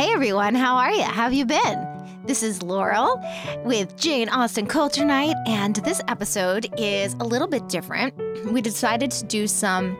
Hey 0.00 0.14
everyone, 0.14 0.54
how 0.54 0.76
are 0.76 0.90
you? 0.90 1.02
How 1.02 1.24
have 1.24 1.34
you 1.34 1.44
been? 1.44 1.86
This 2.24 2.42
is 2.42 2.62
Laurel 2.62 3.22
with 3.66 3.98
Jane 3.98 4.30
Austen 4.30 4.64
Culture 4.64 5.04
Night, 5.04 5.36
and 5.46 5.76
this 5.76 6.00
episode 6.08 6.72
is 6.78 7.12
a 7.20 7.24
little 7.24 7.46
bit 7.46 7.68
different. 7.68 8.14
We 8.50 8.62
decided 8.62 9.10
to 9.10 9.26
do 9.26 9.46
some 9.46 9.98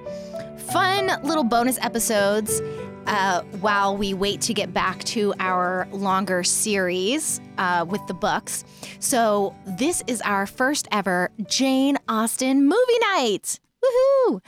fun 0.72 1.10
little 1.22 1.44
bonus 1.44 1.78
episodes 1.82 2.62
uh, 3.08 3.42
while 3.60 3.94
we 3.94 4.14
wait 4.14 4.40
to 4.40 4.54
get 4.54 4.72
back 4.72 5.04
to 5.04 5.34
our 5.38 5.86
longer 5.92 6.44
series 6.44 7.38
uh, 7.58 7.84
with 7.86 8.00
the 8.06 8.14
books. 8.14 8.64
So, 9.00 9.54
this 9.66 10.02
is 10.06 10.22
our 10.22 10.46
first 10.46 10.88
ever 10.90 11.30
Jane 11.46 11.98
Austen 12.08 12.66
movie 12.66 12.98
night. 13.16 13.60
Woohoo! 13.84 14.40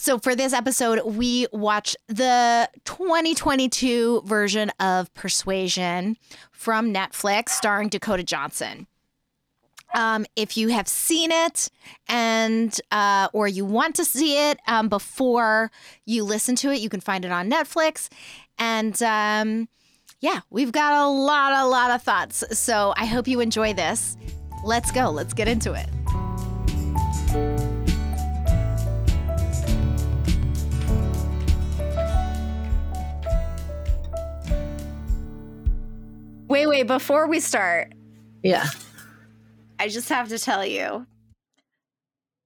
So, 0.00 0.16
for 0.16 0.36
this 0.36 0.52
episode, 0.52 1.00
we 1.04 1.48
watch 1.52 1.96
the 2.06 2.70
2022 2.84 4.22
version 4.24 4.70
of 4.78 5.12
Persuasion 5.12 6.16
from 6.52 6.94
Netflix, 6.94 7.48
starring 7.48 7.88
Dakota 7.88 8.22
Johnson. 8.22 8.86
Um, 9.94 10.24
if 10.36 10.56
you 10.56 10.68
have 10.68 10.86
seen 10.86 11.32
it 11.32 11.68
and 12.06 12.80
uh, 12.92 13.26
or 13.32 13.48
you 13.48 13.64
want 13.64 13.96
to 13.96 14.04
see 14.04 14.50
it 14.50 14.60
um, 14.68 14.88
before 14.88 15.72
you 16.06 16.22
listen 16.22 16.54
to 16.56 16.70
it, 16.70 16.78
you 16.78 16.88
can 16.88 17.00
find 17.00 17.24
it 17.24 17.32
on 17.32 17.50
Netflix. 17.50 18.08
And 18.56 19.02
um, 19.02 19.68
yeah, 20.20 20.42
we've 20.48 20.70
got 20.70 20.92
a 20.92 21.08
lot, 21.08 21.52
a 21.54 21.66
lot 21.66 21.90
of 21.90 22.02
thoughts. 22.02 22.44
So 22.56 22.94
I 22.96 23.04
hope 23.04 23.26
you 23.26 23.40
enjoy 23.40 23.72
this. 23.72 24.16
Let's 24.64 24.92
go. 24.92 25.10
Let's 25.10 25.34
get 25.34 25.48
into 25.48 25.72
it. 25.72 25.88
Wait, 36.48 36.66
wait, 36.66 36.86
before 36.86 37.28
we 37.28 37.40
start, 37.40 37.92
Yeah. 38.42 38.66
I 39.78 39.88
just 39.88 40.08
have 40.08 40.28
to 40.30 40.38
tell 40.38 40.64
you 40.66 41.06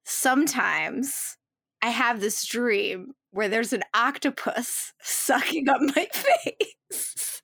sometimes 0.04 1.36
I 1.82 1.88
have 1.90 2.20
this 2.20 2.44
dream 2.44 3.14
where 3.30 3.48
there's 3.48 3.72
an 3.72 3.82
octopus 3.94 4.92
sucking 5.02 5.68
up 5.68 5.80
my 5.80 6.06
face. 6.12 7.42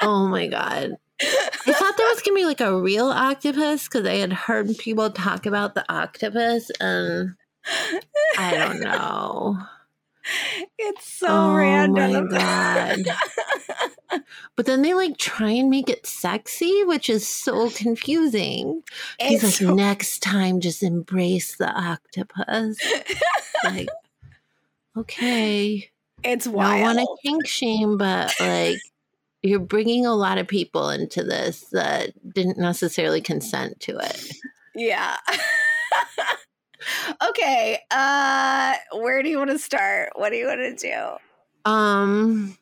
Oh 0.00 0.26
my 0.28 0.46
god. 0.48 0.92
I 1.22 1.72
thought 1.72 1.96
there 1.96 2.06
was 2.08 2.20
gonna 2.20 2.34
be 2.34 2.44
like 2.44 2.60
a 2.60 2.78
real 2.78 3.06
octopus 3.06 3.84
because 3.84 4.06
I 4.06 4.16
had 4.16 4.32
heard 4.32 4.76
people 4.78 5.10
talk 5.10 5.46
about 5.46 5.74
the 5.74 5.84
octopus, 5.90 6.70
and 6.80 7.34
I 8.36 8.54
don't 8.54 8.80
know. 8.80 9.58
It's 10.78 11.06
so 11.06 11.26
oh 11.28 11.54
random. 11.54 12.28
my 12.30 12.38
god! 12.38 14.22
But 14.56 14.66
then 14.66 14.82
they 14.82 14.94
like 14.94 15.18
try 15.18 15.50
and 15.50 15.68
make 15.68 15.90
it 15.90 16.06
sexy, 16.06 16.84
which 16.84 17.10
is 17.10 17.26
so 17.26 17.68
confusing. 17.70 18.82
He's 19.20 19.42
like, 19.42 19.52
so- 19.54 19.74
next 19.74 20.20
time, 20.22 20.60
just 20.60 20.82
embrace 20.82 21.56
the 21.56 21.68
octopus. 21.68 22.78
like, 23.64 23.88
okay, 24.96 25.90
it's 26.22 26.46
I 26.46 26.50
don't 26.50 26.80
want 26.82 26.98
to 26.98 27.16
kink 27.22 27.46
shame, 27.46 27.96
but 27.98 28.32
like. 28.40 28.78
You're 29.46 29.60
bringing 29.60 30.06
a 30.06 30.14
lot 30.14 30.38
of 30.38 30.48
people 30.48 30.88
into 30.88 31.22
this 31.22 31.66
that 31.72 32.12
didn't 32.32 32.56
necessarily 32.56 33.20
consent 33.20 33.78
to 33.80 33.98
it. 33.98 34.30
Yeah. 34.74 35.18
Okay. 37.28 37.80
Uh 37.90 38.74
where 38.92 39.22
do 39.22 39.28
you 39.28 39.38
want 39.38 39.50
to 39.50 39.58
start? 39.58 40.10
What 40.14 40.30
do 40.30 40.36
you 40.36 40.46
want 40.46 40.78
to 40.78 40.88
do? 40.88 41.70
Um, 41.70 42.58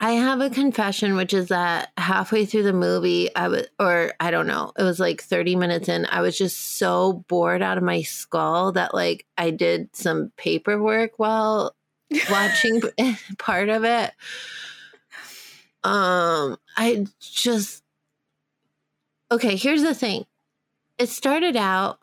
I 0.00 0.12
have 0.12 0.40
a 0.40 0.50
confession, 0.50 1.16
which 1.16 1.32
is 1.32 1.48
that 1.48 1.90
halfway 1.96 2.44
through 2.44 2.64
the 2.64 2.72
movie, 2.72 3.34
I 3.34 3.48
was, 3.48 3.66
or 3.78 4.12
I 4.20 4.30
don't 4.30 4.46
know, 4.46 4.72
it 4.78 4.82
was 4.82 5.00
like 5.00 5.22
30 5.22 5.56
minutes 5.56 5.88
in, 5.88 6.06
I 6.06 6.20
was 6.20 6.36
just 6.36 6.76
so 6.78 7.24
bored 7.28 7.62
out 7.62 7.78
of 7.78 7.84
my 7.84 8.02
skull 8.02 8.72
that 8.72 8.92
like 8.92 9.24
I 9.38 9.50
did 9.50 9.94
some 9.96 10.32
paperwork 10.36 11.12
while 11.18 11.74
watching 12.30 12.82
part 13.38 13.68
of 13.68 13.84
it. 13.84 14.12
Um, 15.84 16.58
I 16.76 17.06
just, 17.20 17.82
okay, 19.30 19.56
here's 19.56 19.82
the 19.82 19.94
thing. 19.94 20.26
It 20.98 21.08
started 21.08 21.56
out, 21.56 21.98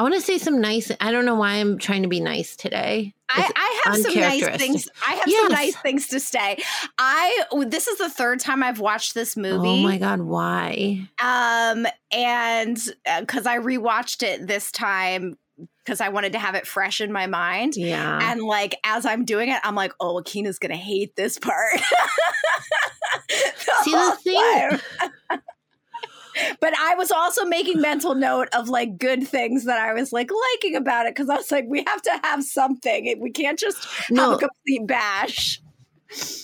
I 0.00 0.02
want 0.02 0.14
to 0.14 0.22
say 0.22 0.38
some 0.38 0.62
nice, 0.62 0.90
I 0.98 1.12
don't 1.12 1.26
know 1.26 1.34
why 1.34 1.56
I'm 1.56 1.76
trying 1.76 2.04
to 2.04 2.08
be 2.08 2.20
nice 2.20 2.56
today. 2.56 3.12
I, 3.28 3.50
I 3.54 3.80
have 3.84 3.98
some 3.98 4.14
nice 4.14 4.48
things. 4.56 4.88
I 5.06 5.12
have 5.12 5.28
Yes. 5.28 5.42
some 5.42 5.52
nice 5.52 5.76
things 5.76 6.06
to 6.08 6.20
say. 6.20 6.56
I 6.96 7.44
this 7.66 7.86
is 7.86 7.98
the 7.98 8.08
third 8.08 8.40
time 8.40 8.62
I've 8.62 8.80
watched 8.80 9.12
this 9.12 9.36
movie. 9.36 9.68
Oh 9.68 9.76
my 9.82 9.98
God, 9.98 10.22
why? 10.22 11.06
Um, 11.22 11.86
and 12.10 12.78
because 13.20 13.44
I 13.44 13.58
rewatched 13.58 14.22
it 14.22 14.46
this 14.46 14.72
time 14.72 15.36
because 15.84 16.00
I 16.00 16.08
wanted 16.08 16.32
to 16.32 16.38
have 16.38 16.54
it 16.54 16.66
fresh 16.66 17.02
in 17.02 17.12
my 17.12 17.26
mind. 17.26 17.76
Yeah. 17.76 18.20
And 18.22 18.40
like 18.40 18.76
as 18.84 19.04
I'm 19.04 19.26
doing 19.26 19.50
it, 19.50 19.60
I'm 19.64 19.74
like, 19.74 19.92
oh, 20.00 20.16
Akina's 20.16 20.58
gonna 20.58 20.76
hate 20.76 21.14
this 21.14 21.38
part. 21.38 21.78
See, 23.82 23.92
the 23.92 24.18
thing-. 24.24 24.80
but 26.60 26.74
I 26.78 26.94
was 26.94 27.10
also 27.10 27.44
making 27.44 27.80
mental 27.80 28.14
note 28.14 28.48
of 28.52 28.68
like 28.68 28.98
good 28.98 29.26
things 29.26 29.64
that 29.64 29.78
I 29.78 29.92
was 29.92 30.12
like 30.12 30.30
liking 30.54 30.76
about 30.76 31.06
it 31.06 31.14
because 31.14 31.28
I 31.28 31.36
was 31.36 31.50
like, 31.50 31.64
we 31.68 31.84
have 31.86 32.02
to 32.02 32.20
have 32.22 32.44
something. 32.44 33.18
We 33.20 33.30
can't 33.30 33.58
just 33.58 33.84
have 34.16 34.32
a 34.32 34.38
complete 34.38 34.86
bash. 34.86 35.60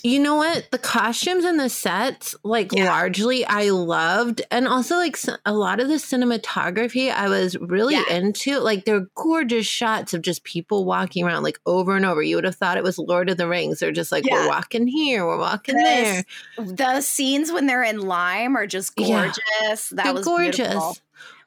You 0.05 0.21
know 0.21 0.37
what? 0.37 0.69
The 0.71 0.79
costumes 0.79 1.45
and 1.45 1.59
the 1.59 1.69
sets, 1.69 2.37
like 2.45 2.73
Yeah. 2.73 2.85
largely, 2.91 3.45
I 3.45 3.71
loved, 3.71 4.43
and 4.51 4.69
also 4.69 4.95
like 4.97 5.19
a 5.45 5.53
lot 5.53 5.81
of 5.81 5.89
the 5.89 5.95
cinematography, 5.95 7.13
I 7.13 7.29
was 7.29 7.57
really 7.59 7.95
Yeah. 7.95 8.05
into. 8.11 8.59
Like 8.61 8.85
they're 8.85 9.09
gorgeous 9.17 9.67
shots 9.67 10.15
of 10.15 10.23
just 10.23 10.45
people 10.45 10.85
walking 10.85 11.25
around, 11.25 11.43
like 11.43 11.59
over 11.67 11.97
and 11.97 12.07
over. 12.07 12.23
You 12.23 12.37
would 12.37 12.45
have 12.45 12.55
thought 12.55 12.77
it 12.77 12.85
was 12.85 12.99
Lord 12.99 13.29
of 13.29 13.39
the 13.39 13.49
Rings. 13.49 13.81
They're 13.81 13.91
just 13.93 14.13
like 14.13 14.25
Yeah. 14.25 14.35
we're 14.45 14.49
walking 14.49 14.87
here, 14.87 15.27
we're 15.27 15.39
walking 15.39 15.77
This- 15.77 16.25
there. 16.57 16.67
The 16.67 17.01
scenes 17.01 17.51
when 17.51 17.67
they're 17.67 17.83
in 17.83 18.01
Lyme 18.01 18.57
are 18.57 18.67
just 18.69 18.95
gorgeous. 18.95 19.89
That 19.91 20.05
They're 20.05 20.13
was 20.15 20.25
gorgeous. 20.25 20.57
beautiful. 20.69 20.97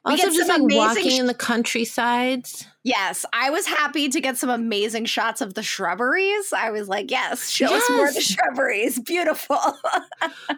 We 0.04 0.12
Also, 0.12 0.30
just 0.30 0.48
like 0.48 0.62
walking 0.62 1.10
sh- 1.10 1.18
in 1.18 1.26
the 1.26 1.34
countrysides. 1.34 2.66
Yes, 2.82 3.26
I 3.32 3.50
was 3.50 3.66
happy 3.66 4.08
to 4.08 4.20
get 4.20 4.38
some 4.38 4.48
amazing 4.48 5.04
shots 5.04 5.42
of 5.42 5.52
the 5.52 5.62
shrubberies. 5.62 6.52
I 6.52 6.70
was 6.70 6.88
like, 6.88 7.10
yes, 7.10 7.50
show 7.50 7.66
us 7.74 7.90
more 7.90 8.08
of 8.08 8.14
the 8.14 8.22
shrubberies. 8.22 8.98
Beautiful. 9.04 9.58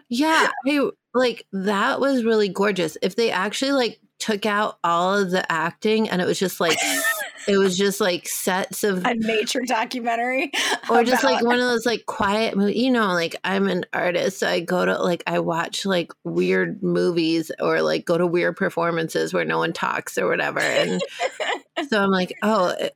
Yeah, 0.09 0.49
I 0.67 0.89
like 1.15 1.47
that 1.53 1.99
was 1.99 2.23
really 2.23 2.47
gorgeous. 2.47 2.97
If 3.01 3.15
they 3.15 3.31
actually 3.31 3.71
like 3.71 3.99
took 4.23 4.45
out 4.45 4.77
all 4.85 5.17
of 5.17 5.31
the 5.31 5.51
acting 5.51 6.09
and 6.09 6.21
it 6.21 6.25
was 6.25 6.39
just 6.39 6.61
like 6.61 6.77
it 7.47 7.57
was 7.57 7.77
just 7.77 7.99
like 7.99 8.25
sets 8.25 8.85
of 8.85 9.05
A 9.05 9.15
nature 9.15 9.63
documentary. 9.65 10.49
or 10.89 11.03
just 11.03 11.25
like 11.25 11.43
one 11.43 11.59
of 11.59 11.65
those 11.65 11.85
like 11.85 12.05
quiet 12.05 12.55
movies. 12.55 12.77
You 12.77 12.91
know, 12.91 13.07
like 13.07 13.35
I'm 13.43 13.67
an 13.67 13.83
artist, 13.91 14.39
so 14.39 14.47
I 14.47 14.61
go 14.61 14.85
to 14.85 14.97
like 14.97 15.23
I 15.27 15.39
watch 15.39 15.85
like 15.85 16.13
weird 16.23 16.81
movies 16.81 17.51
or 17.59 17.81
like 17.81 18.05
go 18.05 18.17
to 18.17 18.25
weird 18.25 18.55
performances 18.55 19.33
where 19.33 19.43
no 19.43 19.57
one 19.57 19.73
talks 19.73 20.17
or 20.17 20.29
whatever. 20.29 20.61
And 20.61 21.01
so 21.89 22.01
I'm 22.01 22.11
like, 22.11 22.33
oh, 22.41 22.73
eh, 22.79 22.89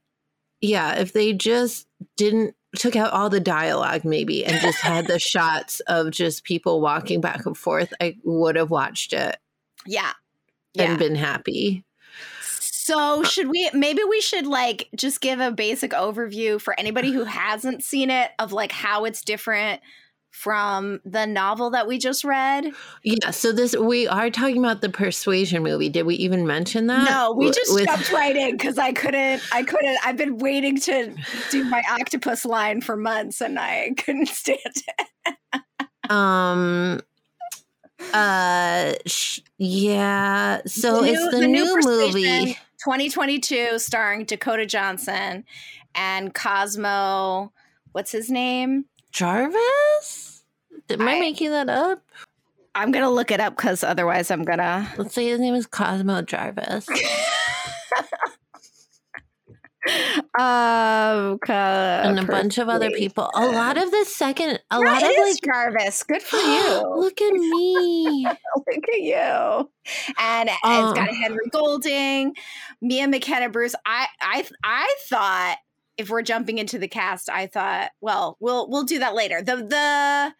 yeah. 0.62 0.96
If 0.96 1.12
they 1.12 1.34
just 1.34 1.88
didn't 2.16 2.56
took 2.78 2.96
out 2.96 3.12
all 3.12 3.30
the 3.30 3.42
dialogue 3.42 4.06
maybe 4.06 4.46
and 4.46 4.62
just 4.62 4.80
had 4.80 5.08
the 5.08 5.20
shots 5.20 5.82
of 5.82 6.12
just 6.12 6.46
people 6.46 6.80
walking 6.80 7.20
back 7.20 7.46
and 7.46 7.58
forth, 7.58 7.94
I 8.00 8.16
would 8.24 8.56
have 8.56 8.72
watched 8.72 9.12
it 9.12 9.36
Yeah. 9.86 10.14
And 10.78 11.00
been 11.00 11.16
happy. 11.16 11.84
So 12.50 13.24
should 13.24 13.50
we 13.50 13.70
maybe 13.74 14.02
we 14.08 14.22
should 14.22 14.48
like 14.48 14.88
just 14.96 15.20
give 15.20 15.40
a 15.40 15.52
basic 15.52 15.92
overview 15.92 16.60
for 16.60 16.74
anybody 16.80 17.12
who 17.12 17.26
hasn't 17.26 17.84
seen 17.84 18.10
it 18.10 18.32
of 18.40 18.54
like 18.54 18.72
how 18.72 19.04
it's 19.06 19.22
different 19.24 19.82
from 20.32 21.02
the 21.04 21.26
novel 21.26 21.72
that 21.72 21.88
we 21.88 21.98
just 21.98 22.24
read? 22.24 22.72
Yeah. 23.04 23.32
So 23.32 23.52
this 23.52 23.76
we 23.76 24.08
are 24.08 24.30
talking 24.30 24.60
about 24.60 24.80
the 24.82 24.90
Persuasion 24.90 25.64
movie. 25.64 25.90
Did 25.90 26.06
we 26.06 26.16
even 26.16 26.48
mention 26.48 26.88
that? 26.88 27.10
No, 27.10 27.34
we 27.34 27.52
just 27.52 27.74
with- 27.74 27.88
jumped 27.88 28.12
right 28.14 28.36
in 28.36 28.52
because 28.52 28.78
I 28.78 28.94
couldn't. 28.94 29.42
I 29.52 29.64
couldn't. 29.64 29.98
I've 30.06 30.18
been 30.18 30.38
waiting 30.38 30.80
to 30.82 31.14
do 31.52 31.64
my 31.66 31.84
octopus 31.90 32.46
line 32.46 32.80
for 32.80 32.96
months, 32.96 33.42
and 33.42 33.60
I 33.60 33.92
couldn't 33.98 34.28
stand 34.30 34.60
it. 34.66 36.12
Um. 36.12 37.02
Uh. 38.14 38.94
Sh- 39.06 39.40
yeah. 39.58 40.62
So 40.66 41.02
The 41.02 41.10
it's 41.10 41.20
new- 41.20 41.32
the, 41.32 41.38
the 41.40 41.48
new 41.48 41.64
new, 41.66 41.82
movie. 41.84 42.54
2022, 42.84 43.80
starring 43.80 44.24
Dakota 44.26 44.66
Johnson 44.66 45.44
and 45.96 46.34
Cosmo. 46.34 47.52
What's 47.92 48.12
his 48.12 48.30
name? 48.30 48.86
Jarvis. 49.12 50.44
Am 50.90 51.02
I, 51.08 51.16
I- 51.16 51.20
making 51.20 51.52
that 51.52 51.70
up? 51.70 52.04
I'm 52.76 52.92
gonna 52.92 53.10
look 53.10 53.32
it 53.32 53.40
up 53.40 53.56
because 53.58 53.84
otherwise 53.84 54.30
I'm 54.30 54.44
gonna. 54.44 54.88
Let's 54.98 55.16
say 55.16 55.26
his 55.28 55.40
name 55.40 55.56
is 55.56 55.66
Cosmo 55.66 56.22
Jarvis. 56.22 56.88
Um, 60.40 61.40
and 61.48 62.20
a 62.20 62.26
bunch 62.26 62.58
of 62.58 62.70
other 62.70 62.92
people. 62.92 63.30
A 63.34 63.46
lot 63.48 63.78
of 63.78 63.90
the 63.92 64.06
second, 64.06 64.60
a 64.70 64.80
lot 64.80 65.04
of 65.04 65.10
like 65.10 65.42
Jarvis. 65.44 66.04
Good 66.04 66.22
for 66.22 66.38
you. 66.38 66.94
Look 66.98 67.22
at 67.22 67.34
me. 67.34 68.28
Look 68.56 68.68
at 68.68 69.00
you. 69.00 69.70
And 70.20 70.50
it's 70.50 70.94
got 70.94 71.10
Henry 71.10 71.50
Golding, 71.52 72.36
Mia 72.82 73.08
McKenna 73.08 73.50
Bruce. 73.50 73.76
I 73.86 74.08
I 74.22 74.48
I 74.64 74.94
thought 75.10 75.58
if 75.98 76.10
we're 76.10 76.22
jumping 76.22 76.60
into 76.60 76.78
the 76.78 76.88
cast, 76.88 77.30
I 77.30 77.48
thought, 77.48 77.92
well, 78.02 78.38
we'll 78.40 78.70
we'll 78.70 78.84
do 78.84 79.00
that 79.00 79.16
later. 79.16 79.42
The 79.42 79.56
the 79.58 80.34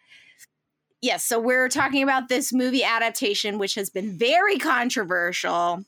yes, 1.02 1.24
so 1.24 1.38
we're 1.40 1.68
talking 1.68 2.02
about 2.02 2.28
this 2.28 2.52
movie 2.52 2.84
adaptation, 2.84 3.58
which 3.58 3.74
has 3.74 3.90
been 3.90 4.16
very 4.16 4.58
controversial. 4.58 5.84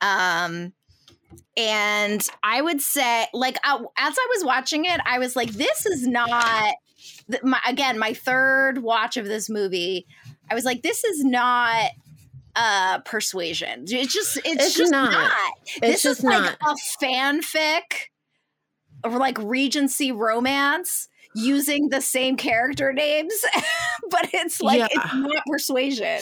Um, 0.00 0.72
and 1.56 2.26
I 2.42 2.62
would 2.62 2.80
say, 2.80 3.26
like, 3.32 3.56
uh, 3.64 3.78
as 3.96 4.14
I 4.18 4.26
was 4.36 4.44
watching 4.44 4.84
it, 4.84 5.00
I 5.04 5.18
was 5.18 5.36
like, 5.36 5.50
this 5.50 5.86
is 5.86 6.06
not, 6.06 6.74
my, 7.42 7.60
again, 7.66 7.98
my 7.98 8.14
third 8.14 8.78
watch 8.78 9.16
of 9.16 9.26
this 9.26 9.48
movie. 9.50 10.06
I 10.50 10.54
was 10.54 10.64
like, 10.64 10.82
this 10.82 11.04
is 11.04 11.24
not 11.24 11.90
uh 12.56 12.98
persuasion. 13.00 13.84
It's 13.86 14.12
just 14.12 14.36
it's, 14.38 14.46
it's 14.66 14.74
just 14.76 14.90
not. 14.90 15.12
not. 15.12 15.32
It's 15.66 15.80
this 15.80 16.02
just 16.02 16.18
is 16.20 16.24
like 16.24 16.58
not. 16.60 16.76
a 16.76 17.04
fanfic 17.04 17.82
or 19.04 19.18
like 19.18 19.38
Regency 19.38 20.10
romance 20.10 21.08
using 21.34 21.90
the 21.90 22.00
same 22.00 22.36
character 22.36 22.92
names, 22.92 23.32
but 24.10 24.30
it's 24.32 24.60
like 24.60 24.78
Yeah. 24.80 24.88
it's 24.90 25.14
not 25.14 25.42
persuasion. 25.46 26.20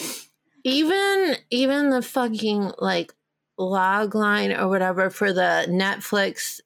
even 0.63 1.35
even 1.49 1.89
the 1.89 2.01
fucking 2.03 2.71
like 2.77 3.13
log 3.57 4.13
line 4.15 4.51
or 4.51 4.67
whatever 4.67 5.09
for 5.09 5.33
the 5.33 5.65
Netflix 5.69 6.59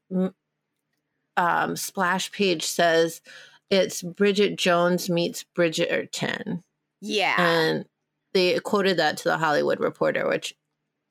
um, 1.37 1.75
splash 1.75 2.31
page 2.31 2.63
says 2.65 3.21
it's 3.69 4.01
Bridget 4.01 4.57
Jones 4.57 5.09
meets 5.09 5.45
Bridgerton, 5.55 6.61
Yeah. 6.99 7.35
and 7.37 7.85
they 8.33 8.59
quoted 8.59 8.97
that 8.97 9.17
to 9.17 9.23
the 9.25 9.37
Hollywood 9.37 9.79
Reporter, 9.79 10.27
which 10.27 10.53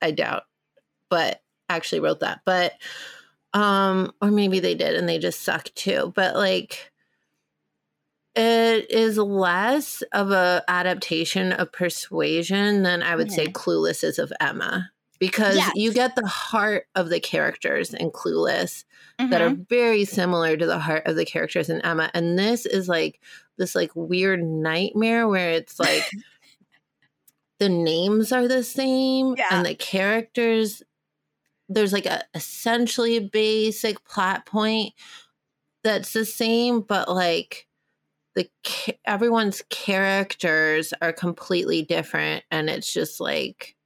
I 0.02 0.10
doubt, 0.10 0.44
but 1.08 1.42
actually 1.68 2.00
wrote 2.00 2.20
that, 2.20 2.40
but 2.44 2.74
um, 3.54 4.12
or 4.22 4.30
maybe 4.30 4.60
they 4.60 4.74
did 4.74 4.94
and 4.94 5.08
they 5.08 5.18
just 5.18 5.40
suck 5.42 5.64
too, 5.74 6.12
but 6.14 6.34
like. 6.36 6.90
It 8.36 8.88
is 8.92 9.18
less 9.18 10.02
of 10.12 10.30
a 10.30 10.62
adaptation 10.68 11.50
of 11.50 11.72
persuasion 11.72 12.84
than 12.84 13.02
I 13.02 13.16
would 13.16 13.32
say 13.32 13.48
Clueless 13.48 14.04
is 14.04 14.20
of 14.20 14.32
Emma 14.40 14.88
because 15.20 15.54
Yes. 15.56 15.72
you 15.76 15.92
get 15.92 16.16
the 16.16 16.26
heart 16.26 16.86
of 16.96 17.08
the 17.10 17.20
characters 17.20 17.94
in 17.94 18.10
Clueless 18.10 18.84
that 19.18 19.40
are 19.42 19.50
Mhm. 19.50 19.68
very 19.68 20.04
similar 20.06 20.56
to 20.56 20.66
the 20.66 20.78
heart 20.80 21.06
of 21.06 21.14
the 21.14 21.24
characters 21.26 21.68
in 21.68 21.80
Emma. 21.82 22.10
And 22.14 22.36
this 22.38 22.66
is 22.66 22.88
like 22.88 23.20
this 23.58 23.74
like 23.76 23.90
weird 23.94 24.42
nightmare 24.42 25.28
where 25.28 25.50
it's 25.50 25.78
like 25.78 26.02
the 27.58 27.68
names 27.68 28.32
are 28.32 28.48
the 28.48 28.64
same 28.64 29.34
Yeah. 29.36 29.46
and 29.50 29.66
the 29.66 29.74
characters 29.74 30.82
there's 31.72 31.92
like 31.92 32.06
a 32.06 32.24
essentially 32.34 33.16
a 33.16 33.20
basic 33.20 34.02
plot 34.04 34.44
point 34.44 34.92
that's 35.84 36.12
the 36.12 36.24
same, 36.24 36.80
but 36.80 37.08
like 37.08 37.68
the 38.34 38.50
everyone's 39.04 39.62
characters 39.70 40.92
are 41.02 41.12
completely 41.12 41.82
different 41.82 42.42
and 42.50 42.68
it's 42.70 42.92
just 42.92 43.20
like 43.20 43.76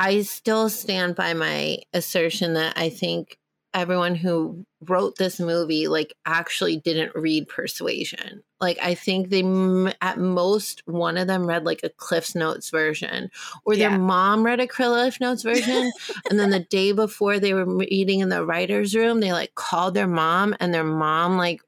I 0.00 0.22
still 0.22 0.70
stand 0.70 1.14
by 1.14 1.34
my 1.34 1.78
assertion 1.92 2.54
that 2.54 2.78
I 2.78 2.88
think 2.88 3.38
everyone 3.74 4.14
who 4.14 4.64
wrote 4.88 5.16
this 5.16 5.38
movie 5.38 5.88
like 5.88 6.14
actually 6.24 6.78
didn't 6.78 7.14
read 7.14 7.46
Persuasion. 7.48 8.42
Like 8.60 8.78
I 8.82 8.94
think 8.94 9.28
they 9.28 9.42
m- 9.42 9.92
at 10.00 10.18
most 10.18 10.82
one 10.86 11.18
of 11.18 11.26
them 11.28 11.46
read 11.46 11.64
like 11.64 11.80
a 11.84 11.90
Cliff's 11.90 12.34
Notes 12.34 12.70
version 12.70 13.30
or 13.64 13.76
their 13.76 13.90
Yeah. 13.90 13.98
mom 13.98 14.42
read 14.42 14.58
a 14.58 14.66
Cliff 14.66 15.20
Notes 15.20 15.42
version 15.42 15.92
and 16.30 16.38
then 16.40 16.50
the 16.50 16.60
day 16.70 16.92
before 16.92 17.38
they 17.38 17.52
were 17.54 17.66
meeting 17.66 18.20
in 18.20 18.30
the 18.30 18.44
writers 18.44 18.94
room 18.96 19.20
they 19.20 19.32
like 19.32 19.54
called 19.54 19.92
their 19.94 20.08
mom 20.08 20.56
and 20.60 20.72
their 20.74 20.82
mom 20.82 21.36
like 21.36 21.60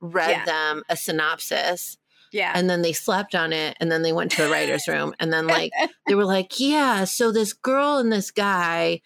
read 0.00 0.30
Yeah. 0.30 0.44
them 0.44 0.84
a 0.88 0.96
synopsis 0.96 1.98
Yeah. 2.34 2.52
and 2.54 2.68
then 2.68 2.82
they 2.82 2.92
slept 2.92 3.34
on 3.34 3.52
it 3.52 3.76
and 3.80 3.90
then 3.90 4.02
they 4.02 4.12
went 4.12 4.32
to 4.32 4.42
the 4.42 4.50
writers 4.50 4.88
room 4.88 5.14
and 5.20 5.32
then 5.32 5.46
like 5.46 5.72
they 6.06 6.14
were 6.14 6.24
like 6.24 6.58
yeah 6.58 7.04
so 7.04 7.30
this 7.30 7.52
girl 7.52 7.98
and 7.98 8.12
this 8.12 8.30
guy 8.30 9.00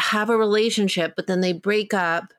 have 0.00 0.30
a 0.30 0.36
relationship 0.36 1.12
but 1.14 1.26
then 1.26 1.42
they 1.42 1.52
break 1.52 1.92
up 1.92 2.32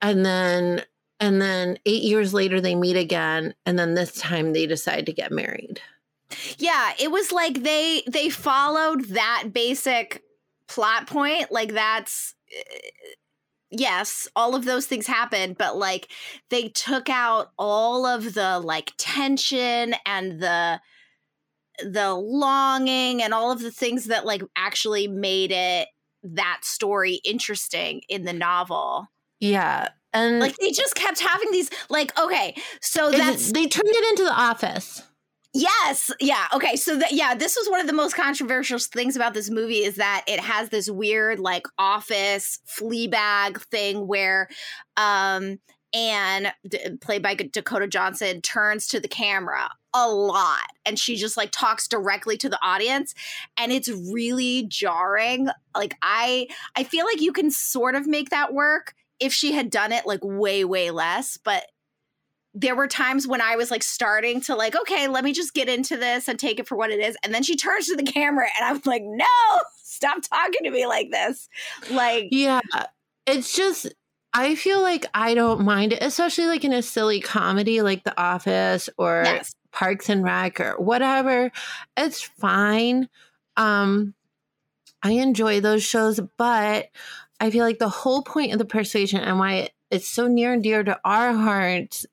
and 0.00 0.24
then 0.24 0.82
and 1.20 1.40
then 1.40 1.78
8 1.84 2.02
years 2.02 2.32
later 2.32 2.60
they 2.60 2.74
meet 2.74 2.96
again 2.96 3.54
and 3.66 3.78
then 3.78 3.94
this 3.94 4.12
time 4.14 4.52
they 4.54 4.66
decide 4.66 5.04
to 5.06 5.12
get 5.12 5.30
married 5.30 5.80
Yeah, 6.58 6.92
it 6.98 7.10
was 7.10 7.30
like 7.30 7.62
they 7.62 8.02
they 8.10 8.30
followed 8.30 9.04
that 9.10 9.52
basic 9.52 10.22
plot 10.66 11.06
point. 11.06 11.52
Like 11.52 11.72
that's 11.72 12.34
yes, 13.70 14.28
all 14.36 14.54
of 14.54 14.64
those 14.64 14.86
things 14.86 15.06
happened, 15.06 15.56
but 15.58 15.76
like 15.76 16.08
they 16.50 16.68
took 16.68 17.08
out 17.08 17.52
all 17.58 18.06
of 18.06 18.34
the 18.34 18.58
like 18.60 18.92
tension 18.98 19.94
and 20.04 20.40
the 20.40 20.80
the 21.84 22.14
longing 22.14 23.22
and 23.22 23.34
all 23.34 23.52
of 23.52 23.60
the 23.60 23.70
things 23.70 24.06
that 24.06 24.24
like 24.24 24.42
actually 24.56 25.06
made 25.08 25.52
it 25.52 25.88
that 26.22 26.60
story 26.62 27.20
interesting 27.24 28.00
in 28.08 28.24
the 28.24 28.32
novel. 28.32 29.06
yeah 29.40 29.88
and 30.12 30.40
Like 30.40 30.56
they 30.56 30.70
just 30.70 30.94
kept 30.94 31.20
having 31.20 31.50
these 31.50 31.70
like 31.90 32.18
okay, 32.18 32.56
so 32.80 33.10
that's 33.10 33.52
they 33.52 33.66
turned 33.66 33.88
it 33.88 34.08
into 34.10 34.24
the 34.24 34.32
office 34.32 35.02
Yes. 35.58 36.10
Yeah. 36.20 36.46
Okay. 36.52 36.76
So 36.76 36.96
that 36.98 37.12
yeah, 37.12 37.34
this 37.34 37.56
was 37.56 37.66
one 37.70 37.80
of 37.80 37.86
the 37.86 37.94
most 37.94 38.14
controversial 38.14 38.78
things 38.78 39.16
about 39.16 39.32
this 39.32 39.48
movie 39.48 39.84
is 39.84 39.96
that 39.96 40.22
it 40.26 40.38
has 40.38 40.68
this 40.68 40.90
weird 40.90 41.40
like 41.40 41.66
office 41.78 42.58
Fleabag 42.68 43.62
thing 43.70 44.06
where 44.06 44.48
um 44.98 45.58
Anne, 45.94 46.48
d- 46.68 46.98
played 47.00 47.22
by 47.22 47.34
Dakota 47.34 47.86
Johnson, 47.88 48.42
turns 48.42 48.86
to 48.88 49.00
the 49.00 49.08
camera 49.08 49.70
a 49.94 50.10
lot 50.10 50.66
and 50.84 50.98
she 50.98 51.16
just 51.16 51.38
like 51.38 51.50
talks 51.52 51.88
directly 51.88 52.36
to 52.36 52.50
the 52.50 52.58
audience 52.62 53.14
and 53.56 53.72
it's 53.72 53.88
really 54.12 54.66
jarring. 54.68 55.48
Like 55.74 55.94
I 56.02 56.48
I 56.76 56.84
feel 56.84 57.06
like 57.06 57.22
you 57.22 57.32
can 57.32 57.50
sort 57.50 57.94
of 57.94 58.06
make 58.06 58.28
that 58.28 58.52
work 58.52 58.92
if 59.20 59.32
she 59.32 59.52
had 59.52 59.70
done 59.70 59.92
it 59.92 60.04
like 60.06 60.20
way 60.22 60.66
way 60.66 60.90
less, 60.90 61.38
but 61.42 61.64
there 62.58 62.74
were 62.74 62.88
times 62.88 63.28
when 63.28 63.42
I 63.42 63.56
was 63.56 63.70
like 63.70 63.82
starting 63.82 64.40
to 64.42 64.56
like, 64.56 64.74
okay, 64.74 65.08
let 65.08 65.24
me 65.24 65.34
just 65.34 65.52
get 65.52 65.68
into 65.68 65.98
this 65.98 66.26
and 66.26 66.38
take 66.38 66.58
it 66.58 66.66
for 66.66 66.74
what 66.74 66.90
it 66.90 67.00
is. 67.00 67.14
And 67.22 67.34
then 67.34 67.42
she 67.42 67.54
turns 67.54 67.86
to 67.88 67.96
the 67.96 68.02
camera 68.02 68.48
and 68.58 68.66
I'm 68.66 68.80
like, 68.86 69.02
no, 69.04 69.26
stop 69.82 70.22
talking 70.22 70.64
to 70.64 70.70
me 70.70 70.86
like 70.86 71.10
this. 71.10 71.50
Like, 71.90 72.28
Yeah. 72.30 72.60
It's 73.26 73.54
just 73.54 73.92
I 74.32 74.54
feel 74.54 74.80
like 74.80 75.04
I 75.12 75.34
don't 75.34 75.64
mind 75.64 75.92
it, 75.92 76.02
especially 76.02 76.46
like 76.46 76.64
in 76.64 76.72
a 76.72 76.80
silly 76.80 77.20
comedy 77.20 77.82
like 77.82 78.04
The 78.04 78.18
Office 78.18 78.88
or 78.96 79.22
yes. 79.24 79.54
Parks 79.70 80.08
and 80.08 80.24
Rec 80.24 80.58
or 80.58 80.80
whatever. 80.80 81.52
It's 81.94 82.22
fine. 82.22 83.10
Um 83.58 84.14
I 85.02 85.10
enjoy 85.10 85.60
those 85.60 85.82
shows, 85.82 86.20
but 86.38 86.88
I 87.38 87.50
feel 87.50 87.66
like 87.66 87.78
the 87.78 87.90
whole 87.90 88.22
point 88.22 88.52
of 88.52 88.58
the 88.58 88.64
persuasion 88.64 89.20
and 89.20 89.38
why 89.38 89.68
it's 89.90 90.08
so 90.08 90.26
near 90.26 90.54
and 90.54 90.62
dear 90.62 90.82
to 90.82 90.98
our 91.04 91.34
hearts 91.34 92.06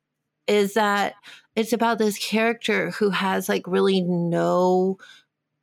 is 0.48 0.74
that 0.74 1.16
it's 1.56 1.74
about 1.74 1.98
this 2.00 2.18
character 2.18 2.92
who 2.92 3.10
has 3.10 3.48
like 3.48 3.66
really 3.68 4.02
no 4.02 4.98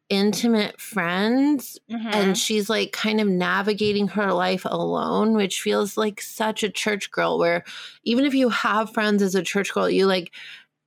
intimate 0.08 0.80
friends 0.80 1.78
Mhm. 1.88 2.12
and 2.14 2.38
she's 2.38 2.68
like 2.68 2.90
kind 2.92 3.20
of 3.20 3.28
navigating 3.28 4.08
her 4.08 4.32
life 4.32 4.64
alone 4.64 5.34
which 5.34 5.60
feels 5.60 5.96
like 5.96 6.20
such 6.20 6.64
a 6.64 6.68
church 6.70 7.12
girl 7.12 7.38
where 7.38 7.62
even 8.02 8.24
if 8.24 8.34
you 8.34 8.48
have 8.48 8.92
friends 8.92 9.22
as 9.22 9.36
a 9.36 9.42
church 9.42 9.72
girl 9.72 9.88
you 9.88 10.06
like 10.06 10.32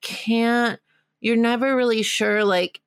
can't 0.02 0.78
you're 1.22 1.38
never 1.38 1.74
really 1.76 2.04
sure 2.04 2.44
like 2.44 2.82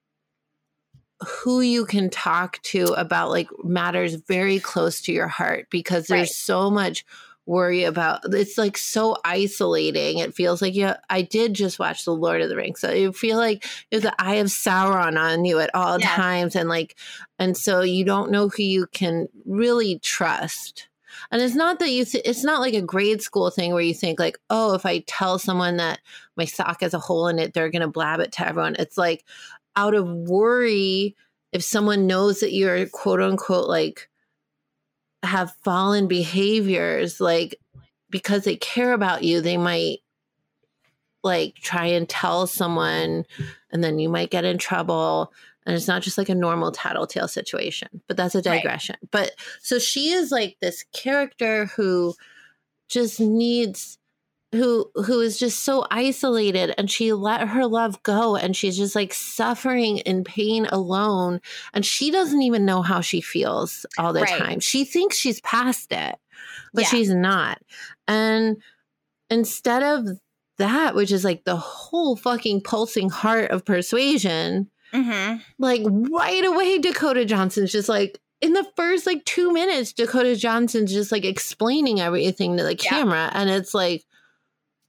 who 1.27 1.63
you 1.63 1.87
can 1.87 2.11
talk 2.11 2.61
to 2.63 2.85
about 2.99 3.31
like 3.31 3.49
matters 3.65 4.17
very 4.17 4.61
close 4.61 5.01
to 5.01 5.13
your 5.13 5.29
heart 5.29 5.67
because 5.71 6.07
there's 6.09 6.29
Right. 6.29 6.29
so 6.29 6.71
much 6.71 7.07
worry 7.47 7.85
about 7.85 8.21
it's 8.35 8.59
like 8.59 8.77
so 8.77 9.17
isolating. 9.25 10.19
It 10.19 10.35
feels 10.35 10.61
like 10.61 10.75
yeah 10.75 10.97
i 11.09 11.23
did 11.23 11.55
just 11.55 11.79
watch 11.79 12.05
the 12.05 12.15
lord 12.15 12.41
of 12.43 12.49
the 12.49 12.57
rings 12.57 12.81
so 12.81 12.91
you 12.93 13.13
feel 13.13 13.39
like 13.39 13.65
have 13.93 14.03
the 14.03 14.15
eye 14.21 14.35
of 14.37 14.49
sauron 14.49 15.19
on 15.19 15.45
you 15.45 15.59
at 15.61 15.75
all 15.75 15.99
Yes. 16.01 16.15
times 16.15 16.57
and 16.57 16.69
like 16.69 16.97
and 17.39 17.57
so 17.57 17.81
you 17.83 18.05
don't 18.05 18.31
know 18.31 18.49
who 18.49 18.63
you 18.63 18.87
can 18.89 19.29
really 19.45 19.99
trust. 20.01 20.89
And 21.31 21.41
it's 21.41 21.55
not 21.55 21.79
that 21.79 21.91
you 21.91 22.05
th- 22.05 22.25
it's 22.27 22.45
not 22.45 22.61
like 22.61 22.75
a 22.75 22.83
grade 22.83 23.23
school 23.23 23.51
thing 23.51 23.73
where 23.73 23.83
you 23.83 23.95
think 23.95 24.19
like 24.19 24.39
oh 24.51 24.75
if 24.75 24.85
i 24.85 24.99
tell 25.07 25.39
someone 25.39 25.77
that 25.79 26.01
my 26.37 26.45
sock 26.45 26.81
has 26.83 26.95
a 26.95 26.99
hole 26.99 27.29
in 27.29 27.39
it 27.39 27.55
they're 27.55 27.71
going 27.71 27.81
to 27.83 27.89
blab 27.89 28.21
it 28.21 28.33
to 28.33 28.47
everyone. 28.47 28.77
It's 28.79 28.99
like 28.99 29.25
out 29.77 29.95
of 29.95 30.07
worry 30.09 31.15
if 31.53 31.63
someone 31.63 32.07
knows 32.07 32.41
that 32.41 32.53
you're 32.53 32.87
quote 32.89 33.23
unquote 33.23 33.69
like 33.69 34.09
have 35.27 35.55
fallen 35.63 36.09
behaviors 36.09 37.21
like 37.21 37.59
because 38.11 38.45
they 38.45 38.57
care 38.57 38.93
about 38.93 39.23
you 39.23 39.41
they 39.41 39.57
might 39.57 39.99
like 41.23 41.55
try 41.57 41.87
and 41.87 42.09
tell 42.09 42.47
someone 42.47 43.25
and 43.73 43.83
then 43.83 43.99
you 43.99 44.09
might 44.09 44.31
get 44.31 44.45
in 44.45 44.59
trouble 44.59 45.33
and 45.67 45.75
it's 45.75 45.89
not 45.89 46.03
just 46.03 46.17
like 46.17 46.29
a 46.29 46.35
normal 46.35 46.71
tattletale 46.71 47.29
situation 47.29 47.89
but 48.07 48.17
that's 48.17 48.35
a 48.35 48.43
digression 48.43 48.97
right. 49.03 49.11
but 49.11 49.33
so 49.61 49.79
she 49.79 50.11
is 50.11 50.31
like 50.31 50.57
this 50.61 50.85
character 50.93 51.67
who 51.67 52.15
just 52.89 53.21
needs 53.21 53.99
who 54.57 54.91
who 54.95 55.21
is 55.21 55.39
just 55.39 55.61
so 55.61 55.87
isolated 55.91 56.75
and 56.79 56.91
she 56.91 57.13
let 57.13 57.49
her 57.49 57.67
love 57.67 58.03
go 58.03 58.37
and 58.37 58.57
she's 58.57 58.77
just 58.77 58.95
like 58.95 59.13
suffering 59.13 59.99
in 59.99 60.25
pain 60.25 60.67
alone 60.67 61.41
and 61.75 61.85
she 61.85 62.11
doesn't 62.11 62.43
even 62.43 62.65
know 62.65 62.83
how 62.83 63.01
she 63.01 63.21
feels 63.21 63.87
all 63.99 64.13
the 64.13 64.23
right. 64.23 64.39
time 64.39 64.61
she 64.61 64.85
thinks 64.85 65.17
she's 65.17 65.41
past 65.43 65.93
it 65.93 66.17
but 66.75 66.83
yeah. 66.83 66.89
she's 66.89 67.11
not 67.11 67.59
and 68.09 68.57
instead 69.31 69.83
of 69.83 70.19
that 70.59 70.95
which 70.95 71.13
is 71.13 71.25
like 71.25 71.45
the 71.45 71.57
whole 71.57 72.17
fucking 72.17 72.61
pulsing 72.61 73.11
heart 73.11 73.51
of 73.51 73.65
persuasion 73.65 74.71
mm-hmm. 74.93 75.37
like 75.59 75.83
right 75.85 76.45
away 76.45 76.79
dakota 76.79 77.25
johnson's 77.25 77.73
just 77.73 77.89
like 77.89 78.21
in 78.41 78.53
the 78.53 78.67
first 78.77 79.07
like 79.07 79.25
two 79.25 79.53
minutes 79.53 79.93
dakota 79.93 80.35
johnson's 80.35 80.93
just 80.93 81.13
like 81.13 81.25
explaining 81.25 82.01
everything 82.01 82.57
to 82.57 82.63
the 82.63 82.75
yeah. 82.75 82.91
camera 82.91 83.31
and 83.35 83.51
it's 83.51 83.75
like 83.75 84.05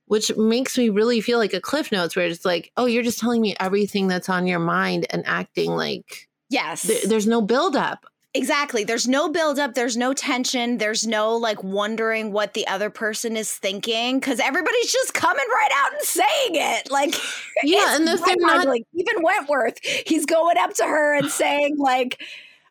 which 0.07 0.35
makes 0.35 0.77
me 0.77 0.89
really 0.89 1.21
feel 1.21 1.37
like 1.37 1.53
a 1.53 1.61
cliff 1.61 1.91
notes 1.91 2.15
where 2.15 2.25
it's 2.25 2.45
like 2.45 2.71
oh 2.77 2.85
you're 2.85 3.03
just 3.03 3.19
telling 3.19 3.41
me 3.41 3.55
everything 3.59 4.07
that's 4.07 4.29
on 4.29 4.47
your 4.47 4.59
mind 4.59 5.05
and 5.09 5.23
acting 5.25 5.71
like 5.71 6.27
yes 6.49 6.83
th- 6.83 7.03
there's 7.03 7.27
no 7.27 7.41
buildup 7.41 8.05
Exactly. 8.37 8.83
There's 8.83 9.07
no 9.07 9.29
buildup. 9.29 9.73
There's 9.73 9.97
no 9.97 10.13
tension. 10.13 10.77
There's 10.77 11.07
no 11.07 11.35
like 11.35 11.63
wondering 11.63 12.31
what 12.31 12.53
the 12.53 12.67
other 12.67 12.91
person 12.91 13.35
is 13.35 13.51
thinking 13.51 14.19
because 14.19 14.39
everybody's 14.39 14.91
just 14.91 15.13
coming 15.15 15.45
right 15.49 15.71
out 15.73 15.93
and 15.93 16.01
saying 16.03 16.51
it. 16.51 16.91
Like, 16.91 17.15
yeah, 17.63 17.95
and 17.95 18.07
the 18.07 18.17
thing 18.17 18.35
not 18.39 18.67
like 18.67 18.83
even 18.93 19.23
Wentworth, 19.23 19.79
he's 19.83 20.27
going 20.27 20.57
up 20.57 20.73
to 20.75 20.83
her 20.83 21.15
and 21.15 21.31
saying 21.31 21.77
like, 21.77 22.21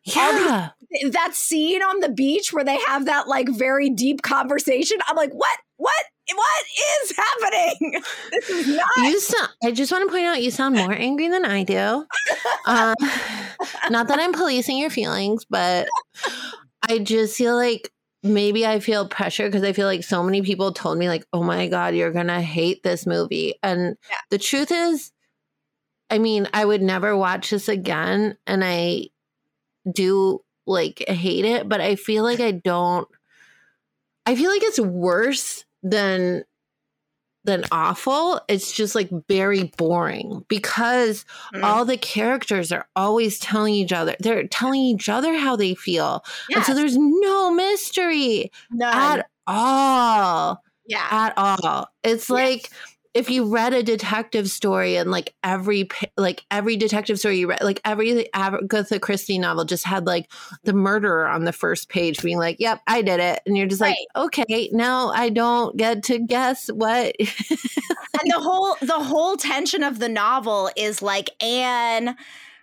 yeah, 0.03 0.69
these, 0.89 1.11
that 1.11 1.33
scene 1.33 1.81
on 1.81 1.99
the 1.99 2.09
beach 2.09 2.53
where 2.53 2.63
they 2.63 2.79
have 2.87 3.05
that 3.05 3.27
like 3.27 3.49
very 3.49 3.89
deep 3.89 4.21
conversation. 4.21 4.97
I'm 5.07 5.17
like, 5.17 5.33
what? 5.33 5.57
What 5.75 6.05
what 6.35 6.65
is 7.01 7.15
happening? 7.15 8.01
This 8.31 8.49
is 8.49 8.67
not. 8.75 8.85
You 8.97 9.19
sound, 9.19 9.49
I 9.63 9.71
just 9.71 9.91
want 9.91 10.07
to 10.07 10.11
point 10.11 10.25
out 10.25 10.41
you 10.41 10.51
sound 10.51 10.75
more 10.75 10.91
angry 10.91 11.27
than 11.29 11.45
I 11.45 11.63
do. 11.63 12.05
Uh, 12.65 12.93
not 13.89 14.09
that 14.09 14.19
I'm 14.19 14.33
policing 14.33 14.77
your 14.77 14.89
feelings, 14.89 15.45
but 15.49 15.87
I 16.81 16.99
just 16.99 17.37
feel 17.37 17.55
like 17.55 17.93
maybe 18.23 18.65
I 18.65 18.81
feel 18.81 19.07
pressure 19.07 19.47
because 19.47 19.63
I 19.63 19.71
feel 19.71 19.87
like 19.87 20.03
so 20.03 20.21
many 20.21 20.41
people 20.41 20.73
told 20.73 20.97
me, 20.97 21.07
like, 21.07 21.25
oh 21.31 21.43
my 21.43 21.69
God, 21.69 21.95
you're 21.95 22.11
going 22.11 22.27
to 22.27 22.41
hate 22.41 22.83
this 22.83 23.07
movie. 23.07 23.55
And 23.63 23.95
yeah. 24.09 24.17
the 24.31 24.37
truth 24.37 24.69
is, 24.71 25.13
I 26.09 26.19
mean, 26.19 26.49
I 26.53 26.65
would 26.65 26.81
never 26.81 27.15
watch 27.15 27.51
this 27.51 27.69
again. 27.69 28.37
And 28.45 28.65
I 28.65 29.05
do 29.89 30.41
like 30.65 31.03
hate 31.07 31.45
it, 31.45 31.69
but 31.69 31.81
I 31.81 31.95
feel 31.95 32.23
like 32.23 32.39
I 32.39 32.51
don't. 32.51 33.07
I 34.25 34.35
feel 34.35 34.51
like 34.51 34.63
it's 34.63 34.79
worse 34.79 35.63
than 35.83 36.43
than 37.47 37.63
awful. 37.71 38.39
It's 38.47 38.71
just 38.71 38.93
like 38.93 39.09
very 39.27 39.71
boring 39.77 40.45
because 40.49 41.25
mm. 41.55 41.63
all 41.63 41.85
the 41.85 41.97
characters 41.97 42.71
are 42.71 42.87
always 42.95 43.39
telling 43.39 43.73
each 43.73 43.93
other, 43.93 44.15
they're 44.19 44.47
telling 44.47 44.81
each 44.81 45.09
other 45.09 45.35
how 45.35 45.55
they 45.55 45.73
feel. 45.73 46.23
Yes. 46.49 46.57
And 46.57 46.65
so 46.65 46.73
there's 46.75 46.97
no 46.97 47.49
mystery 47.49 48.51
None. 48.69 49.19
at 49.19 49.29
all. 49.47 50.61
Yeah. 50.85 51.07
At 51.09 51.33
all. 51.37 51.87
It's 52.03 52.29
yes. 52.29 52.29
like 52.29 52.69
if 53.17 53.31
you 53.31 53.45
read 53.45 53.73
a 53.73 53.81
detective 53.81 54.47
story 54.47 54.95
and 54.95 55.09
like 55.09 55.33
every 55.43 55.89
like 56.17 56.45
every 56.51 56.77
detective 56.77 57.17
story 57.17 57.39
you 57.39 57.49
read 57.49 57.63
like 57.63 57.81
every 57.83 58.31
agatha 58.31 58.99
christie 58.99 59.39
novel 59.39 59.65
just 59.65 59.83
had 59.83 60.05
like 60.05 60.31
the 60.65 60.73
murderer 60.73 61.25
on 61.25 61.43
the 61.43 61.51
first 61.51 61.89
page 61.89 62.21
being 62.21 62.37
like 62.37 62.57
yep 62.59 62.79
i 62.85 63.01
did 63.01 63.19
it 63.19 63.41
and 63.47 63.57
you're 63.57 63.65
just 63.65 63.81
right. 63.81 63.95
like 64.15 64.25
okay 64.25 64.69
now 64.71 65.09
i 65.09 65.29
don't 65.29 65.75
get 65.77 66.03
to 66.03 66.19
guess 66.19 66.67
what 66.67 67.15
and 67.19 68.31
the 68.31 68.39
whole 68.39 68.75
the 68.81 68.99
whole 68.99 69.35
tension 69.35 69.81
of 69.81 69.97
the 69.97 70.09
novel 70.09 70.69
is 70.75 71.01
like 71.01 71.31
anne 71.41 72.15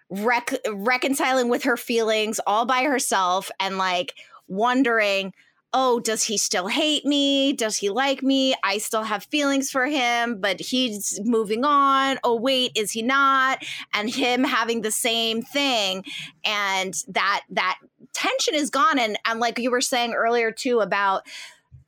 rec- 0.09 0.55
reconciling 0.73 1.49
with 1.49 1.65
her 1.65 1.77
feelings 1.77 2.39
all 2.47 2.65
by 2.65 2.85
herself 2.85 3.51
and 3.59 3.77
like 3.77 4.15
wondering 4.47 5.35
oh, 5.77 5.99
does 5.99 6.23
he 6.23 6.39
still 6.39 6.69
hate 6.69 7.05
me? 7.05 7.53
Does 7.53 7.77
he 7.77 7.91
like 7.91 8.23
me? 8.23 8.55
I 8.63 8.79
still 8.79 9.03
have 9.03 9.25
feelings 9.25 9.71
for 9.73 9.87
him, 9.87 10.41
but 10.41 10.61
he's 10.61 11.21
moving 11.25 11.65
on. 11.65 12.19
Oh, 12.23 12.37
wait, 12.37 12.71
is 12.77 12.93
he 12.93 13.03
not? 13.03 13.63
And 13.93 14.09
him 14.09 14.45
having 14.45 14.83
the 14.83 14.93
same 14.93 15.43
thing. 15.43 16.05
And 16.45 16.95
that 17.09 17.43
that 17.51 17.81
tension 18.13 18.55
is 18.55 18.71
gone. 18.71 19.01
And, 19.01 19.19
and 19.27 19.41
like 19.41 19.59
you 19.59 19.73
were 19.73 19.81
saying 19.81 20.15
earlier 20.15 20.53
too 20.53 20.79
about 20.79 21.27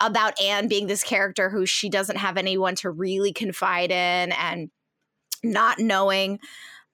about 0.01 0.39
Anne 0.43 0.69
being 0.69 0.89
this 0.89 1.03
character 1.03 1.49
who 1.49 1.65
she 1.65 1.89
doesn't 1.89 2.19
have 2.19 2.37
anyone 2.37 2.75
to 2.75 2.91
really 2.91 3.33
confide 3.33 3.91
in 3.91 4.33
and 4.33 4.69
not 5.43 5.79
knowing 5.79 6.39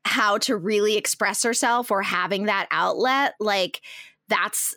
how 0.04 0.38
to 0.38 0.56
really 0.56 0.96
express 0.96 1.42
herself 1.42 1.90
or 1.90 2.02
having 2.02 2.44
that 2.44 2.68
outlet 2.70 3.34
like 3.40 3.80
that's 4.28 4.74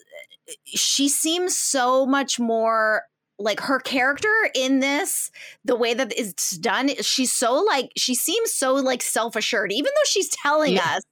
she 0.65 1.09
seems 1.09 1.57
so 1.57 2.05
much 2.05 2.39
more 2.39 3.03
like 3.37 3.59
her 3.59 3.79
character 3.79 4.33
in 4.53 4.79
this 4.79 5.29
the 5.65 5.75
way 5.75 5.93
that 5.93 6.13
it's 6.17 6.57
done 6.57 6.89
she's 7.01 7.33
so 7.33 7.53
like 7.53 7.91
she 7.97 8.15
seems 8.15 8.53
so 8.53 8.75
like 8.75 9.01
self-assured 9.01 9.71
even 9.71 9.91
though 9.93 10.05
she's 10.05 10.29
telling 10.29 10.73
yeah. 10.73 10.95
us 10.95 11.03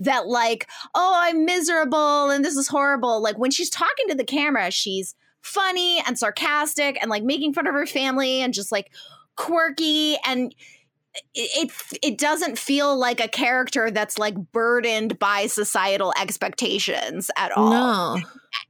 that 0.00 0.26
like 0.26 0.68
oh 0.94 1.12
i'm 1.16 1.44
miserable 1.44 2.30
and 2.30 2.44
this 2.44 2.56
is 2.56 2.68
horrible 2.68 3.22
like 3.22 3.38
when 3.38 3.50
she's 3.50 3.70
talking 3.70 4.08
to 4.08 4.14
the 4.14 4.24
camera 4.24 4.70
she's 4.70 5.14
funny 5.40 6.02
and 6.06 6.18
sarcastic 6.18 6.98
and 7.00 7.10
like 7.10 7.22
making 7.22 7.52
fun 7.52 7.66
of 7.66 7.74
her 7.74 7.86
family 7.86 8.40
and 8.40 8.54
just 8.54 8.72
like 8.72 8.90
quirky 9.36 10.16
and 10.26 10.54
it, 11.34 11.70
it 12.02 12.18
doesn't 12.18 12.58
feel 12.58 12.96
like 12.96 13.20
a 13.20 13.28
character 13.28 13.90
that's 13.90 14.18
like 14.18 14.34
burdened 14.52 15.18
by 15.18 15.46
societal 15.46 16.12
expectations 16.20 17.30
at 17.36 17.52
all. 17.56 18.18
No. 18.18 18.22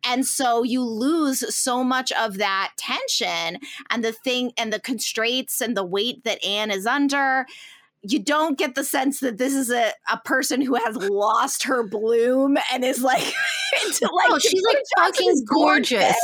And 0.05 0.27
so 0.27 0.63
you 0.63 0.83
lose 0.83 1.55
so 1.55 1.85
much 1.85 2.13
of 2.13 2.39
that 2.39 2.73
tension 2.77 3.61
and 3.91 4.05
the 4.05 4.13
thing 4.13 4.53
and 4.57 4.73
the 4.73 4.81
constraints 4.81 5.61
and 5.61 5.77
the 5.77 5.85
weight 5.85 6.25
that 6.25 6.45
Anne 6.45 6.71
is 6.71 6.87
under. 6.87 7.47
You 8.03 8.21
don't 8.21 8.57
get 8.57 8.75
the 8.75 8.85
sense 8.85 9.21
that 9.21 9.39
this 9.39 9.55
is 9.55 9.71
a, 9.71 9.93
a 10.11 10.19
person 10.19 10.61
who 10.61 10.75
has 10.77 10.97
lost 10.97 11.65
her 11.65 11.83
bloom 11.83 12.57
and 12.73 12.85
is 12.85 13.03
like, 13.03 13.23
into, 13.85 14.09
like 14.15 14.31
oh, 14.31 14.39
she's 14.39 14.63
like 14.63 14.83
fucking 14.97 15.45
gorgeous. 15.47 16.15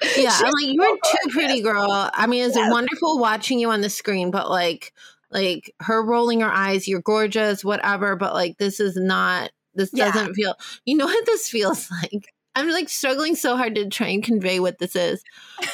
gorgeous. 0.00 0.16
Yeah, 0.16 0.30
I'm 0.32 0.52
like, 0.52 0.74
you're 0.74 0.96
too 0.96 1.30
pretty, 1.30 1.60
girl. 1.60 1.86
I 2.12 2.26
mean, 2.26 2.44
it's 2.44 2.56
wonderful 2.56 3.18
watching 3.18 3.58
you 3.58 3.70
on 3.70 3.80
the 3.80 3.90
screen, 3.90 4.30
but 4.30 4.48
like, 4.48 4.92
like 5.34 5.74
her 5.80 6.02
rolling 6.02 6.40
her 6.40 6.50
eyes, 6.50 6.88
you're 6.88 7.02
gorgeous, 7.02 7.64
whatever, 7.64 8.16
but 8.16 8.32
like 8.32 8.56
this 8.58 8.80
is 8.80 8.96
not 8.96 9.50
this 9.74 9.90
yeah. 9.92 10.12
doesn't 10.12 10.34
feel 10.34 10.54
you 10.84 10.96
know 10.96 11.06
what 11.06 11.26
this 11.26 11.48
feels 11.48 11.90
like? 12.02 12.32
I'm 12.56 12.68
like 12.68 12.88
struggling 12.88 13.34
so 13.34 13.56
hard 13.56 13.74
to 13.74 13.88
try 13.88 14.08
and 14.08 14.22
convey 14.22 14.60
what 14.60 14.78
this 14.78 14.94
is. 14.94 15.24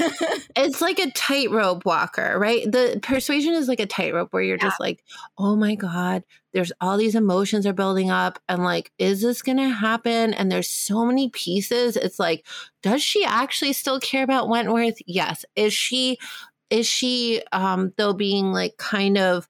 it's 0.57 0.81
like 0.81 0.99
a 0.99 1.11
tightrope 1.11 1.85
walker, 1.85 2.39
right? 2.39 2.65
The 2.65 2.99
persuasion 3.03 3.53
is 3.53 3.69
like 3.69 3.81
a 3.81 3.87
tightrope 3.87 4.33
where 4.33 4.43
you're 4.43 4.57
yeah. 4.57 4.65
just 4.65 4.81
like, 4.81 5.05
oh 5.37 5.57
my 5.57 5.75
God, 5.75 6.25
there's 6.55 6.73
all 6.81 6.97
these 6.97 7.15
emotions 7.15 7.67
are 7.67 7.75
building 7.75 8.11
up. 8.11 8.39
And 8.49 8.65
like, 8.65 8.93
is 8.99 9.21
this 9.21 9.43
going 9.43 9.59
to 9.59 9.69
happen? 9.69 10.33
And 10.33 10.51
there's 10.51 10.71
so 10.71 11.05
many 11.05 11.29
pieces. 11.29 11.97
It's 11.97 12.19
like, 12.19 12.47
does 12.83 13.03
she 13.03 13.27
actually 13.27 13.75
still 13.75 14.01
care 14.01 14.25
about 14.25 14.49
Wentworth? 14.49 14.97
Yes. 15.07 15.45
Is 15.57 15.75
she 15.75 16.19
is 16.71 16.87
she 16.87 17.43
um 17.53 17.93
though 17.97 18.13
being 18.13 18.53
like 18.53 18.77
kind 18.77 19.19
of 19.19 19.49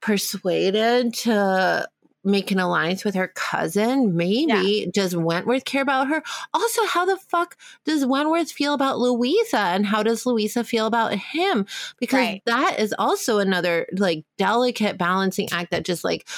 persuaded 0.00 1.14
to 1.14 1.88
make 2.24 2.50
an 2.50 2.58
alliance 2.58 3.04
with 3.04 3.14
her 3.14 3.28
cousin 3.28 4.16
maybe 4.16 4.84
yeah. 4.84 4.86
does 4.92 5.16
wentworth 5.16 5.64
care 5.64 5.82
about 5.82 6.08
her 6.08 6.22
also 6.52 6.84
how 6.86 7.04
the 7.04 7.16
fuck 7.16 7.56
does 7.84 8.04
wentworth 8.04 8.50
feel 8.50 8.74
about 8.74 8.98
louisa 8.98 9.58
and 9.58 9.86
how 9.86 10.02
does 10.02 10.26
louisa 10.26 10.62
feel 10.62 10.86
about 10.86 11.14
him 11.14 11.64
because 11.98 12.18
right. 12.18 12.42
that 12.44 12.78
is 12.78 12.94
also 12.98 13.38
another 13.38 13.86
like 13.96 14.24
delicate 14.36 14.98
balancing 14.98 15.48
act 15.52 15.70
that 15.70 15.84
just 15.84 16.04
like 16.04 16.28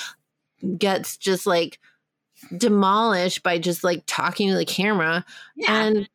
gets 0.78 1.16
just 1.16 1.46
like 1.46 1.78
demolished 2.56 3.42
by 3.42 3.58
just 3.58 3.82
like 3.82 4.02
talking 4.06 4.48
to 4.50 4.56
the 4.56 4.64
camera 4.64 5.24
yeah. 5.56 5.84
and 5.84 6.08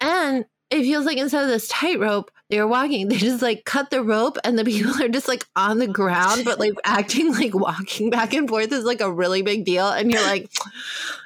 and 0.00 0.44
it 0.70 0.82
feels 0.82 1.06
like 1.06 1.16
instead 1.18 1.44
of 1.44 1.48
this 1.48 1.68
tightrope 1.68 2.30
they 2.48 2.60
were 2.60 2.66
walking. 2.68 3.08
They 3.08 3.16
just 3.16 3.42
like 3.42 3.64
cut 3.64 3.90
the 3.90 4.02
rope, 4.02 4.38
and 4.44 4.58
the 4.58 4.64
people 4.64 4.92
are 5.02 5.08
just 5.08 5.28
like 5.28 5.44
on 5.56 5.78
the 5.78 5.86
ground, 5.88 6.44
but 6.44 6.58
like 6.60 6.74
acting 6.84 7.32
like 7.32 7.54
walking 7.54 8.08
back 8.10 8.32
and 8.34 8.48
forth 8.48 8.70
is 8.72 8.84
like 8.84 9.00
a 9.00 9.10
really 9.12 9.42
big 9.42 9.64
deal. 9.64 9.88
And 9.88 10.10
you're 10.12 10.22
like, 10.22 10.50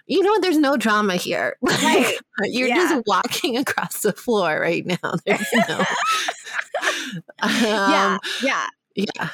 you 0.06 0.22
know, 0.22 0.40
there's 0.40 0.58
no 0.58 0.76
drama 0.76 1.16
here. 1.16 1.56
Like, 1.62 2.18
you're 2.44 2.68
Yeah. 2.68 2.76
just 2.76 3.06
walking 3.06 3.58
across 3.58 4.00
the 4.02 4.12
floor 4.14 4.58
right 4.60 4.86
now. 4.86 4.96
There's 5.26 5.46
no. 5.68 5.84
yeah, 7.42 8.12
Um, 8.14 8.20
yeah. 8.42 8.66
yeah. 8.94 9.28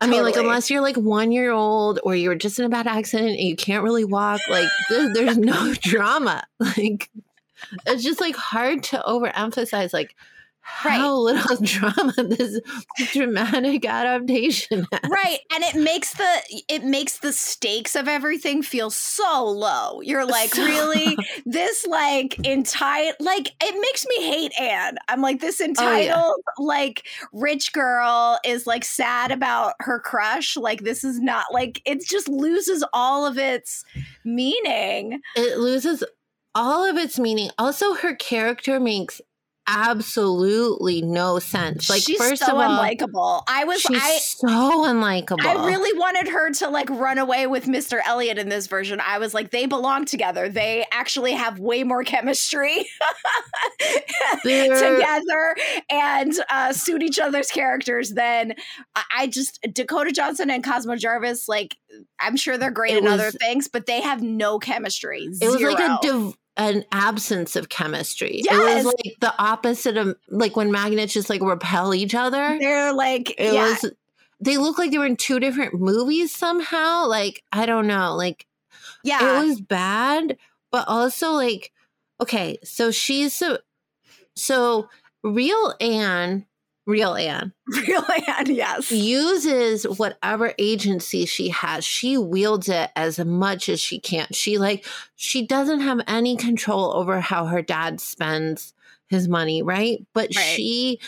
I 0.00 0.06
mean, 0.06 0.22
like, 0.22 0.36
unless 0.36 0.70
you're 0.70 0.80
like 0.80 0.96
one 0.96 1.32
year 1.32 1.50
old 1.50 1.98
or 2.04 2.14
you're 2.14 2.36
just 2.36 2.58
in 2.58 2.64
a 2.64 2.68
bad 2.68 2.86
accident 2.86 3.30
and 3.30 3.40
you 3.40 3.56
can't 3.56 3.82
really 3.82 4.04
walk, 4.04 4.40
like, 4.48 4.68
there, 4.88 5.12
there's 5.12 5.36
no 5.36 5.74
drama. 5.74 6.44
Like, 6.60 7.10
it's 7.86 8.02
just 8.04 8.20
like 8.20 8.36
hard 8.36 8.82
to 8.84 9.02
overemphasize, 9.06 9.92
like, 9.92 10.14
how 10.70 11.14
little 11.16 11.56
drama 11.64 12.12
this 12.24 12.60
dramatic 13.12 13.84
adaptation 13.84 14.86
has. 14.92 15.10
right 15.10 15.38
and 15.52 15.64
it 15.64 15.74
makes 15.76 16.12
the 16.14 16.62
it 16.68 16.84
makes 16.84 17.18
the 17.18 17.32
stakes 17.32 17.96
of 17.96 18.06
everything 18.06 18.62
feel 18.62 18.90
so 18.90 19.44
low. 19.44 20.00
You're 20.02 20.24
like 20.26 20.54
So- 20.54 20.64
really 20.64 21.16
this 21.46 21.86
like 21.86 22.38
entire 22.46 23.12
like 23.18 23.48
it 23.62 23.80
makes 23.80 24.06
me 24.06 24.24
hate 24.26 24.52
anne. 24.60 24.98
I'm 25.08 25.20
like 25.22 25.40
this 25.40 25.60
Oh, 25.60 25.64
entitled 25.64 26.40
like 26.58 27.06
rich 27.32 27.72
girl 27.72 28.38
is 28.44 28.66
like 28.66 28.84
sad 28.84 29.30
about 29.32 29.74
her 29.80 29.98
crush. 29.98 30.56
Like 30.56 30.82
this 30.84 31.02
is 31.02 31.18
not 31.18 31.46
like 31.52 31.82
it 31.84 32.02
just 32.06 32.28
loses 32.28 32.84
all 32.92 33.26
of 33.26 33.38
its 33.38 33.84
meaning. 34.24 35.20
It 35.34 35.58
loses 35.58 36.04
all 36.54 36.84
of 36.88 36.96
its 36.96 37.18
meaning. 37.18 37.50
Also, 37.58 37.94
her 37.94 38.14
character 38.14 38.78
makes 38.80 39.20
absolutely 39.68 41.02
no 41.02 41.38
sense. 41.38 41.88
Like, 41.90 42.02
she's 42.02 42.18
first 42.18 42.44
so 42.44 42.52
of 42.52 42.58
all, 42.58 42.78
unlikable 42.82 43.42
i 43.46 43.64
was 43.64 43.80
she's 43.80 44.00
i 44.02 44.18
so 44.18 44.48
unlikable. 44.48 45.44
I 45.44 45.66
really 45.66 45.96
wanted 45.98 46.28
her 46.28 46.50
to 46.52 46.68
like 46.68 46.88
run 46.90 47.18
away 47.18 47.46
with 47.46 47.66
Mr. 47.66 48.00
Elliot 48.04 48.38
in 48.38 48.48
this 48.48 48.66
version. 48.66 49.00
I 49.04 49.18
was 49.18 49.34
like, 49.34 49.50
they 49.50 49.66
belong 49.66 50.04
together. 50.06 50.48
They 50.48 50.86
actually 50.90 51.32
have 51.32 51.58
way 51.58 51.84
more 51.84 52.02
chemistry 52.04 52.86
together 54.42 55.54
and 55.90 56.32
uh, 56.50 56.72
suit 56.72 57.02
each 57.02 57.18
other's 57.18 57.50
characters 57.50 58.10
than 58.10 58.54
I- 59.16 59.26
just 59.28 59.58
Dakota 59.72 60.12
Johnson 60.12 60.50
and 60.50 60.64
Cosmo 60.64 60.96
Jarvis. 60.96 61.48
Like, 61.48 61.76
I'm 62.20 62.36
sure 62.36 62.56
they're 62.56 62.70
great 62.70 62.94
It 62.94 63.04
in 63.04 63.08
other 63.08 63.30
things, 63.30 63.68
but 63.68 63.86
they 63.86 64.00
have 64.00 64.22
no 64.22 64.58
chemistry. 64.58 65.28
It 65.40 65.48
was 65.50 65.60
like 65.60 65.78
a 65.78 65.78
Zero. 65.78 65.98
div- 66.02 66.34
an 66.58 66.84
absence 66.90 67.56
of 67.56 67.68
chemistry. 67.68 68.42
Yes. 68.44 68.54
It 68.54 68.84
was 68.84 68.84
like 68.84 69.16
the 69.20 69.32
opposite 69.38 69.96
of 69.96 70.16
like 70.28 70.56
when 70.56 70.72
magnets 70.72 71.14
just 71.14 71.30
like 71.30 71.40
repel 71.40 71.94
each 71.94 72.14
other. 72.14 72.58
They're 72.58 72.92
like, 72.92 73.30
It 73.38 73.54
yeah, 73.54 73.70
was 73.70 73.92
they 74.40 74.58
look 74.58 74.76
like 74.76 74.90
they 74.90 74.98
were 74.98 75.06
in 75.06 75.16
two 75.16 75.40
different 75.40 75.74
movies 75.74 76.34
somehow. 76.34 77.06
Like 77.06 77.44
I 77.52 77.64
don't 77.64 77.86
know. 77.86 78.16
Like 78.16 78.46
yeah. 79.04 79.40
it 79.40 79.46
was 79.46 79.60
bad, 79.60 80.36
but 80.72 80.86
also 80.88 81.30
like 81.30 81.72
okay, 82.20 82.58
so 82.64 82.90
she's 82.90 83.32
so 83.32 83.58
so 84.34 84.88
real 85.22 85.74
Anne, 85.80 86.44
real 86.88 87.14
Anne 87.14 87.52
Real 87.86 88.02
Anne, 88.26 88.46
yes, 88.54 88.90
uses 88.90 89.84
whatever 89.84 90.54
agency 90.58 91.26
she 91.26 91.50
has. 91.50 91.84
She 91.84 92.16
wields 92.16 92.68
it 92.68 92.90
as 92.96 93.18
much 93.18 93.68
as 93.68 93.78
she 93.78 94.00
can. 94.00 94.26
She 94.32 94.58
like 94.58 94.86
she 95.14 95.46
doesn't 95.46 95.80
have 95.80 96.00
any 96.08 96.36
control 96.36 96.94
over 96.96 97.20
how 97.20 97.44
her 97.44 97.62
dad 97.62 98.00
spends 98.00 98.72
his 99.08 99.28
money, 99.28 99.62
right? 99.62 100.04
But 100.14 100.30
Right. 100.34 100.42
she 100.42 100.98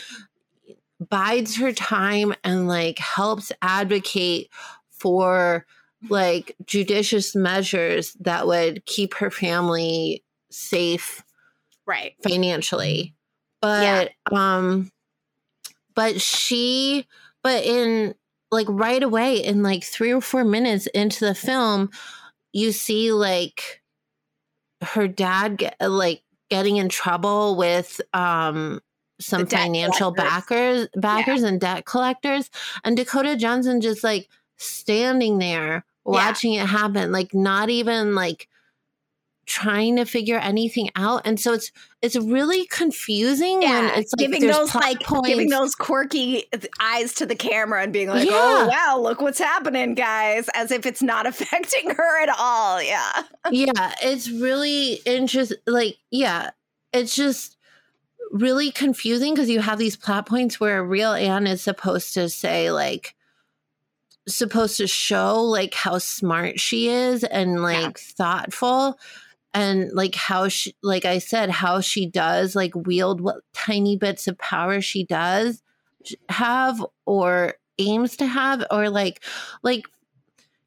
bides 1.09 1.55
her 1.57 1.71
time 1.73 2.33
and 2.43 2.67
like 2.67 2.99
helps 2.99 3.51
advocate 3.63 4.49
for 4.91 5.65
like 6.09 6.55
judicious 6.65 7.35
measures 7.35 8.13
that 8.19 8.45
would 8.45 8.85
keep 8.85 9.15
her 9.15 9.31
family 9.31 10.23
safe 10.51 11.23
right. 11.87 12.13
financially 12.21 13.15
but 13.61 14.11
um 14.31 14.90
but 15.95 16.21
she 16.21 17.05
but 17.43 17.63
in 17.63 18.13
like 18.51 18.67
right 18.69 19.03
away 19.03 19.37
in 19.37 19.63
like 19.63 19.83
3 19.83 20.13
or 20.13 20.21
4 20.21 20.43
minutes 20.43 20.87
into 20.87 21.25
the 21.25 21.35
film 21.35 21.89
you 22.53 22.71
see 22.71 23.11
like 23.11 23.81
her 24.81 25.07
dad 25.07 25.57
get, 25.57 25.75
like 25.79 26.23
getting 26.49 26.77
in 26.77 26.89
trouble 26.89 27.55
with 27.55 28.01
um 28.13 28.81
some 29.19 29.45
financial 29.45 30.11
collectors. 30.11 30.87
backers 30.87 30.87
backers 30.95 31.43
and 31.43 31.61
debt 31.61 31.85
collectors 31.85 32.49
and 32.83 32.97
Dakota 32.97 33.35
Johnson 33.37 33.79
just 33.79 34.03
like 34.03 34.27
standing 34.57 35.37
there 35.37 35.85
watching 36.03 36.53
it 36.53 36.65
happen 36.65 37.11
like 37.11 37.33
not 37.33 37.69
even 37.69 38.15
like 38.15 38.47
trying 39.51 39.97
to 39.97 40.05
figure 40.05 40.37
anything 40.37 40.89
out 40.95 41.21
and 41.25 41.39
so 41.39 41.53
it's 41.53 41.71
it's 42.01 42.15
really 42.15 42.65
confusing 42.67 43.59
when 43.59 43.63
Yeah, 43.63 43.97
it's 43.97 44.13
like 44.13 44.31
giving 44.31 44.47
those 44.47 44.73
like 44.73 45.01
points. 45.01 45.27
giving 45.27 45.49
those 45.49 45.75
quirky 45.75 46.45
eyes 46.79 47.13
to 47.15 47.25
the 47.25 47.35
camera 47.35 47.83
and 47.83 47.91
being 47.93 48.07
like, 48.07 48.27
oh, 48.27 48.31
Yeah. 48.31 48.65
"Oh 48.65 48.67
wow, 48.67 48.99
look 49.01 49.21
what's 49.21 49.39
happening, 49.39 49.93
guys!" 49.93 50.49
As 50.55 50.71
if 50.71 50.85
it's 50.85 51.01
not 51.03 51.27
affecting 51.31 51.89
her 51.91 52.23
at 52.23 52.29
all. 52.39 52.81
Yeah, 52.81 53.23
yeah 53.51 53.93
it's 54.01 54.29
really 54.29 54.93
interesting 55.05 55.57
like 55.67 55.97
yeah 56.09 56.51
it's 56.93 57.15
just 57.15 57.57
really 58.31 58.71
confusing 58.71 59.33
because 59.33 59.49
you 59.49 59.59
have 59.59 59.77
these 59.77 59.97
plot 59.97 60.25
points 60.25 60.59
where 60.59 60.79
a 60.79 60.83
real 60.83 61.11
anne 61.11 61.45
is 61.47 61.61
supposed 61.61 62.13
to 62.13 62.29
say 62.29 62.71
like 62.71 63.13
supposed 64.27 64.77
to 64.77 64.87
show 64.87 65.41
like 65.43 65.73
how 65.73 65.97
smart 65.97 66.59
she 66.59 66.87
is 66.87 67.23
and 67.23 67.61
like 67.61 67.97
thoughtful 67.97 68.97
and 69.53 69.91
like 69.93 70.15
how 70.15 70.47
she 70.47 70.75
like 70.81 71.05
i 71.05 71.17
said 71.17 71.49
how 71.49 71.79
she 71.81 72.05
does 72.05 72.55
like 72.55 72.73
wield 72.75 73.21
what 73.21 73.37
tiny 73.53 73.97
bits 73.97 74.27
of 74.27 74.37
power 74.37 74.81
she 74.81 75.03
does 75.03 75.61
have 76.29 76.83
or 77.05 77.55
aims 77.79 78.17
to 78.17 78.25
have 78.25 78.63
or 78.71 78.89
like 78.89 79.23
like 79.63 79.83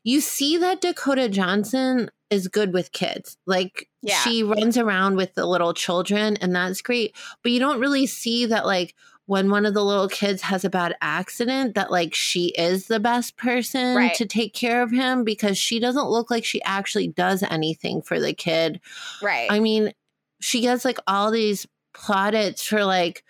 you 0.02 0.20
see 0.20 0.58
that 0.58 0.80
dakota 0.80 1.28
johnson 1.28 2.10
is 2.30 2.48
good 2.48 2.72
with 2.72 2.92
kids 2.92 3.36
like 3.46 3.88
Yeah. 4.02 4.18
she 4.18 4.42
runs 4.42 4.76
around 4.76 5.16
with 5.16 5.34
the 5.34 5.46
little 5.46 5.72
children 5.74 6.36
and 6.38 6.54
that's 6.54 6.82
great 6.82 7.14
but 7.42 7.52
you 7.52 7.60
don't 7.60 7.80
really 7.80 8.06
see 8.06 8.46
that 8.46 8.66
like 8.66 8.94
when 9.26 9.50
one 9.50 9.64
of 9.64 9.72
the 9.72 9.84
little 9.84 10.08
kids 10.08 10.42
has 10.42 10.64
a 10.64 10.70
bad 10.70 10.94
accident 11.00 11.74
that 11.74 11.90
like 11.90 12.14
she 12.14 12.48
is 12.58 12.88
the 12.88 13.00
best 13.00 13.36
person 13.36 13.96
Right. 13.96 14.14
to 14.16 14.26
take 14.26 14.52
care 14.52 14.82
of 14.82 14.90
him 14.90 15.24
because 15.24 15.56
she 15.56 15.80
doesn't 15.80 16.08
look 16.10 16.30
like 16.30 16.44
she 16.44 16.62
actually 16.62 17.08
does 17.08 17.42
anything 17.42 18.02
for 18.02 18.20
the 18.20 18.34
kid 18.34 18.80
right. 19.22 19.50
I 19.50 19.60
mean, 19.60 19.92
she 20.40 20.60
gets 20.60 20.84
like 20.84 20.98
all 21.06 21.30
these 21.30 21.66
plaudits 21.94 22.62
for 22.66 22.84
like 22.84 23.24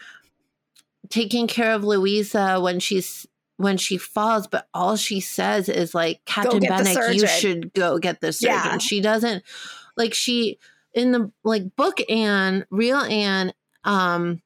taking 1.11 1.47
care 1.47 1.73
of 1.73 1.85
Louisa 1.85 2.61
when 2.61 2.81
she's 2.81 3.27
when 3.57 3.77
she 3.77 3.97
falls, 3.99 4.49
but 4.49 4.67
all 4.75 4.97
she 4.97 5.21
says 5.21 5.69
is 5.69 5.95
like, 5.95 6.21
Captain 6.25 6.59
Benwick, 6.61 7.15
you 7.15 7.27
should 7.29 7.73
go 7.73 7.99
get 7.99 8.21
the 8.21 8.33
surgeon. 8.33 8.57
Yeah. 8.57 8.79
She 8.79 9.01
doesn't 9.01 9.45
like 9.97 10.13
she 10.13 10.59
in 10.93 11.13
the 11.13 11.31
like 11.45 11.77
book 11.77 11.99
Anne, 12.11 12.67
real 12.71 12.99
Anne, 12.99 13.53
um, 13.85 14.43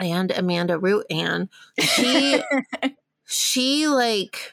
and 0.00 0.30
Amanda 0.32 0.78
Root 0.78 1.06
Anne, 1.10 1.48
she 1.80 2.42
she 3.26 3.86
like 3.88 4.52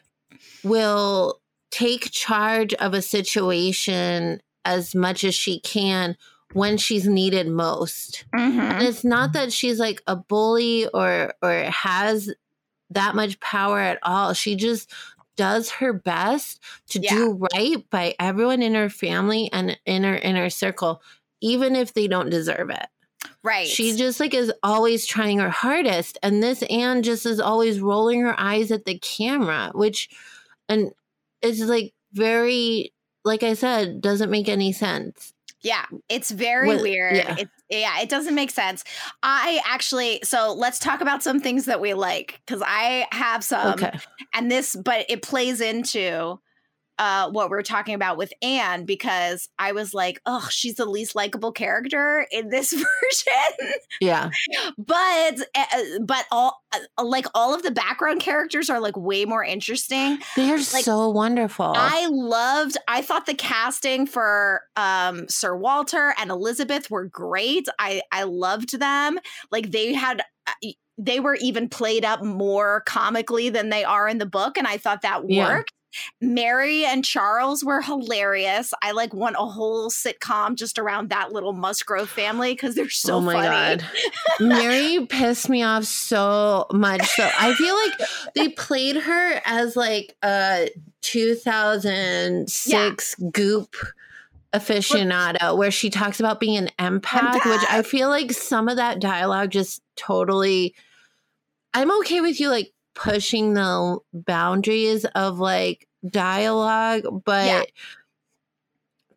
will 0.63 1.39
take 1.71 2.11
charge 2.11 2.73
of 2.75 2.93
a 2.93 3.01
situation 3.01 4.41
as 4.65 4.93
much 4.95 5.23
as 5.23 5.35
she 5.35 5.59
can 5.61 6.15
when 6.53 6.77
she's 6.77 7.07
needed 7.07 7.47
most. 7.47 8.25
Mhm. 8.35 8.59
And 8.59 8.87
it's 8.87 9.03
not 9.03 9.33
that 9.33 9.51
she's 9.51 9.79
like 9.79 10.01
a 10.07 10.15
bully 10.15 10.87
or 10.93 11.33
or 11.41 11.53
has 11.63 12.33
that 12.89 13.15
much 13.15 13.39
power 13.39 13.79
at 13.79 13.99
all. 14.03 14.33
She 14.33 14.55
just 14.55 14.91
does 15.35 15.69
her 15.69 15.93
best 15.93 16.59
to 16.89 16.99
Yeah. 16.99 17.13
do 17.13 17.47
right 17.53 17.87
by 17.89 18.15
everyone 18.19 18.61
in 18.61 18.73
her 18.75 18.89
family 18.89 19.49
and 19.53 19.77
in 19.85 20.03
her 20.03 20.15
inner 20.17 20.49
circle, 20.49 21.01
even 21.41 21.75
if 21.75 21.93
they 21.93 22.07
don't 22.07 22.29
deserve 22.29 22.69
it. 22.69 22.87
Right. 23.47 23.67
She 23.67 23.95
just 23.95 24.19
like 24.19 24.33
is 24.33 24.51
always 24.61 25.05
trying 25.05 25.39
her 25.39 25.49
hardest. 25.49 26.17
And 26.21 26.43
this 26.43 26.63
Anne 26.63 27.01
just 27.01 27.25
is 27.25 27.39
always 27.39 27.79
rolling 27.79 28.21
her 28.21 28.37
eyes 28.37 28.71
at 28.71 28.83
the 28.83 28.99
camera, 28.99 29.71
which 29.73 30.09
and 30.67 30.91
it's 31.41 31.61
like 31.61 31.93
very 32.11 32.91
like 33.23 33.43
I 33.43 33.53
said, 33.53 34.01
doesn't 34.01 34.29
make 34.29 34.49
any 34.49 34.73
sense. 34.73 35.33
Yeah, 35.61 35.85
it's 36.09 36.29
very 36.29 36.77
weird. 36.77 37.15
yeah. 37.15 37.35
It, 37.39 37.49
yeah, 37.69 37.99
it 37.99 38.09
doesn't 38.09 38.35
make 38.35 38.51
sense. 38.51 38.83
I 39.23 39.59
actually, 39.65 40.21
so 40.23 40.53
let's 40.53 40.79
talk 40.79 41.01
about 41.01 41.23
some 41.23 41.39
things 41.39 41.65
that 41.65 41.81
we 41.81 41.93
like 41.93 42.41
because 42.45 42.61
I 42.65 43.07
have 43.11 43.43
some, 43.43 43.73
okay. 43.73 43.97
and 44.33 44.49
this, 44.49 44.75
but 44.75 45.05
it 45.09 45.21
plays 45.21 45.59
into 45.59 46.39
uh, 46.99 47.29
what 47.29 47.49
we 47.51 47.57
are 47.57 47.63
talking 47.63 47.93
about 47.95 48.17
with 48.17 48.31
Anne 48.41 48.85
because 48.85 49.47
I 49.59 49.71
was 49.71 49.93
like, 49.93 50.19
oh, 50.25 50.47
she's 50.49 50.75
the 50.75 50.85
least 50.85 51.15
likable 51.15 51.51
character 51.51 52.25
in 52.31 52.49
this 52.49 52.71
version. 52.73 53.77
Yeah. 54.01 54.29
but 54.77 55.39
uh, 55.55 55.65
but 56.05 56.25
all 56.31 56.61
uh, 56.73 57.03
like 57.03 57.25
all 57.35 57.53
of 57.53 57.63
the 57.63 57.71
background 57.71 58.21
characters 58.21 58.69
are 58.69 58.79
like 58.79 58.97
way 58.97 59.25
more 59.25 59.43
interesting. 59.43 60.19
They're 60.35 60.57
Like, 60.57 60.83
so 60.83 61.09
wonderful. 61.09 61.73
I 61.75 62.07
loved 62.09 62.77
I 62.87 63.01
thought 63.01 63.25
the 63.25 63.33
casting 63.35 64.05
for 64.05 64.61
um 64.75 65.27
Sir 65.29 65.55
Walter 65.55 66.13
and 66.19 66.29
Elizabeth 66.31 66.89
were 66.89 67.05
great. 67.05 67.67
I 67.79 68.01
I 68.11 68.23
loved 68.23 68.79
them. 68.79 69.19
Like 69.51 69.71
they 69.71 69.93
had 69.93 70.21
uh, 70.47 70.69
they 70.97 71.19
were 71.19 71.35
even 71.35 71.69
played 71.69 72.03
up 72.03 72.23
more 72.23 72.81
comically 72.87 73.49
than 73.49 73.69
they 73.69 73.83
are 73.83 74.07
in 74.07 74.17
the 74.17 74.25
book 74.25 74.57
and 74.57 74.65
I 74.67 74.77
thought 74.77 75.03
that 75.03 75.29
Yeah. 75.29 75.61
Mary 76.21 76.83
and 76.85 77.05
Charles 77.05 77.63
were 77.63 77.81
hilarious. 77.81 78.73
I 78.81 78.91
like 78.91 79.13
want 79.13 79.35
a 79.37 79.45
whole 79.45 79.89
sitcom 79.89 80.55
just 80.55 80.79
around 80.79 81.09
that 81.09 81.31
little 81.31 81.53
Musgrove 81.53 82.09
family 82.09 82.53
because 82.53 82.73
they're 82.75 82.89
so 82.89 83.15
oh 83.15 83.21
my 83.21 83.33
funny. 83.33 83.47
god. 83.47 83.85
Mary 84.39 85.05
pissed 85.09 85.49
me 85.49 85.63
off 85.63 85.85
so 85.85 86.67
much. 86.71 87.07
So 87.07 87.27
I 87.39 87.53
feel 87.53 87.75
like 87.75 87.91
they 88.35 88.49
played 88.49 88.97
her 88.97 89.41
as 89.45 89.75
like 89.75 90.15
a 90.23 90.69
2006 91.01 93.15
goop 93.31 93.75
aficionado 94.53 95.57
where 95.57 95.71
she 95.71 95.89
talks 95.89 96.19
about 96.19 96.39
being 96.39 96.57
an 96.57 96.69
empath, 96.79 97.33
which 97.33 97.65
I 97.69 97.81
feel 97.83 98.09
like 98.09 98.31
some 98.31 98.69
of 98.69 98.77
that 98.77 98.99
dialogue 98.99 99.49
just 99.51 99.81
totally 99.95 100.73
I'm 101.77 101.95
okay 101.99 102.21
with 102.21 102.39
you 102.39 102.49
like 102.49 102.73
pushing 102.95 103.53
the 103.53 103.99
boundaries 104.11 105.05
of 105.05 105.37
like 105.37 105.86
dialogue, 106.09 107.23
but 107.25 107.45
Yeah. 107.45 107.63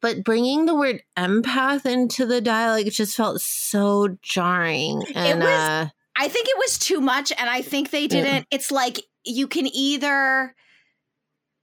but 0.00 0.24
bringing 0.24 0.66
the 0.66 0.74
word 0.74 1.02
empath 1.16 1.84
into 1.86 2.24
the 2.26 2.40
dialogue 2.40 2.86
it 2.86 2.92
just 2.92 3.16
felt 3.16 3.40
so 3.40 4.16
jarring 4.22 5.02
and 5.14 5.40
was- 5.40 5.48
uh 5.48 5.88
I 6.16 6.28
think 6.28 6.48
it 6.48 6.56
was 6.58 6.78
too 6.78 7.00
much, 7.00 7.32
and 7.38 7.48
I 7.48 7.62
think 7.62 7.90
they 7.90 8.06
didn't. 8.06 8.46
It's 8.50 8.70
like 8.70 9.00
you 9.24 9.46
can 9.48 9.66
either 9.66 10.54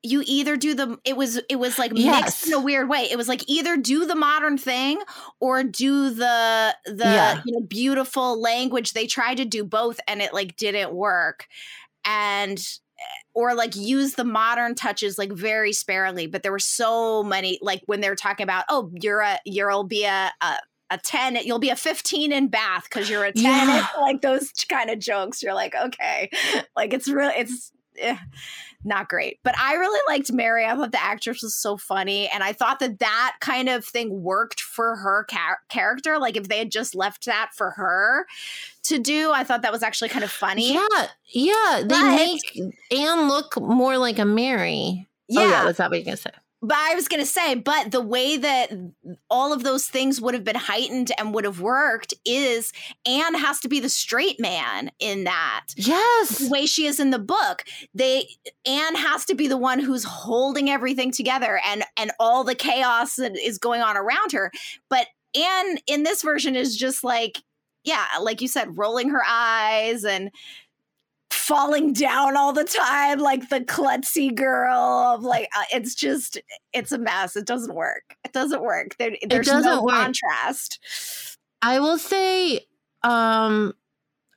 you 0.02 0.24
either 0.26 0.58
do 0.58 0.74
the 0.74 0.98
it 1.04 1.16
was 1.16 1.40
it 1.50 1.58
was 1.58 1.78
like 1.78 1.92
mixed 1.92 2.06
Yes. 2.06 2.48
in 2.48 2.54
a 2.54 2.60
weird 2.60 2.90
way. 2.90 3.08
It 3.12 3.18
was 3.18 3.28
like 3.28 3.44
either 3.48 3.78
do 3.78 4.06
the 4.08 4.16
modern 4.16 4.58
thing 4.58 5.00
or 5.40 5.64
do 5.64 6.10
the 6.10 6.76
the 6.86 7.04
Yeah. 7.04 7.42
you 7.46 7.54
know 7.54 7.60
beautiful 7.68 8.40
language. 8.42 8.94
They 8.94 9.06
tried 9.06 9.36
to 9.38 9.46
do 9.46 9.64
both, 9.64 10.00
and 10.08 10.24
it 10.24 10.34
like 10.34 10.56
didn't 10.56 10.92
work. 10.92 11.48
And 12.04 12.58
or 13.34 13.54
like 13.54 13.76
use 13.76 14.14
the 14.14 14.24
modern 14.24 14.76
touches 14.76 15.18
like 15.18 15.32
very 15.32 15.74
sparingly 15.74 16.28
but 16.28 16.44
there 16.44 16.52
were 16.52 16.60
so 16.60 17.24
many 17.24 17.60
like 17.62 17.82
when 17.86 18.02
they 18.02 18.10
were 18.10 18.16
talking 18.16 18.44
about 18.44 18.64
oh 18.70 18.92
you're 19.02 19.22
a 19.22 19.40
you'll 19.46 19.84
be 19.84 20.04
a, 20.06 20.32
a 20.42 20.56
a 20.90 20.98
10 20.98 21.38
you'll 21.44 21.60
be 21.60 21.70
a 21.70 21.76
15 21.76 22.32
in 22.32 22.48
bath 22.48 22.84
because 22.90 23.10
you're 23.10 23.26
a 23.26 23.34
10 23.34 23.44
Yeah. 23.44 23.88
like 24.02 24.22
those 24.22 24.52
kind 24.70 24.90
of 24.90 25.00
jokes 25.00 25.44
you're 25.44 25.54
like 25.54 25.76
okay 25.76 26.30
like 26.76 26.94
it's 26.94 27.08
really 27.10 27.34
it's 27.36 27.72
eh, 28.00 28.18
not 28.84 29.10
great. 29.10 29.40
But 29.44 29.58
i 29.60 29.74
really 29.76 30.00
liked 30.08 30.32
mary. 30.32 30.66
I 30.66 30.76
thought 30.76 30.92
the 30.92 31.04
actress 31.04 31.42
was 31.42 31.56
so 31.56 31.78
funny 31.78 32.28
and 32.30 32.44
i 32.44 32.54
thought 32.54 32.80
that 32.80 33.00
that 33.00 33.36
kind 33.42 33.70
of 33.70 33.84
thing 33.86 34.22
worked 34.22 34.62
for 34.62 34.96
her 34.98 35.26
char- 35.30 35.60
character. 35.70 36.20
Like 36.20 36.38
if 36.38 36.48
they 36.48 36.60
had 36.60 36.72
just 36.72 36.96
left 36.96 37.26
that 37.26 37.52
for 37.56 37.72
her 37.72 38.26
to 38.84 39.00
do 39.00 39.32
i 39.32 39.44
thought 39.44 39.62
that 39.64 39.72
was 39.72 39.84
actually 39.84 40.10
kind 40.10 40.24
of 40.24 40.32
funny. 40.32 40.74
Yeah 40.74 41.08
yeah 41.30 41.80
they 41.82 41.88
But- 41.88 42.16
make 42.16 42.42
anne 42.92 43.28
look 43.28 43.60
more 43.60 43.98
like 43.98 44.20
a 44.20 44.26
mary. 44.26 45.08
Oh 45.36 45.42
yeah 45.48 45.66
what's 45.66 45.78
that 45.80 45.90
what 45.90 46.00
you 46.00 46.06
gonna 46.06 46.18
say 46.18 46.32
But 46.68 46.76
I 46.78 46.96
was 46.96 47.08
going 47.08 47.22
to 47.22 47.26
say, 47.26 47.56
but 47.56 47.92
the 47.92 48.02
way 48.02 48.36
that 48.36 48.72
all 49.30 49.54
of 49.54 49.64
those 49.64 49.88
things 49.88 50.20
would 50.20 50.34
have 50.34 50.44
been 50.44 50.58
heightened 50.58 51.14
and 51.18 51.34
would 51.34 51.46
have 51.46 51.62
worked 51.62 52.14
is 52.26 52.74
Anne 53.06 53.36
has 53.36 53.62
to 53.62 53.70
be 53.70 53.80
the 53.80 53.88
straight 53.88 54.38
man 54.38 54.92
in 55.00 55.24
that. 55.24 55.68
Yes. 55.78 56.40
The 56.40 56.50
way 56.50 56.66
she 56.66 56.86
is 56.86 57.00
in 57.00 57.12
the 57.12 57.20
book, 57.20 57.64
they 57.94 58.28
Anne 58.66 58.96
has 58.96 59.24
to 59.28 59.36
be 59.36 59.48
the 59.48 59.56
one 59.56 59.80
who's 59.80 60.04
holding 60.04 60.70
everything 60.70 61.12
together 61.12 61.62
and 61.66 61.86
and 61.96 62.12
all 62.20 62.44
the 62.44 62.54
chaos 62.56 63.16
that 63.16 63.38
is 63.38 63.58
going 63.58 63.82
on 63.82 63.96
around 63.96 64.34
her. 64.34 64.52
But 64.90 65.08
Anne 65.36 65.78
in 65.88 66.04
this 66.04 66.22
version 66.22 66.58
is 66.58 66.76
just 66.76 67.02
like, 67.02 67.42
yeah, 67.86 68.06
like 68.20 68.42
you 68.42 68.50
said, 68.50 68.78
rolling 68.78 69.12
her 69.12 69.24
eyes 69.26 70.04
and 70.04 70.32
falling 71.32 71.94
down 71.94 72.36
all 72.38 72.54
the 72.54 72.64
time 72.64 73.20
like 73.20 73.50
the 73.50 73.62
klutzy 73.62 74.34
girl 74.34 74.76
of 75.16 75.24
like 75.24 75.50
uh, 75.58 75.64
it's 75.74 75.96
just 75.96 76.38
it's 76.74 76.92
a 76.92 76.98
mess. 76.98 77.36
It 77.36 77.46
doesn't 77.46 77.74
work. 77.76 78.16
It 78.26 78.34
doesn't 78.34 78.62
work. 78.62 78.96
There, 78.98 79.16
there's 79.28 79.48
no 79.48 79.62
doesn't 79.62 79.84
work. 79.84 79.94
contrast. 79.96 80.80
I 81.62 81.80
will 81.80 81.98
say 81.98 82.62
um 83.04 83.74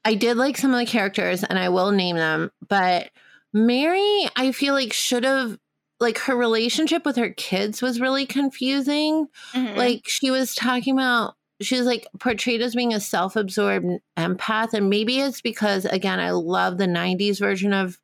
i 0.05 0.15
did 0.15 0.37
like 0.37 0.57
some 0.59 0.73
of 0.73 0.79
the 0.79 0.85
characters 0.87 1.43
and 1.43 1.59
i 1.59 1.71
will 1.71 1.93
name 1.93 2.17
them 2.17 2.51
but 2.69 3.11
mary 3.55 4.29
i 4.37 4.53
feel 4.53 4.75
like 4.75 4.93
should 4.93 5.25
have 5.25 5.59
like 5.99 6.19
her 6.19 6.37
relationship 6.37 7.05
with 7.07 7.17
her 7.17 7.31
kids 7.31 7.81
was 7.83 8.01
really 8.01 8.27
confusing. 8.27 9.27
Mhm. 9.55 9.77
like 9.77 10.03
she 10.07 10.31
was 10.31 10.55
talking 10.55 10.95
about 10.95 11.35
she 11.61 11.77
was 11.77 11.87
like 11.87 12.07
portrayed 12.19 12.63
as 12.63 12.75
being 12.75 12.95
a 12.95 13.01
self-absorbed 13.01 13.87
empath 14.17 14.73
and 14.73 14.89
maybe 14.89 15.21
it's 15.21 15.41
because 15.41 15.85
again 15.87 16.21
i 16.21 16.31
love 16.31 16.79
the 16.79 16.87
90s 16.87 17.39
version 17.39 17.73
of 17.73 17.99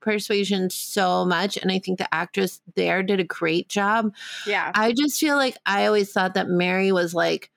persuasion 0.00 0.68
so 0.68 1.24
much 1.24 1.56
and 1.56 1.70
i 1.72 1.78
think 1.78 1.98
the 1.98 2.14
actress 2.14 2.60
there 2.74 3.02
did 3.02 3.20
a 3.20 3.24
great 3.24 3.70
job. 3.70 4.12
Yeah. 4.46 4.70
I 4.74 4.92
just 4.92 5.18
feel 5.18 5.36
like 5.36 5.56
i 5.64 5.86
always 5.86 6.12
thought 6.12 6.34
that 6.34 6.48
mary 6.48 6.92
was 6.92 7.14
like 7.14 7.50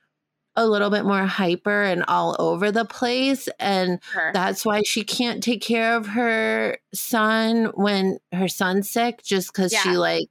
a 0.56 0.66
little 0.66 0.90
bit 0.90 1.06
more 1.06 1.26
hyper 1.26 1.84
and 1.84 2.04
all 2.08 2.36
over 2.40 2.72
the 2.72 2.86
place 2.86 3.48
and 3.60 4.00
sure. 4.12 4.32
that's 4.34 4.66
why 4.66 4.82
she 4.82 5.04
can't 5.04 5.44
take 5.44 5.62
care 5.62 5.96
of 5.96 6.08
her 6.08 6.78
son 6.94 7.66
when 7.76 8.18
her 8.32 8.48
son's 8.48 8.90
sick 8.90 9.22
just 9.24 9.54
because 9.54 9.72
she 9.72 9.92
like 9.92 10.30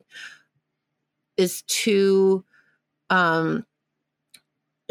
is 1.37 1.63
too 1.69 2.45
um 3.11 3.65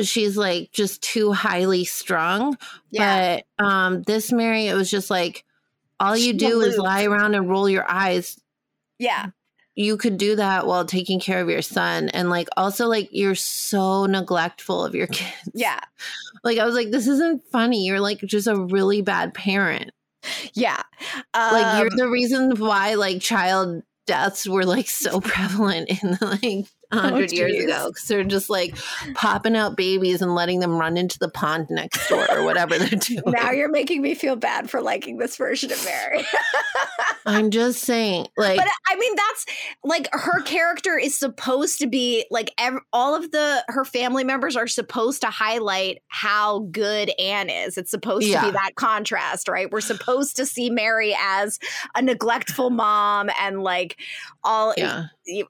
she's 0.01 0.35
like 0.35 0.71
just 0.71 1.01
too 1.01 1.31
highly 1.31 1.85
strung 1.85 2.57
yeah. 2.91 3.39
but 3.57 3.65
um 3.65 4.03
this 4.03 4.31
mary 4.31 4.67
it 4.67 4.73
was 4.73 4.91
just 4.91 5.09
like 5.09 5.45
all 5.99 6.15
you 6.15 6.33
She's 6.33 6.39
do 6.39 6.61
is 6.61 6.77
lie 6.77 7.05
around 7.05 7.35
and 7.35 7.49
roll 7.49 7.69
your 7.69 7.89
eyes. 7.89 8.39
Yeah. 8.99 9.27
You 9.75 9.97
could 9.97 10.17
do 10.17 10.37
that 10.37 10.67
while 10.67 10.85
taking 10.85 11.19
care 11.19 11.41
of 11.41 11.49
your 11.49 11.61
son 11.61 12.09
and 12.09 12.29
like 12.29 12.47
also 12.55 12.87
like 12.87 13.09
you're 13.11 13.35
so 13.35 14.05
neglectful 14.05 14.83
of 14.83 14.95
your 14.95 15.07
kids. 15.11 15.51
Yeah. 15.53 15.79
Like 16.43 16.59
i 16.59 16.65
was 16.65 16.75
like 16.75 16.91
this 16.91 17.07
isn't 17.07 17.43
funny. 17.51 17.85
You're 17.85 17.99
like 17.99 18.19
just 18.19 18.47
a 18.47 18.55
really 18.55 19.01
bad 19.01 19.33
parent. 19.33 19.91
Yeah. 20.53 20.81
Like 21.35 21.79
you're 21.79 21.91
Um, 21.91 21.97
the 21.97 22.09
reason 22.09 22.55
why 22.57 22.95
like 22.95 23.21
child 23.21 23.83
deaths 24.07 24.47
were 24.47 24.65
like 24.65 24.87
so 24.87 25.19
prevalent 25.21 25.89
in 25.89 26.11
the 26.11 26.39
like 26.41 26.67
a 26.91 26.97
oh, 26.97 26.99
hundred 26.99 27.31
years 27.31 27.63
ago 27.63 27.89
because 27.89 28.07
they're 28.07 28.23
just 28.23 28.49
like 28.49 28.77
popping 29.13 29.55
out 29.55 29.75
babies 29.77 30.21
and 30.21 30.35
letting 30.35 30.59
them 30.59 30.77
run 30.77 30.97
into 30.97 31.19
the 31.19 31.29
pond 31.29 31.67
next 31.69 32.07
door 32.07 32.25
or 32.31 32.43
whatever 32.43 32.77
they're 32.77 32.89
doing. 32.99 33.23
now 33.27 33.51
you're 33.51 33.69
making 33.69 34.01
me 34.01 34.15
feel 34.15 34.35
bad 34.35 34.69
for 34.69 34.81
liking 34.81 35.17
this 35.17 35.37
version 35.37 35.71
of 35.71 35.85
mary 35.85 36.23
I'm 37.27 37.49
just 37.49 37.81
saying, 37.81 38.27
like, 38.37 38.57
but 38.57 38.67
I 38.87 38.95
mean, 38.95 39.15
that's 39.15 39.45
like 39.83 40.07
her 40.11 40.41
character 40.43 40.97
is 40.97 41.17
supposed 41.17 41.79
to 41.79 41.87
be 41.87 42.25
like 42.29 42.51
ev- 42.59 42.77
all 42.93 43.15
of 43.15 43.31
the 43.31 43.63
her 43.67 43.83
family 43.83 44.23
members 44.23 44.55
are 44.55 44.67
supposed 44.67 45.21
to 45.21 45.27
highlight 45.27 46.03
how 46.07 46.59
good 46.71 47.11
Anne 47.19 47.49
is. 47.49 47.77
It's 47.77 47.89
supposed 47.89 48.27
to 48.27 48.41
be 48.41 48.51
that 48.51 48.73
contrast, 48.75 49.47
right? 49.47 49.71
We're 49.71 49.81
supposed 49.81 50.35
to 50.35 50.45
see 50.45 50.69
Mary 50.69 51.17
as 51.19 51.59
a 51.95 52.01
neglectful 52.01 52.69
mom 52.69 53.31
and 53.39 53.63
like 53.63 53.99
all 54.43 54.75
yeah, 54.77 55.05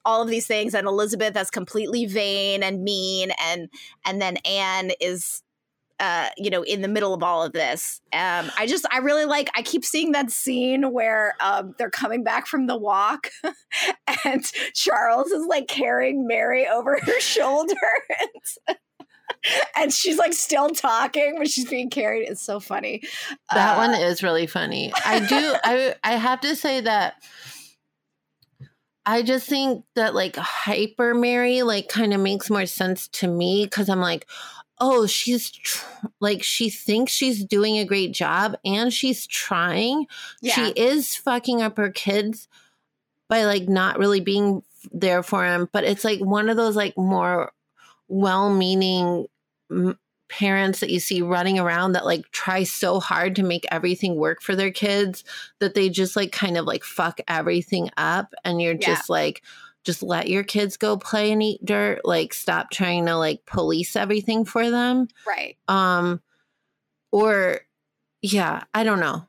all 0.06 0.22
of 0.22 0.30
these 0.30 0.48
things, 0.48 0.74
and 0.74 0.88
Elizabeth 0.88 1.35
as 1.36 1.50
completely 1.50 2.06
vain 2.06 2.64
and 2.64 2.84
mean, 2.84 3.32
and 3.40 3.70
and 4.06 4.22
then 4.22 4.38
Anne 4.38 4.92
is 5.00 5.42
uh 6.00 6.28
you 6.36 6.50
know 6.50 6.62
in 6.64 6.82
the 6.82 6.90
middle 6.90 7.14
of 7.14 7.24
all 7.24 7.42
of 7.42 7.54
this 7.54 8.02
um 8.12 8.52
i 8.58 8.68
just 8.68 8.86
i 8.92 8.98
really 8.98 9.24
like 9.24 9.50
i 9.56 9.62
keep 9.62 9.86
seeing 9.86 10.12
that 10.12 10.30
scene 10.30 10.92
where 10.92 11.36
um 11.40 11.74
they're 11.78 11.90
coming 11.90 12.22
back 12.22 12.48
from 12.48 12.68
the 12.68 12.76
walk 12.76 13.30
and 14.26 14.44
charles 14.74 15.32
is 15.32 15.46
like 15.46 15.70
carrying 15.70 16.28
mary 16.28 16.68
over 16.68 17.00
her 17.02 17.20
shoulder 17.22 17.76
and, 18.68 18.78
and 19.78 19.94
she's 19.94 20.18
like 20.18 20.34
still 20.34 20.70
talking 20.70 21.36
when 21.38 21.48
she's 21.48 21.70
being 21.70 21.90
carried 21.90 22.28
it's 22.28 22.42
so 22.42 22.60
funny 22.60 23.02
that 23.54 23.78
Uh, 23.78 23.88
one 23.88 23.94
is 23.94 24.22
really 24.22 24.48
funny. 24.48 24.92
I 25.06 25.20
do. 25.20 25.56
I 25.64 25.96
I 26.04 26.18
have 26.18 26.42
to 26.42 26.58
say 26.58 26.82
that. 26.82 27.24
I 29.06 29.22
just 29.22 29.48
think 29.48 29.86
that 29.96 30.16
like 30.16 30.36
hyper 30.36 31.14
Mary 31.14 31.62
like 31.62 31.88
kind 31.90 32.14
of 32.14 32.20
makes 32.22 32.50
more 32.50 32.66
sense 32.66 33.08
to 33.10 33.28
me 33.28 33.66
because 33.66 33.90
I'm 33.90 34.00
like, 34.02 34.26
oh, 34.80 35.06
she's 35.06 35.52
tr- 35.52 35.86
like 36.20 36.44
she 36.44 36.70
thinks 36.70 37.12
she's 37.12 37.44
doing 37.46 37.78
a 37.78 37.86
great 37.86 38.12
job 38.12 38.58
and 38.66 38.92
she's 38.92 39.28
trying. 39.28 40.08
yeah 40.42 40.54
She 40.56 40.72
is 40.72 41.16
fucking 41.16 41.62
up 41.62 41.78
her 41.78 41.92
kids, 41.92 42.48
by 43.30 43.46
like 43.46 43.68
not 43.70 44.00
really 44.00 44.20
being 44.22 44.64
there 44.92 45.24
for 45.24 45.46
him. 45.46 45.70
But 45.72 45.84
it's 45.84 46.04
like 46.04 46.20
one 46.20 46.50
of 46.50 46.58
those 46.58 46.76
like 46.76 46.98
more 46.98 47.52
well 48.08 48.54
meaning 48.54 49.28
m- 49.72 49.98
parents 50.28 50.80
that 50.80 50.90
you 50.90 51.00
see 51.00 51.22
running 51.22 51.60
around 51.60 51.92
that 51.92 52.06
like 52.06 52.30
try 52.32 52.64
so 52.64 53.00
hard 53.00 53.36
to 53.36 53.44
make 53.44 53.66
everything 53.72 54.16
work 54.16 54.42
for 54.42 54.56
their 54.56 54.72
kids 54.72 55.24
that 55.60 55.76
they 55.76 55.88
just 55.90 56.16
like 56.16 56.32
kind 56.32 56.58
of 56.58 56.66
like 56.66 56.84
fuck 56.84 57.20
everything 57.28 57.90
up 57.98 58.34
and 58.44 58.62
you're 58.62 58.74
Yeah. 58.74 58.96
just 58.96 59.10
like 59.10 59.44
just 59.84 60.02
let 60.02 60.28
your 60.28 60.44
kids 60.44 60.78
go 60.78 60.98
play 60.98 61.32
and 61.32 61.44
eat 61.44 61.64
dirt 61.64 62.02
like 62.06 62.34
stop 62.34 62.72
trying 62.72 63.06
to 63.06 63.16
like 63.18 63.46
police 63.46 63.96
everything 63.96 64.44
for 64.46 64.72
them 64.72 65.08
Right. 65.28 65.58
um 65.68 66.22
or 67.12 67.62
yeah 68.24 68.64
i 68.74 68.84
don't 68.84 69.00
know 69.00 69.28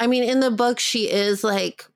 i 0.00 0.08
mean 0.08 0.24
in 0.24 0.40
the 0.40 0.50
book 0.50 0.80
she 0.80 1.08
is 1.08 1.44
like 1.44 1.86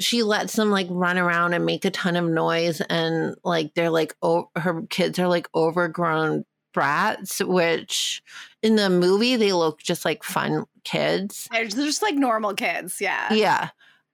she 0.00 0.22
lets 0.22 0.54
them 0.54 0.70
like 0.70 0.86
run 0.90 1.18
around 1.18 1.54
and 1.54 1.64
make 1.66 1.84
a 1.84 1.90
ton 1.90 2.14
of 2.16 2.24
noise 2.24 2.80
and 2.82 3.34
like 3.44 3.74
they're 3.74 3.90
like 3.90 4.14
oh 4.22 4.48
her 4.54 4.82
kids 4.90 5.18
are 5.18 5.26
like 5.26 5.48
overgrown 5.54 6.44
brats 6.78 7.40
which 7.40 8.22
in 8.62 8.76
the 8.76 8.88
movie 8.90 9.36
they 9.36 9.52
look 9.52 9.80
just 9.82 10.04
like 10.04 10.22
fun 10.22 10.64
kids 10.84 11.48
They're 11.50 11.66
just 11.66 12.02
like 12.02 12.14
normal 12.14 12.54
kids. 12.54 13.00
Yeah. 13.00 13.32
yeah 13.32 13.62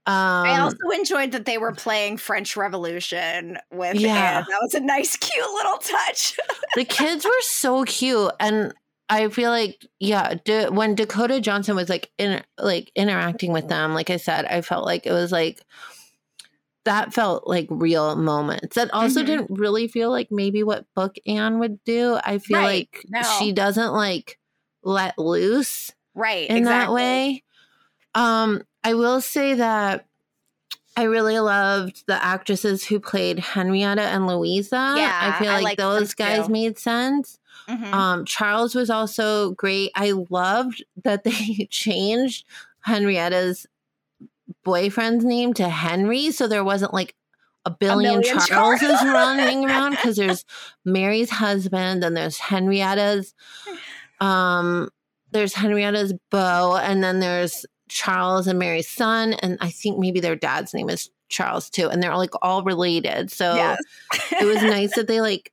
um 0.06 0.46
I 0.46 0.58
also 0.60 0.88
enjoyed 0.94 1.32
that 1.32 1.44
they 1.46 1.56
were 1.58 1.72
playing 1.72 2.18
French 2.18 2.56
Revolution 2.56 3.58
with 3.72 3.94
Yeah. 3.96 4.38
Anne. 4.38 4.44
That 4.48 4.58
was 4.62 4.74
a 4.74 4.80
nice, 4.80 5.16
cute 5.16 5.50
little 5.54 5.78
touch. 5.78 6.36
the 6.74 6.84
kids 6.84 7.24
were 7.24 7.40
so 7.42 7.84
cute 7.84 8.32
and 8.40 8.72
i 9.10 9.28
feel 9.28 9.50
like 9.50 9.84
yeah 10.00 10.32
Da- 10.46 10.70
when 10.70 10.94
dakota 10.94 11.38
johnson 11.40 11.76
was 11.76 11.88
like 11.90 12.10
in 12.18 12.42
like 12.58 12.90
interacting 12.96 13.52
with 13.52 13.68
them 13.68 13.92
like 13.92 14.08
i 14.08 14.16
said 14.16 14.46
i 14.46 14.62
felt 14.62 14.86
like 14.86 15.04
it 15.06 15.12
was 15.12 15.30
like 15.30 15.60
that 16.84 17.14
felt 17.14 17.46
like 17.46 17.66
real 17.70 18.14
moments 18.16 18.74
that 18.76 18.92
also 18.92 19.22
Mhm. 19.22 19.26
didn't 19.26 19.50
really 19.58 19.88
feel 19.88 20.10
like 20.10 20.30
maybe 20.30 20.62
what 20.62 20.84
book 20.94 21.16
anne 21.26 21.58
would 21.58 21.82
do 21.84 22.18
i 22.24 22.38
feel 22.38 22.58
Right. 22.58 22.88
like 22.92 23.04
No. 23.08 23.22
she 23.38 23.52
doesn't 23.52 23.92
like 23.92 24.38
let 24.82 25.18
loose 25.18 25.92
right. 26.14 26.48
in 26.48 26.64
that 26.64 26.92
way. 26.92 27.42
Um, 28.14 28.62
I 28.84 28.92
will 28.94 29.20
say 29.22 29.54
that 29.54 30.06
I 30.96 31.04
really 31.04 31.40
loved 31.40 32.04
the 32.06 32.22
actresses 32.22 32.84
who 32.84 33.00
played 33.00 33.38
Henrietta 33.40 34.02
and 34.02 34.26
Louisa. 34.28 34.94
Yeah, 34.96 35.18
I 35.22 35.38
feel 35.42 35.50
I 35.50 35.54
like 35.54 35.64
liked 35.64 35.78
those 35.78 36.14
guys 36.14 36.46
too. 36.46 36.52
made 36.52 36.78
sense. 36.78 37.38
Mhm. 37.68 37.92
Um, 37.92 38.24
Charles 38.26 38.74
was 38.74 38.90
also 38.90 39.52
great. 39.52 39.90
I 39.96 40.12
loved 40.30 40.84
that 41.02 41.24
they 41.24 41.66
changed 41.70 42.44
Henrietta's 42.80 43.66
boyfriend's 44.64 45.24
name 45.24 45.54
to 45.54 45.68
Henry, 45.68 46.30
so 46.30 46.46
there 46.46 46.64
wasn't 46.64 46.92
like 46.94 47.14
a 47.64 47.70
billion, 47.70 48.18
million 48.20 48.38
Charleses 48.40 48.88
Charles. 48.88 49.04
running 49.04 49.64
around 49.64 49.92
because 49.92 50.16
there's 50.18 50.44
Mary's 50.84 51.30
husband 51.30 52.04
and 52.04 52.16
there's 52.16 52.36
Henrietta's 52.38 53.32
um 54.20 54.88
there's 55.32 55.54
Henrietta's 55.54 56.12
beau 56.30 56.76
and 56.76 57.02
then 57.02 57.20
there's 57.20 57.66
Charles 57.88 58.46
and 58.46 58.58
Mary's 58.58 58.88
son 58.88 59.32
and 59.34 59.58
I 59.60 59.70
think 59.70 59.98
maybe 59.98 60.20
their 60.20 60.36
dad's 60.36 60.72
name 60.74 60.88
is 60.90 61.10
Charles 61.28 61.70
too 61.70 61.88
and 61.88 62.02
they're 62.02 62.16
like 62.16 62.30
all 62.42 62.62
related. 62.64 63.30
So 63.32 63.54
Yes. 63.54 63.80
it 64.40 64.44
was 64.44 64.62
nice 64.62 64.94
that 64.96 65.08
they 65.08 65.20
like 65.20 65.50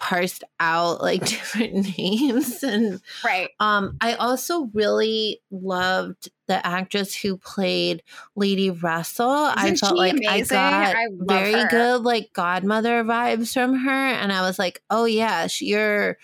parsed 0.00 0.44
out 0.60 1.02
like 1.02 1.24
different 1.26 1.96
names 1.98 2.62
and 2.64 3.00
right. 3.24 3.50
um 3.60 3.96
I 4.00 4.14
also 4.14 4.64
really 4.74 5.40
loved 5.50 6.30
the 6.48 6.64
actress 6.66 7.14
who 7.14 7.36
played 7.38 8.02
Lady 8.36 8.70
Russell. 8.70 9.30
I 9.30 9.72
Isn't 9.72 9.78
felt 9.78 9.96
she 9.96 9.98
like 9.98 10.16
amazing? 10.16 10.24
I 10.28 10.42
got 10.42 10.96
I 10.96 11.06
very 11.18 11.54
her. 11.54 11.68
good 11.68 12.02
like 12.02 12.32
godmother 12.32 13.04
vibes 13.04 13.54
from 13.54 13.74
her 13.78 13.90
and 13.90 14.32
I 14.32 14.42
was 14.42 14.58
like, 14.58 14.82
"Oh 14.90 15.04
yeah, 15.06 15.46
sh- 15.48 15.62
you're 15.62 16.18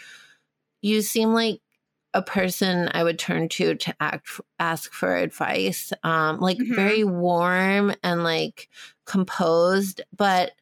you 0.83 1.03
seem 1.03 1.31
like 1.33 1.61
a 2.15 2.23
person 2.23 2.89
I 2.95 3.05
would 3.05 3.19
turn 3.19 3.49
to 3.51 3.75
to 3.75 3.95
act 4.01 4.41
ask 4.59 4.93
for 4.93 5.17
advice. 5.17 5.93
Um 6.03 6.39
like 6.41 6.59
Mhm. 6.61 6.75
very 6.75 7.05
warm 7.05 7.95
and 8.03 8.25
like 8.25 8.69
composed, 9.07 10.01
but 10.17 10.53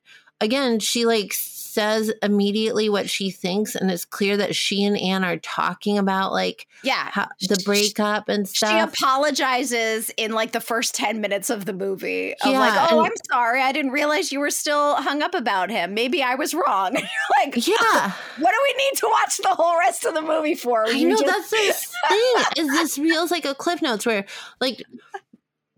again, 0.45 0.79
she 0.79 1.07
like 1.07 1.33
says 1.33 2.13
immediately 2.23 2.89
what 2.89 3.11
she 3.11 3.33
thinks 3.33 3.75
and 3.75 3.91
it's 3.91 4.05
clear 4.05 4.37
that 4.37 4.55
she 4.55 4.85
and 4.85 4.97
Anne 4.97 5.25
are 5.25 5.39
talking 5.39 5.99
about 5.99 6.31
like 6.31 6.69
Yeah. 6.85 7.09
how, 7.11 7.27
the 7.41 7.61
breakup 7.65 8.29
and 8.29 8.49
stuff. 8.49 8.71
She 8.71 8.79
apologizes 8.79 10.09
in 10.17 10.31
like 10.31 10.53
the 10.53 10.61
first 10.61 10.95
10 10.95 11.21
minutes 11.21 11.51
of 11.51 11.65
the 11.65 11.73
movie. 11.73 12.33
Of 12.35 12.53
Yeah, 12.53 12.61
like, 12.61 12.93
oh, 12.93 12.99
and- 13.01 13.07
I'm 13.09 13.13
sorry. 13.29 13.61
I 13.61 13.73
didn't 13.73 13.91
realize 13.91 14.31
you 14.31 14.39
were 14.39 14.51
still 14.53 14.95
hung 15.03 15.21
up 15.21 15.35
about 15.35 15.69
him. 15.69 15.95
Maybe 15.95 16.23
I 16.23 16.37
was 16.37 16.55
wrong. 16.55 16.97
Like, 17.45 17.67
yeah. 17.67 18.13
what 18.39 18.53
do 18.53 18.59
we 18.63 18.85
need 18.85 18.97
to 18.99 19.09
watch 19.11 19.39
the 19.39 19.49
whole 19.49 19.77
rest 19.79 20.05
of 20.05 20.15
the 20.15 20.23
movie 20.23 20.55
for? 20.55 20.87
I 20.87 20.91
You 20.91 21.09
know 21.09 21.17
just- 21.21 21.51
that's 21.51 21.91
the 21.91 22.09
thing. 22.55 22.65
Is 22.65 22.69
this 22.71 22.97
feels 22.97 23.33
like 23.33 23.45
a 23.45 23.55
cliff 23.55 23.83
notes 23.83 24.07
where 24.07 24.25
like 24.61 24.81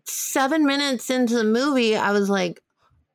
seven 0.05 0.66
minutes 0.66 1.09
into 1.11 1.35
the 1.35 1.44
movie, 1.44 1.96
I 1.96 2.12
was 2.12 2.29
like, 2.29 2.61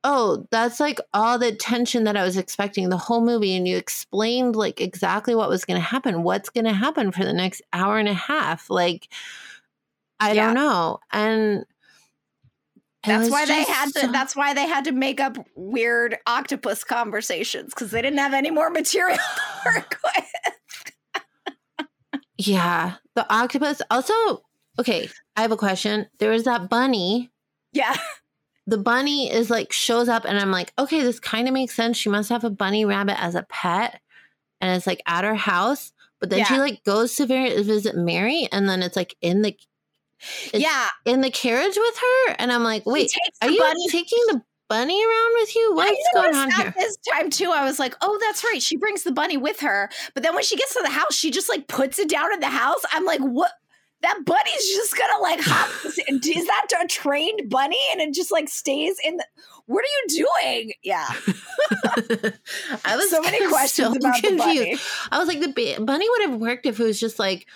oh, 0.04 0.46
that's 0.50 0.80
like 0.80 0.98
all 1.14 1.38
the 1.38 1.52
tension 1.54 2.04
that 2.04 2.16
I 2.16 2.24
was 2.24 2.36
expecting 2.36 2.88
the 2.88 2.96
whole 2.96 3.20
movie, 3.24 3.54
and 3.54 3.66
you 3.68 3.76
explained 3.76 4.56
like 4.56 4.80
exactly 4.80 5.34
what 5.34 5.48
was 5.48 5.64
going 5.64 5.80
to 5.80 5.86
happen, 5.86 6.22
what's 6.22 6.50
going 6.50 6.64
to 6.64 6.72
happen 6.72 7.12
for 7.12 7.24
the 7.24 7.32
next 7.32 7.62
hour 7.72 7.98
and 7.98 8.08
a 8.08 8.14
half. 8.14 8.68
Like, 8.70 9.08
I 10.20 10.32
Yeah. 10.32 10.46
don't 10.46 10.54
know, 10.54 10.98
and 11.12 11.64
That's 13.04 13.30
why 13.30 13.46
they 13.46 13.64
had 13.64 13.92
to. 13.94 14.00
so- 14.00 14.12
That's 14.12 14.36
why 14.36 14.54
they 14.54 14.66
had 14.66 14.84
to 14.84 14.92
make 14.92 15.20
up 15.20 15.36
weird 15.56 16.18
octopus 16.26 16.84
conversations 16.84 17.72
because 17.74 17.90
they 17.90 18.00
didn't 18.02 18.18
have 18.20 18.34
any 18.34 18.50
more 18.50 18.70
material 18.70 19.18
to 19.18 19.70
work 19.74 19.98
with. 20.04 21.26
yeah, 22.38 22.94
the 23.14 23.32
octopus. 23.32 23.82
Also, 23.90 24.12
okay, 24.78 25.08
I 25.36 25.42
have 25.42 25.52
a 25.52 25.56
question. 25.56 26.06
There 26.18 26.30
was 26.30 26.44
that 26.44 26.68
bunny 26.68 27.30
Yeah, 27.72 27.96
the 28.66 28.78
bunny 28.78 29.30
is 29.30 29.50
like 29.50 29.72
shows 29.72 30.08
up 30.08 30.24
and 30.24 30.38
I'm 30.38 30.50
like, 30.50 30.72
okay, 30.78 31.02
this 31.02 31.18
kind 31.18 31.48
of 31.48 31.54
makes 31.54 31.74
sense. 31.74 31.96
She 31.96 32.08
must 32.08 32.28
have 32.28 32.44
a 32.44 32.50
bunny 32.50 32.84
rabbit 32.84 33.20
as 33.22 33.34
a 33.34 33.42
pet 33.42 34.00
and 34.60 34.76
it's 34.76 34.86
like 34.86 35.02
at 35.06 35.24
her 35.24 35.34
house. 35.34 35.92
But 36.20 36.30
then 36.30 36.44
she 36.44 36.56
like 36.56 36.84
goes 36.84 37.16
to 37.16 37.26
visit 37.26 37.96
Mary 37.96 38.48
and 38.52 38.68
then 38.68 38.82
it's 38.82 38.94
like 38.94 39.16
in 39.20 39.42
the 39.42 39.56
yeah. 40.54 40.86
in 41.04 41.20
the 41.20 41.30
carriage 41.30 41.76
with 41.76 41.96
her. 41.98 42.36
And 42.38 42.52
I'm 42.52 42.62
like, 42.62 42.86
wait, 42.86 43.10
are 43.42 43.50
you 43.50 43.58
bunny. 43.58 43.88
taking 43.88 44.20
the 44.28 44.40
bunny 44.68 45.04
around 45.04 45.32
with 45.34 45.56
you? 45.56 45.74
What's 45.74 46.08
going 46.14 46.34
on 46.34 46.50
here? 46.52 46.74
This 46.78 46.96
time 47.12 47.28
too, 47.28 47.50
I 47.50 47.64
was 47.64 47.78
like, 47.78 47.94
"Oh, 48.00 48.18
that's 48.20 48.42
right. 48.44 48.62
She 48.62 48.76
brings 48.76 49.02
the 49.02 49.12
bunny 49.12 49.36
with 49.36 49.60
her." 49.60 49.90
But 50.14 50.22
then 50.22 50.34
when 50.34 50.44
she 50.44 50.56
gets 50.56 50.74
to 50.74 50.80
the 50.82 50.90
house, 50.90 51.14
she 51.14 51.30
just 51.30 51.48
like 51.48 51.68
puts 51.68 51.98
it 51.98 52.08
down 52.08 52.32
in 52.32 52.40
the 52.40 52.46
house. 52.46 52.80
I'm 52.92 53.04
like, 53.04 53.20
"What? 53.20 53.50
That 54.02 54.24
bunny's 54.24 54.68
just 54.68 54.96
gonna 54.96 55.22
like 55.22 55.40
hop? 55.40 55.70
is 56.08 56.46
that 56.46 56.66
a 56.82 56.86
trained 56.88 57.48
bunny?" 57.48 57.78
And 57.92 58.00
it 58.00 58.14
just 58.14 58.30
like 58.30 58.48
stays 58.48 58.96
in 59.04 59.16
the. 59.16 59.24
What 59.66 59.84
are 59.84 60.14
you 60.14 60.26
doing? 60.42 60.72
Yeah, 60.82 61.06
I 62.84 62.96
was 62.96 63.10
so 63.10 63.22
many 63.22 63.38
so 63.44 63.48
questions 63.48 63.96
about 63.96 64.20
the 64.20 64.36
bunny. 64.36 64.76
I 65.10 65.18
was 65.18 65.28
like, 65.28 65.40
the 65.40 65.76
bunny 65.80 66.10
would 66.10 66.30
have 66.30 66.40
worked 66.40 66.66
if 66.66 66.80
it 66.80 66.84
was 66.84 66.98
just 66.98 67.18
like 67.18 67.46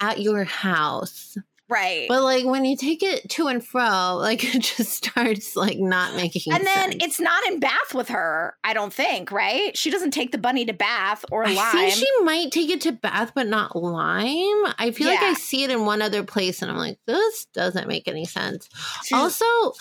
at 0.00 0.20
your 0.20 0.44
house. 0.44 1.36
Right. 1.72 2.06
But 2.08 2.22
like 2.22 2.44
when 2.44 2.64
you 2.66 2.76
take 2.76 3.02
it 3.02 3.28
to 3.30 3.46
and 3.48 3.64
fro, 3.64 4.16
like 4.16 4.44
it 4.54 4.60
just 4.60 4.92
starts 4.92 5.56
like 5.56 5.78
not 5.78 6.14
making 6.14 6.42
sense. 6.42 6.58
and 6.58 6.66
then 6.66 6.92
sense. 6.92 7.04
it's 7.04 7.20
not 7.20 7.44
in 7.46 7.60
Bath 7.60 7.94
with 7.94 8.08
her, 8.10 8.56
I 8.62 8.74
don't 8.74 8.92
think, 8.92 9.32
right? 9.32 9.76
She 9.76 9.90
doesn't 9.90 10.10
take 10.10 10.32
the 10.32 10.38
bunny 10.38 10.66
to 10.66 10.74
Bath 10.74 11.24
or 11.30 11.44
I 11.44 11.54
think 11.54 11.94
she 11.94 12.06
might 12.24 12.52
take 12.52 12.68
it 12.70 12.82
to 12.82 12.92
Bath, 12.92 13.32
but 13.34 13.46
not 13.46 13.74
Lyme. 13.74 14.74
I 14.78 14.92
feel 14.94 15.08
like 15.08 15.22
I 15.22 15.34
see 15.34 15.64
it 15.64 15.70
in 15.70 15.86
one 15.86 16.02
other 16.02 16.22
place, 16.22 16.60
and 16.62 16.70
I'm 16.70 16.76
like, 16.76 16.98
this 17.06 17.46
doesn't 17.54 17.88
make 17.88 18.06
any 18.06 18.24
sense. 18.24 18.68
She's- 19.04 19.18
Also, 19.18 19.72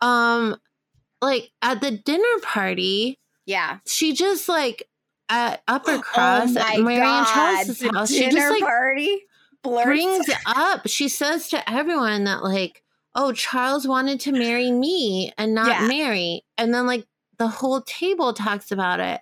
um, 0.00 0.56
like 1.22 1.50
at 1.62 1.80
the 1.80 1.92
dinner 1.92 2.40
party, 2.42 3.18
yeah. 3.46 3.78
she 3.86 4.12
just 4.14 4.48
like 4.48 4.88
at 5.28 5.62
Upper 5.68 5.98
Cross 6.02 6.56
oh 6.56 6.60
at 6.60 6.80
Mary 6.80 6.96
and 6.96 7.26
God, 7.26 7.34
Charles's 7.34 7.78
the 7.78 7.92
house, 7.92 8.10
she 8.10 8.20
dinner 8.20 8.32
just 8.32 8.50
like 8.52 8.62
party 8.62 9.22
blurts. 9.62 9.86
brings 9.86 10.26
up. 10.46 10.86
She 10.88 11.08
says 11.08 11.48
to 11.50 11.70
everyone 11.70 12.24
that 12.24 12.42
like, 12.42 12.82
oh, 13.14 13.32
Charles 13.32 13.86
wanted 13.86 14.20
to 14.20 14.32
marry 14.32 14.70
me 14.70 15.32
and 15.38 15.54
not 15.54 15.68
Yeah. 15.68 15.86
Mary, 15.88 16.42
and 16.58 16.72
then 16.72 16.86
like 16.86 17.06
the 17.38 17.48
whole 17.48 17.80
table 17.82 18.32
talks 18.32 18.70
about 18.70 19.00
it, 19.00 19.20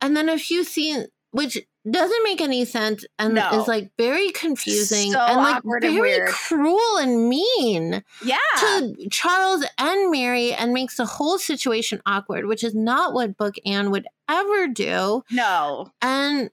and 0.00 0.16
then 0.16 0.28
a 0.28 0.38
few 0.38 0.64
scenes 0.64 1.06
which 1.32 1.58
doesn't 1.90 2.22
make 2.24 2.40
any 2.40 2.64
sense 2.64 3.04
and 3.18 3.34
No. 3.34 3.60
is 3.60 3.66
like 3.66 3.90
very 3.98 4.30
confusing 4.30 5.10
So 5.12 5.18
and 5.18 5.38
like 5.38 5.56
awkward 5.56 5.82
and 5.82 5.94
very 5.94 6.30
cruel 6.30 6.98
and 6.98 7.28
mean 7.28 8.04
yeah. 8.24 8.36
to 8.60 8.94
Charles 9.10 9.64
and 9.78 10.10
Mary 10.12 10.52
and 10.52 10.72
makes 10.72 10.96
the 10.96 11.06
whole 11.06 11.38
situation 11.38 12.00
awkward, 12.06 12.46
which 12.46 12.62
is 12.62 12.72
not 12.74 13.14
what 13.14 13.36
Book 13.36 13.56
Anne 13.66 13.90
would 13.90 14.06
ever 14.28 14.68
do 14.68 15.24
no. 15.30 15.90
and 16.00 16.50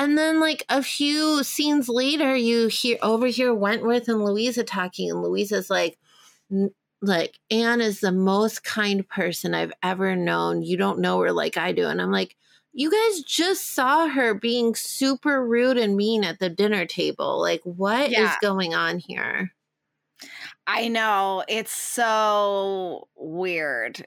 and 0.00 0.18
then 0.18 0.40
like 0.40 0.64
a 0.68 0.82
few 0.82 1.42
scenes 1.44 1.88
later 1.88 2.34
you 2.34 2.68
hear 2.68 2.98
overhear 3.02 3.54
wentworth 3.54 4.08
and 4.08 4.24
louisa 4.24 4.64
talking 4.64 5.10
and 5.10 5.22
louisa's 5.22 5.70
like 5.70 5.98
like 7.02 7.38
Anne 7.50 7.80
is 7.80 8.00
the 8.00 8.12
most 8.12 8.62
kind 8.64 9.08
person 9.08 9.54
I've 9.54 9.72
ever 9.82 10.14
known. 10.16 10.62
You 10.62 10.76
don't 10.76 10.98
know 10.98 11.20
her 11.20 11.32
like 11.32 11.56
I 11.56 11.72
do. 11.72 11.86
And 11.86 12.00
I'm 12.00 12.12
like, 12.12 12.36
you 12.72 12.90
guys 12.90 13.22
just 13.22 13.74
saw 13.74 14.08
her 14.08 14.34
being 14.34 14.74
super 14.74 15.44
rude 15.44 15.76
and 15.76 15.96
mean 15.96 16.24
at 16.24 16.38
the 16.38 16.48
dinner 16.48 16.86
table. 16.86 17.40
Like, 17.40 17.62
what 17.64 18.10
yeah. 18.10 18.30
is 18.30 18.36
going 18.40 18.74
on 18.74 18.98
here? 18.98 19.52
I 20.66 20.88
know. 20.88 21.42
It's 21.48 21.72
so 21.72 23.08
weird. 23.16 24.04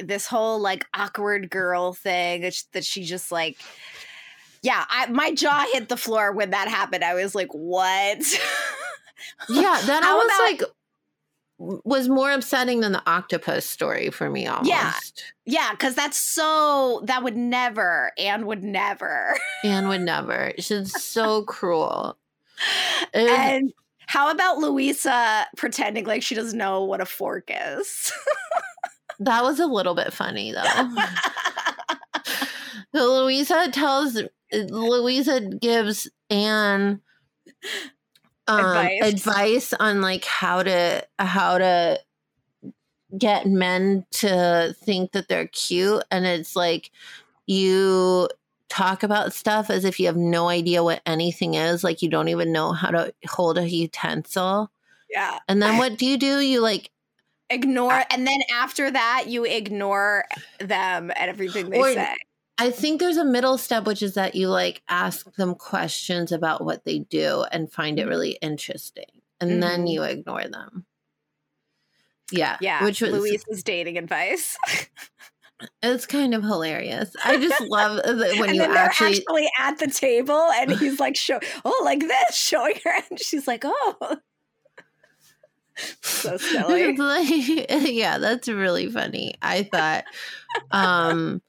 This 0.00 0.26
whole 0.26 0.58
like 0.58 0.84
awkward 0.92 1.50
girl 1.50 1.92
thing 1.92 2.50
that 2.72 2.84
she 2.84 3.04
just 3.04 3.30
like 3.30 3.58
yeah, 4.64 4.86
I, 4.88 5.06
my 5.06 5.32
jaw 5.34 5.66
hit 5.74 5.90
the 5.90 5.96
floor 5.96 6.32
when 6.32 6.50
that 6.50 6.68
happened. 6.68 7.04
I 7.04 7.12
was 7.12 7.34
like, 7.34 7.48
"What?" 7.52 7.84
yeah, 9.50 9.80
that 9.84 10.02
I 10.02 10.14
was 10.14 10.32
like 10.40 10.62
was 11.58 12.08
more 12.08 12.32
upsetting 12.32 12.80
than 12.80 12.92
the 12.92 13.02
octopus 13.08 13.64
story 13.64 14.10
for 14.10 14.28
me 14.30 14.46
almost. 14.46 14.68
Yeah. 14.68 14.92
Yeah, 15.46 15.70
because 15.72 15.94
that's 15.94 16.16
so 16.16 17.02
that 17.04 17.22
would 17.22 17.36
never, 17.36 18.12
Anne 18.18 18.46
would 18.46 18.64
never. 18.64 19.36
Anne 19.62 19.88
would 19.88 20.00
never. 20.00 20.52
She's 20.58 21.00
so 21.00 21.42
cruel. 21.42 22.16
And, 23.12 23.28
and 23.28 23.72
how 24.06 24.30
about 24.30 24.58
Louisa 24.58 25.46
pretending 25.56 26.06
like 26.06 26.22
she 26.22 26.34
doesn't 26.34 26.58
know 26.58 26.82
what 26.82 27.00
a 27.00 27.06
fork 27.06 27.50
is? 27.50 28.12
that 29.20 29.42
was 29.42 29.60
a 29.60 29.66
little 29.66 29.94
bit 29.94 30.12
funny 30.12 30.52
though. 30.52 30.96
Louisa 32.94 33.70
tells 33.70 34.22
Louisa 34.54 35.40
gives 35.40 36.08
Anne 36.30 37.00
um, 38.46 38.60
advice. 38.60 39.02
advice 39.02 39.72
on 39.74 40.00
like 40.00 40.24
how 40.24 40.62
to 40.62 41.06
how 41.18 41.58
to 41.58 42.00
get 43.16 43.46
men 43.46 44.04
to 44.10 44.74
think 44.82 45.12
that 45.12 45.28
they're 45.28 45.48
cute. 45.48 46.04
And 46.10 46.26
it's 46.26 46.56
like 46.56 46.90
you 47.46 48.28
talk 48.68 49.02
about 49.02 49.32
stuff 49.32 49.70
as 49.70 49.84
if 49.84 50.00
you 50.00 50.06
have 50.06 50.16
no 50.16 50.48
idea 50.48 50.82
what 50.82 51.02
anything 51.06 51.54
is. 51.54 51.84
Like 51.84 52.02
you 52.02 52.08
don't 52.08 52.28
even 52.28 52.52
know 52.52 52.72
how 52.72 52.90
to 52.90 53.14
hold 53.28 53.58
a 53.58 53.68
utensil. 53.68 54.70
Yeah. 55.10 55.38
And 55.48 55.62
then 55.62 55.78
what 55.78 55.96
do 55.96 56.06
you 56.06 56.16
do? 56.16 56.40
You 56.40 56.60
like 56.60 56.90
ignore 57.50 58.02
and 58.10 58.26
then 58.26 58.40
after 58.52 58.90
that 58.90 59.26
you 59.28 59.44
ignore 59.44 60.24
them 60.60 61.12
and 61.14 61.30
everything 61.30 61.68
they 61.68 61.78
or, 61.78 61.92
say 61.92 62.16
I 62.56 62.70
think 62.70 63.00
there's 63.00 63.16
a 63.16 63.24
middle 63.24 63.58
step, 63.58 63.84
which 63.84 64.02
is 64.02 64.14
that 64.14 64.34
you 64.34 64.48
like 64.48 64.82
ask 64.88 65.34
them 65.34 65.54
questions 65.54 66.30
about 66.30 66.64
what 66.64 66.84
they 66.84 67.00
do 67.00 67.44
and 67.50 67.70
find 67.70 67.98
it 67.98 68.02
mm-hmm. 68.02 68.10
really 68.10 68.38
interesting. 68.40 69.22
And 69.40 69.52
mm-hmm. 69.52 69.60
then 69.60 69.86
you 69.86 70.02
ignore 70.02 70.46
them. 70.46 70.86
Yeah. 72.30 72.56
Yeah. 72.60 72.84
Which 72.84 73.00
was 73.00 73.12
Louise's 73.12 73.62
dating 73.64 73.98
advice. 73.98 74.56
it's 75.82 76.06
kind 76.06 76.34
of 76.34 76.42
hilarious. 76.42 77.14
I 77.24 77.38
just 77.38 77.60
love 77.62 78.00
when 78.38 78.54
you 78.54 78.62
actually... 78.62 79.18
actually 79.18 79.48
at 79.58 79.78
the 79.78 79.88
table 79.88 80.48
and 80.54 80.70
he's 80.78 81.00
like, 81.00 81.16
show, 81.16 81.40
oh, 81.64 81.82
like 81.84 82.00
this, 82.00 82.36
showing 82.36 82.76
her. 82.84 83.02
And 83.10 83.20
she's 83.20 83.48
like, 83.48 83.64
oh. 83.66 84.16
so 86.02 86.36
silly. 86.36 86.96
Like, 86.96 87.26
yeah, 87.68 88.18
that's 88.18 88.48
really 88.48 88.88
funny. 88.90 89.34
I 89.42 89.64
thought. 89.64 90.04
Um 90.70 91.42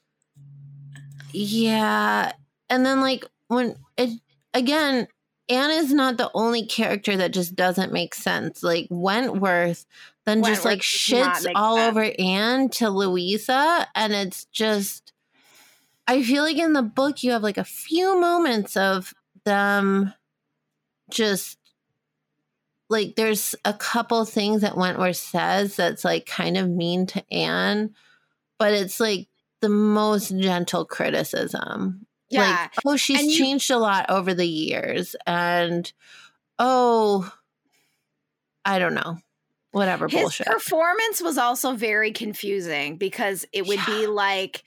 yeah. 1.36 2.32
And 2.70 2.86
then 2.86 3.02
like 3.02 3.26
when 3.48 3.76
it 3.98 4.20
again, 4.54 5.08
Anne 5.50 5.72
is 5.72 5.94
not 5.94 6.18
the 6.18 6.32
only 6.34 6.66
character 6.66 7.18
that 7.18 7.32
just 7.32 7.56
doesn't 7.56 7.94
make 7.94 8.16
sense. 8.16 8.64
Like 8.64 8.88
Wentworth 8.90 9.86
then 10.26 10.42
Wentworth 10.42 10.56
just 10.56 10.66
like 10.66 10.82
shits 10.82 11.52
all 11.56 11.78
sense. 11.78 11.90
over 11.90 12.12
Anne 12.20 12.70
to 12.70 12.90
Louisa 12.90 13.88
and 13.96 14.14
it's 14.14 14.46
just 14.46 15.14
I 16.08 16.24
feel 16.24 16.44
like 16.44 16.58
in 16.58 16.74
the 16.74 16.82
book 16.82 17.24
you 17.24 17.32
have 17.32 17.44
like 17.44 17.58
a 17.58 17.64
few 17.64 18.20
moments 18.20 18.76
of 18.76 19.14
them 19.44 20.14
just 21.10 21.60
like 22.90 23.16
there's 23.16 23.56
a 23.66 23.74
couple 23.74 24.26
things 24.26 24.62
that 24.62 24.78
Wentworth 24.78 25.18
says 25.18 25.76
that's 25.76 26.04
like 26.04 26.26
kind 26.26 26.58
of 26.58 26.70
mean 26.70 27.08
to 27.08 27.34
Anne, 27.34 27.96
but 28.60 28.74
it's 28.74 29.00
like 29.00 29.28
the 29.66 29.70
most 29.70 30.30
gentle 30.38 30.86
criticism. 30.86 32.06
Yeah. 32.30 32.42
Like, 32.62 32.72
oh, 32.86 32.98
she's 32.98 33.24
you, 33.24 33.36
changed 33.36 33.72
a 33.72 33.80
lot 33.80 34.06
over 34.10 34.36
the 34.36 34.46
years. 34.46 35.16
And 35.26 35.92
oh, 36.60 37.34
I 38.64 38.78
don't 38.78 38.94
know. 38.94 39.18
Whatever 39.72 40.08
his 40.08 40.22
bullshit. 40.22 40.46
performance 40.46 41.20
was 41.20 41.40
also 41.40 41.74
very 41.74 42.12
confusing 42.12 42.98
because 42.98 43.44
it 43.52 43.66
would 43.66 43.80
yeah. 43.80 43.86
be 43.88 44.08
like 44.08 44.64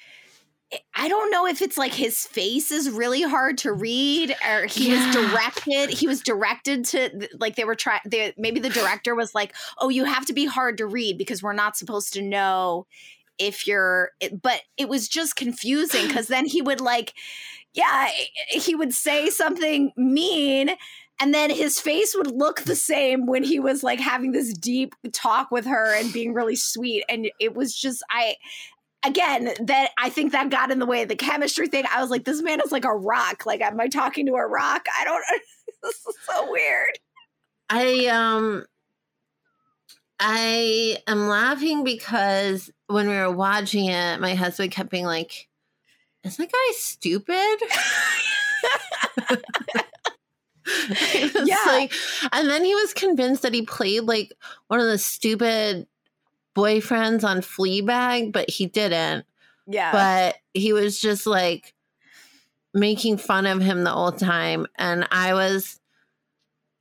I 0.94 1.08
don't 1.08 1.30
know 1.30 1.46
if 1.46 1.62
it's 1.62 1.78
like 1.78 1.94
his 1.94 2.26
face 2.26 2.70
is 2.70 2.90
really 2.90 3.22
hard 3.22 3.56
to 3.58 3.72
read 3.72 4.36
or 4.46 4.66
he 4.66 4.90
yeah. 4.90 5.06
was 5.06 5.14
directed 5.14 5.88
he 5.88 6.06
was 6.06 6.20
directed 6.20 6.84
to 6.86 7.28
like 7.40 7.56
they 7.56 7.64
were 7.64 7.74
trying 7.74 8.00
maybe 8.36 8.60
the 8.60 8.68
director 8.68 9.14
was 9.14 9.34
like 9.34 9.54
oh 9.78 9.88
you 9.88 10.04
have 10.04 10.26
to 10.26 10.34
be 10.34 10.44
hard 10.44 10.76
to 10.76 10.86
read 10.86 11.16
because 11.16 11.42
we're 11.42 11.54
not 11.54 11.78
supposed 11.78 12.12
to 12.12 12.20
know 12.20 12.86
if 13.38 13.66
you're 13.66 14.10
but 14.42 14.60
it 14.76 14.88
was 14.88 15.08
just 15.08 15.36
confusing 15.36 16.06
because 16.06 16.28
then 16.28 16.46
he 16.46 16.62
would 16.62 16.80
like 16.80 17.14
yeah 17.74 18.08
he 18.50 18.74
would 18.74 18.92
say 18.92 19.30
something 19.30 19.92
mean 19.96 20.70
and 21.20 21.34
then 21.34 21.50
his 21.50 21.80
face 21.80 22.14
would 22.16 22.30
look 22.30 22.62
the 22.62 22.76
same 22.76 23.26
when 23.26 23.42
he 23.42 23.58
was 23.58 23.82
like 23.82 24.00
having 24.00 24.32
this 24.32 24.52
deep 24.56 24.94
talk 25.12 25.50
with 25.50 25.66
her 25.66 25.94
and 25.94 26.12
being 26.12 26.32
really 26.32 26.56
sweet 26.56 27.04
and 27.08 27.30
it 27.40 27.54
was 27.54 27.74
just 27.74 28.02
i 28.10 28.34
again 29.04 29.50
that 29.60 29.90
i 29.98 30.08
think 30.08 30.32
that 30.32 30.50
got 30.50 30.70
in 30.70 30.78
the 30.78 30.86
way 30.86 31.02
of 31.02 31.08
the 31.08 31.16
chemistry 31.16 31.68
thing. 31.68 31.84
I 31.94 32.00
was 32.00 32.10
like 32.10 32.24
this 32.24 32.42
man 32.42 32.60
is 32.64 32.72
like 32.72 32.84
a 32.84 32.94
rock. 32.94 33.46
Like 33.46 33.60
am 33.60 33.80
i 33.80 33.88
talking 33.88 34.26
to 34.26 34.32
a 34.32 34.46
rock? 34.46 34.86
I 34.98 35.04
don't 35.04 35.24
this 35.82 35.94
is 35.94 36.16
so 36.28 36.50
weird. 36.50 36.98
I 37.70 38.06
um 38.06 38.64
I 40.20 40.98
am 41.06 41.28
laughing 41.28 41.84
because 41.84 42.70
when 42.88 43.08
we 43.08 43.14
were 43.14 43.30
watching 43.30 43.86
it, 43.86 44.20
my 44.20 44.34
husband 44.34 44.72
kept 44.72 44.90
being 44.90 45.06
like, 45.06 45.48
Is 46.24 46.36
that 46.36 46.50
guy 46.50 46.72
stupid? 46.74 47.58
yeah. 51.46 51.62
Like, 51.66 51.92
and 52.32 52.48
then 52.48 52.64
he 52.64 52.74
was 52.74 52.92
convinced 52.92 53.42
that 53.42 53.54
he 53.54 53.62
played 53.62 54.04
like 54.04 54.32
one 54.66 54.80
of 54.80 54.86
the 54.86 54.98
stupid 54.98 55.86
boyfriends 56.56 57.24
on 57.24 57.38
Fleabag, 57.38 58.32
but 58.32 58.50
he 58.50 58.66
didn't. 58.66 59.24
Yeah. 59.66 59.92
But 59.92 60.36
he 60.54 60.72
was 60.72 60.98
just 60.98 61.26
like 61.26 61.74
making 62.74 63.18
fun 63.18 63.46
of 63.46 63.60
him 63.60 63.84
the 63.84 63.90
whole 63.90 64.12
time. 64.12 64.66
And 64.76 65.06
I 65.10 65.34
was 65.34 65.77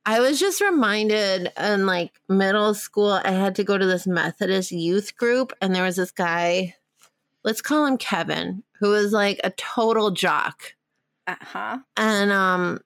I 0.08 0.22
was 0.22 0.40
just 0.40 0.62
reminded 0.62 1.52
in 1.60 1.86
like 1.86 2.14
middle 2.30 2.74
school, 2.74 3.20
I 3.26 3.32
had 3.32 3.56
to 3.56 3.66
go 3.66 3.78
to 3.78 3.86
this 3.86 4.08
Methodist 4.08 4.72
youth 4.72 5.18
group, 5.18 5.52
and 5.62 5.76
there 5.76 5.84
was 5.84 5.98
this 5.98 6.12
guy, 6.12 6.76
let's 7.44 7.62
call 7.62 7.86
him 7.86 7.98
Kevin, 7.98 8.64
who 8.80 8.92
was 8.92 9.12
like 9.12 9.42
a 9.44 9.50
total 9.52 10.12
jock. 10.12 10.76
Uh 11.28 11.36
huh. 11.42 11.80
And 11.98 12.32
um, 12.32 12.80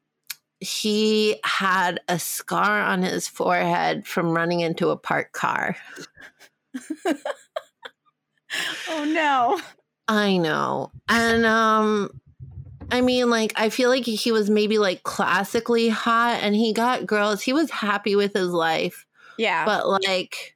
he 0.62 1.36
had 1.44 2.00
a 2.08 2.18
scar 2.18 2.82
on 2.82 3.04
his 3.04 3.28
forehead 3.28 4.08
from 4.08 4.32
running 4.32 4.62
into 4.62 4.90
a 4.90 4.98
parked 4.98 5.34
car. 5.34 5.76
oh 8.90 9.06
no. 9.06 9.62
I 10.08 10.38
know. 10.38 10.90
And 11.08 11.46
um 11.46 12.20
I 12.92 13.02
mean, 13.02 13.30
like, 13.30 13.54
I 13.56 13.70
feel 13.70 13.90
like 13.90 14.06
he 14.06 14.32
was 14.32 14.50
maybe 14.50 14.78
like 14.78 15.04
classically 15.04 15.90
hot 15.90 16.40
and 16.42 16.56
he 16.56 16.74
got 16.74 17.06
girls. 17.06 17.42
He 17.42 17.54
was 17.54 17.72
happy 17.72 18.16
with 18.16 18.34
his 18.34 18.50
life. 18.50 19.06
Yeah. 19.38 19.66
But 19.66 19.88
like, 19.88 20.56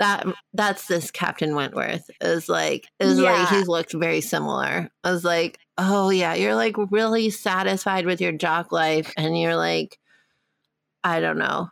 that 0.00 0.26
that's 0.54 0.86
this 0.86 1.10
Captain 1.10 1.54
Wentworth 1.54 2.10
is 2.22 2.48
like 2.48 2.88
is 2.98 3.18
yeah. 3.18 3.32
like 3.32 3.48
he 3.50 3.62
looks 3.64 3.92
very 3.92 4.22
similar. 4.22 4.90
I 5.04 5.10
was 5.10 5.24
like, 5.24 5.58
oh 5.78 6.08
yeah, 6.08 6.34
you're 6.34 6.54
like 6.54 6.74
really 6.90 7.28
satisfied 7.30 8.06
with 8.06 8.20
your 8.20 8.32
jock 8.32 8.72
life, 8.72 9.12
and 9.16 9.38
you're 9.38 9.56
like, 9.56 9.98
I 11.04 11.20
don't 11.20 11.38
know, 11.38 11.68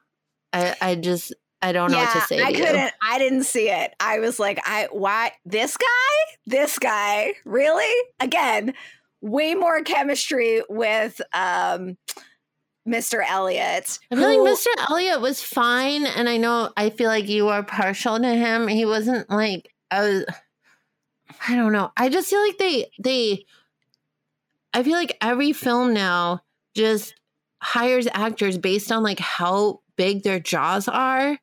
I 0.53 0.77
I 0.81 0.95
just 0.95 1.35
I 1.63 1.73
don't 1.73 1.91
know 1.91 1.99
yeah, 1.99 2.15
what 2.15 2.21
to 2.21 2.27
say. 2.27 2.43
I 2.43 2.53
to 2.53 2.59
couldn't. 2.59 2.85
You. 2.85 2.91
I 3.03 3.19
didn't 3.19 3.45
see 3.45 3.71
it. 3.71 3.95
I 3.99 4.19
was 4.19 4.39
like, 4.39 4.61
I 4.65 4.89
why 4.93 5.33
this 5.47 5.79
guy? 5.79 5.87
This 6.47 6.79
guy 6.79 7.33
really? 7.47 8.05
Again, 8.21 8.75
way 9.21 9.55
more 9.55 9.83
chemistry 9.83 10.63
with 10.69 11.21
um 11.33 11.97
Mr. 12.89 13.23
Elliot. 13.27 13.99
I 14.11 14.15
feel 14.17 14.31
who, 14.31 14.45
like 14.45 14.55
Mr. 14.55 14.91
Elliot 14.91 15.21
was 15.21 15.43
fine, 15.43 16.07
and 16.07 16.29
I 16.29 16.39
know 16.39 16.73
I 16.77 16.91
feel 16.91 17.09
like 17.09 17.29
you 17.29 17.49
are 17.49 17.63
partial 17.63 18.19
to 18.19 18.35
him. 18.35 18.67
He 18.67 18.87
wasn't 18.87 19.29
like 19.31 19.71
I 19.91 20.01
was. 20.01 20.25
I 21.47 21.55
don't 21.55 21.73
know. 21.73 21.93
I 21.97 22.09
just 22.09 22.31
feel 22.31 22.41
like 22.41 22.59
they 22.59 22.91
they. 23.03 23.45
I 24.73 24.83
feel 24.83 24.95
like 24.95 25.17
every 25.21 25.53
film 25.53 25.93
now 25.95 26.43
just 26.75 27.15
hires 27.61 28.09
actors 28.13 28.59
based 28.59 28.91
on 28.93 29.03
like 29.03 29.19
how 29.19 29.81
big 29.97 30.23
their 30.23 30.41
jaws 30.41 30.89
are. 30.89 31.39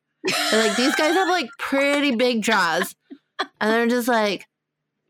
Like 0.52 0.76
these 0.76 0.94
guys 0.96 1.14
have 1.14 1.28
like 1.28 1.48
pretty 1.58 2.16
big 2.16 2.42
jaws, 2.42 2.94
and 3.38 3.70
they're 3.70 3.86
just 3.86 4.08
like, 4.08 4.46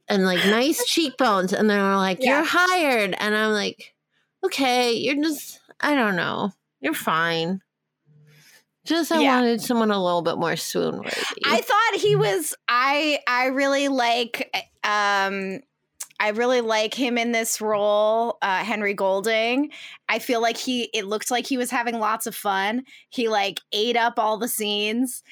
and 0.08 0.24
like 0.24 0.44
nice 0.44 0.84
cheekbones, 0.86 1.52
and 1.52 1.68
they're 1.68 1.96
like, 1.96 2.20
Yeah. 2.20 2.30
"You're 2.30 2.44
hired," 2.44 3.14
and 3.18 3.34
I'm 3.34 3.52
like, 3.52 3.94
"Okay, 4.44 4.92
you're 4.94 5.22
just, 5.22 5.60
I 5.80 5.94
don't 5.94 6.16
know, 6.16 6.52
you're 6.80 6.94
fine." 6.94 7.62
Just 8.84 9.10
I 9.10 9.20
Yeah. 9.20 9.34
wanted 9.36 9.60
someone 9.60 9.90
a 9.90 10.02
little 10.02 10.22
bit 10.22 10.38
more 10.38 10.54
swoon 10.56 11.02
worthy. 11.02 11.42
I 11.44 11.60
thought 11.60 12.00
he 12.00 12.14
was 12.16 12.54
I 12.68 13.18
I 13.26 13.46
really 13.46 13.88
like 13.88 14.48
um 14.84 15.60
I 16.18 16.30
really 16.30 16.62
like 16.62 16.94
him 16.94 17.18
in 17.18 17.32
this 17.32 17.60
role, 17.60 18.38
uh, 18.40 18.64
Henry 18.64 18.94
Golding. 18.94 19.70
I 20.08 20.18
feel 20.18 20.40
like 20.40 20.56
he 20.56 20.84
it 20.94 21.04
looked 21.06 21.30
like 21.30 21.46
he 21.46 21.58
was 21.58 21.70
having 21.70 21.98
lots 21.98 22.26
of 22.26 22.34
fun. 22.34 22.84
He 23.10 23.28
like 23.28 23.60
ate 23.72 23.96
up 23.96 24.14
all 24.18 24.38
the 24.38 24.48
scenes. 24.48 25.22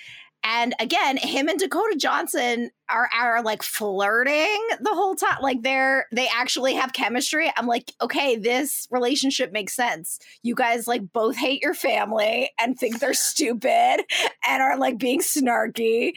And 0.46 0.74
again, 0.78 1.16
him 1.16 1.48
and 1.48 1.58
Dakota 1.58 1.96
Johnson 1.96 2.70
are 2.90 3.08
are 3.18 3.42
like 3.42 3.62
flirting 3.62 4.60
the 4.80 4.90
whole 4.92 5.14
time. 5.14 5.38
Like 5.40 5.62
they're 5.62 6.06
they 6.12 6.28
actually 6.28 6.74
have 6.74 6.92
chemistry. 6.92 7.50
I'm 7.56 7.66
like, 7.66 7.92
okay, 8.02 8.36
this 8.36 8.86
relationship 8.90 9.52
makes 9.52 9.74
sense. 9.74 10.18
You 10.42 10.54
guys 10.54 10.86
like 10.86 11.12
both 11.12 11.36
hate 11.36 11.62
your 11.62 11.72
family 11.74 12.50
and 12.60 12.78
think 12.78 13.00
they're 13.00 13.14
stupid 13.14 14.04
and 14.46 14.62
are 14.62 14.76
like 14.78 14.98
being 14.98 15.20
snarky. 15.20 16.12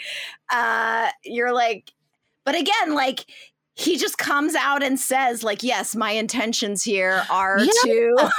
Uh 0.51 1.09
you're 1.23 1.53
like 1.53 1.91
but 2.43 2.55
again, 2.55 2.93
like 2.93 3.25
he 3.75 3.97
just 3.97 4.17
comes 4.17 4.55
out 4.55 4.81
and 4.83 4.99
says 4.99 5.43
like, 5.43 5.63
"Yes, 5.63 5.95
my 5.95 6.11
intentions 6.11 6.83
here 6.83 7.23
are 7.29 7.59
Yeah. 7.59 7.71
to 7.83 8.15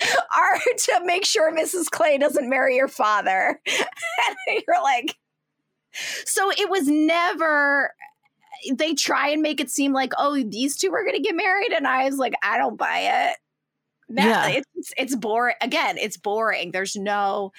are 0.36 0.58
to 0.78 1.00
make 1.04 1.24
sure 1.24 1.52
Mrs. 1.54 1.90
Clay 1.90 2.18
doesn't 2.18 2.48
marry 2.48 2.76
your 2.76 2.88
father." 2.88 3.60
and 3.66 4.62
you're 4.66 4.82
like 4.82 5.16
so 6.24 6.50
it 6.52 6.70
was 6.70 6.86
never 6.86 7.92
they 8.74 8.94
try 8.94 9.28
and 9.28 9.42
make 9.42 9.60
it 9.60 9.70
seem 9.70 9.92
like 9.92 10.12
oh 10.18 10.40
these 10.48 10.76
two 10.76 10.92
are 10.92 11.02
going 11.02 11.16
to 11.16 11.22
get 11.22 11.34
married 11.34 11.72
and 11.72 11.86
i 11.86 12.04
was 12.04 12.16
like 12.16 12.32
i 12.42 12.56
don't 12.58 12.76
buy 12.78 12.98
it 13.30 13.36
no, 14.08 14.22
Yeah. 14.24 14.48
it's 14.48 14.92
it's 14.96 15.16
boring 15.16 15.56
again 15.60 15.96
it's 15.98 16.16
boring 16.16 16.70
there's 16.70 16.94
no 16.94 17.52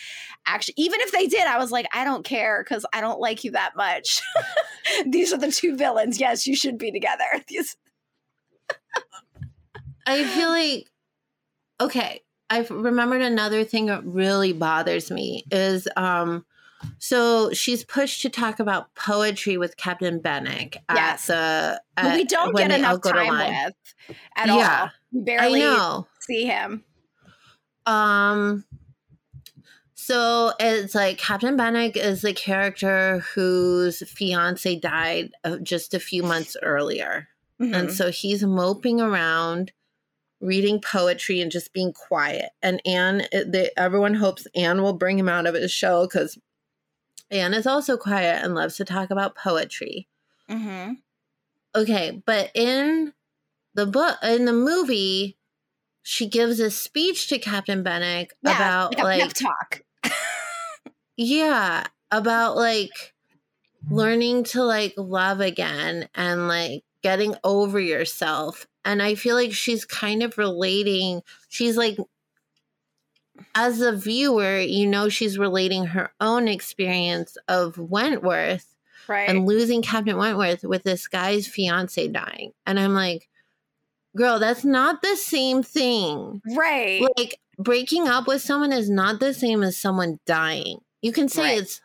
actually 0.45 0.75
even 0.77 1.01
if 1.01 1.11
they 1.11 1.27
did 1.27 1.45
i 1.45 1.57
was 1.57 1.71
like 1.71 1.87
i 1.93 2.05
don't 2.05 2.23
care 2.23 2.63
because 2.63 2.85
i 2.93 3.01
don't 3.01 3.19
like 3.19 3.43
you 3.43 3.51
that 3.51 3.75
much 3.75 4.21
these 5.05 5.33
are 5.33 5.37
the 5.37 5.51
two 5.51 5.75
villains 5.75 6.19
yes 6.19 6.47
you 6.47 6.55
should 6.55 6.77
be 6.77 6.91
together 6.91 7.25
These- 7.47 7.75
I 10.05 10.23
feel 10.23 10.49
like 10.49 10.87
okay. 11.79 12.21
I've 12.51 12.69
remembered 12.69 13.21
another 13.21 13.63
thing 13.63 13.87
that 13.87 14.03
really 14.05 14.51
bothers 14.53 15.09
me 15.09 15.45
is 15.51 15.87
um 15.95 16.45
so 16.99 17.51
she's 17.53 17.83
pushed 17.83 18.21
to 18.23 18.29
talk 18.29 18.59
about 18.59 18.93
poetry 18.95 19.55
with 19.57 19.77
Captain 19.77 20.19
Benwick 20.19 20.77
at 20.89 20.95
Yes. 20.95 21.27
the 21.27 21.81
at- 21.97 22.15
we 22.15 22.25
don't 22.25 22.55
get 22.55 22.71
enough 22.71 23.01
time 23.03 23.31
with 23.37 24.17
at 24.35 24.47
Yeah. 24.47 24.81
all 24.81 24.89
we 25.13 25.21
I 25.21 25.23
barely 25.23 25.59
know. 25.59 26.07
see 26.19 26.45
him 26.45 26.83
Um 27.85 28.65
so 29.95 30.51
it's 30.59 30.95
like 30.95 31.17
Captain 31.19 31.55
Benwick 31.55 31.95
is 31.95 32.21
the 32.21 32.33
character 32.33 33.19
whose 33.35 33.99
fiance 34.09 34.75
died 34.77 35.31
uh, 35.43 35.57
just 35.61 35.93
a 35.93 35.99
few 35.99 36.23
months 36.23 36.57
earlier. 36.63 37.27
And 37.59 37.89
Mhm. 37.89 37.91
so 37.91 38.09
he's 38.09 38.43
moping 38.43 38.99
around, 38.99 39.71
reading 40.41 40.81
poetry 40.81 41.39
and 41.39 41.51
just 41.51 41.73
being 41.73 41.93
quiet. 41.93 42.49
And 42.61 42.81
Anne, 42.85 43.27
they, 43.31 43.69
everyone 43.77 44.15
hopes 44.15 44.47
Anne 44.55 44.81
will 44.81 44.93
bring 44.93 45.17
him 45.19 45.29
out 45.29 45.45
of 45.45 45.55
his 45.55 45.71
shell 45.71 46.07
because 46.07 46.37
Anne 47.29 47.53
is 47.53 47.67
also 47.67 47.95
quiet 47.97 48.43
and 48.43 48.55
loves 48.55 48.75
to 48.77 48.85
talk 48.85 49.09
about 49.11 49.35
poetry. 49.35 50.07
Mhm. 50.49 50.97
Okay, 51.75 52.21
but 52.25 52.51
in 52.53 53.13
the 53.73 53.85
book, 53.85 54.17
in 54.23 54.45
the 54.45 54.53
movie, 54.53 55.37
she 56.03 56.27
gives 56.27 56.59
a 56.59 56.69
speech 56.71 57.27
to 57.29 57.39
Captain 57.39 57.83
Benwick 57.83 58.31
Yeah, 58.41 58.55
about 58.55 58.97
like 58.97 59.21
like 59.21 59.33
talk 59.33 59.81
yeah, 61.15 61.85
about 62.09 62.57
like 62.57 63.13
learning 63.89 64.43
to 64.45 64.63
like 64.63 64.93
love 64.97 65.39
again 65.39 66.09
and 66.15 66.47
like 66.47 66.83
getting 67.03 67.35
over 67.43 67.79
yourself. 67.79 68.67
And 68.83 69.01
I 69.01 69.15
feel 69.15 69.35
like 69.35 69.53
she's 69.53 69.85
kind 69.85 70.23
of 70.23 70.37
relating, 70.37 71.21
she's 71.49 71.77
like, 71.77 71.97
as 73.55 73.81
a 73.81 73.91
viewer, 73.95 74.59
you 74.59 74.87
know, 74.87 75.09
she's 75.09 75.37
relating 75.37 75.85
her 75.87 76.11
own 76.19 76.47
experience 76.47 77.37
of 77.47 77.77
Wentworth 77.77 78.75
right 79.07 79.29
and 79.29 79.45
losing 79.45 79.81
Captain 79.81 80.17
Wentworth 80.17 80.63
with 80.63 80.83
this 80.83 81.07
guy's 81.07 81.47
fiance 81.47 82.07
dying. 82.07 82.53
And 82.65 82.79
I'm 82.79 82.93
like, 82.93 83.27
girl, 84.15 84.39
that's 84.39 84.63
not 84.63 85.01
the 85.01 85.15
same 85.15 85.63
thing 85.63 86.41
right 86.55 87.01
like 87.17 87.39
breaking 87.57 88.07
up 88.07 88.27
with 88.27 88.41
someone 88.41 88.73
is 88.73 88.89
not 88.89 89.19
the 89.19 89.33
same 89.33 89.63
as 89.63 89.77
someone 89.77 90.19
dying. 90.25 90.79
You 91.01 91.11
can 91.11 91.29
say 91.29 91.43
Right. 91.43 91.57
it's 91.61 91.81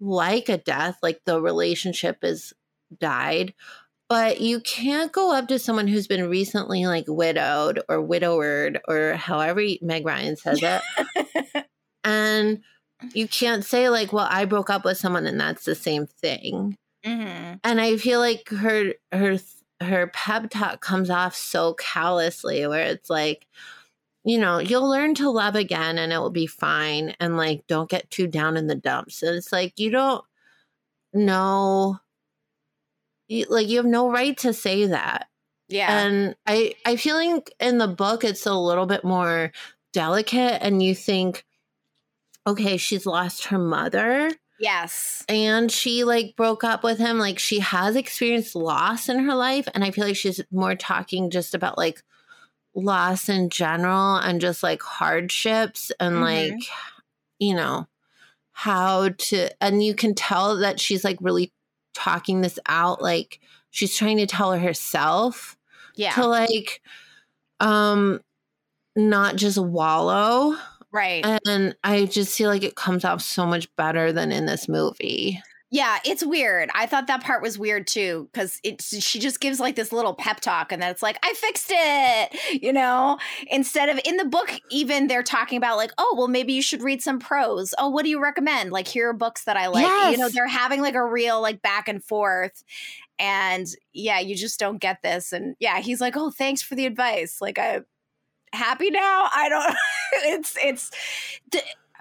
like 0.00 0.48
a 0.48 0.58
death, 0.58 0.98
like 1.02 1.20
the 1.24 1.40
relationship 1.40 2.18
is 2.22 2.52
died, 2.98 3.54
but 4.10 4.42
you 4.42 4.60
can't 4.60 5.12
go 5.12 5.32
up 5.34 5.48
to 5.48 5.58
someone 5.58 5.88
who's 5.88 6.06
been 6.06 6.28
recently 6.28 6.84
like 6.84 7.06
widowed 7.08 7.80
or 7.88 8.02
widowered 8.02 8.78
or 8.88 9.14
however 9.14 9.62
Meg 9.80 10.04
Ryan 10.04 10.36
says 10.36 10.60
it. 10.62 11.64
and 12.04 12.62
you 13.14 13.26
can't 13.26 13.64
say 13.64 13.88
like, 13.88 14.12
well, 14.12 14.28
I 14.28 14.44
broke 14.44 14.68
up 14.68 14.84
with 14.84 14.98
someone 14.98 15.26
and 15.26 15.40
that's 15.40 15.64
the 15.64 15.74
same 15.74 16.06
thing 16.06 16.76
hmm 17.02 17.54
and 17.64 17.80
I 17.80 17.96
feel 17.96 18.20
like 18.20 18.46
her 18.50 18.92
her 19.10 19.38
her 19.80 20.08
pep 20.08 20.50
talk 20.50 20.80
comes 20.80 21.10
off 21.10 21.34
so 21.34 21.74
callously, 21.74 22.66
where 22.66 22.86
it's 22.86 23.08
like, 23.10 23.46
you 24.24 24.38
know, 24.38 24.58
you'll 24.58 24.88
learn 24.88 25.14
to 25.16 25.30
love 25.30 25.56
again, 25.56 25.98
and 25.98 26.12
it 26.12 26.18
will 26.18 26.30
be 26.30 26.46
fine, 26.46 27.14
and 27.20 27.36
like, 27.36 27.66
don't 27.66 27.90
get 27.90 28.10
too 28.10 28.26
down 28.26 28.56
in 28.56 28.66
the 28.66 28.74
dumps. 28.74 29.22
And 29.22 29.36
it's 29.36 29.52
like 29.52 29.78
you 29.78 29.90
don't 29.90 30.24
know, 31.14 31.98
you, 33.30 33.46
like 33.48 33.68
you 33.68 33.78
have 33.78 33.86
no 33.86 34.10
right 34.10 34.36
to 34.38 34.52
say 34.52 34.86
that. 34.86 35.28
yeah 35.68 36.00
And 36.06 36.36
I 36.46 36.74
I 36.84 36.96
feel 36.96 37.16
like 37.16 37.52
in 37.60 37.78
the 37.78 37.88
book 37.88 38.24
it's 38.24 38.46
a 38.46 38.54
little 38.54 38.86
bit 38.86 39.04
more 39.04 39.52
delicate, 39.92 40.62
and 40.62 40.82
you 40.82 40.94
think, 40.94 41.44
okay, 42.46 42.76
she's 42.76 43.06
lost 43.06 43.46
her 43.46 43.58
mother 43.58 44.30
yes 44.58 45.24
and 45.26 45.72
she 45.72 46.04
like 46.04 46.36
broke 46.36 46.64
up 46.64 46.84
with 46.84 46.98
him 46.98 47.16
like 47.18 47.38
she 47.38 47.60
has 47.60 47.96
experienced 47.96 48.54
loss 48.54 49.08
in 49.08 49.18
her 49.18 49.34
life 49.34 49.66
and 49.72 49.82
i 49.82 49.90
feel 49.90 50.04
like 50.04 50.16
she's 50.16 50.38
more 50.50 50.74
talking 50.74 51.30
just 51.30 51.54
about 51.54 51.78
like 51.78 52.02
loss 52.74 53.28
in 53.30 53.48
general 53.50 54.16
and 54.16 54.40
just 54.40 54.62
like 54.62 54.82
hardships 54.82 55.90
and 55.98 56.16
Mhm. 56.16 56.20
like 56.22 56.68
you 57.38 57.54
know 57.54 57.86
how 58.52 59.10
to 59.10 59.48
and 59.62 59.82
you 59.82 59.94
can 59.94 60.14
tell 60.14 60.58
that 60.58 60.80
she's 60.80 61.04
like 61.04 61.18
really 61.22 61.52
talking 61.94 62.40
this 62.40 62.58
out 62.66 63.02
like 63.02 63.40
she's 63.70 63.96
trying 63.96 64.16
to 64.18 64.26
tell 64.26 64.52
her 64.52 64.58
herself 64.58 65.56
yeah. 65.96 66.12
to 66.12 66.26
like 66.26 66.82
um 67.60 68.20
not 68.96 69.36
just 69.36 69.58
wallow. 69.58 70.56
Right. 70.92 71.24
And 71.46 71.76
i 71.84 72.06
just 72.06 72.36
feel 72.36 72.50
like 72.50 72.64
it 72.64 72.74
comes 72.74 73.04
off 73.04 73.22
so 73.22 73.46
much 73.46 73.74
better 73.76 74.12
than 74.12 74.32
in 74.32 74.46
this 74.46 74.68
movie 74.68 75.40
Yeah, 75.72 75.98
it's 76.04 76.24
weird. 76.24 76.68
I 76.74 76.86
thought 76.86 77.06
that 77.06 77.22
part 77.22 77.42
was 77.42 77.56
weird 77.56 77.86
too 77.86 78.28
because 78.32 78.58
it's 78.64 79.00
she 79.04 79.20
just 79.20 79.38
gives 79.38 79.60
like 79.60 79.76
this 79.76 79.92
little 79.92 80.14
pep 80.14 80.40
talk 80.40 80.72
and 80.72 80.82
then 80.82 80.90
it's 80.90 81.02
like 81.02 81.16
I 81.22 81.32
fixed 81.34 81.70
it, 81.72 82.62
you 82.62 82.72
know. 82.72 83.18
Instead 83.46 83.88
of 83.88 84.00
in 84.04 84.16
the 84.16 84.24
book, 84.24 84.50
even 84.70 85.06
they're 85.06 85.22
talking 85.22 85.56
about 85.56 85.76
like, 85.76 85.92
oh, 85.96 86.14
well, 86.18 86.26
maybe 86.26 86.52
you 86.54 86.62
should 86.62 86.82
read 86.82 87.02
some 87.02 87.20
prose. 87.20 87.72
Oh, 87.78 87.88
what 87.88 88.04
do 88.04 88.10
you 88.10 88.20
recommend? 88.20 88.72
Like, 88.72 88.88
here 88.88 89.10
are 89.10 89.12
books 89.12 89.44
that 89.44 89.56
I 89.56 89.68
like. 89.68 89.84
You 90.10 90.18
know, 90.18 90.28
they're 90.28 90.48
having 90.48 90.80
like 90.82 90.94
a 90.94 91.04
real 91.04 91.40
like 91.40 91.62
back 91.62 91.86
and 91.88 92.02
forth, 92.02 92.64
and 93.20 93.68
yeah, 93.92 94.18
you 94.18 94.34
just 94.34 94.58
don't 94.58 94.78
get 94.78 95.02
this. 95.02 95.32
And 95.32 95.54
yeah, 95.60 95.78
he's 95.78 96.00
like, 96.00 96.16
oh, 96.16 96.30
thanks 96.30 96.62
for 96.62 96.74
the 96.74 96.86
advice. 96.86 97.40
Like, 97.40 97.60
I 97.60 97.82
happy 98.52 98.90
now. 98.90 99.28
I 99.32 99.48
don't. 99.48 99.76
it's 100.24 100.56
it's. 100.60 100.90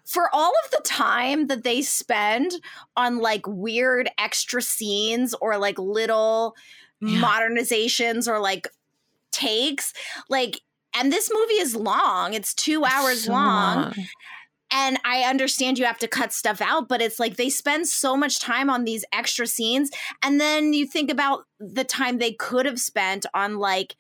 For 0.09 0.29
all 0.33 0.53
of 0.65 0.71
the 0.71 0.81
time 0.83 1.47
that 1.47 1.63
they 1.63 1.81
spend 1.81 2.51
on 2.97 3.19
like 3.19 3.45
weird 3.47 4.09
extra 4.17 4.61
scenes 4.61 5.35
or 5.41 5.57
like 5.57 5.77
little 5.79 6.55
Yeah. 7.01 7.21
modernizations 7.21 8.27
or 8.27 8.39
like 8.39 8.67
takes 9.31 9.93
like 10.29 10.61
and 10.95 11.11
this 11.13 11.29
movie 11.33 11.61
is 11.61 11.75
long 11.75 12.33
it's 12.33 12.53
two 12.53 12.83
hours 12.83 13.25
So 13.25 13.31
long, 13.31 13.93
and 14.71 14.99
i 15.05 15.21
understand 15.23 15.77
you 15.79 15.85
have 15.85 15.99
to 15.99 16.07
cut 16.07 16.33
stuff 16.33 16.61
out 16.61 16.87
but 16.89 17.01
it's 17.01 17.19
like 17.19 17.37
they 17.37 17.49
spend 17.49 17.87
so 17.87 18.17
much 18.17 18.39
time 18.39 18.69
on 18.69 18.83
these 18.83 19.05
extra 19.13 19.47
scenes 19.47 19.89
and 20.23 20.39
then 20.41 20.73
you 20.73 20.85
think 20.85 21.11
about 21.11 21.45
the 21.59 21.83
time 21.83 22.17
they 22.17 22.33
could 22.33 22.65
have 22.65 22.79
spent 22.79 23.25
on 23.33 23.57
like 23.57 23.95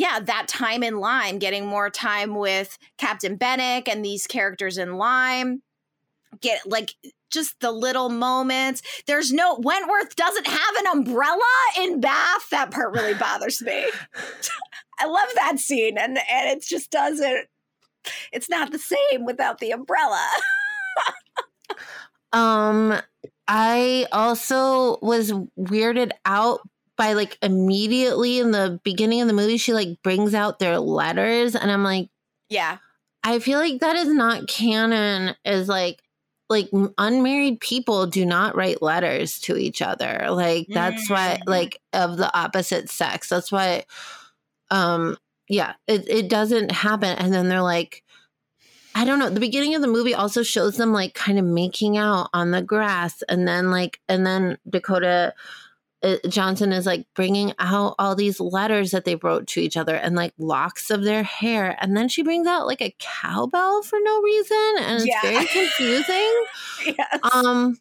yeah 0.00 0.18
that 0.18 0.48
time 0.48 0.82
in 0.82 0.98
Lyme 0.98 1.38
getting 1.38 1.66
more 1.66 1.90
time 1.90 2.34
with 2.34 2.78
captain 2.96 3.36
Benwick 3.36 3.86
and 3.86 4.04
these 4.04 4.26
characters 4.26 4.78
in 4.78 4.96
Lyme 4.96 5.62
get 6.40 6.60
like 6.66 6.94
just 7.30 7.60
the 7.60 7.70
little 7.70 8.08
moments. 8.08 8.82
There's 9.06 9.32
no 9.32 9.56
Wentworth 9.60 10.16
doesn't 10.16 10.46
have 10.46 10.76
an 10.78 10.86
umbrella 10.86 11.40
in 11.78 12.00
Bath. 12.00 12.50
That 12.50 12.70
part 12.70 12.92
really 12.92 13.14
bothers 13.18 13.62
me. 13.62 13.86
I 14.98 15.06
love 15.06 15.28
that 15.36 15.58
scene, 15.58 15.96
and 15.96 16.18
and 16.18 16.50
it 16.50 16.62
just 16.62 16.90
doesn't. 16.90 17.46
It's 18.32 18.48
not 18.48 18.72
the 18.72 18.78
same 18.78 19.24
without 19.24 19.58
the 19.58 19.70
umbrella. 19.72 20.26
um, 22.32 23.00
I 23.46 24.06
also 24.10 24.98
was 25.02 25.32
weirded 25.58 26.12
out 26.24 26.60
by 27.00 27.14
like 27.14 27.38
immediately 27.40 28.40
in 28.40 28.50
the 28.50 28.78
beginning 28.84 29.22
of 29.22 29.26
the 29.26 29.32
movie, 29.32 29.56
she 29.56 29.72
like 29.72 30.02
brings 30.02 30.34
out 30.34 30.58
their 30.58 30.78
letters, 30.78 31.56
and 31.56 31.70
I'm 31.70 31.82
like, 31.82 32.10
yeah, 32.50 32.76
I 33.24 33.38
feel 33.38 33.58
like 33.58 33.80
that 33.80 33.96
is 33.96 34.08
not 34.08 34.48
canon. 34.48 35.34
Is 35.46 35.66
like 35.66 36.02
like 36.50 36.68
unmarried 36.98 37.58
people 37.60 38.06
do 38.06 38.26
not 38.26 38.54
write 38.54 38.82
letters 38.82 39.38
to 39.38 39.56
each 39.56 39.80
other 39.80 40.26
like 40.30 40.66
that's 40.68 41.06
mm. 41.06 41.14
why 41.14 41.40
like 41.46 41.80
of 41.92 42.16
the 42.16 42.36
opposite 42.36 42.90
sex 42.90 43.28
that's 43.28 43.52
why 43.52 43.84
um 44.72 45.16
yeah 45.48 45.74
it, 45.86 46.08
it 46.08 46.28
doesn't 46.28 46.72
happen 46.72 47.16
and 47.18 47.32
then 47.32 47.48
they're 47.48 47.62
like 47.62 48.02
i 48.96 49.04
don't 49.04 49.20
know 49.20 49.30
the 49.30 49.38
beginning 49.38 49.76
of 49.76 49.80
the 49.80 49.86
movie 49.86 50.12
also 50.12 50.42
shows 50.42 50.76
them 50.76 50.92
like 50.92 51.14
kind 51.14 51.38
of 51.38 51.44
making 51.44 51.96
out 51.96 52.28
on 52.34 52.50
the 52.50 52.62
grass 52.62 53.22
and 53.28 53.46
then 53.46 53.70
like 53.70 54.00
and 54.08 54.26
then 54.26 54.58
dakota 54.68 55.32
Johnson 56.28 56.72
is 56.72 56.86
like 56.86 57.06
bringing 57.14 57.52
out 57.58 57.94
all 57.98 58.14
these 58.14 58.40
letters 58.40 58.90
that 58.92 59.04
they 59.04 59.16
wrote 59.16 59.46
to 59.48 59.60
each 59.60 59.76
other 59.76 59.94
and 59.94 60.16
like 60.16 60.32
locks 60.38 60.90
of 60.90 61.04
their 61.04 61.22
hair. 61.22 61.76
And 61.80 61.96
then 61.96 62.08
she 62.08 62.22
brings 62.22 62.46
out 62.46 62.66
like 62.66 62.80
a 62.80 62.94
cowbell 62.98 63.82
for 63.82 63.98
no 64.02 64.22
reason. 64.22 64.74
And 64.80 64.96
it's 64.96 65.06
yeah. 65.06 65.20
very 65.22 65.46
confusing. 65.46 66.44
yes. 66.98 67.18
Um, 67.34 67.78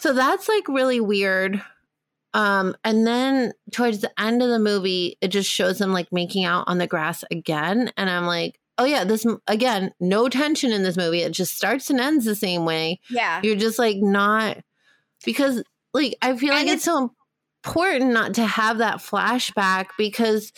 so 0.00 0.12
that's 0.12 0.48
like 0.48 0.68
really 0.68 1.00
weird. 1.00 1.62
Um, 2.34 2.76
and 2.84 3.06
then 3.06 3.52
towards 3.72 4.00
the 4.00 4.20
end 4.20 4.42
of 4.42 4.48
the 4.48 4.58
movie, 4.58 5.16
it 5.20 5.28
just 5.28 5.50
shows 5.50 5.78
them 5.78 5.92
like 5.92 6.12
making 6.12 6.44
out 6.44 6.64
on 6.66 6.78
the 6.78 6.86
grass 6.86 7.24
again. 7.30 7.92
And 7.96 8.10
I'm 8.10 8.26
like, 8.26 8.58
oh 8.78 8.84
yeah, 8.84 9.04
this 9.04 9.26
again, 9.46 9.92
no 10.00 10.28
tension 10.28 10.72
in 10.72 10.82
this 10.82 10.96
movie. 10.96 11.22
It 11.22 11.32
just 11.32 11.56
starts 11.56 11.88
and 11.90 12.00
ends 12.00 12.24
the 12.24 12.34
same 12.34 12.64
way. 12.64 13.00
Yeah. 13.10 13.40
You're 13.42 13.56
just 13.56 13.78
like 13.78 13.98
not 13.98 14.58
because 15.24 15.62
like 15.94 16.16
I 16.22 16.36
feel 16.36 16.52
and 16.52 16.66
like 16.66 16.66
it's, 16.66 16.74
it's 16.76 16.84
so 16.84 17.12
important 17.68 18.12
not 18.12 18.34
to 18.34 18.46
have 18.46 18.78
that 18.78 18.98
flashback 18.98 19.88
because 19.96 20.52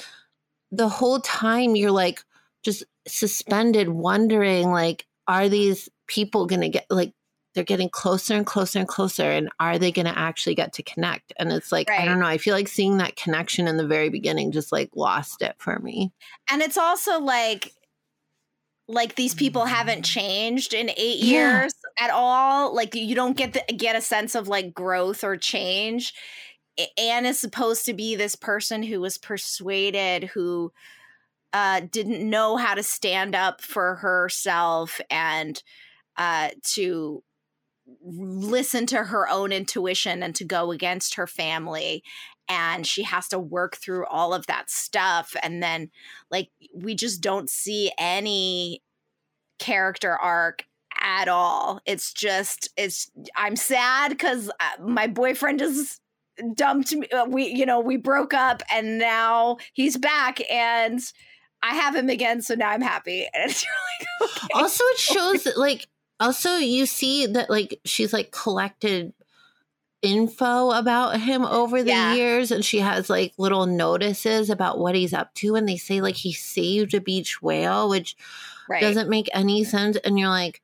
the 0.73 0.89
whole 0.89 1.21
time 1.21 1.77
you're 1.77 1.91
like 1.91 2.23
just 2.63 2.85
suspended 3.07 3.89
wondering 3.89 4.71
like 4.71 5.07
are 5.27 5.49
these 5.49 5.89
people 6.07 6.47
going 6.47 6.61
to 6.61 6.69
get 6.69 6.87
like 6.91 7.13
they're 7.55 7.65
getting 7.65 7.89
closer 7.89 8.35
and 8.35 8.47
closer 8.47 8.79
and 8.79 8.87
closer 8.87 9.25
and 9.25 9.49
are 9.59 9.79
they 9.79 9.91
going 9.91 10.07
to 10.07 10.19
actually 10.19 10.55
get 10.55 10.73
to 10.73 10.83
connect 10.83 11.33
and 11.39 11.53
it's 11.53 11.73
like 11.73 11.89
right. 11.89 12.01
i 12.01 12.05
don't 12.05 12.21
know 12.21 12.27
i 12.27 12.39
feel 12.39 12.55
like 12.55 12.69
seeing 12.69 12.99
that 12.99 13.17
connection 13.17 13.67
in 13.67 13.77
the 13.77 13.87
very 13.87 14.09
beginning 14.09 14.53
just 14.53 14.71
like 14.71 14.91
lost 14.95 15.43
it 15.43 15.55
for 15.59 15.79
me 15.81 16.13
and 16.49 16.63
it's 16.63 16.79
also 16.79 17.21
like 17.21 17.73
like 18.87 19.15
these 19.15 19.35
people 19.35 19.65
haven't 19.65 20.05
changed 20.05 20.75
in 20.75 20.91
eight 20.91 21.19
yeah. 21.21 21.61
years 21.61 21.75
at 21.99 22.11
all 22.11 22.75
like 22.75 22.95
you 22.95 23.15
don't 23.15 23.37
get 23.37 23.53
the, 23.53 23.75
get 23.75 23.97
a 23.97 24.01
sense 24.01 24.35
of 24.35 24.49
like 24.49 24.75
growth 24.75 25.23
or 25.25 25.37
change 25.37 26.13
Anne 26.97 27.27
is 27.27 27.39
supposed 27.39 27.85
to 27.87 27.95
be 27.95 28.15
this 28.15 28.35
person 28.37 28.83
who 28.83 29.01
was 29.01 29.19
persuaded, 29.19 30.25
who 30.25 30.73
uh, 31.53 31.81
didn't 31.91 32.29
know 32.29 32.57
how 32.57 32.75
to 32.75 32.83
stand 32.83 33.35
up 33.35 33.61
for 33.61 33.97
herself 33.97 35.01
and 35.11 35.63
uh, 36.17 36.51
to 36.63 37.23
listen 38.03 38.87
to 38.87 39.05
her 39.05 39.29
own 39.29 39.53
intuition 39.53 40.23
and 40.23 40.35
to 40.37 40.45
go 40.45 40.71
against 40.71 41.15
her 41.15 41.27
family. 41.27 42.03
And 42.49 42.87
she 42.87 43.03
has 43.05 43.29
to 43.29 43.39
work 43.39 43.77
through 43.77 44.07
all 44.07 44.35
of 44.35 44.47
that 44.47 44.71
stuff. 44.71 45.35
And 45.43 45.63
then, 45.63 45.91
like, 46.31 46.51
we 46.75 46.95
just 46.95 47.21
don't 47.21 47.49
see 47.49 47.93
any 47.99 48.83
character 49.59 50.17
arc 50.17 50.65
at 51.01 51.29
all. 51.29 51.81
It's 51.87 52.13
just, 52.13 52.69
it's, 52.77 53.11
I'm 53.37 53.57
sad 53.57 54.11
because 54.11 54.51
uh, 54.51 54.83
my 54.83 55.07
boyfriend 55.07 55.61
is 55.61 56.01
dumped 56.55 56.93
me. 56.95 57.09
Uh, 57.09 57.27
we, 57.27 57.47
you 57.47 57.67
know, 57.67 57.81
we 57.81 57.97
broke 57.97 58.35
up 58.35 58.63
and 58.73 58.99
now 58.99 59.59
he's 59.73 59.97
back 59.97 60.41
and 60.51 61.01
I 61.63 61.75
have 61.75 61.95
him 61.95 62.09
again. 62.09 62.43
So 62.43 62.55
now 62.55 62.71
I'm 62.71 62.83
happy. 62.83 63.29
And 63.35 63.51
it's 63.51 63.65
like, 64.21 64.31
okay. 64.31 64.49
Also, 64.55 64.85
it 64.85 64.99
shows 64.99 65.45
that, 65.45 65.59
like, 65.59 65.87
also 66.19 66.57
you 66.57 66.87
see 66.87 67.27
that, 67.27 67.51
like, 67.51 67.81
she's 67.85 68.13
like 68.13 68.31
collected 68.31 69.13
info 70.03 70.71
about 70.71 71.21
him 71.21 71.45
over 71.45 71.83
the 71.83 71.91
yeah. 71.91 72.15
years 72.15 72.51
and 72.51 72.65
she 72.65 72.79
has 72.79 73.11
like 73.11 73.35
little 73.37 73.67
notices 73.67 74.49
about 74.49 74.79
what 74.79 74.95
he's 74.95 75.13
up 75.13 75.35
to 75.35 75.57
and 75.57 75.69
they 75.69 75.77
say 75.77 76.01
like 76.01 76.15
he 76.15 76.33
saved 76.33 76.95
a 76.95 77.01
beach 77.01 77.43
whale 77.43 77.87
which 77.87 78.17
right. 78.67 78.81
doesn't 78.81 79.11
make 79.11 79.29
any 79.35 79.63
sense 79.63 79.99
and 79.99 80.19
you're 80.19 80.31
like 80.31 80.63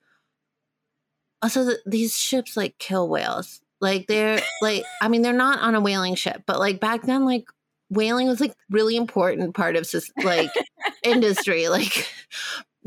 also 1.42 1.66
th- 1.66 1.80
these 1.84 2.16
ships 2.16 2.56
like 2.56 2.78
kill 2.78 3.10
whales 3.10 3.60
like 3.80 4.06
they're 4.06 4.40
like, 4.62 4.84
I 5.02 5.08
mean, 5.08 5.22
they're 5.22 5.32
not 5.32 5.60
on 5.60 5.74
a 5.74 5.80
whaling 5.80 6.14
ship, 6.14 6.42
but 6.46 6.58
like 6.58 6.80
back 6.80 7.02
then, 7.02 7.24
like 7.24 7.44
whaling 7.90 8.26
was 8.26 8.40
like 8.40 8.54
really 8.70 8.96
important 8.96 9.54
part 9.54 9.76
of 9.76 9.88
like 10.22 10.50
industry. 11.02 11.68
Like 11.68 12.08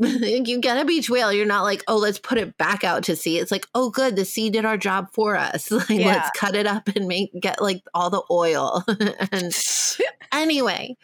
you 0.00 0.60
get 0.60 0.80
a 0.80 0.84
beach 0.84 1.10
whale, 1.10 1.32
you're 1.32 1.44
not 1.44 1.62
like, 1.62 1.84
oh, 1.86 1.96
let's 1.96 2.18
put 2.18 2.38
it 2.38 2.56
back 2.56 2.84
out 2.84 3.02
to 3.04 3.14
sea. 3.14 3.38
It's 3.38 3.50
like, 3.50 3.66
oh, 3.74 3.90
good, 3.90 4.16
the 4.16 4.24
sea 4.24 4.48
did 4.48 4.64
our 4.64 4.78
job 4.78 5.08
for 5.12 5.36
us. 5.36 5.70
Like, 5.80 5.90
yeah. 5.90 6.06
let's 6.06 6.30
cut 6.38 6.54
it 6.54 6.66
up 6.66 6.88
and 6.88 7.06
make 7.06 7.32
get 7.38 7.60
like 7.60 7.82
all 7.94 8.10
the 8.10 8.22
oil. 8.30 8.84
and 9.32 9.52
anyway, 10.32 10.96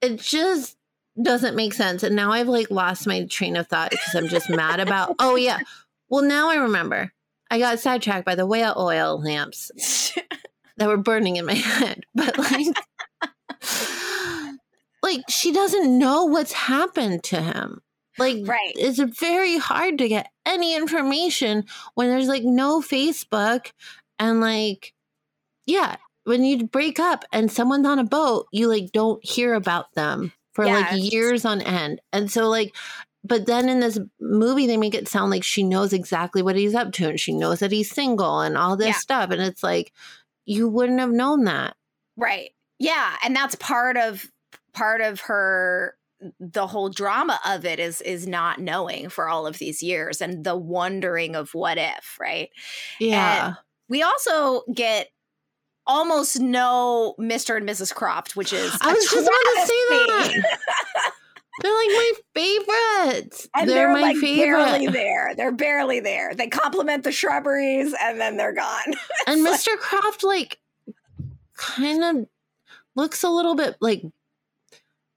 it 0.00 0.18
just 0.18 0.76
doesn't 1.20 1.56
make 1.56 1.74
sense. 1.74 2.02
And 2.02 2.16
now 2.16 2.32
I've 2.32 2.48
like 2.48 2.70
lost 2.70 3.06
my 3.06 3.24
train 3.26 3.56
of 3.56 3.68
thought 3.68 3.90
because 3.90 4.14
I'm 4.14 4.28
just 4.28 4.50
mad 4.50 4.80
about. 4.80 5.16
Oh 5.18 5.36
yeah, 5.36 5.58
well 6.08 6.22
now 6.22 6.50
I 6.50 6.56
remember. 6.56 7.12
I 7.54 7.58
got 7.58 7.78
sidetracked 7.78 8.26
by 8.26 8.34
the 8.34 8.46
whale 8.46 8.74
oil 8.76 9.22
lamps 9.22 9.70
that 10.76 10.88
were 10.88 10.96
burning 10.96 11.36
in 11.36 11.46
my 11.46 11.54
head. 11.54 12.04
But 12.12 12.36
like, 12.36 12.66
like 15.04 15.20
she 15.28 15.52
doesn't 15.52 15.96
know 15.96 16.24
what's 16.24 16.52
happened 16.52 17.22
to 17.24 17.40
him. 17.40 17.80
Like, 18.18 18.38
right. 18.44 18.72
it's 18.74 18.98
very 19.20 19.56
hard 19.56 19.98
to 19.98 20.08
get 20.08 20.30
any 20.44 20.74
information 20.74 21.64
when 21.94 22.08
there's 22.08 22.26
like 22.26 22.42
no 22.42 22.80
Facebook 22.80 23.70
and 24.18 24.40
like, 24.40 24.92
yeah, 25.64 25.94
when 26.24 26.42
you 26.42 26.66
break 26.66 26.98
up 26.98 27.24
and 27.32 27.52
someone's 27.52 27.86
on 27.86 28.00
a 28.00 28.04
boat, 28.04 28.48
you 28.50 28.66
like 28.66 28.90
don't 28.90 29.24
hear 29.24 29.54
about 29.54 29.94
them 29.94 30.32
for 30.54 30.64
yeah, 30.64 30.78
like 30.80 31.12
years 31.12 31.44
on 31.44 31.60
end. 31.60 32.00
And 32.12 32.32
so 32.32 32.48
like 32.48 32.74
but 33.24 33.46
then 33.46 33.68
in 33.68 33.80
this 33.80 33.98
movie 34.20 34.66
they 34.66 34.76
make 34.76 34.94
it 34.94 35.08
sound 35.08 35.30
like 35.30 35.42
she 35.42 35.62
knows 35.62 35.92
exactly 35.92 36.42
what 36.42 36.56
he's 36.56 36.74
up 36.74 36.92
to 36.92 37.08
and 37.08 37.18
she 37.18 37.32
knows 37.32 37.60
that 37.60 37.72
he's 37.72 37.90
single 37.90 38.40
and 38.40 38.56
all 38.56 38.76
this 38.76 38.88
yeah. 38.88 38.92
stuff 38.94 39.30
and 39.30 39.40
it's 39.40 39.62
like 39.62 39.92
you 40.44 40.68
wouldn't 40.68 41.00
have 41.00 41.10
known 41.10 41.44
that 41.44 41.74
right 42.16 42.50
yeah 42.78 43.16
and 43.24 43.34
that's 43.34 43.54
part 43.56 43.96
of 43.96 44.26
part 44.72 45.00
of 45.00 45.20
her 45.20 45.96
the 46.38 46.66
whole 46.66 46.88
drama 46.88 47.38
of 47.46 47.64
it 47.64 47.78
is 47.78 48.00
is 48.02 48.26
not 48.26 48.60
knowing 48.60 49.08
for 49.08 49.28
all 49.28 49.46
of 49.46 49.58
these 49.58 49.82
years 49.82 50.20
and 50.20 50.44
the 50.44 50.56
wondering 50.56 51.34
of 51.34 51.54
what 51.54 51.78
if 51.78 52.16
right 52.20 52.50
yeah 53.00 53.46
and 53.46 53.56
we 53.88 54.02
also 54.02 54.62
get 54.72 55.08
almost 55.86 56.40
no 56.40 57.14
Mr. 57.18 57.56
and 57.56 57.68
Mrs. 57.68 57.94
Croft, 57.94 58.36
which 58.36 58.52
is 58.52 58.76
I 58.80 58.92
was 58.92 59.04
just 59.04 59.26
about 59.26 59.28
to 59.28 59.66
say 59.66 59.74
that. 59.76 60.58
They're 61.62 61.72
like 61.72 61.88
my 61.88 62.12
favorites. 62.34 63.48
And 63.54 63.68
they're, 63.68 63.76
they're 63.76 63.92
my 63.92 64.00
like 64.00 64.16
favorite. 64.16 64.56
barely 64.56 64.86
there. 64.88 65.34
They're 65.36 65.52
barely 65.52 66.00
there. 66.00 66.34
They 66.34 66.48
compliment 66.48 67.04
the 67.04 67.12
shrubberies 67.12 67.94
and 68.00 68.20
then 68.20 68.36
they're 68.36 68.54
gone. 68.54 68.94
and 69.26 69.46
Mr. 69.46 69.68
Like, 69.68 69.78
Croft 69.80 70.24
like 70.24 70.58
kind 71.56 72.02
of 72.02 72.26
looks 72.96 73.22
a 73.22 73.28
little 73.28 73.54
bit 73.54 73.76
like 73.80 74.02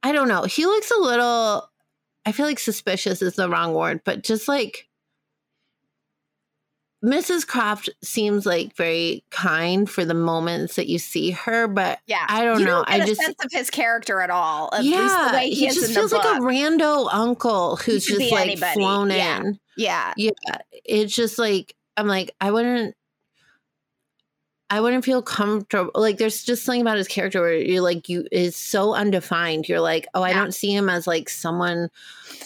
I 0.04 0.12
don't 0.12 0.28
know. 0.28 0.44
He 0.44 0.66
looks 0.66 0.92
a 0.92 1.00
little 1.02 1.70
I 2.26 2.32
feel 2.32 2.46
like 2.46 2.60
suspicious 2.60 3.22
is 3.22 3.36
the 3.36 3.50
wrong 3.50 3.74
word, 3.74 4.02
but 4.04 4.24
just 4.24 4.48
like 4.48 4.88
Mrs. 7.06 7.46
Croft 7.46 7.90
seems 8.02 8.46
like 8.46 8.76
very 8.76 9.24
kind 9.30 9.90
for 9.90 10.04
the 10.04 10.16
moments 10.16 10.76
that 10.78 10.88
you 10.88 10.98
see 10.98 11.32
her, 11.32 11.68
but 11.68 12.00
yeah, 12.08 12.26
I 12.28 12.44
don't 12.44 12.60
you 12.60 12.66
know. 12.66 12.84
Don't 12.84 12.90
I 12.90 13.06
just 13.06 13.22
sense 13.22 13.36
of 13.44 13.52
his 13.52 13.70
character 13.70 14.20
at 14.20 14.32
all. 14.32 14.70
At 14.74 14.84
yeah, 14.84 15.40
he, 15.40 15.54
he 15.54 15.66
just 15.68 15.94
feels 15.94 16.12
like 16.12 16.26
a 16.26 16.40
rando 16.40 17.08
uncle 17.14 17.76
who's 17.76 18.06
just 18.06 18.32
like 18.32 18.48
anybody. 18.48 18.74
flown 18.74 19.12
yeah. 19.12 19.40
in. 19.40 19.60
Yeah, 19.78 20.14
yeah. 20.18 20.32
It's 20.84 21.14
just 21.14 21.38
like 21.38 21.76
I'm 21.96 22.08
like 22.08 22.32
I 22.42 22.52
wouldn't. 22.52 22.96
I 24.70 24.82
wouldn't 24.82 25.06
feel 25.06 25.22
comfortable. 25.22 25.92
Like 25.96 26.18
there's 26.18 26.44
just 26.44 26.66
something 26.66 26.82
about 26.82 26.98
his 26.98 27.08
character 27.08 27.40
where 27.42 27.54
you're 27.54 27.82
like 27.82 28.10
you 28.10 28.28
is 28.34 28.56
so 28.56 28.94
undefined. 28.94 29.70
You're 29.70 29.80
like, 29.80 30.08
oh, 30.14 30.24
I 30.24 30.30
Yeah. 30.32 30.40
don't 30.40 30.54
see 30.54 30.74
him 30.76 30.90
as 30.90 31.08
like 31.08 31.30
someone 31.30 31.90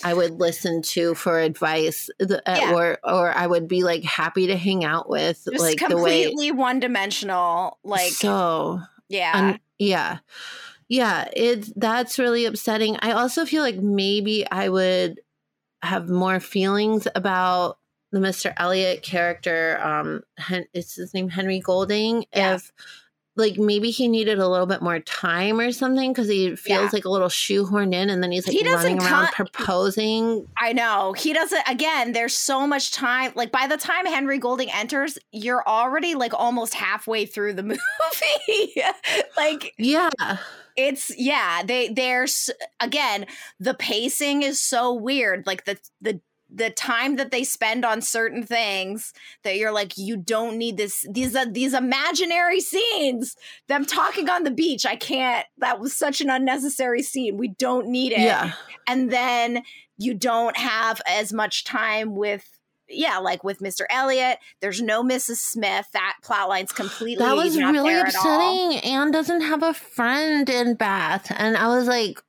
I 0.04 0.14
would 0.14 0.40
listen 0.40 0.84
to 0.84 1.16
for 1.16 1.40
advice, 1.40 2.10
the, 2.20 2.38
uh, 2.48 2.58
Yeah. 2.60 2.74
or 2.76 3.00
or 3.04 3.32
I 3.36 3.48
would 3.48 3.68
be 3.68 3.84
like 3.84 4.04
happy 4.04 4.46
to 4.48 4.56
hang 4.56 4.84
out 4.86 5.10
with, 5.10 5.44
Just 5.52 5.64
like 5.64 5.80
the 5.80 5.98
way. 5.98 6.24
completely 6.26 6.52
one 6.52 6.80
dimensional. 6.80 7.80
Like, 7.84 8.12
so 8.12 8.82
yeah. 9.10 9.32
un- 9.36 9.60
yeah, 9.80 10.20
yeah. 10.90 11.28
It's 11.36 11.74
that's 11.76 12.20
really 12.20 12.46
upsetting. 12.46 12.98
I 13.02 13.14
also 13.14 13.46
feel 13.46 13.64
like 13.64 13.78
maybe 13.78 14.46
I 14.52 14.70
would 14.70 15.20
have 15.82 16.08
more 16.08 16.40
feelings 16.40 17.08
about 17.16 17.80
the 18.12 18.20
Mr. 18.20 18.54
Elliot 18.58 19.04
character. 19.04 19.80
Um, 19.82 20.22
Hen- 20.38 20.68
is 20.74 20.94
his 20.96 21.14
name 21.14 21.30
Henry 21.30 21.60
Golding? 21.60 22.26
Yeah. 22.36 22.56
If 22.56 22.72
like 23.38 23.58
maybe 23.58 23.92
he 23.92 24.10
needed 24.10 24.40
a 24.40 24.48
little 24.50 24.66
bit 24.66 24.82
more 24.82 25.00
time 25.00 25.58
or 25.62 25.72
something 25.72 26.12
because 26.12 26.28
he 26.28 26.54
feels 26.58 26.82
Yeah. 26.82 26.90
like 26.92 27.06
a 27.06 27.10
little 27.10 27.30
shoehorned 27.30 27.94
in, 27.94 28.10
and 28.10 28.22
then 28.22 28.30
he's 28.34 28.46
like 28.46 28.56
He 28.58 28.62
doesn't 28.62 28.98
running 28.98 29.02
around 29.02 29.28
con- 29.32 29.48
proposing. 29.54 30.46
I 30.58 30.74
know. 30.74 31.14
He 31.14 31.32
doesn't 31.32 31.64
again, 31.66 32.12
there's 32.12 32.36
so 32.36 32.68
much 32.68 32.92
time. 32.92 33.32
Like 33.36 33.52
by 33.54 33.68
the 33.68 33.78
time 33.78 34.06
Henry 34.06 34.38
Golding 34.38 34.70
enters, 34.72 35.18
you're 35.32 35.66
already 35.66 36.14
like 36.16 36.34
almost 36.34 36.74
halfway 36.74 37.26
through 37.26 37.54
the 37.54 37.64
movie. 37.64 38.84
like 39.38 39.74
Yeah, 39.78 40.10
it's 40.76 41.18
yeah, 41.18 41.64
they 41.66 41.88
there's 41.88 42.50
again, 42.82 43.26
the 43.62 43.74
pacing 43.74 44.44
is 44.44 44.60
so 44.60 44.94
weird. 44.94 45.48
Like 45.48 45.64
the 45.64 45.80
the 46.02 46.20
the 46.54 46.70
time 46.70 47.16
that 47.16 47.32
they 47.32 47.44
spend 47.44 47.86
on 47.86 48.02
certain 48.02 48.44
things 48.44 49.14
that 49.44 49.58
you're 49.58 49.72
like 49.72 49.98
you 49.98 50.18
don't 50.18 50.58
need 50.58 50.78
this 50.78 51.06
these 51.10 51.36
are 51.36 51.46
these 51.46 51.74
imaginary 51.74 52.60
scenes 52.60 53.36
them 53.68 53.86
talking 53.86 54.30
on 54.30 54.44
the 54.44 54.52
beach 54.52 54.86
i 54.86 54.96
can't 54.96 55.46
that 55.58 55.80
was 55.80 55.96
such 55.96 56.22
an 56.22 56.30
unnecessary 56.30 57.02
scene 57.02 57.38
we 57.38 57.48
don't 57.48 57.88
need 57.88 58.12
it 58.12 58.20
yeah. 58.20 58.54
and 58.88 59.12
then 59.12 59.64
you 59.98 60.14
don't 60.14 60.58
have 60.58 61.02
as 61.08 61.32
much 61.32 61.64
time 61.64 62.16
with 62.16 62.60
yeah 62.90 63.18
like 63.20 63.44
with 63.44 63.60
mr 63.60 63.84
elliot 63.90 64.38
there's 64.60 64.82
no 64.82 65.04
mrs 65.04 65.38
smith 65.38 65.88
that 65.94 66.18
plot 66.22 66.50
line's 66.50 66.74
completely 66.74 67.24
That 67.24 67.36
was 67.36 67.58
really 67.58 68.00
upsetting. 68.00 68.80
Anne 68.80 69.12
doesn't 69.12 69.42
have 69.42 69.64
a 69.64 69.74
friend 69.74 70.50
in 70.50 70.76
Bath. 70.76 71.32
And 71.36 71.56
I 71.56 71.68
was 71.68 71.88
like, 71.88 72.22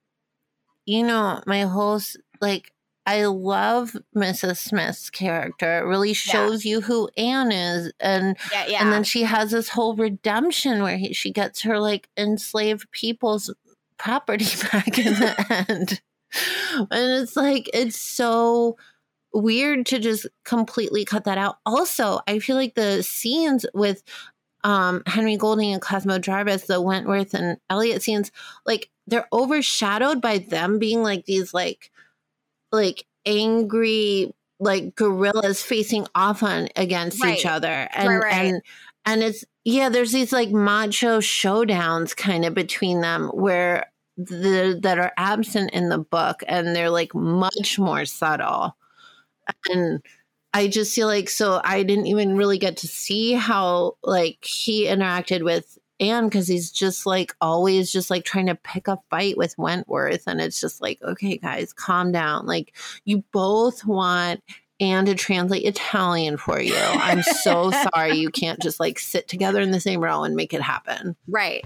you 0.84 1.02
know, 1.02 1.42
my 1.46 1.62
whole, 1.62 2.00
like, 2.40 2.71
I 3.04 3.24
love 3.24 3.96
Mrs. 4.16 4.58
Smith's 4.58 5.10
character. 5.10 5.78
It 5.78 5.86
really 5.86 6.12
shows 6.12 6.64
you 6.64 6.80
who 6.80 7.08
Anne 7.16 7.50
is. 7.50 7.92
And 7.98 8.36
yeah 8.52 8.66
yeah 8.68 8.82
and 8.82 8.92
then 8.92 9.04
she 9.04 9.22
has 9.22 9.50
this 9.50 9.68
whole 9.68 9.96
redemption 9.96 10.82
where 10.82 10.96
he, 10.96 11.12
she 11.12 11.32
gets 11.32 11.62
her 11.62 11.80
like 11.80 12.08
enslaved 12.16 12.90
people's 12.92 13.52
property 13.98 14.46
back 14.72 14.98
in 14.98 15.14
the 15.14 15.66
end. 15.68 16.00
And 16.78 17.22
it's 17.22 17.36
like, 17.36 17.68
it's 17.74 18.00
so 18.00 18.76
weird 19.34 19.86
to 19.86 19.98
just 19.98 20.26
completely 20.44 21.04
cut 21.04 21.24
that 21.24 21.38
out. 21.38 21.56
Also, 21.66 22.20
I 22.26 22.38
feel 22.38 22.56
like 22.56 22.74
the 22.74 23.02
scenes 23.02 23.66
with 23.74 24.02
um, 24.64 25.02
Henry 25.06 25.36
Golding 25.36 25.72
and 25.72 25.82
Cosmo 25.82 26.18
Jarvis, 26.18 26.66
the 26.66 26.80
Wentworth 26.80 27.34
and 27.34 27.58
Elliot 27.68 28.02
scenes, 28.02 28.30
like 28.64 28.90
they're 29.06 29.28
overshadowed 29.32 30.20
by 30.20 30.38
them 30.38 30.78
being 30.78 31.02
like 31.02 31.24
these 31.26 31.52
like 31.52 31.90
like 32.72 33.04
angry 33.26 34.32
like 34.60 34.94
gorillas 34.96 35.62
facing 35.62 36.06
off 36.14 36.42
on 36.42 36.68
against 36.76 37.24
each 37.24 37.46
other 37.46 37.88
and 37.94 38.08
Right, 38.08 38.16
right. 38.24 38.34
and 38.46 38.62
and 39.06 39.22
it's 39.22 39.44
yeah 39.64 39.88
there's 39.88 40.12
these 40.12 40.32
like 40.32 40.50
macho 40.50 41.20
showdowns 41.20 42.16
kind 42.16 42.44
of 42.44 42.54
between 42.54 43.00
them 43.00 43.28
where 43.28 43.86
the 44.16 44.78
that 44.82 44.98
are 44.98 45.12
absent 45.16 45.70
in 45.72 45.88
the 45.88 45.98
book 45.98 46.42
and 46.48 46.74
they're 46.76 46.90
like 46.90 47.14
much 47.14 47.78
more 47.78 48.04
subtle 48.04 48.76
and 49.68 50.02
i 50.54 50.68
just 50.68 50.94
feel 50.94 51.06
like 51.06 51.28
so 51.28 51.60
i 51.64 51.82
didn't 51.82 52.06
even 52.06 52.36
really 52.36 52.58
get 52.58 52.76
to 52.78 52.88
see 52.88 53.32
how 53.32 53.96
like 54.02 54.38
he 54.44 54.84
interacted 54.86 55.42
with 55.44 55.78
Anne 56.02 56.24
because 56.24 56.48
he's 56.48 56.70
just 56.70 57.06
like 57.06 57.34
always 57.40 57.90
just 57.92 58.10
like 58.10 58.24
trying 58.24 58.46
to 58.46 58.54
pick 58.56 58.88
a 58.88 58.98
fight 59.08 59.38
with 59.38 59.56
Wentworth. 59.56 60.24
And 60.26 60.40
it's 60.40 60.60
just 60.60 60.82
like, 60.82 61.00
okay, 61.02 61.38
guys, 61.38 61.72
calm 61.72 62.10
down. 62.12 62.44
Like, 62.46 62.74
you 63.04 63.22
both 63.32 63.84
want 63.86 64.42
Anne 64.80 65.04
to 65.06 65.14
translate 65.14 65.64
Italian 65.64 66.36
for 66.36 66.60
you. 66.60 66.74
I'm 66.76 67.22
so 67.22 67.70
sorry 67.94 68.16
you 68.16 68.30
can't 68.30 68.60
just 68.60 68.80
like 68.80 68.98
sit 68.98 69.28
together 69.28 69.60
in 69.60 69.70
the 69.70 69.78
same 69.78 70.00
row 70.02 70.24
and 70.24 70.34
make 70.34 70.52
it 70.52 70.60
happen. 70.60 71.14
Right. 71.28 71.64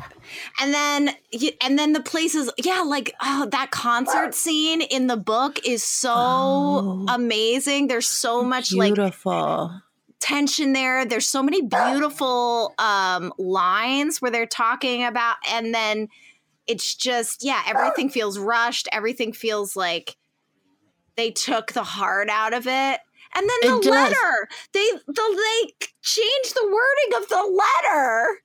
And 0.61 0.74
then 0.74 1.11
and 1.62 1.78
then 1.78 1.95
the 1.95 2.03
places 2.03 2.51
yeah, 2.59 2.82
like 2.82 3.14
oh 3.22 3.49
that 3.53 3.70
concert 3.70 4.34
scene 4.34 4.82
in 4.82 5.07
the 5.07 5.16
book 5.16 5.66
is 5.66 5.82
so 5.82 6.12
Oh. 6.14 7.07
amazing. 7.09 7.89
There's 7.89 8.09
so 8.09 8.43
much 8.43 8.74
like 8.74 8.95
Beautiful. 8.95 9.80
Tension 10.27 10.72
there. 10.72 11.05
There's 11.05 11.29
so 11.29 11.43
many 11.43 11.62
beautiful 11.62 12.74
um 12.79 13.33
lines 13.39 14.20
where 14.20 14.31
they're 14.31 14.47
talking 14.47 15.05
about 15.05 15.37
and 15.49 15.74
then 15.74 16.09
it's 16.66 16.95
just 16.95 17.45
yeah, 17.45 17.62
everything 17.66 18.09
feels 18.09 18.39
rushed. 18.39 18.89
Everything 18.93 19.33
feels 19.33 19.77
like 19.77 20.16
they 21.16 21.31
took 21.31 21.72
the 21.72 21.85
heart 21.85 22.29
out 22.29 22.55
of 22.55 22.66
it. 22.66 23.01
And 23.35 23.49
then 23.49 23.81
the 23.81 23.91
letter. 23.91 24.49
They 24.72 24.91
the 25.07 25.12
they 25.14 25.89
changed 26.03 26.55
the 26.55 26.64
wording 26.64 27.22
of 27.22 27.29
the 27.29 27.62
letter. 27.85 28.41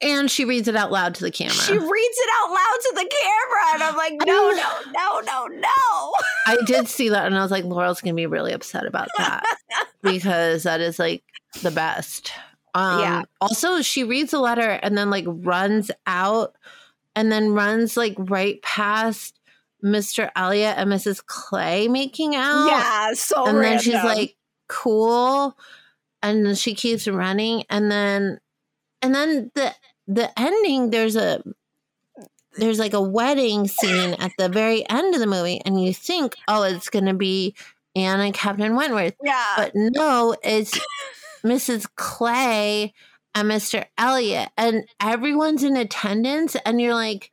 And 0.00 0.30
she 0.30 0.44
reads 0.44 0.68
it 0.68 0.76
out 0.76 0.90
loud 0.92 1.14
to 1.16 1.24
the 1.24 1.30
camera. 1.30 1.52
She 1.54 1.72
reads 1.72 2.18
it 2.18 2.30
out 2.40 2.50
loud 2.50 2.78
to 2.82 2.92
the 2.94 3.10
camera, 3.10 3.74
and 3.74 3.82
I'm 3.82 3.96
like, 3.96 4.12
no, 4.26 4.50
no, 4.50 4.90
no, 4.92 5.20
no, 5.20 5.46
no. 5.60 6.12
I 6.46 6.56
did 6.66 6.88
see 6.88 7.08
that 7.10 7.26
and 7.26 7.36
I 7.36 7.42
was 7.42 7.50
like, 7.50 7.64
Laurel's 7.64 8.00
gonna 8.00 8.14
be 8.14 8.26
really 8.26 8.52
upset 8.52 8.86
about 8.86 9.08
that 9.18 9.42
because 10.02 10.62
that 10.64 10.80
is 10.80 10.98
like 10.98 11.22
the 11.62 11.70
best. 11.70 12.32
Um 12.74 13.00
Yeah. 13.00 13.22
also 13.40 13.82
she 13.82 14.04
reads 14.04 14.30
the 14.32 14.40
letter 14.40 14.70
and 14.82 14.96
then 14.96 15.10
like 15.10 15.24
runs 15.26 15.90
out 16.06 16.54
and 17.14 17.32
then 17.32 17.52
runs 17.52 17.96
like 17.96 18.14
right 18.18 18.60
past 18.62 19.40
Mr. 19.82 20.30
Elliot 20.36 20.74
and 20.78 20.90
Mrs. 20.90 21.24
Clay 21.24 21.88
making 21.88 22.34
out. 22.36 22.66
yeah, 22.68 23.12
so 23.14 23.46
and 23.46 23.58
then 23.62 23.78
she's 23.80 23.94
like, 23.94 24.36
cool. 24.68 25.56
And 26.22 26.44
then 26.44 26.54
she 26.54 26.74
keeps 26.74 27.06
running 27.06 27.64
and 27.70 27.90
then 27.90 28.40
and 29.06 29.14
then 29.14 29.50
the 29.54 29.74
the 30.08 30.38
ending 30.38 30.90
there's 30.90 31.16
a 31.16 31.42
there's 32.58 32.78
like 32.78 32.94
a 32.94 33.00
wedding 33.00 33.68
scene 33.68 34.14
at 34.14 34.32
the 34.38 34.48
very 34.48 34.88
end 34.88 35.14
of 35.14 35.20
the 35.20 35.26
movie 35.26 35.60
and 35.64 35.82
you 35.82 35.92
think 35.92 36.34
oh 36.48 36.62
it's 36.62 36.88
gonna 36.88 37.14
be 37.14 37.54
anne 37.94 38.20
and 38.20 38.34
captain 38.34 38.74
wentworth. 38.74 39.14
Yeah, 39.22 39.44
but 39.56 39.72
no 39.74 40.36
it's 40.42 40.78
mrs 41.44 41.86
clay 41.96 42.92
and 43.34 43.50
mr 43.50 43.84
elliot 43.98 44.48
and 44.56 44.84
everyone's 45.00 45.62
in 45.62 45.76
attendance 45.76 46.56
and 46.64 46.80
you're 46.80 46.94
like 46.94 47.30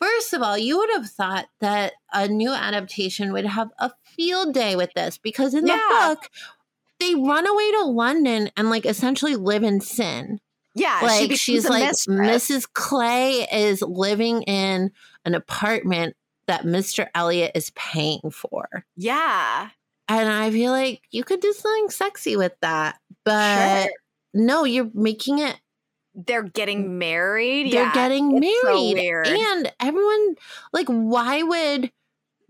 first 0.00 0.32
of 0.32 0.42
all 0.42 0.56
you 0.56 0.78
would 0.78 0.90
have 0.92 1.10
thought 1.10 1.46
that 1.60 1.92
a 2.12 2.28
new 2.28 2.50
adaptation 2.52 3.32
would 3.32 3.46
have 3.46 3.68
a 3.78 3.90
field 4.16 4.54
day 4.54 4.76
with 4.76 4.92
this 4.94 5.18
because 5.18 5.54
in 5.54 5.66
Yeah. 5.66 5.76
the 5.76 5.94
book 6.16 6.30
they 7.00 7.14
run 7.16 7.46
away 7.46 7.70
to 7.72 7.84
london 7.84 8.50
and 8.56 8.70
like 8.70 8.86
essentially 8.86 9.34
live 9.36 9.64
in 9.64 9.80
sin 9.80 10.40
yeah. 10.74 11.00
like 11.02 11.22
becomes 11.22 11.40
she's 11.40 11.68
like 11.68 11.84
mistress. 11.88 12.48
Mrs. 12.50 12.72
Clay 12.72 13.46
is 13.52 13.82
living 13.82 14.42
in 14.42 14.90
an 15.24 15.34
apartment 15.34 16.16
that 16.46 16.64
Mr. 16.64 17.08
Elliot 17.14 17.52
is 17.54 17.70
paying 17.76 18.30
for. 18.32 18.84
Yeah, 18.96 19.68
And 20.08 20.28
I 20.28 20.50
feel 20.50 20.72
like 20.72 21.02
you 21.10 21.24
could 21.24 21.40
do 21.40 21.52
something 21.52 21.90
sexy 21.90 22.36
with 22.36 22.52
that. 22.60 22.98
But 23.24 23.84
Sure. 23.84 23.90
no, 24.34 24.64
you're 24.64 24.90
making 24.94 25.38
it 25.38 25.56
they're 26.14 26.42
getting 26.42 26.98
married. 26.98 27.72
they're 27.72 27.84
yeah, 27.84 27.94
getting 27.94 28.42
it's 28.42 28.62
so 28.62 28.92
married. 28.94 29.28
and 29.28 29.72
everyone 29.80 30.34
like 30.72 30.86
why 30.88 31.42
would 31.42 31.90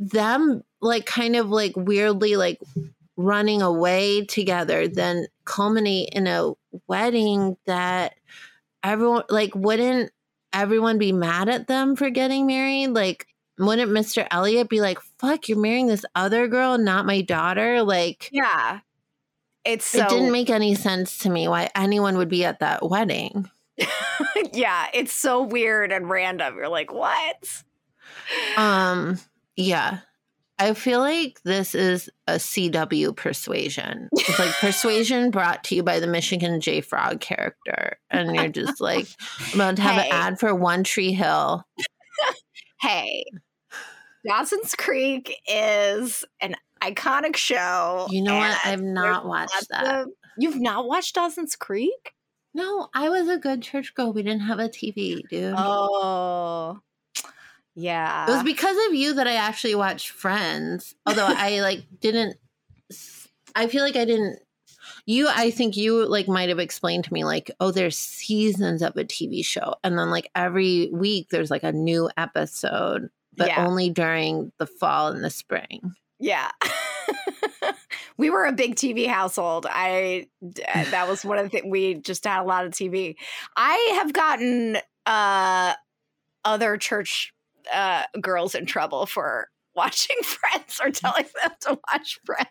them 0.01 0.63
like 0.81 1.07
kind 1.07 1.37
of 1.37 1.49
like 1.49 1.77
weirdly 1.77 2.35
like 2.35 2.59
running 3.17 3.63
away 3.63 4.25
together 4.25 4.89
then 4.89 5.27
culminate 5.45 6.11
in 6.13 6.27
a 6.27 6.53
wedding 6.87 7.57
that 7.67 8.15
everyone 8.83 9.25
like 9.29 9.55
wouldn't 9.55 10.11
everyone 10.53 10.99
be 10.99 11.13
mad 11.13 11.49
at 11.49 11.67
them 11.67 11.97
for 11.97 12.11
getting 12.11 12.47
married? 12.47 12.89
Like 12.89 13.27
wouldn't 13.59 13.93
mr 13.93 14.27
elliot 14.31 14.69
be 14.69 14.81
like 14.81 14.99
fuck 15.19 15.49
you're 15.49 15.59
marrying 15.59 15.87
this 15.87 16.05
other 16.15 16.49
girl 16.49 16.79
not 16.79 17.07
my 17.07 17.21
daughter? 17.21 17.83
Like 17.83 18.29
yeah, 18.33 18.81
it's 19.65 19.87
so 19.87 20.03
it 20.03 20.09
didn't 20.09 20.33
make 20.33 20.51
any 20.51 20.75
sense 20.75 21.19
to 21.19 21.31
me 21.31 21.49
why 21.49 21.71
anyone 21.75 22.17
would 22.17 22.29
be 22.29 22.45
at 22.45 22.61
that 22.61 22.89
wedding. 22.89 23.49
Yeah, 24.55 24.87
it's 24.93 25.15
so 25.15 25.43
weird 25.43 25.93
and 25.93 26.11
random. 26.11 26.57
You're 26.57 26.69
like, 26.69 26.93
what? 26.93 27.63
um 28.57 29.19
yeah 29.57 30.01
I 30.63 30.75
feel 30.75 31.01
like 31.01 31.41
this 31.43 31.75
is 31.75 32.09
a 32.27 32.35
CW 32.35 33.17
persuasion. 33.17 34.09
It's 34.13 34.39
like 34.39 34.53
persuasion 34.55 35.31
brought 35.31 35.65
to 35.65 35.75
you 35.75 35.83
by 35.83 35.99
the 36.01 36.07
Michigan 36.07 36.61
J 36.61 36.81
Frog 36.81 37.21
character. 37.21 37.99
And 38.11 38.35
you're 38.35 38.49
just 38.49 38.81
like 38.81 39.07
I'm 39.53 39.55
about 39.61 39.77
to 39.77 39.83
have 39.83 40.01
Hey. 40.03 40.09
an 40.11 40.15
ad 40.15 40.41
for 40.41 40.55
One 40.55 40.85
Tree 40.85 41.13
Hill. 41.13 41.65
hey, 42.81 43.25
Dawson's 44.27 44.75
Creek 44.77 45.37
is 45.49 46.25
an 46.41 46.55
iconic 46.81 47.37
show. 47.37 48.07
You 48.11 48.23
know 48.23 48.37
what? 48.37 48.57
I've 48.65 48.83
not 48.83 49.27
watched 49.27 49.67
that. 49.71 50.03
of- 50.03 50.09
You've 50.39 50.61
not 50.61 50.87
watched 50.87 51.15
Dawson's 51.17 51.57
Creek? 51.57 52.13
No, 52.55 52.89
I 52.95 53.09
was 53.09 53.29
a 53.29 53.39
good 53.39 53.63
church 53.63 53.95
girl. 53.95 54.13
We 54.13 54.23
didn't 54.23 54.43
have 54.43 54.59
a 54.59 54.69
TV, 54.69 55.27
dude. 55.29 55.55
Oh, 55.57 56.79
yeah. 57.75 58.27
It 58.27 58.31
was 58.35 58.43
because 58.43 58.77
of 58.89 58.95
you 58.95 59.15
that 59.15 59.27
I 59.27 59.35
actually 59.35 59.75
watched 59.75 60.11
Friends. 60.11 60.95
Although 61.07 61.27
I 61.29 61.61
like 61.63 61.85
didn't 62.01 62.37
I 63.55 63.67
feel 63.67 63.83
like 63.83 63.97
I 63.97 64.05
didn't 64.05 64.39
you 65.07 65.29
I 65.29 65.51
think 65.51 65.77
you 65.77 66.07
like 66.07 66.29
might 66.29 66.49
have 66.49 66.59
explained 66.59 67.05
to 67.05 67.13
me 67.13 67.25
like, 67.25 67.51
oh, 67.61 67.71
there's 67.71 67.99
seasons 67.99 68.83
of 68.83 68.97
a 68.97 69.05
TV 69.05 69.45
show. 69.45 69.75
And 69.83 69.99
then 69.99 70.11
like 70.11 70.31
every 70.35 70.91
week 70.93 71.29
there's 71.31 71.51
like 71.51 71.65
a 71.65 71.73
new 71.73 72.09
episode, 72.17 73.11
but 73.37 73.49
Yeah. 73.49 73.67
only 73.67 73.91
during 73.91 74.53
the 74.59 74.67
fall 74.67 75.09
and 75.09 75.25
the 75.25 75.31
spring. 75.31 75.95
Yeah. 76.21 76.51
we 78.17 78.31
were 78.31 78.45
a 78.45 78.53
big 78.53 78.77
TV 78.77 79.07
household. 79.07 79.67
I 79.69 80.27
uh, 80.45 80.85
that 80.91 81.09
was 81.09 81.25
one 81.25 81.39
of 81.39 81.45
the 81.45 81.51
things 81.51 81.71
we 81.71 81.95
just 81.95 82.25
had 82.25 82.41
a 82.43 82.45
lot 82.45 82.65
of 82.67 82.73
TV. 82.73 83.17
I 83.57 83.99
have 84.01 84.13
gotten 84.13 84.79
uh 85.07 85.75
other 86.45 86.77
church 86.77 87.33
uh 87.73 88.05
girls 88.21 88.55
in 88.55 88.67
trouble 88.67 89.07
for 89.07 89.49
watching 89.75 90.17
Friends 90.23 90.81
or 90.83 90.91
telling 90.91 91.27
them 91.43 91.53
to 91.61 91.79
watch 91.93 92.19
Friends. 92.25 92.49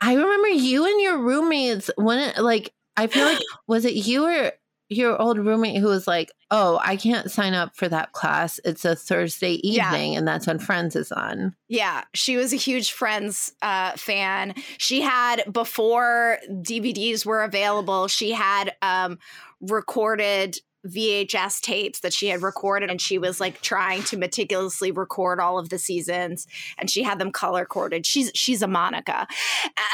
I 0.00 0.14
remember 0.14 0.48
you 0.48 0.84
and 0.86 1.00
your 1.00 1.18
roommates 1.18 1.90
when 1.96 2.18
it 2.18 2.38
like 2.38 2.72
I 2.96 3.06
feel 3.06 3.24
like 3.24 3.40
was 3.66 3.84
it 3.84 3.94
you 3.94 4.24
or 4.26 4.52
your 4.90 5.20
old 5.20 5.38
roommate 5.38 5.80
who 5.80 5.88
was 5.88 6.06
like, 6.06 6.30
"Oh, 6.50 6.78
I 6.84 6.96
can't 6.96 7.30
sign 7.30 7.54
up 7.54 7.74
for 7.74 7.88
that 7.88 8.12
class. 8.12 8.60
It's 8.64 8.84
a 8.84 8.94
Thursday 8.94 9.58
Yeah. 9.64 9.88
evening, 9.88 10.14
and 10.14 10.28
that's 10.28 10.46
when 10.46 10.58
Friends 10.58 10.94
is 10.94 11.10
on." 11.10 11.56
Yeah, 11.68 12.04
she 12.12 12.36
was 12.36 12.52
a 12.52 12.56
huge 12.56 12.92
Friends 12.92 13.52
uh, 13.62 13.92
fan. 13.92 14.54
She 14.76 15.00
had 15.00 15.42
before 15.50 16.38
DVDs 16.50 17.24
were 17.24 17.42
available. 17.42 18.08
She 18.08 18.32
had 18.32 18.76
um, 18.82 19.18
recorded 19.62 20.58
VHS 20.86 21.60
tapes 21.60 22.00
that 22.00 22.12
she 22.12 22.28
had 22.28 22.42
recorded, 22.42 22.90
and 22.90 23.00
she 23.00 23.18
was 23.18 23.40
like 23.40 23.60
trying 23.62 24.02
to 24.04 24.16
meticulously 24.16 24.90
record 24.90 25.40
all 25.40 25.58
of 25.58 25.68
the 25.68 25.78
seasons, 25.78 26.46
and 26.78 26.90
she 26.90 27.02
had 27.02 27.18
them 27.18 27.32
color 27.32 27.64
coded. 27.64 28.06
She's 28.06 28.30
she's 28.34 28.62
a 28.62 28.68
Monica, 28.68 29.26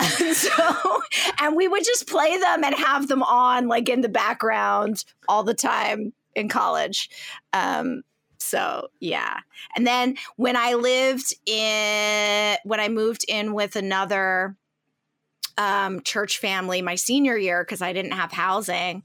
and 0.00 0.36
so 0.36 1.02
and 1.40 1.56
we 1.56 1.68
would 1.68 1.84
just 1.84 2.08
play 2.08 2.36
them 2.38 2.64
and 2.64 2.74
have 2.74 3.08
them 3.08 3.22
on 3.22 3.68
like 3.68 3.88
in 3.88 4.00
the 4.00 4.08
background 4.08 5.04
all 5.28 5.44
the 5.44 5.54
time 5.54 6.12
in 6.34 6.48
college. 6.48 7.08
Um, 7.52 8.02
so 8.38 8.88
yeah. 9.00 9.38
And 9.76 9.86
then 9.86 10.16
when 10.36 10.56
I 10.56 10.74
lived 10.74 11.34
in 11.46 12.56
when 12.64 12.80
I 12.80 12.88
moved 12.88 13.24
in 13.28 13.52
with 13.52 13.76
another 13.76 14.56
um, 15.58 16.00
church 16.00 16.38
family 16.38 16.80
my 16.80 16.94
senior 16.94 17.36
year 17.36 17.62
because 17.62 17.82
I 17.82 17.92
didn't 17.92 18.12
have 18.12 18.32
housing, 18.32 19.02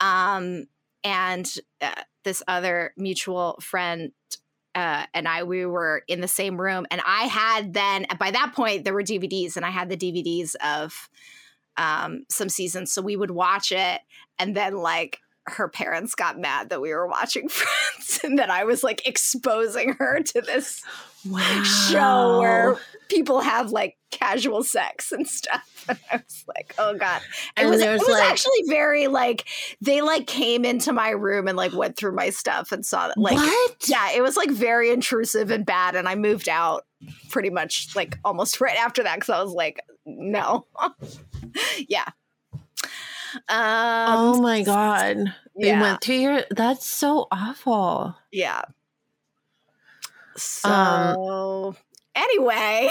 um, 0.00 0.64
and 1.04 1.52
uh, 1.80 2.02
this 2.24 2.42
other 2.46 2.92
mutual 2.96 3.58
friend 3.60 4.12
uh, 4.74 5.04
and 5.12 5.28
I 5.28 5.42
we 5.42 5.66
were 5.66 6.02
in 6.08 6.20
the 6.20 6.28
same 6.28 6.60
room, 6.60 6.86
and 6.90 7.02
I 7.06 7.24
had 7.24 7.74
then 7.74 8.06
by 8.18 8.30
that 8.30 8.54
point 8.54 8.84
there 8.84 8.94
were 8.94 9.02
DVDs, 9.02 9.56
and 9.56 9.66
I 9.66 9.70
had 9.70 9.88
the 9.88 9.96
DVDs 9.96 10.54
of 10.64 11.10
um, 11.76 12.24
some 12.30 12.48
seasons, 12.48 12.92
so 12.92 13.02
we 13.02 13.16
would 13.16 13.30
watch 13.30 13.70
it, 13.70 14.00
and 14.38 14.56
then 14.56 14.76
like 14.76 15.18
her 15.46 15.68
parents 15.68 16.14
got 16.14 16.38
mad 16.38 16.70
that 16.70 16.80
we 16.80 16.94
were 16.94 17.06
watching 17.06 17.48
Friends, 17.50 18.20
and 18.24 18.38
that 18.38 18.50
I 18.50 18.64
was 18.64 18.82
like 18.82 19.06
exposing 19.06 19.94
her 19.94 20.20
to 20.22 20.40
this 20.40 20.82
Wow. 21.28 21.62
show 21.62 22.38
where 22.40 22.76
people 23.08 23.40
have 23.40 23.70
like 23.70 23.96
casual 24.10 24.62
sex 24.62 25.12
and 25.12 25.26
stuff. 25.26 25.68
And 25.88 25.98
I 26.12 26.16
was 26.18 26.44
like, 26.46 26.74
oh 26.78 26.96
god, 26.96 27.22
it 27.56 27.62
And 27.62 27.70
was, 27.70 27.80
it 27.80 27.90
was 27.90 28.08
like- 28.08 28.22
actually 28.30 28.62
very 28.68 29.08
like 29.08 29.46
they 29.80 30.00
like 30.00 30.28
came 30.28 30.64
into 30.64 30.92
my 30.92 31.10
room 31.10 31.48
and 31.48 31.56
like 31.56 31.72
went 31.72 31.96
through 31.96 32.14
my 32.14 32.30
stuff 32.30 32.70
and 32.70 32.86
saw 32.86 33.08
that 33.08 33.18
like 33.18 33.34
what? 33.36 33.76
yeah, 33.88 34.12
it 34.12 34.22
was 34.22 34.36
like 34.36 34.50
very 34.50 34.90
intrusive 34.90 35.50
and 35.50 35.66
bad, 35.66 35.96
and 35.96 36.08
I 36.08 36.14
moved 36.14 36.48
out 36.48 36.84
pretty 37.30 37.50
much 37.50 37.96
like 37.96 38.16
almost 38.24 38.60
right 38.60 38.76
after 38.76 39.02
that 39.02 39.16
because 39.16 39.30
I 39.30 39.42
was 39.42 39.52
like, 39.52 39.80
no, 40.06 40.66
yeah. 41.88 42.06
Um, 43.48 43.48
oh 43.48 44.40
my 44.40 44.62
god! 44.62 45.16
They 45.58 45.66
yeah, 45.68 45.80
went 45.80 46.00
through 46.00 46.14
your. 46.16 46.42
That's 46.50 46.86
so 46.86 47.26
awful. 47.32 48.14
yeah. 48.30 48.62
So 50.36 50.68
Um, 50.70 51.76
anyway, 52.14 52.88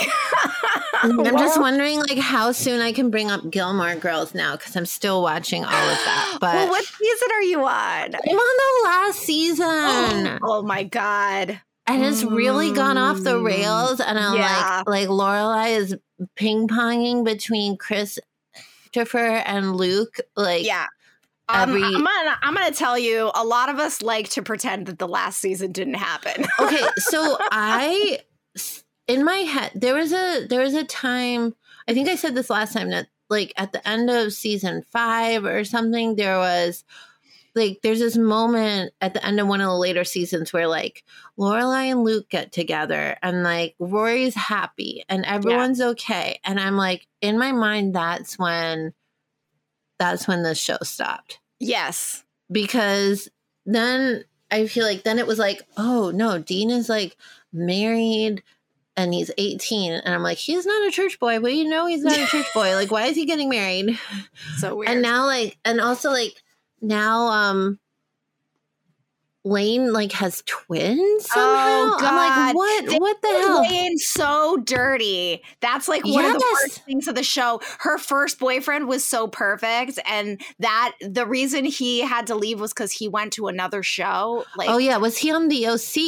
I'm 1.02 1.36
just 1.38 1.60
wondering, 1.60 1.98
like, 2.00 2.18
how 2.18 2.52
soon 2.52 2.80
I 2.80 2.92
can 2.92 3.10
bring 3.10 3.30
up 3.30 3.50
Gilmore 3.50 3.94
Girls 3.96 4.34
now 4.34 4.56
because 4.56 4.76
I'm 4.76 4.86
still 4.86 5.22
watching 5.22 5.64
all 5.64 5.70
of 5.88 5.98
that. 6.04 6.38
But 6.40 6.54
well, 6.54 6.68
what 6.68 6.84
season 6.84 7.28
are 7.32 7.42
you 7.42 7.60
on? 7.60 8.14
I'm 8.14 8.36
on 8.36 8.82
the 8.84 8.88
last 8.88 9.18
season, 9.20 10.38
Oh 10.42 10.62
my 10.64 10.84
god. 10.84 11.60
and 11.86 12.04
it's 12.04 12.22
really 12.24 12.72
gone 12.72 12.96
off 12.98 13.22
the 13.22 13.30
Mm, 13.34 13.44
rails. 13.44 14.00
And 14.00 14.18
I'm 14.18 14.36
yeah. 14.36 14.82
like, 14.86 14.88
like 14.88 15.08
Lorelai 15.08 15.76
is 15.76 15.96
ping 16.36 16.68
ponging 16.68 17.24
between 17.24 17.76
Chris 17.76 18.18
Christopher 18.92 19.18
and 19.18 19.74
Luke. 19.76 20.18
Like, 20.36 20.64
Yeah. 20.64 20.86
Um, 21.52 21.82
I'm 21.82 21.92
gonna 21.92 22.38
I'm 22.42 22.54
gonna 22.54 22.72
tell 22.72 22.98
you, 22.98 23.30
a 23.34 23.44
lot 23.44 23.68
of 23.68 23.78
us 23.78 24.02
like 24.02 24.30
to 24.30 24.42
pretend 24.42 24.86
that 24.86 24.98
the 24.98 25.08
last 25.08 25.38
season 25.38 25.72
didn't 25.72 25.94
happen. 25.94 26.44
okay 26.60 26.82
so 26.98 27.36
i 27.50 28.18
in 29.08 29.24
my 29.24 29.38
head 29.38 29.70
there 29.74 29.94
was 29.94 30.12
a 30.12 30.46
there 30.48 30.60
was 30.60 30.74
a 30.74 30.84
time 30.84 31.54
i 31.88 31.94
think 31.94 32.08
i 32.08 32.14
said 32.14 32.34
this 32.34 32.50
last 32.50 32.72
time 32.72 32.90
that 32.90 33.08
like 33.30 33.52
at 33.56 33.72
the 33.72 33.86
end 33.88 34.10
of 34.10 34.32
season 34.32 34.82
five 34.90 35.44
or 35.44 35.64
something 35.64 36.16
there 36.16 36.38
was 36.38 36.84
like 37.54 37.80
there's 37.82 37.98
this 37.98 38.16
moment 38.16 38.92
at 39.00 39.14
the 39.14 39.24
end 39.24 39.38
of 39.40 39.46
one 39.46 39.60
of 39.60 39.66
the 39.66 39.76
later 39.76 40.04
seasons 40.04 40.52
where 40.54 40.66
like 40.66 41.04
Lorelai 41.38 41.90
and 41.90 42.02
Luke 42.02 42.30
get 42.30 42.50
together 42.50 43.18
and 43.22 43.42
like 43.42 43.74
Rory's 43.78 44.34
happy 44.34 45.04
and 45.06 45.26
everyone's 45.26 45.82
okay. 45.82 46.40
And 46.44 46.58
I'm 46.58 46.78
like 46.78 47.06
in 47.20 47.38
my 47.38 47.52
mind 47.52 47.94
that's 47.94 48.38
when 48.38 48.94
that's 49.98 50.26
when 50.26 50.42
the 50.42 50.54
show 50.54 50.78
stopped 50.82 51.40
yes. 51.62 52.24
because 52.50 53.28
then 53.66 54.24
I 54.50 54.66
feel 54.66 54.84
like 54.84 55.02
then 55.02 55.18
it 55.18 55.26
was 55.26 55.38
like, 55.38 55.62
oh 55.76 56.10
no, 56.10 56.38
Dean 56.38 56.70
is 56.70 56.88
like 56.88 57.16
married 57.52 58.42
and 58.96 59.14
he's 59.14 59.30
18. 59.38 59.92
And 59.92 60.14
I'm 60.14 60.22
like, 60.22 60.38
he's 60.38 60.66
not 60.66 60.86
a 60.86 60.90
church 60.90 61.18
boy. 61.18 61.40
Well, 61.40 61.52
you 61.52 61.68
know 61.68 61.86
he's 61.86 62.02
not 62.02 62.18
a 62.18 62.26
church 62.26 62.46
boy. 62.54 62.74
Like, 62.74 62.90
why 62.90 63.06
is 63.06 63.16
he 63.16 63.24
getting 63.24 63.48
married? 63.48 63.98
So 64.58 64.76
weird. 64.76 64.90
And 64.90 65.02
now 65.02 65.24
like 65.26 65.58
and 65.64 65.80
also 65.80 66.10
like 66.10 66.42
now 66.80 67.28
um 67.28 67.78
Lane 69.44 69.92
like 69.92 70.12
has 70.12 70.42
twins 70.46 71.26
somehow. 71.28 71.40
Oh, 71.48 71.96
I'm 71.98 72.14
like, 72.16 72.28
God. 72.34 72.54
what 72.54 72.86
They 72.86 72.98
what 72.98 73.20
the 73.22 73.28
hell? 73.28 73.62
Lane 73.62 73.98
so 73.98 74.56
dirty. 74.58 75.42
That's 75.60 75.88
like 75.88 76.04
one 76.04 76.24
of 76.24 76.32
the 76.32 76.38
Yes. 76.38 76.62
worst 76.62 76.84
things 76.84 77.08
of 77.08 77.16
the 77.16 77.24
show. 77.24 77.60
Her 77.80 77.98
first 77.98 78.38
boyfriend 78.38 78.86
was 78.86 79.04
so 79.06 79.26
perfect, 79.26 79.98
and 80.06 80.40
that 80.60 80.92
the 81.00 81.26
reason 81.26 81.64
he 81.64 82.00
had 82.00 82.28
to 82.28 82.34
leave 82.36 82.60
was 82.60 82.72
because 82.72 82.92
he 82.92 83.08
went 83.08 83.32
to 83.34 83.48
another 83.48 83.82
show. 83.82 84.44
Oh, 84.44 84.46
like, 84.56 84.68
Oh 84.70 84.78
yeah, 84.78 84.98
was 84.98 85.18
he 85.18 85.32
on 85.32 85.48
the 85.48 85.66
OC 85.66 85.98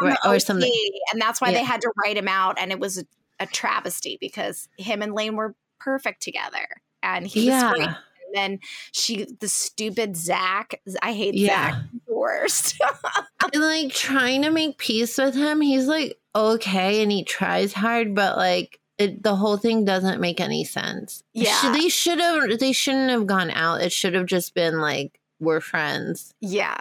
on 0.00 0.08
the 0.10 0.18
or 0.24 0.34
OC, 0.34 0.40
something? 0.40 0.72
and 1.12 1.20
that's 1.20 1.40
why 1.40 1.48
Yeah. 1.48 1.58
they 1.58 1.64
had 1.64 1.80
to 1.80 1.90
write 2.02 2.16
him 2.16 2.28
out, 2.28 2.58
and 2.60 2.70
it 2.70 2.78
was 2.78 2.98
a, 2.98 3.04
a 3.40 3.46
travesty 3.46 4.18
because 4.20 4.68
him 4.78 5.02
and 5.02 5.12
Lane 5.14 5.34
were 5.34 5.56
perfect 5.80 6.22
together, 6.22 6.66
and 7.02 7.26
he 7.26 7.50
was 7.50 7.62
great. 7.72 7.88
Yeah. 8.34 8.44
And 8.44 8.52
then 8.52 8.58
she, 8.92 9.26
the 9.40 9.48
stupid 9.48 10.16
Zach, 10.16 10.80
I 11.02 11.12
hate 11.12 11.34
Yeah. 11.34 11.72
Zach, 11.72 11.82
the 12.06 12.14
worst. 12.14 12.80
and 13.52 13.62
like 13.62 13.92
trying 13.92 14.42
to 14.42 14.50
make 14.50 14.78
peace 14.78 15.18
with 15.18 15.34
him 15.34 15.60
he's 15.60 15.86
like 15.86 16.18
okay 16.34 17.02
and 17.02 17.12
he 17.12 17.22
tries 17.22 17.72
hard 17.74 18.14
but 18.14 18.36
like 18.38 18.80
it, 18.98 19.22
the 19.22 19.36
whole 19.36 19.56
thing 19.58 19.84
doesn't 19.84 20.20
make 20.20 20.40
any 20.40 20.64
sense 20.64 21.22
Yeah. 21.34 21.54
Should- 21.60 21.74
they 21.74 21.88
should 21.88 22.18
have 22.20 22.58
they 22.58 22.72
shouldn't 22.72 23.10
have 23.10 23.26
gone 23.26 23.50
out 23.50 23.82
it 23.82 23.92
should 23.92 24.14
have 24.14 24.26
just 24.26 24.54
been 24.54 24.80
like 24.80 25.20
we're 25.40 25.60
friends 25.60 26.32
yeah, 26.40 26.78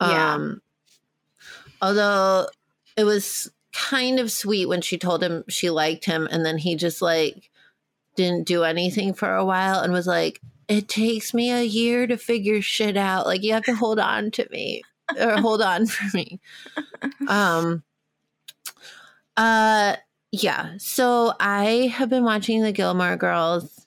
Yeah. 0.00 0.34
um 0.34 0.60
although 1.80 2.48
it 2.96 3.04
was 3.04 3.50
kind 3.72 4.20
of 4.20 4.30
sweet 4.30 4.66
when 4.66 4.80
she 4.82 4.98
told 4.98 5.22
him 5.22 5.44
she 5.48 5.70
liked 5.70 6.04
him 6.04 6.28
and 6.30 6.44
then 6.44 6.58
he 6.58 6.76
just 6.76 7.00
like 7.02 7.50
didn't 8.16 8.46
do 8.46 8.62
anything 8.64 9.12
for 9.14 9.34
a 9.34 9.44
while 9.44 9.80
and 9.80 9.92
was 9.92 10.06
like 10.06 10.40
it 10.68 10.88
takes 10.88 11.34
me 11.34 11.50
a 11.52 11.62
year 11.62 12.06
to 12.06 12.16
figure 12.16 12.62
shit 12.62 12.96
out 12.96 13.26
like 13.26 13.42
you 13.42 13.52
have 13.52 13.64
to 13.64 13.74
hold 13.74 13.98
on 13.98 14.30
to 14.30 14.46
me 14.50 14.82
or 15.20 15.36
hold 15.40 15.60
on 15.62 15.86
for 15.94 16.16
me 16.16 16.40
um 17.28 17.82
Uh 19.36 19.96
yeah. 20.36 20.72
So 20.78 21.32
I 21.38 21.92
have 21.94 22.08
been 22.10 22.24
watching 22.24 22.62
the 22.62 22.72
Gilmore 22.72 23.16
Girls. 23.16 23.86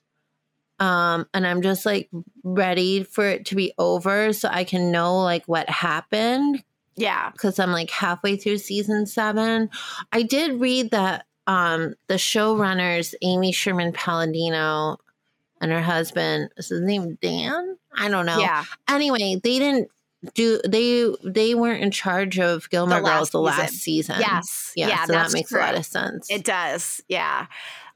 Um, 0.80 1.28
and 1.34 1.46
I'm 1.46 1.62
just 1.62 1.86
like 1.86 2.10
ready 2.44 3.04
for 3.04 3.26
it 3.26 3.46
to 3.48 3.56
be 3.56 3.74
over 3.78 4.32
so 4.32 4.48
I 4.50 4.64
can 4.64 4.90
know 4.92 5.18
like 5.24 5.44
what 5.46 5.70
happened 5.70 6.64
Yeah. 6.96 7.32
because 7.32 7.60
I'm 7.60 7.72
like 7.72 7.90
halfway 7.90 8.38
through 8.38 8.60
season 8.60 9.08
seven. 9.08 9.70
I 10.14 10.22
did 10.22 10.62
read 10.62 10.92
that 10.92 11.26
um 11.48 11.96
the 12.08 12.16
showrunners, 12.16 13.14
Amy 13.22 13.52
Sherman 13.52 13.92
Palladino 13.94 14.98
and 15.60 15.72
her 15.72 15.82
husband, 15.82 16.50
is 16.58 16.70
his 16.70 16.82
name 16.82 17.18
Dan? 17.22 17.78
I 17.96 18.10
don't 18.10 18.26
know. 18.28 18.38
Yeah. 18.38 18.64
Anyway, 18.88 19.40
they 19.44 19.58
didn't 19.60 19.90
do 20.34 20.60
they 20.68 21.10
they 21.24 21.56
weren't 21.56 21.82
in 21.84 21.92
charge 21.92 22.40
of 22.40 22.70
Gilmore 22.70 23.02
last 23.02 23.16
Girls 23.18 23.30
the 23.32 23.40
last 23.40 23.74
season. 23.76 24.18
Yes. 24.20 24.72
Yeah, 24.76 24.90
Yeah. 24.90 25.06
so 25.06 25.14
that 25.14 25.32
makes 25.32 25.50
true. 25.50 25.60
a 25.60 25.62
lot 25.62 25.76
of 25.76 25.86
sense. 25.86 26.30
It 26.30 26.44
does. 26.44 27.02
Yeah. 27.08 27.48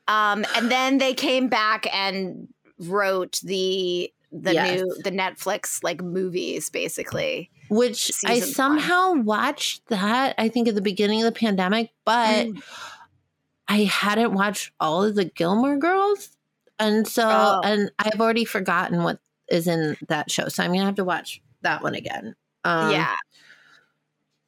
Um, 0.07 0.45
and 0.55 0.71
then 0.71 0.97
they 0.97 1.13
came 1.13 1.47
back 1.47 1.87
and 1.93 2.47
wrote 2.79 3.39
the 3.43 4.11
the 4.31 4.53
Yes. 4.53 4.79
new 4.79 4.95
the 5.03 5.11
Netflix 5.11 5.83
like 5.83 6.01
movies 6.01 6.69
basically. 6.69 7.49
Which 7.69 8.11
I 8.25 8.35
season 8.39 8.47
one. 8.47 8.53
somehow 8.53 9.13
watched 9.13 9.87
that, 9.87 10.35
I 10.37 10.47
think 10.49 10.67
at 10.67 10.75
the 10.75 10.81
beginning 10.81 11.21
of 11.23 11.25
the 11.33 11.37
pandemic, 11.39 11.89
but 12.05 12.47
Mm. 12.47 12.63
I 13.71 13.83
hadn't 13.85 14.33
watched 14.33 14.73
all 14.81 15.05
of 15.05 15.15
the 15.15 15.23
Gilmore 15.23 15.77
Girls. 15.77 16.35
And 16.77 17.07
so, 17.07 17.23
Oh. 17.25 17.61
and 17.63 17.89
I've 17.97 18.19
already 18.19 18.43
forgotten 18.43 19.03
what 19.03 19.19
is 19.49 19.65
in 19.65 19.95
that 20.09 20.29
show. 20.29 20.49
So 20.49 20.61
I'm 20.61 20.71
going 20.71 20.81
to 20.81 20.85
have 20.87 20.95
to 20.95 21.05
watch 21.05 21.41
that 21.61 21.81
one 21.81 21.95
again. 21.95 22.35
Um, 22.65 22.91
yeah. 22.91 23.15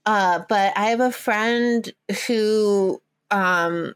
Uh, 0.05 0.41
but 0.49 0.73
I 0.75 0.87
have 0.87 0.99
a 0.99 1.11
friend 1.11 1.89
who 2.27 3.01
um, 3.31 3.93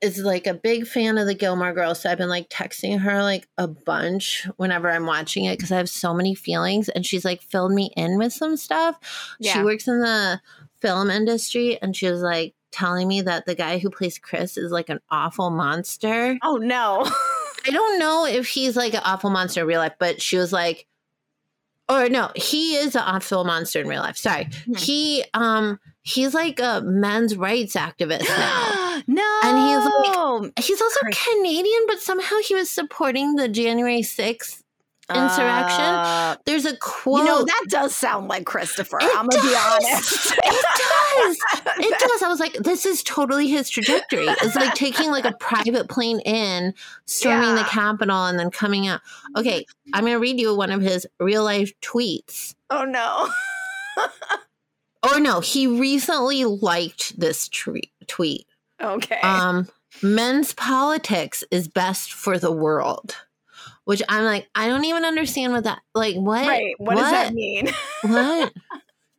is 0.00 0.16
like 0.18 0.46
a 0.46 0.54
big 0.54 0.86
fan 0.86 1.18
of 1.18 1.26
the 1.26 1.34
Gilmore 1.34 1.74
Girls. 1.74 2.00
So 2.00 2.10
I've 2.10 2.16
been 2.16 2.30
like 2.30 2.48
texting 2.48 3.00
her 3.00 3.22
like 3.22 3.46
a 3.58 3.68
bunch 3.68 4.48
whenever 4.56 4.90
I'm 4.90 5.04
watching 5.04 5.44
it 5.44 5.58
because 5.58 5.70
I 5.72 5.76
have 5.76 5.90
so 5.90 6.14
many 6.14 6.34
feelings. 6.34 6.88
And 6.88 7.04
she's 7.04 7.26
like 7.26 7.42
filled 7.42 7.72
me 7.72 7.92
in 7.98 8.16
with 8.16 8.32
some 8.32 8.56
stuff. 8.56 8.96
She 9.42 9.62
works 9.62 9.86
in 9.86 10.00
the 10.00 10.40
film 10.80 11.10
industry 11.10 11.78
and 11.82 11.94
she 11.94 12.10
was 12.10 12.22
like 12.22 12.54
telling 12.70 13.08
me 13.08 13.20
that 13.22 13.46
the 13.46 13.54
guy 13.54 13.78
who 13.78 13.90
plays 13.90 14.18
Chris 14.18 14.56
is 14.56 14.70
like 14.72 14.88
an 14.88 15.00
awful 15.10 15.50
monster. 15.50 16.38
Oh 16.42 16.56
no. 16.56 17.02
I 17.66 17.70
don't 17.70 17.98
know 17.98 18.26
if 18.26 18.48
he's 18.48 18.76
like 18.76 18.94
an 18.94 19.02
awful 19.04 19.30
monster 19.30 19.60
in 19.62 19.66
real 19.66 19.80
life, 19.80 19.94
but 19.98 20.22
she 20.22 20.36
was 20.38 20.52
like, 20.52 20.86
or 21.88 22.08
no, 22.08 22.30
he 22.36 22.76
is 22.76 22.94
an 22.94 23.02
awful 23.04 23.44
monster 23.44 23.80
in 23.80 23.88
real 23.88 24.00
life. 24.00 24.16
Sorry. 24.16 24.48
Hmm. 24.64 24.74
He 24.74 25.24
um 25.34 25.80
he's 26.02 26.34
like 26.34 26.60
a 26.60 26.80
men's 26.84 27.36
rights 27.36 27.74
activist 27.74 28.28
now. 28.28 29.02
no. 29.06 29.40
And 29.44 29.58
he's 29.58 29.84
like- 29.84 30.64
He's 30.64 30.80
also 30.80 31.00
Canadian, 31.12 31.82
but 31.86 31.98
somehow 32.00 32.36
he 32.46 32.54
was 32.54 32.70
supporting 32.70 33.34
the 33.36 33.48
January 33.48 34.00
6th. 34.02 34.62
Insurrection? 35.10 35.84
Uh, 35.84 36.36
There's 36.46 36.64
a 36.64 36.76
quote. 36.76 37.18
you 37.18 37.24
know 37.24 37.44
that 37.44 37.64
does 37.68 37.94
sound 37.94 38.28
like 38.28 38.46
Christopher. 38.46 38.98
It 39.00 39.10
I'm 39.16 39.26
gonna 39.28 39.42
be 39.42 39.48
does. 39.50 39.84
honest. 39.84 40.32
it 40.44 40.66
does. 40.76 41.38
It 41.78 41.98
does. 41.98 42.22
I 42.22 42.28
was 42.28 42.40
like, 42.40 42.54
this 42.54 42.86
is 42.86 43.02
totally 43.02 43.48
his 43.48 43.68
trajectory. 43.70 44.26
It's 44.26 44.56
like 44.56 44.74
taking 44.74 45.10
like 45.10 45.24
a 45.24 45.32
private 45.32 45.88
plane 45.88 46.20
in, 46.20 46.74
storming 47.06 47.54
the 47.54 47.64
Capitol, 47.64 48.26
and 48.26 48.38
then 48.38 48.50
coming 48.50 48.86
out. 48.86 49.00
Okay, 49.36 49.66
I'm 49.92 50.04
gonna 50.04 50.18
read 50.18 50.40
you 50.40 50.54
one 50.54 50.70
of 50.70 50.80
his 50.82 51.06
real 51.18 51.44
life 51.44 51.72
tweets. 51.80 52.54
Oh 52.70 52.84
no. 52.84 53.28
Or 55.02 55.18
no, 55.18 55.40
he 55.40 55.66
recently 55.66 56.44
liked 56.44 57.18
this 57.18 57.48
tweet. 57.48 57.90
Tweet. 58.06 58.46
Okay. 58.82 59.18
Um, 59.22 59.66
men's 60.02 60.52
politics 60.52 61.42
is 61.50 61.68
best 61.68 62.12
for 62.12 62.38
the 62.38 62.52
world. 62.52 63.16
Which 63.84 64.02
I'm 64.08 64.24
like, 64.24 64.48
I 64.54 64.68
don't 64.68 64.84
even 64.84 65.04
understand 65.04 65.52
what 65.52 65.64
that 65.64 65.80
like. 65.94 66.16
What? 66.16 66.46
right. 66.46 66.74
What, 66.78 66.96
does 66.96 67.10
that 67.10 67.34
mean? 67.34 67.68
What? 68.02 68.52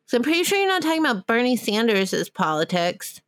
so 0.05 0.17
I'm 0.17 0.23
pretty 0.23 0.43
sure 0.43 0.57
you're 0.57 0.67
not 0.67 0.81
talking 0.81 1.05
about 1.05 1.27
Bernie 1.27 1.57
Sanders' 1.57 2.29
politics. 2.29 3.21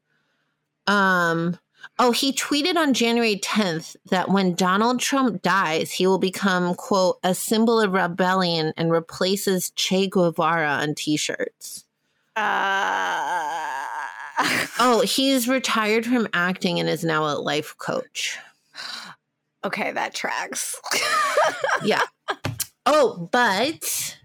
Um. 0.88 1.58
Oh, 2.00 2.12
he 2.12 2.34
tweeted 2.34 2.76
on 2.76 2.96
January 2.96 3.36
10th 3.36 3.96
that 4.10 4.30
when 4.30 4.56
Donald 4.56 5.00
Trump 5.00 5.44
dies, 5.44 5.92
he 5.92 6.08
will 6.08 6.18
become 6.18 6.74
quote 6.74 7.20
a 7.24 7.36
symbol 7.36 7.80
of 7.80 7.92
rebellion 7.92 8.74
and 8.78 8.92
replaces 8.92 9.70
Che 9.76 10.08
Guevara 10.08 10.70
on 10.70 10.96
T-shirts. 10.96 11.86
Uh, 12.36 13.84
Oh, 14.80 15.04
he's 15.06 15.48
retired 15.48 16.06
from 16.06 16.28
acting 16.34 16.80
and 16.80 16.90
is 16.90 17.04
now 17.04 17.26
a 17.26 17.38
life 17.38 17.78
coach. 17.78 18.40
okay, 19.64 19.92
that 19.92 20.14
tracks. 20.14 20.76
Yeah. 21.84 22.02
oh, 22.86 23.28
but 23.32 24.18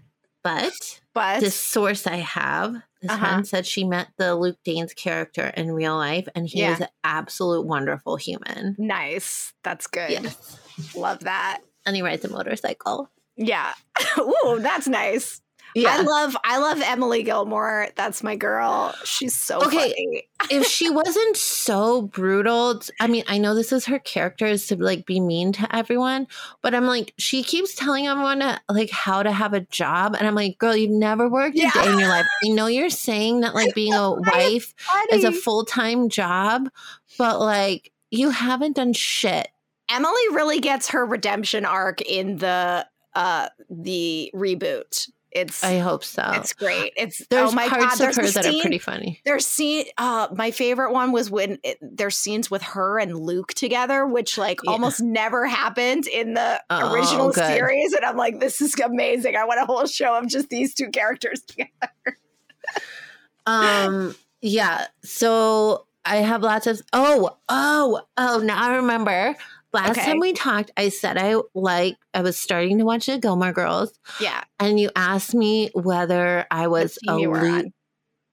but 0.44 1.00
but 1.14 1.40
this 1.40 1.56
source 1.56 2.06
I 2.06 2.16
have, 2.16 2.74
this 3.02 3.10
Uh-huh. 3.10 3.18
friend 3.26 3.46
said 3.48 3.66
she 3.66 3.82
met 3.84 4.08
the 4.16 4.34
Luke 4.36 4.58
Danes 4.64 4.94
character 4.94 5.48
in 5.56 5.72
real 5.72 5.96
life, 5.96 6.28
and 6.36 6.46
he 6.46 6.60
Yeah. 6.60 6.70
was 6.70 6.80
an 6.80 6.88
absolute 7.02 7.66
wonderful 7.66 8.16
human. 8.16 8.76
nice. 8.78 9.52
That's 9.64 9.86
good. 9.88 10.10
Yes. 10.10 10.56
Love 10.94 11.20
that. 11.20 11.60
And 11.84 11.96
he 11.96 12.02
rides 12.02 12.24
a 12.24 12.28
motorcycle. 12.28 13.10
Yeah. 13.36 13.72
Ooh, 14.18 14.58
that's 14.60 14.86
nice. 14.86 15.40
I 15.76 16.02
love 16.02 16.36
I 16.44 16.58
love 16.58 16.80
Emily 16.82 17.22
Gilmore. 17.22 17.88
That's 17.96 18.22
my 18.22 18.36
girl. 18.36 18.94
She's 19.04 19.34
so 19.36 19.60
Okay. 19.62 19.76
funny. 19.90 20.28
if 20.50 20.66
she 20.66 20.88
wasn't 20.90 21.36
so 21.36 22.02
brutal, 22.02 22.80
I 23.00 23.06
mean, 23.06 23.24
I 23.28 23.38
know 23.38 23.54
this 23.54 23.72
is 23.72 23.86
her 23.86 23.98
character 23.98 24.46
is 24.46 24.66
to 24.68 24.76
like 24.76 25.04
be 25.06 25.20
mean 25.20 25.52
to 25.54 25.74
everyone, 25.76 26.26
but 26.62 26.74
I'm 26.74 26.86
like, 26.86 27.12
she 27.18 27.42
keeps 27.42 27.74
telling 27.74 28.06
everyone 28.06 28.40
to, 28.40 28.60
like 28.68 28.90
how 28.90 29.22
to 29.22 29.30
have 29.32 29.52
a 29.52 29.60
job, 29.60 30.14
and 30.18 30.26
I'm 30.26 30.34
like, 30.34 30.58
girl, 30.58 30.76
you've 30.76 30.90
never 30.90 31.28
worked 31.28 31.56
Yeah. 31.56 31.70
a 31.70 31.82
day 31.82 31.90
in 31.92 31.98
your 31.98 32.08
life. 32.08 32.26
I 32.44 32.48
know 32.48 32.66
you're 32.66 32.90
saying 32.90 33.40
that 33.40 33.54
like 33.54 33.74
being 33.74 33.94
a 33.94 34.12
wife 34.14 34.74
is 35.12 35.24
a 35.24 35.32
full 35.32 35.64
time 35.64 36.08
job, 36.08 36.68
but 37.18 37.40
like 37.40 37.92
you 38.10 38.30
haven't 38.30 38.76
done 38.76 38.92
shit. 38.92 39.48
Emily 39.90 40.12
really 40.32 40.60
gets 40.60 40.88
her 40.90 41.04
redemption 41.04 41.64
arc 41.64 42.00
in 42.02 42.36
the 42.36 42.86
uh 43.14 43.48
the 43.70 44.30
reboot. 44.34 45.08
It's 45.30 45.62
I 45.62 45.78
hope 45.78 46.04
so. 46.04 46.22
it's 46.34 46.52
great. 46.54 46.92
It's 46.96 47.24
There's 47.28 47.50
oh 47.52 47.54
my 47.54 47.68
parts 47.68 47.84
god. 47.84 47.92
of 47.92 47.98
There's 47.98 48.16
her 48.16 48.22
that 48.42 48.44
scene, 48.44 48.60
are 48.60 48.62
pretty 48.62 48.78
funny. 48.78 49.20
There's 49.24 49.44
scene. 49.46 49.84
Uh, 49.98 50.28
my 50.34 50.50
favorite 50.50 50.92
one 50.92 51.12
was 51.12 51.30
when 51.30 51.58
it, 51.62 51.76
there's 51.82 52.16
scenes 52.16 52.50
with 52.50 52.62
her 52.62 52.98
and 52.98 53.14
Luke 53.18 53.52
together, 53.54 54.06
which 54.06 54.38
like 54.38 54.60
Yeah. 54.64 54.70
almost 54.72 55.02
never 55.02 55.46
happened 55.46 56.06
in 56.06 56.32
the 56.34 56.60
Oh, 56.70 56.92
original 56.94 57.30
good. 57.30 57.44
series. 57.46 57.92
And 57.92 58.04
I'm 58.06 58.16
like, 58.16 58.40
this 58.40 58.60
is 58.62 58.74
amazing. 58.80 59.36
I 59.36 59.44
want 59.44 59.60
a 59.60 59.66
whole 59.66 59.86
show 59.86 60.16
of 60.16 60.28
just 60.28 60.48
these 60.48 60.74
two 60.74 60.88
characters 60.90 61.42
together. 61.46 62.18
Um, 63.46 64.14
yeah. 64.40 64.86
So 65.02 65.86
I 66.04 66.16
have 66.16 66.42
lots 66.42 66.66
of. 66.66 66.80
Oh, 66.92 67.36
oh, 67.48 68.00
oh. 68.16 68.38
Now 68.42 68.62
I 68.62 68.76
remember. 68.76 69.36
Last 69.72 69.90
Okay. 69.90 70.04
time 70.04 70.18
we 70.20 70.32
talked, 70.32 70.70
I 70.76 70.88
said 70.88 71.18
I 71.18 71.36
like. 71.54 71.96
I 72.14 72.22
was 72.22 72.38
starting 72.38 72.78
to 72.78 72.84
watch 72.84 73.06
the 73.06 73.18
Gilmore 73.18 73.52
Girls, 73.52 73.92
Yeah, 74.20 74.42
and 74.58 74.80
you 74.80 74.90
asked 74.96 75.34
me 75.34 75.70
whether 75.74 76.46
I 76.50 76.68
was 76.68 76.98
a 77.06 77.18
you 77.20 77.28
were 77.30 77.42
Lu- 77.42 77.50
on. 77.58 77.72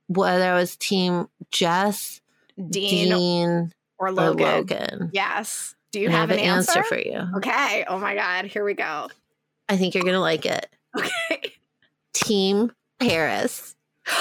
whether 0.08 0.46
I 0.52 0.56
was 0.56 0.78
Team 0.78 1.28
Jess, 1.52 2.22
Dean, 2.58 3.10
Dean, 3.10 3.50
or 3.98 4.08
or 4.08 4.12
Logan. 4.12 4.46
Logan. 4.46 5.10
Yes. 5.14 5.76
Do 5.92 6.00
you 6.00 6.10
have, 6.10 6.30
have 6.30 6.32
an 6.32 6.40
an 6.40 6.46
answer? 6.46 6.84
for 6.84 6.98
you. 6.98 7.22
Okay. 7.38 7.86
Oh 7.88 7.98
my 8.00 8.16
God. 8.16 8.46
Here 8.46 8.64
we 8.66 8.74
go. 8.74 9.10
I 9.70 9.78
think 9.78 9.94
you're 9.96 10.04
gonna 10.04 10.20
like 10.22 10.46
it. 10.46 10.68
Okay. 10.98 11.54
Team 12.14 12.72
Paris. 13.00 13.76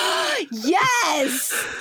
yes. 0.51 1.81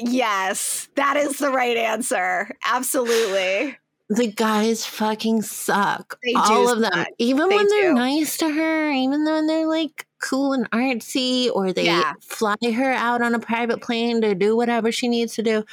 Yes. 0.00 0.88
That 0.94 1.16
is 1.16 1.38
the 1.38 1.50
right 1.50 1.76
answer. 1.76 2.48
Absolutely. 2.64 3.76
The 4.16 4.28
guys 4.32 4.84
fucking 4.86 5.42
suck. 5.42 6.18
They 6.24 6.32
do 6.32 6.38
All 6.40 6.68
of 6.72 6.80
them. 6.80 6.92
suck. 6.92 7.08
Even 7.18 7.48
They 7.48 7.56
when 7.56 7.68
they're 7.68 7.90
do. 7.90 7.94
nice 7.94 8.36
to 8.38 8.50
her, 8.50 8.90
even 8.90 9.24
when 9.24 9.46
they're 9.46 9.66
like 9.66 10.06
cool 10.22 10.52
and 10.52 10.70
artsy, 10.70 11.50
or 11.54 11.72
they 11.72 11.84
Yeah. 11.86 12.14
fly 12.20 12.56
her 12.62 12.92
out 12.92 13.22
on 13.22 13.34
a 13.34 13.38
private 13.38 13.80
plane 13.82 14.20
to 14.22 14.34
do 14.34 14.56
whatever 14.56 14.90
she 14.92 15.08
needs 15.08 15.34
to 15.34 15.42
do. 15.42 15.64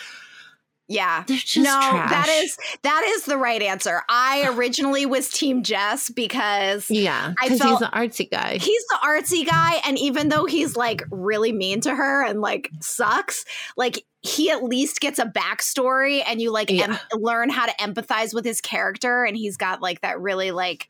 Yeah. 0.87 1.23
They're 1.25 1.37
just 1.37 1.55
no, 1.55 1.61
trash. 1.79 2.09
that 2.09 2.27
is 2.43 2.57
that 2.83 3.03
is 3.15 3.23
the 3.23 3.37
right 3.37 3.61
answer. 3.61 4.01
I 4.09 4.49
originally 4.53 5.05
was 5.05 5.29
team 5.29 5.63
Jess 5.63 6.09
because 6.09 6.89
yeah, 6.91 7.33
I 7.39 7.47
because 7.47 7.61
he's 7.61 7.79
the 7.79 7.89
artsy 7.93 8.29
guy. 8.29 8.57
he's 8.57 8.83
the 8.89 8.97
artsy 9.01 9.45
guy 9.47 9.79
and 9.85 9.97
even 9.97 10.27
though 10.27 10.43
he's 10.45 10.75
like 10.75 11.03
really 11.09 11.53
mean 11.53 11.79
to 11.81 11.95
her 11.95 12.25
and 12.25 12.41
like 12.41 12.69
sucks, 12.81 13.45
like 13.77 14.03
he 14.21 14.51
at 14.51 14.63
least 14.63 14.99
gets 14.99 15.17
a 15.19 15.25
backstory 15.25 16.21
and 16.27 16.39
you 16.41 16.51
like 16.51 16.69
Yeah. 16.69 16.99
em- 17.13 17.19
learn 17.19 17.49
how 17.49 17.65
to 17.65 17.73
empathize 17.79 18.33
with 18.33 18.45
his 18.45 18.61
character 18.61 19.23
and 19.23 19.35
he's 19.35 19.57
got 19.57 19.81
like 19.81 20.01
that 20.01 20.19
really 20.19 20.51
like 20.51 20.89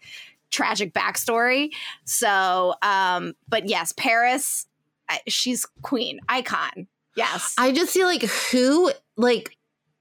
tragic 0.52 0.94
backstory. 0.94 1.70
So, 2.06 2.76
um 2.82 3.34
but 3.48 3.68
yes, 3.70 3.94
Paris 3.96 4.68
she's 5.28 5.66
queen, 5.82 6.20
icon. 6.30 6.88
Yes. 7.16 7.54
I 7.58 7.72
just 7.72 7.94
feel 7.94 8.08
like 8.08 8.24
who 8.24 8.92
like 9.18 9.58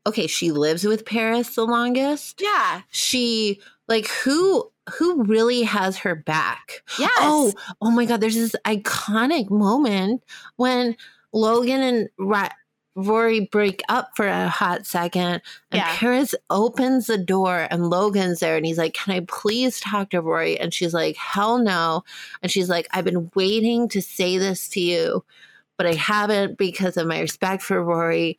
okay, 0.07 0.27
she 0.27 0.51
lives 0.51 0.85
with 0.85 1.05
Paris 1.05 1.55
the 1.55 1.67
longest. 1.67 2.41
Yeah. 2.43 2.83
She 2.91 3.61
like 3.87 4.09
who 4.09 4.71
who 4.95 5.23
really 5.23 5.63
has 5.63 5.99
her 5.99 6.17
back? 6.17 6.83
Yes. 6.99 7.11
Oh, 7.19 7.53
oh 7.81 7.91
my 7.93 8.07
god, 8.07 8.21
there's 8.21 8.35
this 8.35 8.57
iconic 8.65 9.51
moment 9.51 10.25
when 10.57 10.97
Logan 11.33 11.81
and 11.81 12.09
Ra- 12.19 12.49
Rory 12.97 13.41
break 13.41 13.83
up 13.89 14.11
for 14.17 14.27
a 14.27 14.49
hot 14.49 14.85
second 14.85 15.43
and 15.71 15.81
Yeah. 15.81 15.97
Paris 15.97 16.35
opens 16.51 17.07
the 17.07 17.19
door 17.19 17.67
and 17.71 17.89
Logan's 17.89 18.41
there 18.41 18.57
and 18.57 18.67
he's 18.67 18.79
like, 18.79 18.95
Can 18.95 19.15
I 19.15 19.21
please 19.29 19.79
talk 19.81 20.11
to 20.11 20.21
Rory? 20.21 20.59
And 20.59 20.75
she's 20.75 20.93
like, 20.93 21.17
Hell 21.17 21.59
no. 21.59 22.03
And 22.43 22.51
she's 22.51 22.69
like, 22.69 22.89
I've 22.91 23.05
been 23.05 23.31
waiting 23.35 23.89
to 23.91 24.03
say 24.03 24.39
this 24.39 24.69
to 24.71 24.81
you, 24.81 25.25
but 25.77 25.87
I 25.87 25.95
haven't 25.95 26.59
because 26.59 26.97
of 26.97 27.07
my 27.07 27.21
respect 27.21 27.63
for 27.63 27.83
Rory. 27.83 28.39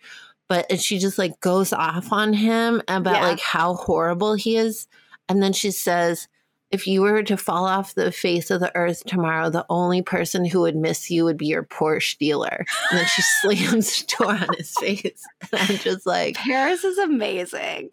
But 0.49 0.65
and 0.69 0.81
she 0.81 0.99
just 0.99 1.17
like 1.17 1.39
goes 1.39 1.71
off 1.71 2.11
on 2.11 2.33
him 2.33 2.81
about 2.89 3.15
Yeah. 3.15 3.27
like 3.27 3.39
how 3.39 3.75
horrible 3.75 4.33
he 4.33 4.57
is. 4.57 4.87
And 5.29 5.41
then 5.41 5.53
she 5.53 5.71
says, 5.71 6.27
if 6.71 6.87
you 6.87 7.01
were 7.01 7.21
to 7.23 7.37
fall 7.37 7.65
off 7.65 7.93
the 7.95 8.11
face 8.11 8.49
of 8.49 8.59
the 8.61 8.73
earth 8.75 9.03
tomorrow, 9.05 9.49
the 9.49 9.65
only 9.69 10.01
person 10.01 10.45
who 10.45 10.61
would 10.61 10.75
miss 10.75 11.09
you 11.11 11.23
would 11.25 11.37
be 11.37 11.47
your 11.47 11.63
Porsche 11.63 12.17
dealer. 12.17 12.65
And 12.89 12.99
then 12.99 13.05
she 13.07 13.21
slams 13.41 14.03
the 14.03 14.15
door 14.17 14.31
on 14.35 14.47
his 14.57 14.73
face. 14.79 15.23
And 15.51 15.61
I'm 15.71 15.77
just 15.77 16.05
like, 16.05 16.35
Paris 16.37 16.83
is 16.83 16.97
amazing. 16.97 17.89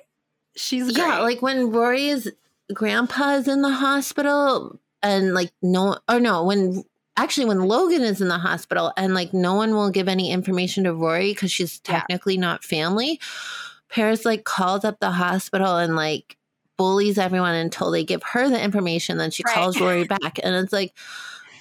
She's 0.56 0.96
yeah, 0.96 1.18
like 1.20 1.42
when 1.42 1.70
Rory's 1.70 2.28
grandpa 2.72 3.34
is 3.34 3.48
in 3.48 3.62
the 3.62 3.70
hospital 3.72 4.78
and 5.02 5.34
like 5.34 5.50
no, 5.62 5.98
or 6.08 6.20
no, 6.20 6.44
when 6.44 6.84
actually 7.16 7.46
when 7.46 7.60
Logan 7.62 8.02
is 8.02 8.20
in 8.20 8.28
the 8.28 8.38
hospital 8.38 8.92
and 8.96 9.12
like 9.14 9.34
no 9.34 9.54
one 9.54 9.72
will 9.74 9.90
give 9.90 10.08
any 10.08 10.30
information 10.30 10.84
to 10.84 10.94
Rory 10.94 11.32
because 11.32 11.50
she's 11.52 11.80
Yeah. 11.86 11.98
technically 12.00 12.36
not 12.36 12.62
family. 12.64 13.20
Paris 13.88 14.24
like 14.24 14.44
calls 14.44 14.84
up 14.84 15.00
the 15.00 15.10
hospital 15.10 15.76
and 15.76 15.96
like 15.96 16.36
bullies 16.78 17.18
everyone 17.18 17.54
until 17.54 17.90
they 17.90 18.04
give 18.04 18.22
her 18.22 18.48
the 18.48 18.58
information. 18.62 19.18
Then 19.18 19.30
she 19.30 19.42
Right. 19.44 19.54
calls 19.54 19.78
Rory 19.80 20.04
back, 20.08 20.38
and 20.42 20.54
it's 20.54 20.72
like 20.72 20.94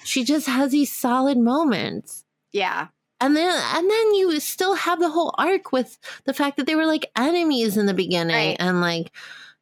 she 0.04 0.24
just 0.24 0.46
has 0.46 0.70
these 0.72 0.90
solid 0.92 1.36
moments. 1.36 2.24
yeah. 2.52 2.86
And 3.20 3.36
then 3.36 3.50
and 3.74 3.90
then 3.90 4.14
you 4.14 4.38
still 4.38 4.74
have 4.76 5.00
the 5.00 5.10
whole 5.10 5.34
arc 5.38 5.72
with 5.72 5.98
the 6.24 6.32
fact 6.32 6.56
that 6.56 6.66
they 6.66 6.76
were 6.76 6.86
like 6.86 7.10
enemies 7.16 7.76
in 7.76 7.86
the 7.86 7.92
beginning 7.94 8.36
Right. 8.36 8.56
and 8.60 8.80
like 8.80 9.10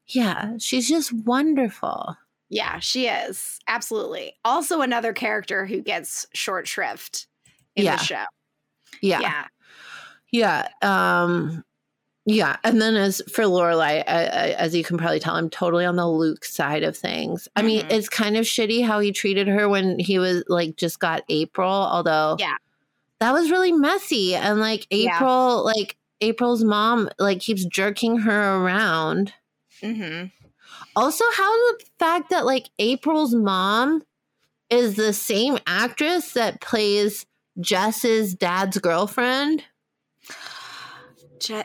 yeah, 0.08 0.58
she's 0.58 0.86
just 0.86 1.10
wonderful. 1.12 2.16
Yeah, 2.50 2.78
she 2.80 3.06
is. 3.08 3.58
Absolutely. 3.66 4.34
Also 4.44 4.82
another 4.82 5.14
character 5.14 5.64
who 5.64 5.80
gets 5.80 6.26
short 6.34 6.68
shrift 6.68 7.28
in 7.74 7.86
Yeah. 7.86 7.96
the 7.96 8.04
show. 8.04 8.24
Yeah. 9.00 9.20
Yeah. 9.20 9.46
Yeah. 10.32 10.68
Um 10.82 11.64
yeah, 12.26 12.56
and 12.64 12.80
then 12.82 12.96
as 12.96 13.22
for 13.30 13.44
Lorelai, 13.44 14.02
as 14.04 14.74
you 14.74 14.82
can 14.84 14.98
probably 14.98 15.20
tell, 15.20 15.34
I'm 15.36 15.48
totally 15.48 15.84
on 15.84 15.96
the 15.96 16.08
Luke 16.08 16.44
side 16.44 16.82
of 16.82 16.96
things. 16.96 17.48
I 17.56 17.62
mean, 17.62 17.84
Mhm. 17.86 17.92
it's 17.92 18.08
kind 18.08 18.36
of 18.36 18.44
shitty 18.44 18.84
how 18.84 18.98
he 18.98 19.12
treated 19.12 19.46
her 19.48 19.68
when 19.68 19.98
he 19.98 20.18
was 20.18 20.42
like 20.48 20.76
just 20.76 20.98
got 20.98 21.22
April, 21.28 21.70
although 21.70 22.36
Yeah. 22.38 22.56
that 23.20 23.32
was 23.32 23.50
really 23.50 23.72
messy. 23.72 24.34
And 24.34 24.58
like 24.60 24.86
Yeah. 24.90 25.14
April, 25.16 25.64
like 25.64 25.96
April's 26.20 26.64
mom, 26.64 27.08
like 27.18 27.40
keeps 27.40 27.64
jerking 27.64 28.18
her 28.18 28.56
around. 28.56 29.32
Mm-hmm. 29.82 30.26
Also, 30.96 31.24
how 31.36 31.52
the 31.78 31.84
fact 31.98 32.30
that 32.30 32.44
like 32.44 32.70
April's 32.78 33.34
mom 33.34 34.02
is 34.68 34.96
the 34.96 35.12
same 35.12 35.58
actress 35.66 36.32
that 36.32 36.60
plays 36.60 37.24
Jess's 37.60 38.34
dad's 38.34 38.78
girlfriend. 38.78 39.62
Je- 41.38 41.62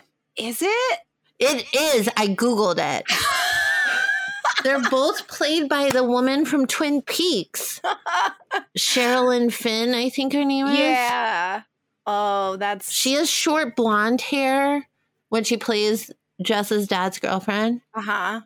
is 0.48 0.62
it? 0.62 1.00
It 1.40 1.66
is. 1.74 2.10
I 2.18 2.28
Googled 2.28 2.78
it. 2.80 3.06
They're 4.64 4.82
both 4.90 5.28
played 5.28 5.68
by 5.70 5.90
the 5.90 6.04
woman 6.04 6.46
from 6.46 6.68
Twin 6.68 7.02
Peaks. 7.02 7.82
Sherilyn 8.78 9.52
Fenn, 9.52 9.96
I 9.96 10.10
think 10.10 10.34
her 10.34 10.46
name 10.46 10.68
is. 10.68 10.78
yeah. 10.78 11.62
Oh, 12.06 12.58
that's 12.58 12.92
She 12.92 13.14
has 13.14 13.30
short 13.30 13.76
blonde 13.76 14.22
hair 14.22 14.88
when 15.30 15.44
she 15.44 15.58
plays 15.58 16.12
Jess's 16.44 16.88
dad's 16.88 17.18
girlfriend. 17.20 17.82
uh-huh. 17.96 18.42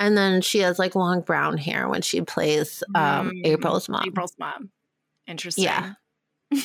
And 0.00 0.16
then 0.16 0.40
she 0.42 0.60
has 0.60 0.78
like 0.78 0.94
long 0.94 1.20
brown 1.22 1.58
hair 1.58 1.88
when 1.88 2.02
she 2.02 2.20
plays 2.20 2.82
um, 2.94 3.30
Mm, 3.30 3.46
April's 3.46 3.88
mom. 3.88 4.04
April's 4.06 4.34
mom. 4.38 4.70
Interesting. 5.26 5.64
Yeah. 5.64 5.94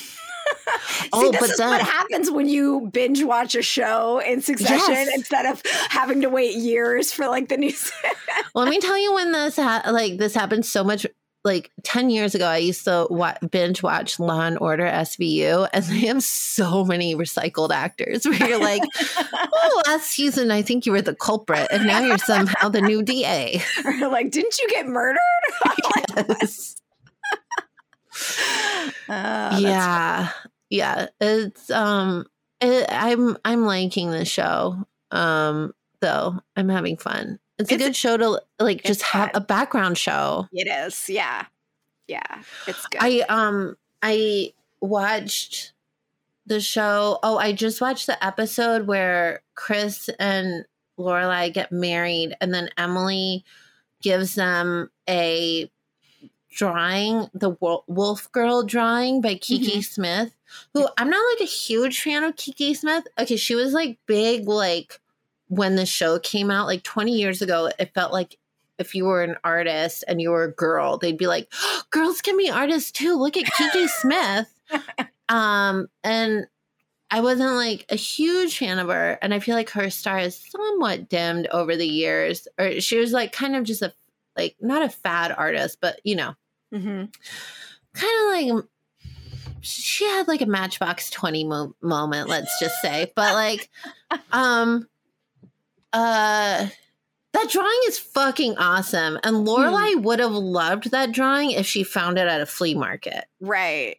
See, 0.88 1.10
Oh, 1.14 1.32
this 1.32 1.42
but 1.42 1.50
is 1.52 1.58
then- 1.58 1.70
what 1.70 1.82
happens 1.82 2.32
when 2.32 2.48
you 2.48 2.90
binge 2.94 3.24
watch 3.24 3.56
a 3.56 3.62
show 3.62 4.20
in 4.20 4.42
succession 4.42 4.80
Yes. 4.94 5.10
instead 5.16 5.46
of 5.46 5.62
having 5.90 6.22
to 6.22 6.30
wait 6.30 6.56
years 6.56 7.12
for 7.12 7.28
like 7.28 7.50
the 7.50 7.58
news. 7.58 7.92
Let 8.56 8.70
me 8.70 8.80
tell 8.80 8.98
you 8.98 9.14
when 9.14 9.32
this 9.32 9.56
ha- 9.58 9.84
like 9.92 10.18
this 10.18 10.34
happened 10.34 10.66
so 10.66 10.84
much. 10.84 11.06
Like 11.46 11.72
ten 11.84 12.10
years 12.10 12.36
ago, 12.36 12.46
I 12.48 12.56
used 12.60 12.86
to 12.86 13.06
wa- 13.10 13.36
binge 13.52 13.84
watch 13.84 14.18
Law 14.18 14.44
and 14.44 14.58
Order 14.60 14.86
SVU, 14.86 15.68
and 15.74 15.84
they 15.84 16.08
have 16.08 16.24
so 16.24 16.86
many 16.86 17.16
recycled 17.16 17.72
actors. 17.72 18.24
Where 18.26 18.48
you're 18.48 18.62
like, 18.62 18.82
"Oh, 19.36 19.84
last 19.88 20.06
season 20.10 20.52
I 20.52 20.62
think 20.62 20.86
you 20.86 20.94
were 20.94 21.02
the 21.02 21.14
culprit, 21.14 21.68
and 21.70 21.86
now 21.86 22.00
you're 22.00 22.18
somehow 22.18 22.70
the 22.70 22.80
new 22.80 23.04
DA." 23.04 23.62
Or 23.84 24.08
like, 24.08 24.32
didn't 24.32 24.58
you 24.58 24.70
get 24.70 24.88
murdered? 24.88 25.20
Yes. 26.16 26.78
Oh, 29.10 29.58
yeah, 29.60 30.30
yeah. 30.74 31.08
It's 31.22 31.70
um, 31.70 32.26
it, 32.60 32.86
I'm 32.90 33.38
I'm 33.46 33.66
liking 33.66 34.10
the 34.12 34.26
show. 34.26 34.86
Um, 35.12 35.74
though 36.02 36.40
I'm 36.56 36.70
having 36.70 36.98
fun. 36.98 37.40
It's, 37.60 37.70
a 37.72 37.76
It's- 37.76 37.88
good 37.90 37.96
show 37.96 38.18
to 38.18 38.42
like 38.60 38.84
just 38.84 39.04
have 39.04 39.32
fun. 39.32 39.42
a 39.42 39.46
background 39.46 39.98
show. 39.98 40.48
It 40.52 40.68
is. 40.68 41.08
Yeah. 41.08 41.46
Yeah. 42.08 42.42
It's 42.68 42.86
good. 42.88 43.00
I 43.02 43.20
um 43.30 43.78
I 44.02 44.54
watched 44.82 45.74
the 46.48 46.60
show. 46.60 47.20
Oh, 47.24 47.38
I 47.38 47.54
just 47.54 47.80
watched 47.80 48.08
the 48.08 48.22
episode 48.26 48.88
where 48.88 49.42
Chris 49.56 50.10
and 50.20 50.66
Lorelai 51.00 51.54
get 51.54 51.72
married, 51.72 52.36
and 52.42 52.54
then 52.54 52.70
Emily 52.78 53.46
gives 54.02 54.36
them 54.36 54.90
a 55.10 55.70
drawing, 56.52 57.30
the 57.34 57.56
Wolf 57.88 58.32
Girl 58.32 58.64
drawing 58.64 59.22
by 59.22 59.36
Kiki 59.36 59.82
Smith. 59.82 60.34
Who 60.74 60.88
I'm 60.98 61.10
not 61.10 61.24
like 61.34 61.42
a 61.42 61.52
huge 61.52 62.02
fan 62.02 62.24
of 62.24 62.36
Kiki 62.36 62.74
Smith. 62.74 63.06
Okay, 63.20 63.36
she 63.38 63.56
was 63.56 63.74
like 63.74 63.98
big, 64.06 64.48
like 64.48 65.00
when 65.48 65.76
the 65.76 65.86
show 65.86 66.20
came 66.20 66.50
out, 66.50 66.68
like 66.68 66.84
20 66.84 67.12
years 67.12 67.42
ago. 67.42 67.70
It 67.80 67.94
felt 67.94 68.12
like 68.14 68.38
if 68.80 68.96
you 68.96 69.06
were 69.06 69.22
an 69.24 69.36
artist 69.44 70.04
and 70.08 70.22
you 70.22 70.32
were 70.32 70.46
a 70.46 70.52
girl, 70.52 70.98
they'd 70.98 71.18
be 71.18 71.28
like, 71.28 71.52
girls 71.92 72.22
can 72.22 72.38
be 72.38 72.50
artists 72.50 72.92
too. 72.92 73.16
Look 73.16 73.38
at 73.38 73.52
Kiki 73.54 73.88
Smith. 74.02 74.48
Um, 75.30 75.88
and 76.04 76.48
I 77.12 77.22
wasn't 77.22 77.52
like 77.54 77.86
a 77.90 77.96
huge 77.96 78.58
fan 78.58 78.80
of 78.80 78.88
her, 78.88 79.20
and 79.22 79.34
I 79.34 79.40
feel 79.40 79.56
like 79.56 79.70
her 79.72 79.90
star 79.92 80.18
is 80.20 80.36
somewhat 80.50 81.10
dimmed 81.10 81.48
over 81.52 81.76
the 81.76 81.88
years. 81.88 82.48
Or 82.58 82.82
she 82.82 82.98
was 82.98 83.12
like 83.12 83.32
kind 83.32 83.56
of 83.56 83.64
just 83.64 83.84
a 83.84 83.94
like 84.36 84.56
not 84.60 84.82
a 84.82 84.90
fad 84.90 85.32
artist, 85.38 85.78
but 85.80 86.00
you 86.04 86.16
know, 86.16 86.34
Mhm. 86.74 87.14
kind 87.94 88.48
of 88.50 88.56
like 88.58 88.66
she 89.64 90.06
had 90.06 90.28
like 90.28 90.42
a 90.42 90.46
Matchbox 90.46 91.10
Twenty 91.10 91.44
mo- 91.44 91.76
moment, 91.82 92.30
let's 92.30 92.60
just 92.60 92.80
say. 92.82 93.12
But 93.16 93.34
like, 93.34 93.70
um, 94.32 94.88
uh. 95.92 96.68
That 97.34 97.50
drawing 97.50 97.80
is 97.88 97.98
fucking 97.98 98.60
awesome. 98.60 99.18
And 99.24 99.48
Lorelai 99.48 100.00
would 100.04 100.20
have 100.20 100.34
loved 100.34 100.92
that 100.92 101.12
drawing 101.12 101.50
if 101.50 101.66
she 101.66 101.84
found 101.84 102.20
it 102.20 102.28
at 102.28 102.42
a 102.42 102.46
flea 102.46 102.76
market. 102.76 103.26
Right. 103.42 103.98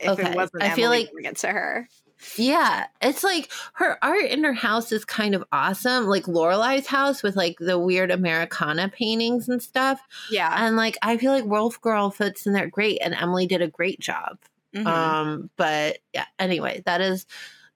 If 0.00 0.08
Okay. 0.18 0.30
it 0.32 0.34
wasn't 0.34 0.64
I 0.64 0.74
feel 0.74 0.90
like- 0.90 1.08
it 1.16 1.36
to 1.36 1.48
her. 1.50 1.88
Yeah, 2.36 2.86
it's 3.02 3.22
like 3.22 3.52
her 3.74 4.02
art 4.02 4.24
in 4.24 4.42
her 4.44 4.54
house 4.54 4.90
is 4.92 5.04
kind 5.04 5.34
of 5.36 5.44
awesome, 5.52 6.06
like 6.06 6.24
Lorelai's 6.24 6.86
house 6.86 7.22
with 7.22 7.36
like 7.36 7.58
the 7.60 7.78
weird 7.78 8.10
Americana 8.10 8.88
paintings 8.88 9.48
and 9.48 9.62
stuff. 9.62 10.00
Yeah. 10.30 10.52
And 10.56 10.74
like 10.76 10.96
I 11.02 11.16
feel 11.18 11.30
like 11.32 11.44
Wolf 11.44 11.80
Girl 11.80 12.10
fits 12.10 12.44
in 12.46 12.54
there 12.54 12.66
great, 12.66 12.98
and 13.02 13.14
Emily 13.14 13.46
did 13.46 13.60
a 13.62 13.68
great 13.68 14.00
job. 14.00 14.38
Mhm. 14.74 14.86
Um, 14.86 15.50
but 15.56 15.98
yeah, 16.12 16.26
anyway, 16.38 16.82
that 16.86 17.00
is 17.00 17.26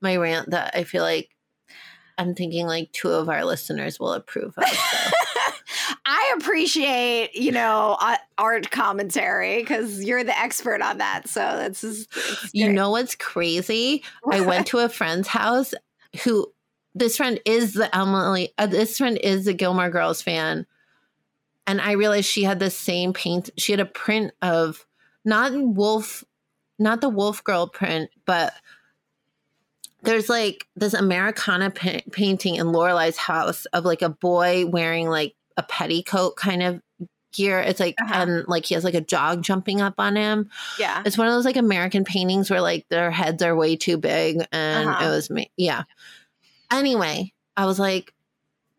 my 0.01 0.16
rant 0.16 0.51
that 0.51 0.74
I 0.74 0.84
feel 0.84 1.03
like 1.03 1.30
I'm 2.16 2.34
thinking 2.34 2.66
like 2.66 2.92
two 2.92 3.11
of 3.11 3.28
our 3.28 3.44
listeners 3.44 4.01
will 4.01 4.12
approve 4.12 4.55
of. 4.59 4.68
So. 4.68 5.11
I 6.05 6.34
appreciate, 6.38 7.34
you 7.34 7.53
know, 7.53 7.96
art 8.38 8.70
commentary 8.70 9.59
because 9.61 10.03
you're 10.03 10.24
the 10.24 10.36
expert 10.38 10.82
on 10.82 10.99
that. 10.99 11.28
So 11.28 11.40
that's 11.40 11.82
just, 11.82 12.09
You 12.53 12.72
know 12.72 12.90
what's 12.90 13.14
crazy? 13.14 14.03
I 14.30 14.40
went 14.40 14.66
to 14.68 14.78
a 14.78 14.88
friend's 14.88 15.28
house 15.28 15.74
who 16.24 16.53
this 16.94 17.16
friend 17.16 17.38
is 17.44 17.74
the 17.74 17.94
Emily, 17.96 18.53
uh, 18.59 18.66
this 18.66 18.99
friend 18.99 19.18
is 19.22 19.44
the 19.44 19.53
Gilmore 19.53 19.90
Girls 19.90 20.22
fan. 20.22 20.66
And 21.66 21.80
I 21.80 21.92
realized 21.92 22.28
she 22.28 22.44
had 22.44 22.59
the 22.59 22.70
same 22.70 23.12
paint. 23.12 23.51
She 23.59 23.72
had 23.72 23.80
a 23.80 23.86
print 23.86 24.32
of 24.40 24.86
not 25.24 25.53
Wolf, 25.55 26.24
not 26.78 27.00
the 27.00 27.08
Wolf 27.08 27.42
Girl 27.44 27.66
print, 27.68 28.10
but 28.24 28.52
there's 30.02 30.28
like 30.28 30.66
this 30.76 30.94
Americana 30.94 31.70
pa- 31.70 32.00
painting 32.12 32.54
in 32.56 32.66
Lorelai's 32.68 33.16
house 33.16 33.64
of 33.66 33.84
like 33.84 34.02
a 34.02 34.08
boy 34.08 34.64
wearing 34.66 35.08
like 35.08 35.34
a 35.56 35.62
petticoat 35.62 36.36
kind 36.36 36.62
of 36.62 36.80
gear. 37.32 37.58
It's 37.58 37.80
like 37.80 37.96
Uh-huh. 38.00 38.14
and 38.14 38.48
like 38.48 38.64
he 38.66 38.74
has 38.74 38.84
like 38.84 38.94
a 38.94 39.00
dog 39.00 39.42
jumping 39.42 39.80
up 39.80 39.94
on 39.98 40.14
him. 40.16 40.50
Yeah. 40.78 41.02
It's 41.04 41.18
one 41.18 41.26
of 41.26 41.32
those 41.32 41.44
like 41.44 41.56
American 41.56 42.04
paintings 42.04 42.48
where 42.48 42.60
like 42.60 42.86
their 42.90 43.10
heads 43.10 43.42
are 43.42 43.56
way 43.56 43.74
too 43.76 43.96
big 43.98 44.36
and 44.52 44.88
Uh-huh. 44.88 45.04
it 45.06 45.08
was 45.10 45.30
me. 45.30 45.50
Yeah. 45.56 45.82
Anyway, 46.70 47.32
I 47.56 47.66
was 47.66 47.78
like, 47.78 48.14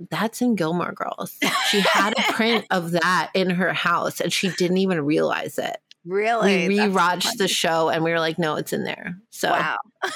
that's 0.10 0.42
in 0.42 0.56
Gilmore 0.56 0.94
Girls. 0.94 1.38
She 1.70 1.82
had 1.82 2.18
a 2.18 2.32
print 2.34 2.66
of 2.72 2.92
that 2.92 3.32
in 3.34 3.50
her 3.50 3.74
house 3.74 4.22
and 4.22 4.32
she 4.32 4.50
didn't 4.52 4.78
even 4.78 5.02
realize 5.06 5.58
it. 5.60 5.78
Really? 6.06 6.68
We 6.68 6.78
rewatched 6.78 7.38
the 7.38 7.48
show 7.48 7.90
and 7.90 8.04
we 8.04 8.12
were 8.12 8.20
like, 8.20 8.40
no, 8.40 8.56
it's 8.56 8.74
in 8.74 8.84
there. 8.84 9.16
So 9.30 9.52
Wow. 9.52 9.78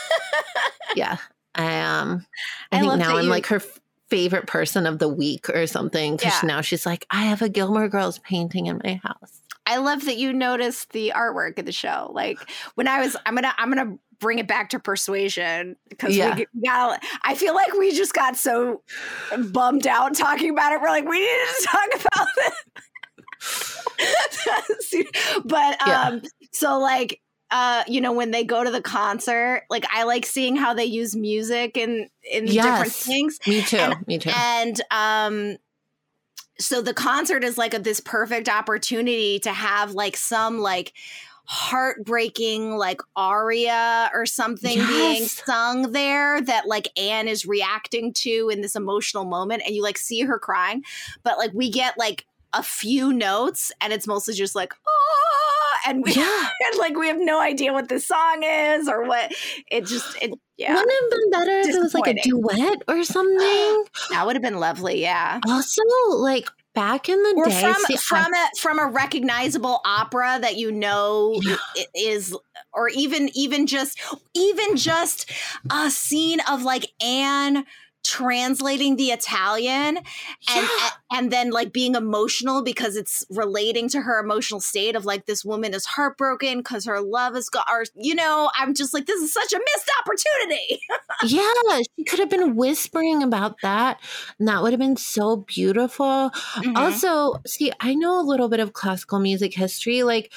yeah. 0.95 1.17
I 1.55 1.79
um 1.81 2.25
I, 2.71 2.77
I 2.77 2.79
think 2.81 2.97
now 2.97 3.17
I'm 3.17 3.25
you- 3.25 3.29
like 3.29 3.45
her 3.47 3.61
favorite 4.09 4.47
person 4.47 4.86
of 4.86 4.99
the 4.99 5.07
week 5.09 5.49
or 5.49 5.65
something. 5.67 6.17
Cause 6.17 6.31
Yeah. 6.43 6.47
now 6.47 6.61
she's 6.61 6.86
like, 6.86 7.05
I 7.09 7.23
have 7.23 7.41
a 7.41 7.49
Gilmore 7.49 7.89
Girls 7.89 8.19
painting 8.19 8.67
in 8.67 8.79
my 8.84 8.99
house. 9.03 9.41
I 9.65 9.77
love 9.77 10.05
that 10.05 10.17
you 10.17 10.34
noticed 10.34 10.91
the 10.91 11.13
artwork 11.15 11.57
of 11.57 11.65
the 11.65 11.71
show. 11.71 12.11
Like 12.13 12.38
when 12.75 12.88
I 12.88 12.99
was, 13.01 13.15
I'm 13.25 13.34
gonna, 13.36 13.53
I'm 13.57 13.69
gonna 13.73 13.97
bring 14.19 14.38
it 14.39 14.47
back 14.47 14.69
to 14.69 14.79
persuasion 14.79 15.75
because 15.89 16.15
Yeah. 16.15 16.36
we 16.36 16.45
got. 16.65 17.01
I 17.23 17.34
feel 17.36 17.55
like 17.55 17.73
we 17.73 17.91
just 17.95 18.13
got 18.13 18.36
so 18.38 18.81
bummed 19.51 19.88
out 19.88 20.15
talking 20.15 20.49
about 20.49 20.73
it. 20.73 20.81
We're 20.81 20.89
like, 20.89 21.05
we 21.07 21.19
needed 21.19 21.47
to 21.61 21.67
talk 21.71 21.88
about 22.05 22.27
it. 22.38 22.53
but 25.46 25.78
Yeah. 25.86 26.02
um, 26.08 26.22
so 26.52 26.80
like. 26.80 27.20
Uh, 27.56 27.84
you 27.88 28.02
know, 28.02 28.14
when 28.14 28.32
they 28.32 28.44
go 28.44 28.64
to 28.64 28.72
the 28.72 28.82
concert, 28.82 29.62
like 29.70 29.86
I 29.94 30.06
like 30.06 30.26
seeing 30.26 30.56
how 30.56 30.74
they 30.74 30.86
use 30.86 31.16
music 31.16 31.78
in 31.78 32.10
in 32.24 32.46
different 32.46 32.91
things. 32.94 33.38
Me 33.46 33.62
too. 33.62 33.78
And- 33.78 34.08
Me 34.08 34.18
too. 34.18 34.32
And 34.36 34.82
um 34.89 35.58
so 36.58 36.82
the 36.82 36.96
concert 36.96 37.44
is 37.44 37.56
like 37.56 37.76
a, 37.76 37.80
this 37.80 38.00
perfect 38.00 38.50
opportunity 38.50 39.38
to 39.39 39.54
have 39.54 39.91
like 39.91 40.18
some 40.18 40.58
like 40.58 40.94
heartbreaking 41.46 42.76
like 42.78 43.02
aria 43.16 44.10
or 44.16 44.26
something 44.26 44.80
being 44.88 45.24
sung 45.26 45.91
there 45.91 46.41
that 46.41 46.68
like 46.68 46.88
Anne 46.98 47.28
is 47.28 47.46
reacting 47.46 48.14
to 48.14 48.50
in 48.52 48.62
this 48.62 48.76
emotional 48.76 49.26
moment 49.26 49.62
and 49.64 49.76
you 49.76 49.84
like 49.84 50.00
see 50.00 50.22
her 50.22 50.39
crying 50.39 50.82
but 51.22 51.38
like 51.38 51.52
we 51.54 51.70
get 51.70 52.00
like 52.00 52.26
a 52.54 52.64
few 52.64 53.12
notes 53.14 53.72
and 53.82 53.91
it's 53.93 54.08
mostly 54.08 54.34
just 54.34 54.56
like 54.56 54.74
oh 54.88 55.78
and 55.88 56.04
we 56.04 56.14
yeah. 56.14 56.49
and 56.72 56.80
like 56.80 56.95
we 56.97 57.08
have 57.08 57.20
no 57.20 57.39
idea 57.41 57.74
what 57.74 57.89
this 57.89 58.08
song 58.08 58.43
is 58.43 58.88
or 58.88 59.04
what 59.06 59.34
it 59.70 59.86
just 59.86 60.16
it 60.22 60.34
yeah 60.58 60.74
Wouldn't 60.74 60.91
it 60.91 61.04
have 61.04 61.12
been 61.12 61.30
better 61.32 61.70
if 61.70 61.76
it 61.76 61.80
was 61.80 61.93
like 61.93 62.08
a 62.08 62.22
duet 62.22 62.84
or 62.88 63.04
something? 63.04 63.84
that 64.12 64.26
would 64.26 64.36
have 64.36 64.43
been 64.43 64.60
lovely 64.60 65.01
yeah 65.01 65.39
also, 65.47 65.82
like 66.10 66.49
back 66.74 67.08
in 67.08 67.22
the 67.22 67.34
or 67.38 67.45
day, 67.45 67.62
from 67.62 67.76
see, 67.86 67.97
from 67.97 68.34
a 68.34 68.49
from 68.60 68.80
a 68.80 68.88
recognizable 68.88 69.82
opera 69.86 70.39
that 70.41 70.58
you 70.58 70.72
know 70.72 71.39
Yeah. 71.43 71.58
is 71.95 72.36
or 72.74 72.89
even 72.89 73.30
even 73.36 73.68
just 73.68 73.99
even 74.34 74.76
just 74.76 75.32
a 75.72 75.89
scene 75.91 76.39
of 76.49 76.64
like 76.64 76.91
Anne 77.04 77.66
translating 78.04 78.95
the 78.95 79.12
Italian 79.12 79.97
and 79.97 80.06
Yeah. 80.47 80.89
and 81.12 81.32
then 81.32 81.51
like 81.51 81.72
being 81.72 81.95
emotional 81.95 82.62
because 82.62 82.95
it's 82.95 83.26
relating 83.30 83.89
to 83.89 84.01
her 84.01 84.20
emotional 84.20 84.60
state 84.60 84.95
of 84.95 85.06
like 85.06 85.26
this 85.26 85.45
woman 85.45 85.74
is 85.74 85.86
heartbroken 85.86 86.60
because 86.60 86.86
her 86.86 86.99
love 87.01 87.36
is 87.36 87.49
gone 87.49 87.64
or 87.72 87.86
you 87.95 88.14
know 88.14 88.51
I'm 88.58 88.74
just 88.74 88.93
like 88.93 89.06
this 89.06 89.22
is 89.22 89.34
such 89.34 89.54
a 89.54 89.58
missed 89.60 89.91
opportunity 90.01 90.82
yeah, 91.24 91.80
she 91.95 92.04
could 92.04 92.20
have 92.20 92.30
been 92.30 92.56
whispering 92.56 93.24
about 93.24 93.56
that, 93.62 93.99
and 94.39 94.47
that 94.47 94.62
would 94.62 94.74
have 94.74 94.80
been 94.80 94.97
so 94.97 95.38
beautiful. 95.38 96.32
Mm-hmm. 96.56 96.76
Also, 96.76 97.36
see, 97.45 97.72
I 97.80 97.93
know 97.95 98.20
a 98.20 98.24
little 98.24 98.49
bit 98.49 98.60
of 98.60 98.74
classical 98.74 99.20
music 99.20 99.54
history. 99.54 100.04
Like 100.04 100.32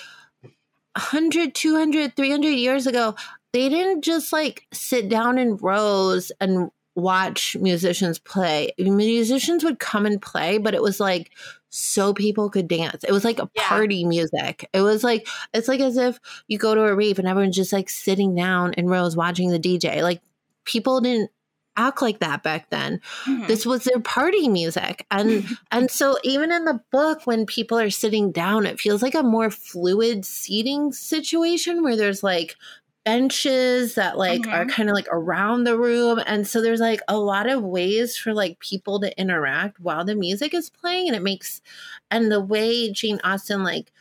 100, 0.95 1.55
200, 1.55 2.17
300 2.17 2.49
years 2.51 2.87
ago, 2.87 3.15
they 3.53 3.69
didn't 3.69 4.03
just 4.03 4.33
like 4.33 4.67
sit 4.73 5.09
down 5.09 5.39
in 5.39 5.57
rows 5.57 6.31
and 6.41 6.71
watch 6.97 7.57
musicians 7.61 8.19
play. 8.19 8.73
Musicians 8.79 9.63
would 9.63 9.79
come 9.79 10.07
and 10.07 10.21
play, 10.21 10.59
but 10.59 10.75
it 10.75 10.83
was 10.83 10.99
like 10.99 11.31
so 11.69 12.15
people 12.15 12.49
could 12.51 12.67
dance. 12.67 13.05
It 13.05 13.13
was 13.13 13.23
like 13.25 13.39
a 13.39 13.49
Yeah. 13.55 13.69
party 13.69 14.05
music. 14.05 14.69
It 14.73 14.81
was 14.81 15.05
like, 15.05 15.29
it's 15.55 15.69
like 15.69 15.81
as 15.81 15.97
if 15.99 16.19
you 16.49 16.59
go 16.59 16.75
to 16.75 16.83
a 16.85 16.95
rave 16.95 17.19
and 17.19 17.29
everyone's 17.29 17.55
just 17.57 17.73
like 17.73 17.91
sitting 17.91 18.35
down 18.35 18.73
in 18.75 18.87
rows 18.89 19.15
watching 19.15 19.51
the 19.51 19.59
DJ. 19.61 20.03
Like 20.03 20.23
people 20.65 21.01
didn't 21.03 21.31
act 21.79 22.01
like 22.01 22.21
that 22.21 22.43
back 22.43 22.71
then 22.71 22.99
Mhm. 23.27 23.47
this 23.49 23.67
was 23.67 23.85
their 23.85 24.01
party 24.01 24.49
music 24.49 25.05
and 25.11 25.45
and 25.71 25.91
so 25.91 26.17
even 26.25 26.51
in 26.51 26.65
the 26.65 26.81
book 26.91 27.27
when 27.27 27.45
people 27.45 27.79
are 27.79 27.91
sitting 27.91 28.33
down 28.33 28.65
it 28.65 28.81
feels 28.81 29.03
like 29.03 29.15
a 29.15 29.23
more 29.23 29.51
fluid 29.51 30.25
seating 30.25 30.91
situation 30.91 31.83
where 31.83 31.95
there's 31.95 32.23
like 32.23 32.57
benches 33.07 33.97
that 33.97 34.19
like 34.19 34.49
are 34.53 34.67
Mhm. 34.67 34.71
kind 34.71 34.91
of 34.91 34.95
like 34.97 35.09
around 35.13 35.65
the 35.65 35.79
room 35.79 36.21
and 36.27 36.47
so 36.49 36.63
there's 36.63 36.81
like 36.81 37.03
a 37.09 37.19
lot 37.19 37.49
of 37.49 37.63
ways 37.65 38.19
for 38.19 38.35
like 38.35 38.59
people 38.61 39.01
to 39.01 39.19
interact 39.21 39.81
while 39.81 40.05
the 40.05 40.17
music 40.17 40.55
is 40.55 40.71
playing 40.71 41.09
and 41.09 41.17
it 41.17 41.23
makes 41.23 41.63
and 42.11 42.33
the 42.33 42.41
way 42.43 42.93
Jane 42.93 43.21
Austen 43.25 43.65
like 43.65 43.93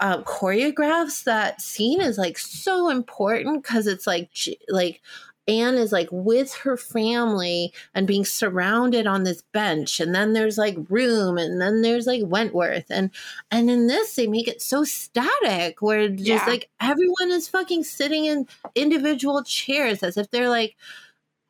uh, 0.00 0.22
choreographs 0.24 1.24
that 1.24 1.60
scene 1.62 2.00
is 2.00 2.18
like 2.18 2.38
so 2.38 2.90
important 2.90 3.62
because 3.62 3.86
it's 3.86 4.06
like 4.06 4.30
like 4.68 5.00
Anne 5.48 5.74
is 5.76 5.92
like 5.92 6.08
with 6.10 6.52
her 6.54 6.76
family 6.76 7.72
and 7.94 8.06
being 8.06 8.24
surrounded 8.24 9.06
on 9.06 9.22
this 9.22 9.42
bench 9.52 10.00
and 10.00 10.14
then 10.14 10.32
there's 10.32 10.58
like 10.58 10.76
room 10.88 11.38
and 11.38 11.60
then 11.60 11.82
there's 11.82 12.06
like 12.06 12.22
Wentworth 12.24 12.86
and 12.90 13.10
and 13.50 13.70
in 13.70 13.86
this 13.86 14.16
they 14.16 14.26
make 14.26 14.48
it 14.48 14.60
so 14.60 14.82
static 14.84 15.80
where 15.82 16.08
just 16.08 16.26
Yeah. 16.26 16.44
like 16.46 16.68
everyone 16.80 17.30
is 17.30 17.48
fucking 17.48 17.84
sitting 17.84 18.24
in 18.24 18.48
individual 18.74 19.42
chairs 19.44 20.02
as 20.02 20.16
if 20.16 20.30
they're 20.30 20.48
like 20.50 20.76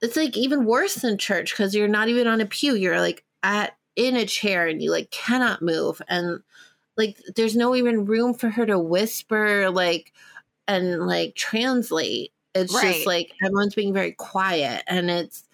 it's 0.03 0.17
like 0.17 0.37
even 0.37 0.67
worse 0.67 0.97
than 0.97 1.19
church 1.19 1.53
because 1.53 1.75
you're 1.75 1.89
not 1.89 2.09
even 2.09 2.27
on 2.27 2.41
a 2.41 2.47
pew 2.47 2.75
you're 2.75 3.01
like 3.01 3.25
at 3.43 3.77
in 3.97 4.15
a 4.17 4.27
chair 4.27 4.67
and 4.67 4.83
you 4.83 4.91
like 4.91 5.11
cannot 5.11 5.63
move 5.63 6.03
and 6.09 6.41
like 6.97 7.17
there's 7.35 7.57
no 7.57 7.75
even 7.75 8.05
room 8.07 8.35
for 8.35 8.51
her 8.51 8.67
to 8.67 8.79
whisper 8.79 9.71
like 9.71 10.13
and 10.69 11.07
like 11.07 11.35
translate 11.35 12.33
it's 12.57 12.75
Right. 12.75 12.95
just 12.95 13.07
like 13.07 13.33
everyone's 13.45 13.75
being 13.75 13.93
very 13.93 14.13
quiet 14.13 14.83
and 14.87 15.11
it's 15.11 15.45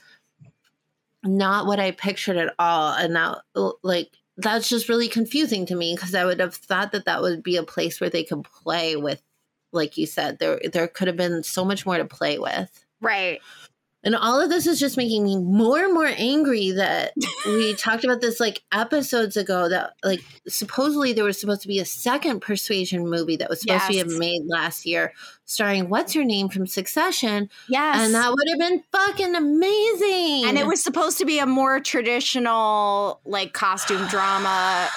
not 1.25 1.67
what 1.67 1.79
i 1.79 1.91
pictured 1.93 2.37
at 2.37 2.55
all 2.59 2.93
and 2.95 3.15
that 3.15 3.39
like 3.83 4.11
that's 4.39 4.69
just 4.69 4.89
really 4.89 5.09
confusing 5.09 5.67
to 5.67 5.75
me 5.75 5.95
because 5.95 6.15
i 6.15 6.25
would 6.25 6.41
have 6.41 6.55
thought 6.55 6.93
that 6.93 7.05
that 7.05 7.23
would 7.23 7.43
be 7.43 7.57
a 7.57 7.63
place 7.63 8.01
where 8.01 8.11
they 8.11 8.25
could 8.25 8.43
play 8.45 8.97
with 8.97 9.23
like 9.73 9.97
you 9.97 10.07
said 10.07 10.39
there 10.39 10.61
there 10.73 10.89
could 10.89 11.07
have 11.07 11.17
been 11.17 11.43
so 11.43 11.65
much 11.65 11.87
more 11.87 11.97
to 11.99 12.05
play 12.05 12.39
with 12.39 12.85
right 13.01 13.41
and 14.05 14.17
all 14.17 14.41
of 14.41 14.51
this 14.51 14.67
is 14.67 14.81
just 14.81 14.97
making 14.97 15.23
me 15.25 15.37
more 15.37 15.85
and 15.85 15.95
more 15.95 16.11
angry 16.17 16.73
that 16.73 17.13
we 17.47 17.75
talked 17.79 18.05
about 18.05 18.21
this 18.21 18.41
like 18.41 18.63
episodes 18.73 19.37
ago 19.37 19.69
that 19.69 19.95
like 20.05 20.21
supposedly 20.49 21.13
there 21.13 21.25
was 21.25 21.39
supposed 21.39 21.63
to 21.63 21.69
be 21.69 21.79
a 21.79 21.85
second 21.85 22.41
persuasion 22.41 23.09
movie 23.09 23.37
that 23.37 23.49
was 23.49 23.61
supposed 23.61 23.87
to 23.87 24.05
be 24.05 24.19
made 24.19 24.43
last 24.47 24.85
year 24.87 25.13
starring 25.45 25.89
what's 25.89 26.15
her 26.15 26.25
name 26.25 26.49
from 26.49 26.67
Succession. 26.67 27.51
Yes. 27.69 28.01
and 28.01 28.15
that 28.15 28.31
would 28.31 28.49
have 28.49 28.59
been 28.59 28.83
fucking 28.93 29.35
amazing. 29.35 30.45
and 30.47 30.59
it 30.59 30.67
was 30.67 30.83
supposed 30.83 31.19
to 31.19 31.25
be 31.25 31.39
a 31.39 31.47
more 31.47 31.81
traditional 31.81 33.21
like 33.25 33.53
costume 33.53 34.07
drama 34.09 34.89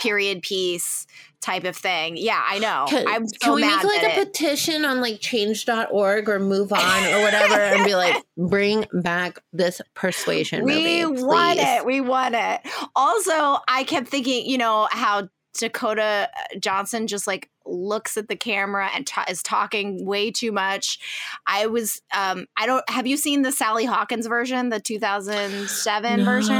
period 0.00 0.42
piece 0.42 1.06
type 1.40 1.64
of 1.64 1.76
thing. 1.76 2.16
Yeah 2.16 2.42
i 2.46 2.58
know. 2.58 2.84
Can, 2.88 3.06
i'm 3.08 3.26
so 3.26 3.34
can 3.40 3.54
we 3.54 3.62
make 3.62 3.82
like 3.82 4.02
a 4.02 4.20
it- 4.20 4.26
petition 4.32 4.84
on 4.84 5.00
like 5.00 5.20
change.org 5.20 6.28
or 6.28 6.38
MoveOn 6.38 7.18
or 7.18 7.22
whatever 7.22 7.54
and 7.60 7.84
be 7.84 7.94
like 7.94 8.22
bring 8.36 8.86
back 8.92 9.38
this 9.52 9.80
persuasion 9.94 10.64
we 10.64 10.74
movie 11.06 11.22
want 11.22 11.58
it. 11.58 11.84
we 11.86 12.00
want 12.00 12.34
it. 12.34 12.60
Also 12.94 13.58
i 13.68 13.84
kept 13.86 14.08
thinking 14.08 14.44
you 14.46 14.58
know 14.58 14.88
how 14.90 15.28
dakota 15.58 16.28
johnson 16.58 17.06
just 17.06 17.26
like 17.26 17.50
looks 17.66 18.16
at 18.16 18.28
the 18.28 18.36
camera 18.36 18.88
and 18.94 19.06
ta- 19.06 19.24
is 19.28 19.42
talking 19.42 20.04
way 20.06 20.30
too 20.30 20.50
much 20.52 20.98
i 21.46 21.66
was 21.66 22.00
um 22.16 22.46
i 22.56 22.66
don't 22.66 22.88
have 22.88 23.06
you 23.06 23.16
seen 23.16 23.42
the 23.42 23.52
sally 23.52 23.84
hawkins 23.84 24.26
version 24.26 24.68
the 24.70 24.80
2007 24.80 26.24
version 26.24 26.54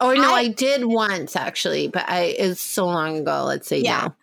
Oh 0.00 0.12
no, 0.14 0.30
I- 0.34 0.40
I, 0.40 0.48
did 0.48 0.84
once 0.84 1.36
actually, 1.36 1.88
but 1.88 2.04
I 2.08 2.34
it's 2.38 2.60
so 2.60 2.84
long 2.86 3.16
ago. 3.18 3.44
Let's 3.44 3.66
say 3.68 3.78
Yeah. 3.80 4.08
no. 4.08 4.14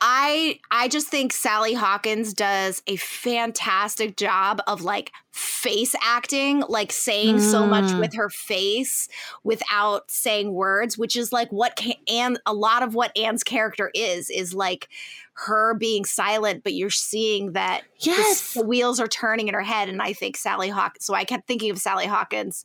I 0.00 0.60
I 0.70 0.88
just 0.88 1.08
think 1.08 1.32
Sally 1.32 1.74
Hawkins 1.74 2.32
does 2.34 2.82
a 2.86 2.96
fantastic 2.96 4.16
job 4.16 4.60
of 4.66 4.82
like 4.82 5.12
face 5.32 5.94
acting, 6.02 6.62
like 6.68 6.92
saying 6.92 7.36
mm. 7.36 7.50
so 7.50 7.66
much 7.66 7.84
Mm. 7.84 8.00
with 8.00 8.14
her 8.14 8.30
face 8.30 9.08
without 9.44 10.10
saying 10.10 10.52
words, 10.52 10.96
which 10.96 11.16
is 11.16 11.32
like 11.32 11.50
what 11.50 11.76
can, 11.76 11.94
Anne 12.08 12.38
a 12.46 12.54
lot 12.54 12.82
of 12.82 12.94
what 12.94 13.16
Anne's 13.16 13.44
character 13.44 13.90
is 13.94 14.30
is 14.30 14.54
like 14.54 14.88
her 15.34 15.74
being 15.74 16.04
silent, 16.06 16.64
but 16.64 16.72
you're 16.72 16.88
seeing 16.88 17.52
that 17.52 17.82
the 18.02 18.10
Yes. 18.10 18.54
the 18.54 18.64
wheels 18.64 18.98
are 19.00 19.08
turning 19.08 19.48
in 19.48 19.54
her 19.54 19.60
head. 19.62 19.88
And 19.88 20.00
I 20.00 20.12
think 20.14 20.36
Sally 20.36 20.70
Hawkins. 20.70 21.04
So 21.04 21.14
I 21.14 21.24
kept 21.24 21.46
thinking 21.46 21.70
of 21.70 21.78
Sally 21.78 22.06
Hawkins 22.06 22.64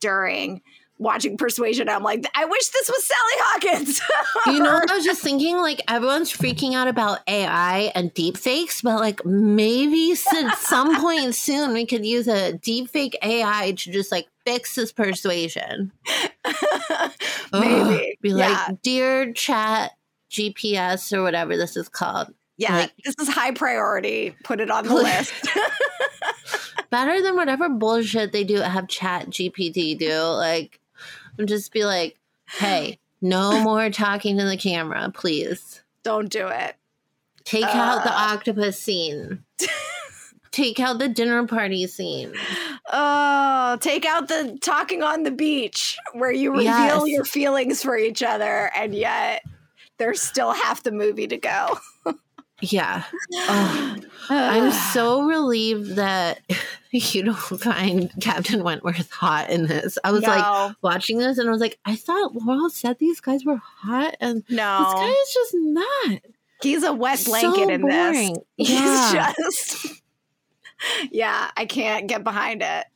during 0.00 0.62
watching 1.02 1.36
Persuasion. 1.36 1.88
I'm 1.88 2.02
like, 2.02 2.24
I 2.34 2.44
wish 2.44 2.68
this 2.68 2.88
was 2.88 3.04
Sally 3.04 3.20
Hawkins. 3.38 4.00
You 4.46 4.58
know, 4.60 4.80
I 4.88 4.94
was 4.94 5.04
just 5.04 5.22
thinking 5.22 5.56
like 5.58 5.80
everyone's 5.88 6.32
freaking 6.32 6.74
out 6.74 6.88
about 6.88 7.20
AI 7.28 7.92
and 7.94 8.12
deepfakes, 8.14 8.82
but 8.82 8.98
like 8.98 9.24
maybe 9.24 10.12
at 10.12 10.58
some 10.58 10.96
point 11.00 11.34
soon 11.34 11.72
we 11.72 11.86
could 11.86 12.04
use 12.04 12.26
a 12.28 12.52
deepfake 12.54 13.14
AI 13.22 13.72
to 13.72 13.92
just 13.92 14.10
like 14.10 14.26
fix 14.44 14.74
this 14.74 14.92
persuasion. 14.92 15.92
Maybe. 17.52 18.18
Be 18.20 18.30
Yeah. 18.30 18.64
like, 18.68 18.82
dear 18.82 19.32
chat 19.32 19.92
GPS 20.30 21.12
or 21.16 21.22
whatever 21.22 21.56
this 21.56 21.76
is 21.76 21.88
called. 21.88 22.32
Yeah, 22.56 22.76
Like- 22.76 22.92
this 23.04 23.14
is 23.20 23.28
high 23.28 23.52
priority. 23.52 24.34
Put 24.44 24.60
it 24.60 24.70
on 24.70 24.86
the 24.86 24.94
list. 24.94 25.32
Better 26.90 27.22
than 27.22 27.36
whatever 27.36 27.68
bullshit 27.68 28.32
they 28.32 28.44
do 28.44 28.56
have 28.56 28.86
chat 28.88 29.28
GPT 29.30 29.98
do. 29.98 30.18
Like 30.20 30.78
and 31.38 31.48
just 31.48 31.72
be 31.72 31.84
like, 31.84 32.18
hey, 32.46 32.98
no 33.20 33.60
more 33.64 33.90
talking 33.90 34.38
to 34.38 34.44
the 34.44 34.56
camera, 34.56 35.10
please. 35.14 35.82
Don't 36.02 36.28
do 36.30 36.48
it. 36.48 36.76
Take 37.44 37.64
out 37.64 38.04
the 38.04 38.12
Uh. 38.12 38.34
octopus 38.34 38.78
scene. 38.80 39.42
Take 40.52 40.78
out 40.80 40.98
the 40.98 41.08
dinner 41.08 41.46
party 41.46 41.86
scene. 41.86 42.34
Oh, 42.92 43.78
take 43.80 44.04
out 44.04 44.28
the 44.28 44.58
talking 44.60 45.02
on 45.02 45.22
the 45.22 45.30
beach 45.30 45.96
where 46.12 46.30
you 46.30 46.50
reveal 46.52 46.66
Yes. 46.66 47.08
your 47.08 47.24
feelings 47.24 47.82
for 47.82 47.96
each 47.96 48.22
other, 48.22 48.70
and 48.76 48.94
yet 48.94 49.42
there's 49.96 50.20
still 50.20 50.52
half 50.52 50.82
the 50.82 50.92
movie 50.92 51.26
to 51.26 51.38
go. 51.38 51.78
Yeah. 52.62 53.02
Oh, 53.34 53.96
I'm 54.30 54.70
so 54.70 55.22
relieved 55.22 55.96
that 55.96 56.40
you 56.90 57.24
don't 57.24 57.36
find 57.36 58.10
Captain 58.20 58.62
Wentworth 58.62 59.10
hot 59.10 59.50
in 59.50 59.66
this. 59.66 59.98
I 60.04 60.12
was 60.12 60.22
like 60.22 60.76
watching 60.80 61.18
this 61.18 61.38
and 61.38 61.48
I 61.48 61.52
was 61.52 61.60
like, 61.60 61.78
I 61.84 61.96
thought 61.96 62.34
Laurel 62.34 62.70
said 62.70 62.98
these 62.98 63.20
guys 63.20 63.44
were 63.44 63.56
hot 63.56 64.16
and 64.20 64.44
no. 64.48 64.78
this 64.78 64.94
guy 64.94 65.08
is 65.08 65.34
just 65.34 65.54
not. 65.54 66.20
he's 66.62 66.84
a 66.84 66.92
wet 66.92 67.22
blanket 67.24 67.64
so 67.64 67.68
in 67.68 67.80
boring. 67.82 68.36
this. 68.58 68.70
Yeah. 68.70 69.32
He's 69.36 69.46
just, 69.46 70.02
yeah, 71.10 71.50
I 71.56 71.66
can't 71.66 72.06
get 72.06 72.22
behind 72.24 72.62
it. 72.62 72.86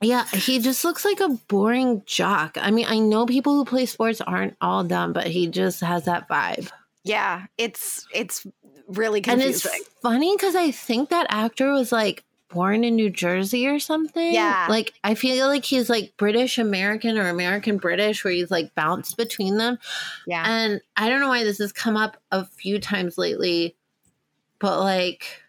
Yeah, 0.00 0.26
he 0.26 0.58
just 0.58 0.84
looks 0.84 1.04
like 1.04 1.20
a 1.20 1.30
boring 1.48 2.02
jock. 2.04 2.58
I 2.60 2.70
mean, 2.70 2.84
I 2.86 2.98
know 2.98 3.24
people 3.24 3.54
who 3.54 3.64
play 3.64 3.86
sports 3.86 4.20
aren't 4.20 4.54
all 4.60 4.84
dumb, 4.84 5.14
but 5.14 5.26
he 5.26 5.46
just 5.46 5.80
has 5.80 6.04
that 6.04 6.28
vibe. 6.28 6.70
Yeah, 7.04 7.46
it's 7.58 8.06
it's 8.12 8.46
really 8.88 9.20
confusing. 9.20 9.70
And 9.70 9.80
it's 9.80 9.88
funny 10.00 10.34
because 10.36 10.56
I 10.56 10.70
think 10.70 11.10
that 11.10 11.26
actor 11.28 11.72
was 11.72 11.92
like 11.92 12.24
born 12.48 12.84
in 12.84 12.94
New 12.94 13.10
Jersey 13.10 13.66
or 13.66 13.78
something. 13.78 14.32
Yeah. 14.32 14.66
Like 14.70 14.94
I 15.04 15.14
feel 15.14 15.48
like 15.48 15.64
he's 15.64 15.90
like 15.90 16.14
British 16.16 16.56
American 16.56 17.18
or 17.18 17.28
American 17.28 17.76
British 17.78 18.24
where 18.24 18.32
he's 18.32 18.50
like 18.50 18.74
bounced 18.74 19.16
between 19.16 19.58
them. 19.58 19.78
yeah, 20.26 20.44
And 20.46 20.80
I 20.96 21.08
don't 21.08 21.20
know 21.20 21.28
why 21.28 21.44
this 21.44 21.58
has 21.58 21.72
come 21.72 21.96
up 21.96 22.16
a 22.30 22.44
few 22.44 22.78
times 22.78 23.18
lately, 23.18 23.76
but 24.58 24.80
like 24.80 25.42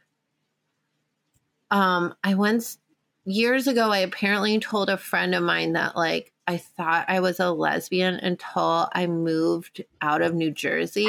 um 1.72 2.16
I 2.24 2.34
once 2.36 2.80
years 3.24 3.68
ago 3.68 3.90
I 3.92 4.00
apparently 4.00 4.60
told 4.60 4.90
a 4.90 4.98
friend 4.98 5.34
of 5.36 5.44
mine 5.44 5.74
that 5.74 5.96
like 5.96 6.34
I 6.48 6.58
thought 6.58 7.06
I 7.08 7.20
was 7.20 7.40
a 7.40 7.52
lesbian 7.52 8.16
until 8.16 8.90
I 8.94 9.08
moved 9.08 9.84
out 10.02 10.22
of 10.22 10.36
New 10.36 10.52
Jersey. 10.52 11.08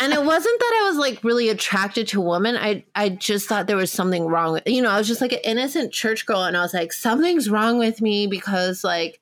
and 0.00 0.12
it 0.12 0.24
wasn't 0.24 0.60
that 0.60 0.80
I 0.82 0.88
was 0.88 0.96
like 0.96 1.22
really 1.22 1.48
attracted 1.48 2.08
to 2.08 2.20
women. 2.20 2.56
I 2.56 2.84
I 2.94 3.10
just 3.10 3.48
thought 3.48 3.66
there 3.66 3.76
was 3.76 3.92
something 3.92 4.26
wrong 4.26 4.52
with 4.54 4.64
you 4.66 4.82
know, 4.82 4.90
I 4.90 4.98
was 4.98 5.06
just 5.06 5.20
like 5.20 5.32
an 5.32 5.40
innocent 5.44 5.92
church 5.92 6.26
girl 6.26 6.42
and 6.44 6.56
I 6.56 6.62
was 6.62 6.74
like, 6.74 6.92
something's 6.92 7.48
wrong 7.48 7.78
with 7.78 8.00
me 8.00 8.26
because 8.26 8.82
like 8.82 9.20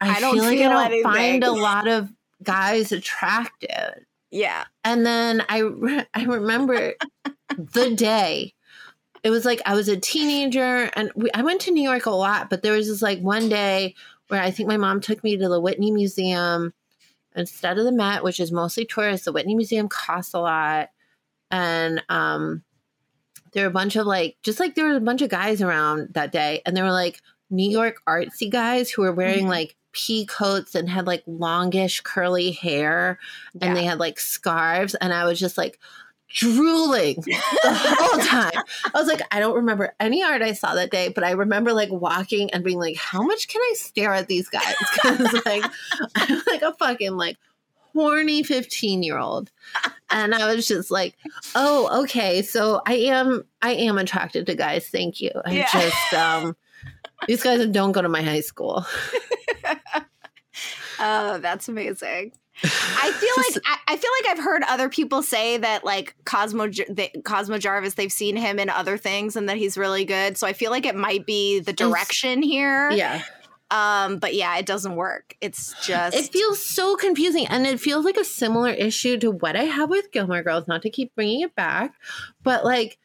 I, 0.00 0.16
I 0.16 0.20
don't 0.20 0.34
feel 0.34 0.44
like 0.44 0.58
feel 0.58 0.70
I 0.72 0.88
don't 0.88 1.02
find 1.02 1.44
a 1.44 1.52
lot 1.52 1.86
of 1.88 2.10
guys 2.42 2.92
attractive. 2.92 4.04
yeah. 4.30 4.64
And 4.84 5.04
then 5.04 5.42
I 5.48 5.58
re- 5.58 6.06
I 6.14 6.24
remember 6.24 6.94
the 7.56 7.94
day. 7.94 8.54
It 9.26 9.30
was 9.30 9.44
like 9.44 9.60
I 9.66 9.74
was 9.74 9.88
a 9.88 9.96
teenager 9.96 10.88
and 10.94 11.10
we, 11.16 11.28
I 11.34 11.42
went 11.42 11.60
to 11.62 11.72
New 11.72 11.82
York 11.82 12.06
a 12.06 12.10
lot, 12.10 12.48
but 12.48 12.62
there 12.62 12.74
was 12.74 12.86
this 12.86 13.02
like 13.02 13.18
one 13.20 13.48
day 13.48 13.96
where 14.28 14.40
I 14.40 14.52
think 14.52 14.68
my 14.68 14.76
mom 14.76 15.00
took 15.00 15.24
me 15.24 15.36
to 15.36 15.48
the 15.48 15.60
Whitney 15.60 15.90
Museum 15.90 16.72
instead 17.34 17.76
of 17.76 17.84
the 17.84 17.90
Met, 17.90 18.22
which 18.22 18.38
is 18.38 18.52
mostly 18.52 18.84
tourists. 18.84 19.24
The 19.24 19.32
Whitney 19.32 19.56
Museum 19.56 19.88
costs 19.88 20.32
a 20.32 20.38
lot, 20.38 20.90
and 21.50 22.04
um, 22.08 22.62
there 23.52 23.64
were 23.64 23.68
a 23.70 23.72
bunch 23.72 23.96
of 23.96 24.06
like 24.06 24.36
just 24.44 24.60
like 24.60 24.76
there 24.76 24.84
were 24.84 24.94
a 24.96 25.00
bunch 25.00 25.22
of 25.22 25.28
guys 25.28 25.60
around 25.60 26.14
that 26.14 26.30
day, 26.30 26.62
and 26.64 26.76
they 26.76 26.82
were 26.82 26.92
like 26.92 27.20
New 27.50 27.68
York 27.68 27.96
artsy 28.08 28.48
guys 28.48 28.90
who 28.92 29.02
were 29.02 29.12
wearing 29.12 29.46
Mhm. 29.46 29.50
like 29.50 29.76
pea 29.90 30.24
coats 30.26 30.76
and 30.76 30.88
had 30.88 31.08
like 31.08 31.24
longish 31.26 32.00
curly 32.02 32.52
hair 32.52 33.18
Yeah. 33.54 33.66
and 33.66 33.76
they 33.76 33.82
had 33.84 33.98
like 33.98 34.20
scarves 34.20 34.94
and 34.94 35.10
i 35.10 35.24
was 35.24 35.40
just 35.40 35.56
like 35.56 35.80
drooling 36.28 37.14
the 37.26 37.96
whole 37.98 38.18
time. 38.20 38.62
I 38.94 38.98
was 38.98 39.06
like 39.06 39.20
i 39.30 39.38
don't 39.40 39.54
remember 39.54 39.94
any 40.00 40.22
art 40.24 40.42
i 40.42 40.52
saw 40.52 40.74
that 40.74 40.90
day 40.90 41.08
but 41.08 41.22
i 41.24 41.30
remember 41.30 41.72
like 41.72 41.90
walking 41.90 42.50
and 42.52 42.64
being 42.64 42.78
like 42.78 42.96
how 42.96 43.22
much 43.22 43.46
can 43.48 43.60
i 43.62 43.74
stare 43.76 44.12
at 44.12 44.26
these 44.26 44.48
guys? 44.48 44.74
Because 45.02 45.42
like 45.46 45.64
i'm 46.16 46.42
like 46.48 46.62
a 46.62 46.72
fucking 46.74 47.16
like 47.16 47.36
horny 47.94 48.42
15 48.42 49.02
year 49.02 49.18
old 49.18 49.50
and 50.10 50.34
i 50.34 50.52
was 50.54 50.66
just 50.66 50.90
like 50.90 51.14
oh 51.54 52.02
okay 52.02 52.42
so 52.42 52.82
i 52.86 52.94
am 52.94 53.44
i 53.62 53.70
am 53.72 53.96
attracted 53.96 54.46
to 54.46 54.54
guys 54.54 54.88
thank 54.88 55.20
you. 55.20 55.30
I 55.44 55.52
Yeah. 55.52 55.68
just 55.72 56.12
um 56.14 56.56
these 57.28 57.42
guys 57.42 57.64
don't 57.68 57.92
go 57.92 58.02
to 58.02 58.08
my 58.08 58.22
high 58.22 58.40
school. 58.40 58.84
Oh, 60.98 61.38
that's 61.38 61.68
amazing. 61.68 62.32
I 62.64 63.12
feel 63.12 63.34
like 63.36 63.62
I, 63.66 63.92
I 63.92 63.96
feel 63.96 64.10
like 64.20 64.30
I've 64.30 64.44
heard 64.44 64.62
other 64.68 64.88
people 64.88 65.22
say 65.22 65.58
that 65.58 65.84
like 65.84 66.14
Cosmo 66.24 66.70
Cosmo 67.24 67.58
Jarvis 67.58 67.94
they've 67.94 68.12
seen 68.12 68.36
him 68.36 68.58
in 68.58 68.70
other 68.70 68.96
things 68.96 69.36
and 69.36 69.48
that 69.48 69.56
he's 69.56 69.76
really 69.76 70.04
good. 70.04 70.36
So 70.36 70.46
I 70.46 70.52
feel 70.52 70.70
like 70.70 70.86
it 70.86 70.96
might 70.96 71.26
be 71.26 71.60
the 71.60 71.72
direction 71.72 72.42
here. 72.42 72.90
yeah 72.90 73.22
Um 73.70 74.18
but 74.18 74.34
yeah, 74.34 74.56
it 74.58 74.64
doesn't 74.66 74.96
work. 74.96 75.36
It's 75.40 75.74
just 75.84 76.16
It 76.16 76.32
feels 76.32 76.64
so 76.64 76.96
confusing, 76.96 77.46
and 77.48 77.66
it 77.66 77.80
feels 77.80 78.04
like 78.04 78.16
a 78.16 78.24
similar 78.24 78.70
issue 78.70 79.18
to 79.18 79.30
what 79.30 79.56
I 79.56 79.64
have 79.64 79.90
with 79.90 80.12
Gilmore 80.12 80.42
Girls. 80.42 80.68
Not 80.68 80.82
to 80.82 80.90
keep 80.90 81.14
bringing 81.14 81.40
it 81.40 81.54
back, 81.56 81.94
but 82.42 82.64
like, 82.64 82.98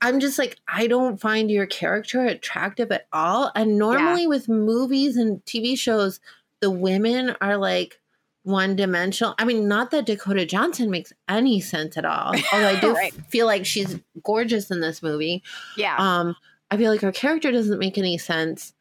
I'm 0.00 0.18
just 0.18 0.38
like, 0.38 0.58
I 0.66 0.88
don't 0.88 1.20
find 1.20 1.48
your 1.50 1.66
character 1.66 2.24
attractive 2.26 2.90
at 2.90 3.06
all. 3.12 3.52
And 3.54 3.78
normally 3.78 4.26
with 4.26 4.48
movies 4.48 5.16
and 5.16 5.42
TV 5.44 5.78
shows, 5.78 6.18
the 6.60 6.70
women 6.72 7.36
are 7.40 7.56
like 7.56 8.00
one 8.44 8.74
dimensional. 8.76 9.34
I 9.38 9.44
mean, 9.44 9.68
not 9.68 9.90
that 9.92 10.06
Dakota 10.06 10.44
Johnson 10.44 10.90
makes 10.90 11.12
any 11.28 11.60
sense 11.60 11.96
at 11.96 12.04
all. 12.04 12.34
Although 12.52 12.68
I 12.68 12.80
do 12.80 12.92
Right. 12.94 13.12
feel 13.28 13.46
like 13.46 13.64
she's 13.66 13.98
gorgeous 14.22 14.70
in 14.70 14.80
this 14.80 15.02
movie 15.02 15.42
yeah. 15.76 15.96
um 15.98 16.36
i 16.70 16.76
feel 16.76 16.92
like 16.92 17.00
her 17.00 17.10
character 17.10 17.50
doesn't 17.50 17.80
make 17.80 17.98
any 17.98 18.16
sense 18.18 18.72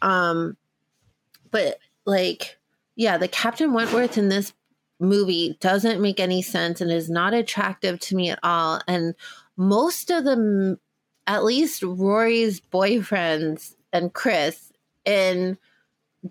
um 0.00 0.56
but 1.50 1.78
like 2.04 2.56
yeah 2.94 3.18
the 3.18 3.26
captain 3.26 3.72
wentworth 3.72 4.16
in 4.16 4.28
this 4.28 4.52
movie 5.00 5.56
doesn't 5.60 6.00
make 6.00 6.20
any 6.20 6.40
sense 6.40 6.80
and 6.80 6.92
is 6.92 7.10
not 7.10 7.34
attractive 7.34 7.98
to 7.98 8.14
me 8.14 8.30
at 8.30 8.38
all 8.44 8.80
and 8.86 9.14
most 9.56 10.10
of 10.10 10.22
them 10.24 10.78
at 11.26 11.42
least 11.44 11.82
rory's 11.82 12.60
boyfriends 12.60 13.74
and 13.92 14.12
chris 14.14 14.72
in 15.04 15.58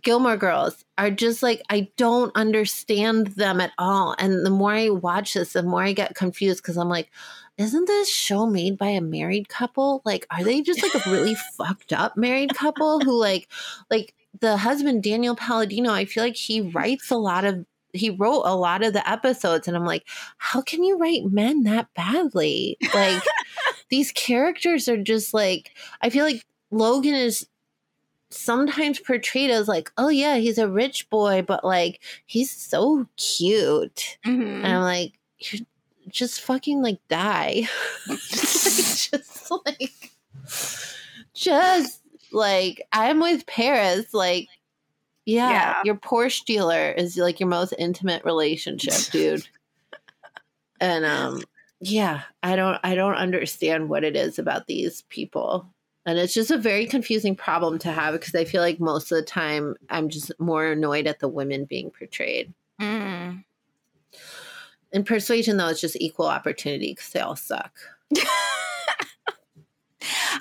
Gilmore 0.01 0.37
Girls 0.37 0.83
are 0.97 1.11
just 1.11 1.43
like 1.43 1.61
I 1.69 1.89
don't 1.97 2.31
understand 2.35 3.27
them 3.27 3.61
at 3.61 3.71
all. 3.77 4.15
And 4.19 4.45
the 4.45 4.49
more 4.49 4.71
I 4.71 4.89
watch 4.89 5.33
this, 5.33 5.53
the 5.53 5.63
more 5.63 5.83
I 5.83 5.93
get 5.93 6.15
confused 6.15 6.61
because 6.61 6.77
I'm 6.77 6.89
like, 6.89 7.11
isn't 7.57 7.85
this 7.85 8.09
show 8.09 8.45
made 8.45 8.77
by 8.77 8.87
a 8.87 9.01
married 9.01 9.49
couple? 9.49 10.01
Like, 10.05 10.25
are 10.29 10.43
they 10.43 10.61
just 10.61 10.83
like 10.83 11.05
a 11.05 11.09
really 11.09 11.35
fucked 11.57 11.93
up 11.93 12.17
married 12.17 12.53
couple 12.55 12.99
who 12.99 13.19
like 13.19 13.49
like 13.89 14.13
the 14.41 14.57
husband 14.57 15.03
Daniel 15.03 15.35
Palladino, 15.35 15.91
I 15.91 16.05
feel 16.05 16.23
like 16.23 16.35
he 16.35 16.61
writes 16.61 17.11
a 17.11 17.17
lot 17.17 17.45
of 17.45 17.65
he 17.93 18.09
wrote 18.09 18.43
a 18.43 18.55
lot 18.55 18.83
of 18.83 18.93
the 18.93 19.09
episodes 19.09 19.67
and 19.67 19.77
I'm 19.77 19.85
like, 19.85 20.05
how 20.37 20.61
can 20.61 20.83
you 20.83 20.97
write 20.97 21.25
men 21.25 21.63
that 21.63 21.87
badly? 21.95 22.77
Like 22.93 23.23
these 23.89 24.11
characters 24.11 24.89
are 24.89 25.01
just 25.01 25.33
like 25.33 25.71
I 26.01 26.09
feel 26.09 26.25
like 26.25 26.43
Logan 26.71 27.13
is 27.13 27.47
sometimes 28.31 28.99
portrayed 28.99 29.51
as 29.51 29.67
like, 29.67 29.91
oh 29.97 30.09
yeah, 30.09 30.37
he's 30.37 30.57
a 30.57 30.67
rich 30.69 31.09
boy, 31.09 31.41
but 31.41 31.63
like 31.63 32.01
he's 32.25 32.51
so 32.51 33.07
cute. 33.17 34.17
Mhm. 34.25 34.57
And 34.63 34.67
I'm 34.67 34.81
like, 34.81 35.13
just 36.09 36.41
fucking 36.41 36.81
like 36.81 36.99
die. 37.09 37.63
just 38.07 39.51
like 39.65 40.11
just 41.33 42.01
like 42.31 42.81
I'm 42.91 43.19
with 43.19 43.45
Paris, 43.45 44.13
like 44.13 44.47
yeah, 45.25 45.49
Yeah. 45.49 45.81
your 45.83 45.95
Porsche 45.95 46.45
dealer 46.45 46.91
is 46.91 47.17
like 47.17 47.39
your 47.39 47.49
most 47.49 47.73
intimate 47.79 48.23
relationship, 48.25 48.93
dude. 49.11 49.47
and 50.79 51.05
um 51.05 51.41
yeah, 51.81 52.21
I 52.43 52.55
don't 52.55 52.79
I 52.83 52.95
don't 52.95 53.15
understand 53.15 53.89
what 53.89 54.03
it 54.03 54.15
is 54.15 54.39
about 54.39 54.67
these 54.67 55.01
people. 55.09 55.67
And 56.05 56.19
it's 56.19 56.33
just 56.33 56.51
a 56.51 56.57
very 56.57 56.85
confusing 56.85 57.35
problem 57.35 57.79
to 57.79 57.91
have 57.91 58.13
because 58.13 58.35
I 58.35 58.45
feel 58.45 58.61
like 58.61 58.79
most 58.79 59.11
of 59.11 59.17
the 59.17 59.23
time 59.23 59.75
I'm 59.89 60.09
just 60.09 60.31
more 60.39 60.67
annoyed 60.67 61.07
at 61.07 61.19
the 61.19 61.27
women 61.27 61.65
being 61.65 61.89
portrayed. 61.89 62.53
Mm. 62.79 63.43
In 64.91 65.03
persuasion, 65.03 65.57
though, 65.57 65.69
it's 65.69 65.81
just 65.81 65.97
equal 65.99 66.27
opportunity 66.27 66.93
because 66.93 67.09
they 67.09 67.19
all 67.21 67.35
suck. 67.35 67.73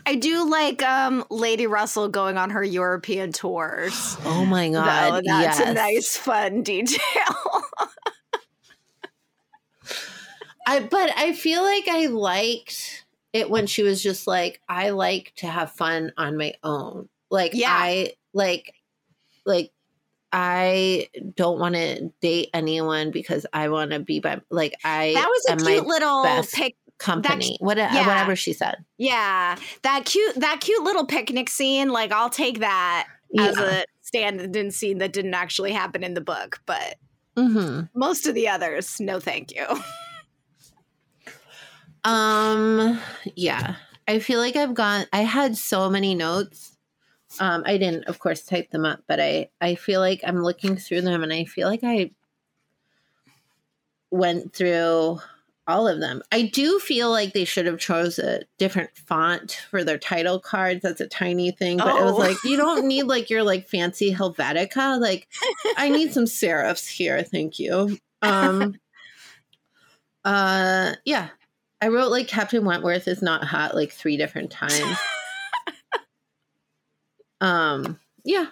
I 0.06 0.16
do 0.16 0.48
like 0.48 0.82
um 0.82 1.24
Lady 1.30 1.66
Russell 1.66 2.08
going 2.08 2.36
on 2.36 2.50
her 2.50 2.62
European 2.62 3.32
tours. 3.32 4.16
Oh 4.24 4.44
my 4.44 4.68
Though 4.68 4.74
god! 4.74 5.24
that's 5.26 5.58
yes. 5.58 5.68
a 5.68 5.72
nice 5.72 6.16
fun 6.16 6.62
detail. 6.62 7.00
I 10.66 10.80
but 10.80 11.10
I 11.16 11.32
feel 11.32 11.62
like 11.62 11.88
I 11.88 12.06
liked 12.06 13.03
it 13.34 13.50
when 13.50 13.66
she 13.66 13.82
was 13.82 14.02
just 14.02 14.26
like, 14.26 14.62
I 14.68 14.90
like 14.90 15.32
to 15.36 15.46
have 15.46 15.72
fun 15.72 16.12
on 16.16 16.38
my 16.38 16.54
own. 16.62 17.08
Like 17.30 17.50
Yeah. 17.52 17.76
I 17.76 18.12
like 18.32 18.72
like 19.44 19.72
I 20.32 21.08
don't 21.34 21.58
want 21.58 21.74
to 21.74 22.10
date 22.20 22.50
anyone 22.54 23.10
because 23.10 23.44
I 23.52 23.68
want 23.68 23.90
to 23.90 24.00
be 24.00 24.20
by 24.20 24.40
like 24.50 24.74
I 24.84 25.12
that 25.14 25.28
was 25.28 25.46
a 25.50 25.56
cute 25.56 25.86
little 25.86 26.44
pic. 26.52 26.76
company. 26.98 27.58
What, 27.60 27.76
yeah. 27.76 28.06
Whatever 28.06 28.36
she 28.36 28.52
said. 28.52 28.76
Yeah, 28.98 29.56
that 29.82 30.04
cute 30.04 30.36
that 30.36 30.60
cute 30.60 30.82
little 30.82 31.06
picnic 31.06 31.50
scene. 31.50 31.90
Like 31.90 32.12
I'll 32.12 32.30
take 32.30 32.60
that 32.60 33.08
as 33.36 33.58
a 33.58 33.84
stand-in 34.02 34.70
scene 34.70 34.98
that 34.98 35.12
didn't 35.12 35.34
actually 35.34 35.72
happen 35.72 36.04
in 36.04 36.14
the 36.14 36.20
book, 36.20 36.60
but 36.66 36.96
hmm 37.36 37.82
most 37.96 38.28
of 38.28 38.34
the 38.36 38.48
others, 38.48 39.00
no, 39.00 39.18
thank 39.18 39.52
you. 39.52 39.66
Um, 42.04 43.00
yeah. 43.34 43.76
I 44.06 44.18
feel 44.18 44.38
like 44.38 44.56
I've 44.56 44.74
gone 44.74 45.06
I 45.12 45.22
had 45.22 45.56
so 45.56 45.88
many 45.88 46.14
notes. 46.14 46.76
Um, 47.40 47.62
I 47.66 47.78
didn't 47.78 48.04
of 48.04 48.18
course 48.18 48.42
type 48.42 48.70
them 48.70 48.84
up, 48.84 49.00
but 49.08 49.18
I 49.20 49.48
I 49.60 49.74
feel 49.74 50.00
like 50.00 50.20
I'm 50.26 50.42
looking 50.42 50.76
through 50.76 51.00
them 51.00 51.22
and 51.22 51.32
I 51.32 51.44
feel 51.44 51.68
like 51.68 51.82
I 51.82 52.10
went 54.10 54.52
through 54.54 55.18
all 55.66 55.88
of 55.88 55.98
them. 55.98 56.22
I 56.30 56.42
do 56.42 56.78
feel 56.78 57.10
like 57.10 57.32
they 57.32 57.46
should 57.46 57.64
have 57.64 57.78
chose 57.78 58.18
a 58.18 58.42
different 58.58 58.90
font 58.94 59.62
for 59.70 59.82
their 59.82 59.96
title 59.96 60.38
cards. 60.38 60.82
That's 60.82 61.00
a 61.00 61.06
tiny 61.08 61.50
thing, 61.52 61.78
but 61.78 61.96
it 61.96 62.04
was 62.04 62.12
Oh. 62.12 62.16
like 62.18 62.36
you 62.44 62.58
don't 62.58 62.86
need 62.86 63.04
like 63.04 63.30
your 63.30 63.42
like 63.42 63.66
fancy 63.66 64.12
Helvetica. 64.14 65.00
Like 65.00 65.26
I 65.78 65.88
need 65.88 66.12
some 66.12 66.26
serifs 66.26 66.86
here, 66.86 67.22
thank 67.22 67.58
you. 67.58 67.98
Um 68.20 68.74
uh 70.24 70.92
yeah. 71.06 71.30
I 71.84 71.88
wrote 71.88 72.10
like 72.10 72.28
Captain 72.28 72.64
Wentworth 72.64 73.06
is 73.06 73.20
not 73.20 73.44
hot 73.44 73.74
like 73.74 73.92
three 73.92 74.16
different 74.16 74.50
times. 74.50 74.96
um 77.42 78.00
yeah. 78.24 78.46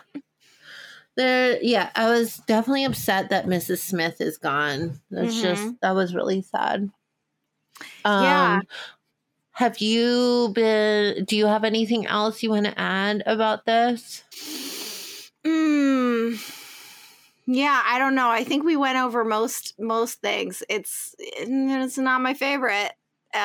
There 1.17 1.59
yeah, 1.63 1.91
I 1.97 2.11
was 2.11 2.43
definitely 2.47 2.85
upset 2.85 3.31
that 3.31 3.47
Mrs. 3.47 3.79
Smith 3.79 4.21
is 4.21 4.37
gone. 4.37 5.01
That's 5.11 5.41
just 5.41 5.81
that 5.81 5.93
was 5.93 6.15
really 6.15 6.43
sad. 6.43 6.91
Um 8.05 8.23
Yeah. 8.23 8.61
have 9.53 9.79
you 9.79 10.51
been 10.55 11.25
do 11.25 11.35
you 11.35 11.47
have 11.47 11.65
anything 11.65 12.07
else 12.07 12.43
you 12.43 12.51
want 12.51 12.67
to 12.67 12.79
add 12.79 13.23
about 13.25 13.65
this? 13.65 14.25
Mm. 15.47 16.39
Yeah, 17.47 17.83
I 17.83 17.99
don't 17.99 18.15
know. 18.15 18.29
I 18.29 18.45
think 18.45 18.63
we 18.63 18.77
went 18.77 18.99
over 18.99 19.25
most 19.25 19.73
most 19.79 20.21
things. 20.21 20.63
It's 20.69 21.15
it's 21.19 21.97
not 21.97 22.21
my 22.21 22.35
favorite. 22.35 22.93
Uh 23.35 23.39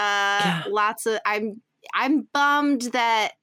Yeah. 0.43 0.63
lots 0.67 1.05
of 1.05 1.19
I'm 1.25 1.61
I'm 1.93 2.27
bummed 2.33 2.83
that 2.93 3.33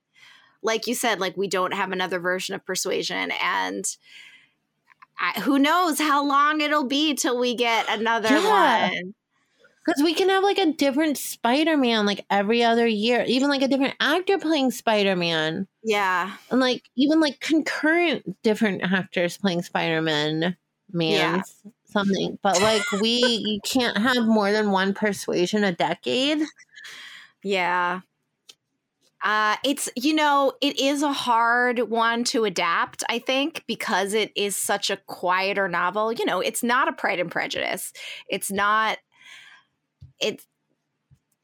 like 0.63 0.87
you 0.87 0.95
said 0.95 1.21
like 1.21 1.37
we 1.37 1.49
don't 1.49 1.75
have 1.75 1.93
another 1.93 2.19
version 2.21 2.55
of 2.55 2.65
persuasion 2.67 3.33
and 3.43 3.85
I, 5.19 5.41
who 5.41 5.59
knows 5.59 5.99
how 5.99 6.25
long 6.27 6.61
it'll 6.61 6.87
be 6.89 7.15
till 7.15 7.39
we 7.39 7.55
get 7.55 7.87
another 7.89 8.29
Yeah. 8.31 8.91
one. 8.91 9.15
Because 9.87 10.03
we 10.03 10.15
can 10.15 10.31
have 10.31 10.43
like 10.43 10.59
a 10.59 10.73
different 10.73 11.19
Spider 11.19 11.77
Man 11.77 12.07
like 12.07 12.25
every 12.31 12.65
other 12.65 12.87
year, 12.87 13.23
even 13.27 13.51
like 13.51 13.63
a 13.63 13.69
different 13.69 13.95
actor 14.01 14.39
playing 14.39 14.71
Spider 14.71 15.15
Man. 15.17 15.69
Yeah. 15.83 16.37
and 16.51 16.61
like 16.61 16.83
even 16.97 17.21
like 17.21 17.41
concurrent 17.41 18.43
different 18.43 18.83
actors 18.83 19.37
playing 19.37 19.63
spider-man 19.63 20.57
man 20.93 21.39
Yeah. 21.39 21.43
Something 21.95 22.39
but 22.43 22.61
like 22.63 22.83
we 23.01 23.19
you 23.47 23.61
can't 23.65 23.99
have 23.99 24.27
more 24.27 24.53
than 24.53 24.71
one 24.73 24.95
persuasion 24.95 25.65
a 25.65 25.73
decade 25.73 26.43
Yeah. 27.43 28.01
Uh, 29.23 29.57
it's, 29.65 29.89
you 29.97 30.13
know, 30.13 30.53
it 30.61 30.79
is 30.79 31.03
a 31.03 31.13
hard 31.13 31.79
one 31.89 32.25
to 32.25 32.45
adapt, 32.45 33.03
I 33.09 33.19
think, 33.19 33.65
because 33.67 34.13
it 34.13 34.31
is 34.37 34.55
such 34.55 34.91
a 34.91 34.99
quieter 34.99 35.67
novel. 35.67 36.13
You 36.13 36.27
know, 36.27 36.41
it's 36.41 36.63
not 36.63 36.89
a 36.89 36.93
Pride 36.93 37.21
and 37.21 37.31
Prejudice. 37.31 37.93
It's 38.29 38.51
not, 38.53 38.99
it's, 40.21 40.47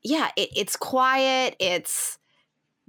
yeah, 0.03 0.31
it, 0.37 0.51
it's 0.57 0.77
quiet. 0.77 1.57
It's 1.61 2.19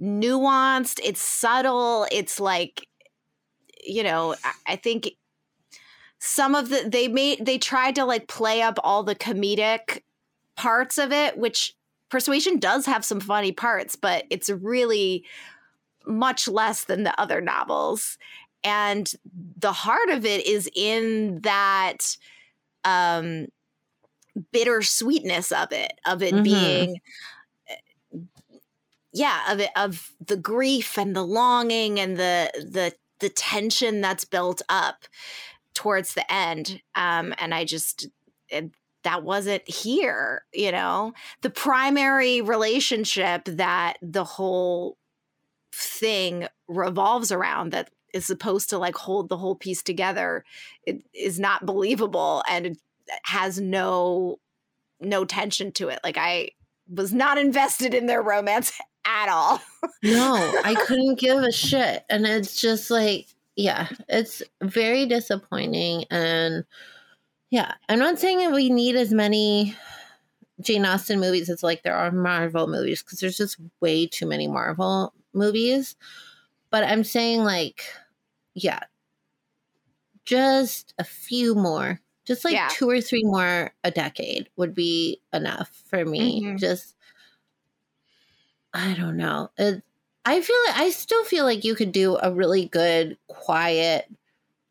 nuanced. 0.02 1.00
It's 1.04 1.22
subtle. 1.22 2.06
It's 2.12 2.40
like, 2.40 2.86
you 3.84 4.02
know, 4.02 4.34
I, 4.44 4.74
I 4.74 4.76
think 4.76 5.10
some 6.24 6.54
of 6.54 6.68
the, 6.68 6.88
they 6.88 7.08
made, 7.08 7.44
they 7.44 7.58
tried 7.58 7.96
to 7.96 8.04
like 8.04 8.28
play 8.28 8.62
up 8.62 8.78
all 8.84 9.02
the 9.02 9.16
comedic 9.16 10.02
parts 10.56 10.96
of 10.98 11.12
it, 11.12 11.36
which 11.36 11.74
Persuasion 12.10 12.58
does 12.60 12.86
have 12.86 13.04
some 13.04 13.20
funny 13.20 13.52
parts, 13.52 13.96
but 13.96 14.24
it's 14.30 14.50
really 14.50 15.24
much 16.06 16.48
less 16.48 16.84
than 16.84 17.04
the 17.04 17.18
other 17.20 17.40
novels. 17.40 18.18
And 18.64 19.12
the 19.58 19.72
heart 19.72 20.10
of 20.10 20.24
it 20.26 20.46
is 20.46 20.70
in 20.74 21.40
that 21.42 22.16
um 22.84 23.46
bittersweetness 24.52 25.52
of 25.52 25.72
it, 25.72 25.92
of 26.06 26.22
it 26.22 26.42
Mhm. 26.42 26.42
being 26.42 27.00
yeah, 29.12 29.52
of 29.52 29.60
it 29.60 29.70
of 29.76 30.10
the 30.26 30.36
grief 30.36 30.96
and 30.98 31.14
the 31.14 31.22
longing 31.24 32.00
and 32.00 32.16
the 32.16 32.50
the 32.56 32.94
the 33.20 33.28
tension 33.28 34.00
that's 34.00 34.24
built 34.24 34.62
up 34.68 35.04
towards 35.74 36.14
the 36.14 36.32
end. 36.32 36.80
Um 36.94 37.34
and 37.38 37.54
I 37.54 37.64
just 37.64 38.08
it, 38.48 38.70
that 39.04 39.24
wasn't 39.24 39.68
here, 39.68 40.44
you 40.52 40.72
know 40.72 41.12
the 41.40 41.50
primary 41.50 42.40
relationship 42.40 43.44
that 43.46 43.98
the 44.02 44.24
whole 44.24 44.96
thing 45.72 46.46
revolves 46.68 47.32
around 47.32 47.72
that 47.72 47.90
is 48.12 48.26
supposed 48.26 48.70
to 48.70 48.78
like 48.78 48.96
hold 48.96 49.28
the 49.28 49.36
whole 49.36 49.54
piece 49.54 49.82
together 49.82 50.44
it 50.86 51.02
is 51.14 51.40
not 51.40 51.64
believable 51.64 52.42
and 52.48 52.66
it 52.66 52.78
has 53.24 53.58
no 53.58 54.38
no 55.00 55.24
tension 55.24 55.72
to 55.72 55.88
it 55.88 55.98
like 56.04 56.18
i 56.18 56.50
was 56.88 57.12
not 57.12 57.38
invested 57.38 57.94
in 57.94 58.06
their 58.06 58.22
romance 58.22 58.72
at 59.04 59.28
all 59.28 59.60
no 60.02 60.60
i 60.64 60.74
couldn't 60.86 61.18
give 61.18 61.38
a 61.38 61.50
shit 61.50 62.04
and 62.08 62.26
it's 62.26 62.60
just 62.60 62.90
like 62.90 63.26
yeah 63.56 63.88
it's 64.08 64.42
very 64.62 65.06
disappointing 65.06 66.04
and 66.10 66.64
yeah 67.50 67.74
i'm 67.88 67.98
not 67.98 68.18
saying 68.18 68.38
that 68.38 68.52
we 68.52 68.70
need 68.70 68.96
as 68.96 69.12
many 69.12 69.76
jane 70.60 70.86
austen 70.86 71.20
movies 71.20 71.50
as 71.50 71.62
like 71.62 71.82
there 71.82 71.96
are 71.96 72.10
marvel 72.12 72.66
movies 72.68 73.02
because 73.02 73.20
there's 73.20 73.36
just 73.36 73.58
way 73.80 74.06
too 74.06 74.26
many 74.26 74.48
marvel 74.48 75.14
movies 75.34 75.96
but 76.70 76.84
i'm 76.84 77.04
saying 77.04 77.44
like 77.44 77.84
yeah 78.54 78.80
just 80.24 80.94
a 80.98 81.04
few 81.04 81.54
more 81.54 82.00
just 82.24 82.44
like 82.44 82.54
Yeah. 82.54 82.68
two 82.68 82.88
or 82.88 83.00
three 83.00 83.24
more 83.24 83.72
a 83.82 83.90
decade 83.90 84.48
would 84.56 84.74
be 84.74 85.20
enough 85.32 85.82
for 85.86 86.04
me 86.04 86.40
Mhm. 86.42 86.58
just 86.58 86.96
i 88.74 88.94
don't 88.94 89.16
know 89.16 89.50
it, 89.58 89.82
i 90.24 90.40
feel 90.40 90.56
i 90.74 90.90
still 90.90 91.24
feel 91.24 91.44
like 91.44 91.64
you 91.64 91.74
could 91.74 91.92
do 91.92 92.18
a 92.22 92.32
really 92.32 92.66
good 92.66 93.16
quiet 93.28 94.06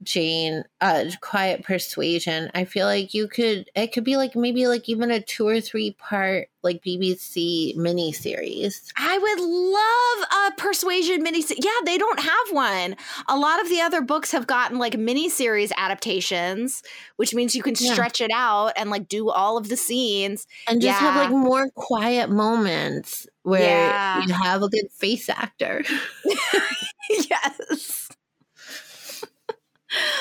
Jane, 0.04 0.64
uh, 0.82 1.06
Quiet 1.22 1.64
Persuasion. 1.64 2.50
I 2.56 2.66
feel 2.66 2.86
like 2.88 3.14
you 3.14 3.28
could, 3.28 3.70
it 3.76 3.92
could 3.94 4.04
be 4.04 4.18
like 4.18 4.36
maybe 4.36 4.68
like 4.68 4.90
even 4.90 5.12
a 5.12 5.22
two 5.22 5.48
or 5.48 5.62
three 5.62 5.92
part 5.92 6.48
like 6.64 6.84
BBC 6.84 7.76
miniseries. 7.76 8.92
I 8.98 9.18
would 9.18 9.40
love 9.40 10.54
a 10.54 10.62
Persuasion 10.62 11.24
mini. 11.24 11.44
Yeah, 11.58 11.72
they 11.86 11.98
don't 11.98 12.20
have 12.20 12.52
one. 12.52 12.96
A 13.28 13.38
lot 13.38 13.60
of 13.62 13.70
the 13.70 13.82
other 13.82 14.02
books 14.02 14.32
have 14.32 14.46
gotten 14.48 14.78
like 14.78 14.94
miniseries 14.94 15.72
adaptations, 15.78 16.84
which 17.16 17.34
means 17.34 17.56
you 17.56 17.64
can 17.64 17.76
Yeah. 17.80 17.94
stretch 17.94 18.22
it 18.22 18.32
out 18.34 18.74
and 18.76 18.90
like 18.90 19.08
do 19.08 19.30
all 19.30 19.58
of 19.58 19.70
the 19.70 19.78
scenes. 19.78 20.46
And 20.68 20.82
just 20.82 21.00
have 21.00 21.16
like 21.16 21.32
more 21.32 21.70
quiet 21.76 22.30
moments 22.30 23.28
where 23.44 23.62
Yeah. 23.62 24.24
you 24.26 24.34
have 24.34 24.62
a 24.62 24.70
good 24.70 24.92
face 24.92 25.30
actor. 25.30 25.84
yes. 27.10 28.10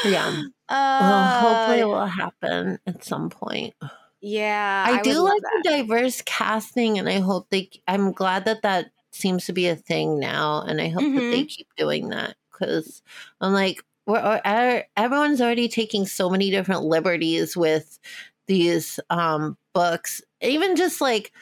Yeah. 0.04 0.42
Uh, 0.68 0.98
Well, 1.00 1.40
hopefully 1.40 1.80
it 1.80 1.86
will 1.86 2.06
happen 2.06 2.78
at 2.86 3.04
some 3.04 3.30
point. 3.30 3.74
yeah. 4.20 4.84
I, 4.86 4.92
would 4.92 5.02
do 5.02 5.20
like 5.20 5.42
the 5.42 5.70
diverse 5.70 6.22
casting, 6.22 6.98
and 6.98 7.08
I 7.08 7.20
hope 7.20 7.48
they. 7.50 7.70
I'm 7.88 8.12
glad 8.12 8.44
that 8.44 8.62
that 8.62 8.90
seems 9.12 9.46
to 9.46 9.52
be 9.52 9.66
a 9.68 9.76
thing 9.76 10.18
now, 10.18 10.62
and 10.62 10.80
I 10.80 10.88
hope 10.88 11.02
that 11.02 11.30
they 11.30 11.44
keep 11.44 11.68
doing 11.76 12.08
that 12.10 12.36
because 12.52 13.02
I'm 13.40 13.52
like, 13.52 13.82
we're 14.06 14.18
uh, 14.18 14.82
everyone's 14.96 15.40
already 15.40 15.68
taking 15.68 16.06
so 16.06 16.30
many 16.30 16.50
different 16.50 16.82
liberties 16.82 17.56
with 17.56 17.98
these 18.46 19.00
um 19.10 19.56
books, 19.72 20.22
even 20.40 20.76
just 20.76 21.00
like. 21.00 21.32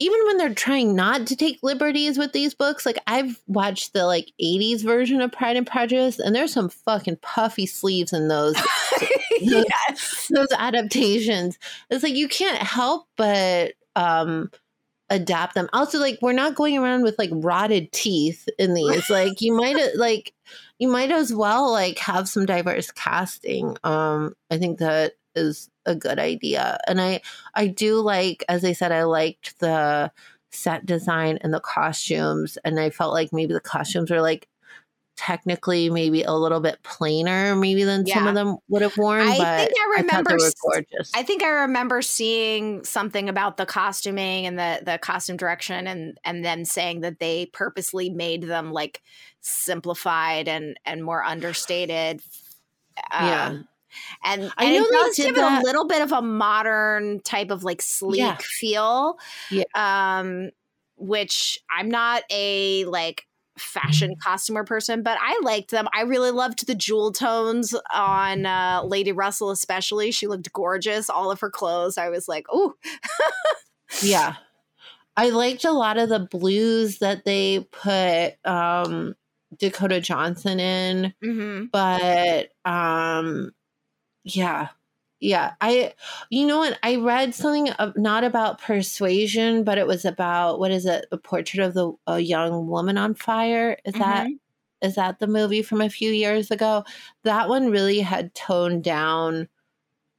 Even 0.00 0.18
when 0.26 0.38
they're 0.38 0.54
trying 0.54 0.96
not 0.96 1.26
to 1.28 1.36
take 1.36 1.62
liberties 1.62 2.18
with 2.18 2.32
these 2.32 2.54
books, 2.54 2.84
like 2.84 2.98
I've 3.06 3.40
watched 3.46 3.92
the 3.92 4.06
like 4.06 4.32
80s 4.42 4.82
version 4.82 5.20
of 5.20 5.32
Pride 5.32 5.56
and 5.56 5.66
Prejudice, 5.66 6.18
and 6.18 6.34
there's 6.34 6.52
some 6.52 6.68
fucking 6.68 7.18
puffy 7.22 7.66
sleeves 7.66 8.12
in 8.12 8.28
those 8.28 8.56
yes. 9.40 10.30
those 10.34 10.52
adaptations. 10.56 11.58
It's 11.90 12.02
like 12.02 12.14
you 12.14 12.28
can't 12.28 12.58
help 12.58 13.06
but 13.16 13.74
um 13.96 14.50
adapt 15.10 15.54
them. 15.54 15.68
Also 15.72 15.98
like 15.98 16.18
we're 16.22 16.32
not 16.32 16.54
going 16.54 16.78
around 16.78 17.02
with 17.02 17.18
like 17.18 17.30
rotted 17.32 17.92
teeth 17.92 18.48
in 18.58 18.74
these. 18.74 19.08
Like 19.10 19.40
you 19.40 19.54
might 19.54 19.96
like 19.96 20.34
you 20.78 20.88
might 20.88 21.10
as 21.10 21.32
well 21.32 21.70
like 21.70 21.98
have 21.98 22.28
some 22.28 22.46
diverse 22.46 22.90
casting. 22.90 23.76
Um 23.84 24.34
i 24.50 24.58
think 24.58 24.78
that 24.78 25.12
is 25.36 25.70
a 25.86 25.94
good 25.94 26.18
idea 26.18 26.78
and 26.86 27.00
i 27.00 27.20
i 27.54 27.66
do 27.66 28.00
like 28.00 28.44
as 28.48 28.64
i 28.64 28.72
said 28.72 28.92
i 28.92 29.04
liked 29.04 29.58
the 29.60 30.10
set 30.50 30.86
design 30.86 31.38
and 31.42 31.52
the 31.52 31.60
costumes 31.60 32.56
and 32.64 32.78
i 32.78 32.90
felt 32.90 33.12
like 33.12 33.32
maybe 33.32 33.52
the 33.52 33.60
costumes 33.60 34.10
were 34.10 34.22
like 34.22 34.48
technically 35.16 35.90
maybe 35.90 36.22
a 36.22 36.32
little 36.32 36.60
bit 36.60 36.82
plainer 36.82 37.54
maybe 37.54 37.84
than 37.84 38.04
some 38.06 38.26
of 38.26 38.34
them 38.34 38.56
would 38.68 38.82
have 38.82 38.96
worn 38.98 39.20
I 39.20 39.38
but 39.38 39.68
think 39.68 39.72
I 39.78 39.84
I 39.84 40.00
remember 40.00 40.30
they 40.30 40.44
were 40.44 40.52
gorgeous. 40.62 41.12
I 41.14 41.22
think 41.22 41.42
I 41.42 41.48
remember 41.48 42.02
seeing 42.02 42.84
something 42.84 43.28
about 43.28 43.56
the 43.56 43.66
costuming 43.66 44.46
and 44.46 44.58
the 44.58 44.80
the 44.84 44.98
costume 44.98 45.36
direction 45.36 45.86
and 45.86 46.18
and 46.24 46.44
them 46.44 46.64
saying 46.64 47.02
that 47.02 47.20
they 47.20 47.46
purposely 47.46 48.10
made 48.10 48.42
them 48.42 48.72
like 48.72 49.02
simplified 49.40 50.48
and 50.48 50.78
and 50.84 51.04
more 51.04 51.22
understated. 51.22 52.20
Yeah. 53.12 53.46
Um, 53.46 53.68
And, 54.24 54.52
I 54.56 54.64
and 54.64 54.74
know 54.74 54.84
it 54.84 54.90
they 54.90 54.96
does 54.96 55.16
did 55.16 55.34
give 55.34 55.36
it 55.38 55.52
a 55.52 55.60
little 55.62 55.86
bit 55.86 56.02
of 56.02 56.12
a 56.12 56.22
modern 56.22 57.20
type 57.20 57.50
of 57.50 57.64
like 57.64 57.82
sleek 57.82 58.18
Yeah. 58.18 58.36
feel. 58.40 59.18
Yeah. 59.50 59.64
Um, 59.74 60.50
which 60.96 61.58
I'm 61.70 61.88
not 61.88 62.22
a 62.30 62.84
like 62.84 63.26
fashion 63.58 64.14
costumer 64.22 64.64
person, 64.64 65.02
but 65.02 65.18
I 65.20 65.38
liked 65.42 65.70
them. 65.70 65.88
I 65.94 66.02
really 66.02 66.30
loved 66.30 66.66
the 66.66 66.74
jewel 66.74 67.12
tones 67.12 67.74
on 67.92 68.46
uh, 68.46 68.82
Lady 68.84 69.12
Russell, 69.12 69.50
especially. 69.50 70.10
She 70.10 70.26
looked 70.26 70.52
gorgeous. 70.52 71.08
All 71.08 71.30
of 71.30 71.40
her 71.40 71.50
clothes. 71.50 71.98
I 71.98 72.08
was 72.08 72.28
like, 72.28 72.46
oh, 72.50 72.74
yeah. 74.02 74.34
I 75.16 75.30
liked 75.30 75.64
a 75.64 75.70
lot 75.70 75.96
of 75.96 76.08
the 76.08 76.18
blues 76.18 76.98
that 76.98 77.24
they 77.24 77.60
put 77.70 78.34
um 78.44 79.14
Dakota 79.56 80.00
Johnson 80.00 80.58
in, 80.58 81.14
mm-hmm. 81.22 81.66
but 81.70 82.48
um 82.68 83.52
yeah. 84.24 84.68
Yeah, 85.20 85.54
I 85.60 85.94
you 86.28 86.46
know 86.46 86.58
what? 86.58 86.78
I 86.82 86.96
read 86.96 87.34
something 87.34 87.70
of, 87.70 87.96
not 87.96 88.24
about 88.24 88.60
persuasion, 88.60 89.64
but 89.64 89.78
it 89.78 89.86
was 89.86 90.04
about 90.04 90.58
what 90.58 90.70
is 90.70 90.84
it? 90.84 91.06
A 91.12 91.16
portrait 91.16 91.64
of 91.64 91.72
the 91.74 91.92
a 92.06 92.20
young 92.20 92.68
woman 92.68 92.98
on 92.98 93.14
fire. 93.14 93.78
Is 93.86 93.96
that 93.96 94.32
is 94.82 94.96
that 94.96 95.20
the 95.20 95.26
movie 95.26 95.62
from 95.62 95.80
a 95.80 95.88
few 95.88 96.10
years 96.10 96.50
ago? 96.50 96.84
That 97.22 97.48
one 97.48 97.70
really 97.70 98.00
had 98.00 98.34
toned 98.34 98.84
down 98.84 99.48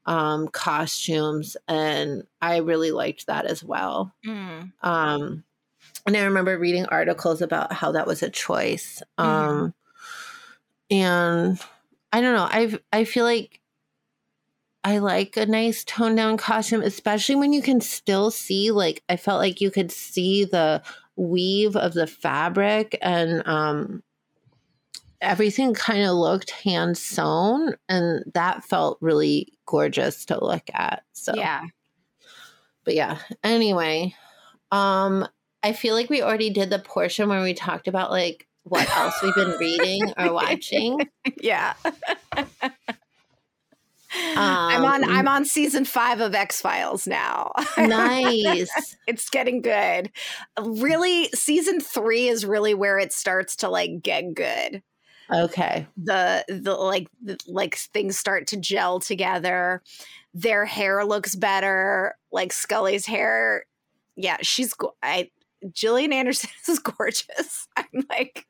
um 0.06 0.48
costumes 0.50 1.58
and 1.68 2.28
I 2.42 2.58
really 2.58 2.92
liked 2.92 3.28
that 3.28 3.46
as 3.46 3.64
well. 3.64 4.14
mm 4.26 4.74
Um 4.82 5.44
and 6.08 6.18
I 6.18 6.24
remember 6.26 6.58
reading 6.60 6.86
articles 6.88 7.42
about 7.42 7.74
how 7.74 7.92
that 7.94 8.08
was 8.08 8.24
a 8.24 8.30
choice. 8.30 9.04
Um 9.18 9.74
and 10.90 11.60
I 12.12 12.22
don't 12.22 12.36
know, 12.36 12.48
I've 12.50 12.80
I 12.94 13.04
feel 13.04 13.26
like 13.26 13.62
I 14.86 15.00
like 15.00 15.36
a 15.36 15.48
nice 15.48 15.84
toned 15.84 16.16
down 16.18 16.38
costume, 16.38 16.84
especially 16.84 17.36
when 17.36 17.52
you 17.52 17.64
can 17.64 17.82
still 17.82 18.30
see 18.30 18.70
like 18.70 19.02
I 19.10 19.18
felt 19.18 19.40
like 19.40 19.60
you 19.60 19.72
could 19.72 19.92
see 19.92 20.46
the 20.46 20.84
weave 21.16 21.76
of 21.76 21.94
the 21.94 22.06
fabric 22.06 22.96
and 23.02 23.42
um 23.48 24.04
everything 25.22 25.74
kind 25.74 26.04
of 26.04 26.16
looked 26.16 26.52
hand 26.52 27.00
sewn 27.00 27.74
and 27.90 28.24
that 28.36 28.64
felt 28.64 29.00
really 29.02 29.54
gorgeous 29.66 30.24
to 30.26 30.44
look 30.44 30.70
at. 30.72 31.04
So 31.14 31.34
Yeah. 31.36 31.64
but 32.84 32.94
yeah 32.94 33.18
anyway 33.44 34.14
um 34.72 35.28
i 35.64 35.74
feel 35.74 35.96
like 35.96 36.10
we 36.10 36.22
already 36.22 36.52
did 36.52 36.70
the 36.70 36.78
portion 36.80 37.30
where 37.30 37.42
we 37.42 37.56
talked 37.56 37.88
about 37.88 38.12
like 38.12 38.48
what 38.64 38.88
else 38.96 39.16
we've 39.24 39.34
been 39.34 39.56
reading 39.60 40.14
or 40.18 40.32
watching 40.42 41.00
Yeah. 41.42 41.74
I'm 44.38 44.84
on 44.84 45.04
Um, 45.04 45.10
I'm 45.10 45.28
on 45.28 45.46
season 45.46 45.86
5 45.86 46.22
of 46.22 46.36
X-Files 46.36 47.08
now. 47.08 47.52
nice 47.78 48.96
it's 49.08 49.30
getting 49.30 49.62
good. 49.62 50.12
Really 50.62 51.30
season 51.30 51.80
3 51.80 52.28
is 52.28 52.46
really 52.46 52.74
where 52.74 53.00
it 53.00 53.14
starts 53.14 53.56
to 53.58 53.70
like 53.70 54.02
get 54.02 54.34
good. 54.34 54.82
okay 55.34 55.88
The 55.98 56.46
the 56.48 56.74
like 56.76 57.08
the, 57.22 57.38
like 57.48 57.76
things 57.76 58.18
start 58.18 58.48
to 58.48 58.58
gel 58.58 59.00
together. 59.00 59.82
Their 60.34 60.66
hair 60.66 61.06
looks 61.06 61.36
better. 61.36 62.16
Like 62.32 62.54
Scully's 62.54 63.06
hair. 63.06 63.66
Yeah, 64.16 64.38
she's 64.42 64.74
I 65.02 65.32
Gillian 65.74 66.14
Anderson 66.14 66.50
is 66.70 66.80
gorgeous. 66.80 67.68
I'm 67.76 68.06
like 68.10 68.46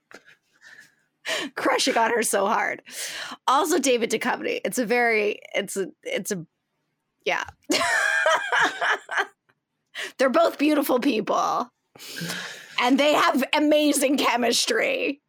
crushing 1.55 1.97
on 1.97 2.11
her 2.11 2.23
so 2.23 2.45
hard. 2.45 2.81
Also 3.47 3.79
David 3.79 4.11
Duchovny. 4.11 4.61
It's 4.63 4.77
a 4.77 4.85
very 4.85 5.39
it's 5.53 5.77
a 5.77 5.87
it's 6.03 6.31
a 6.31 6.45
yeah. 7.25 7.43
They're 10.17 10.29
both 10.29 10.57
beautiful 10.57 10.99
people. 10.99 11.69
And 12.81 12.99
they 12.99 13.13
have 13.13 13.43
amazing 13.53 14.17
chemistry. 14.17 15.21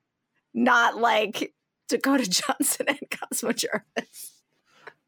Not 0.52 0.98
like 0.98 1.52
Dakota 1.89 2.28
Johnson 2.28 2.86
and 2.89 2.98
Cosmo 3.10 3.52
Jarvis. 3.52 4.35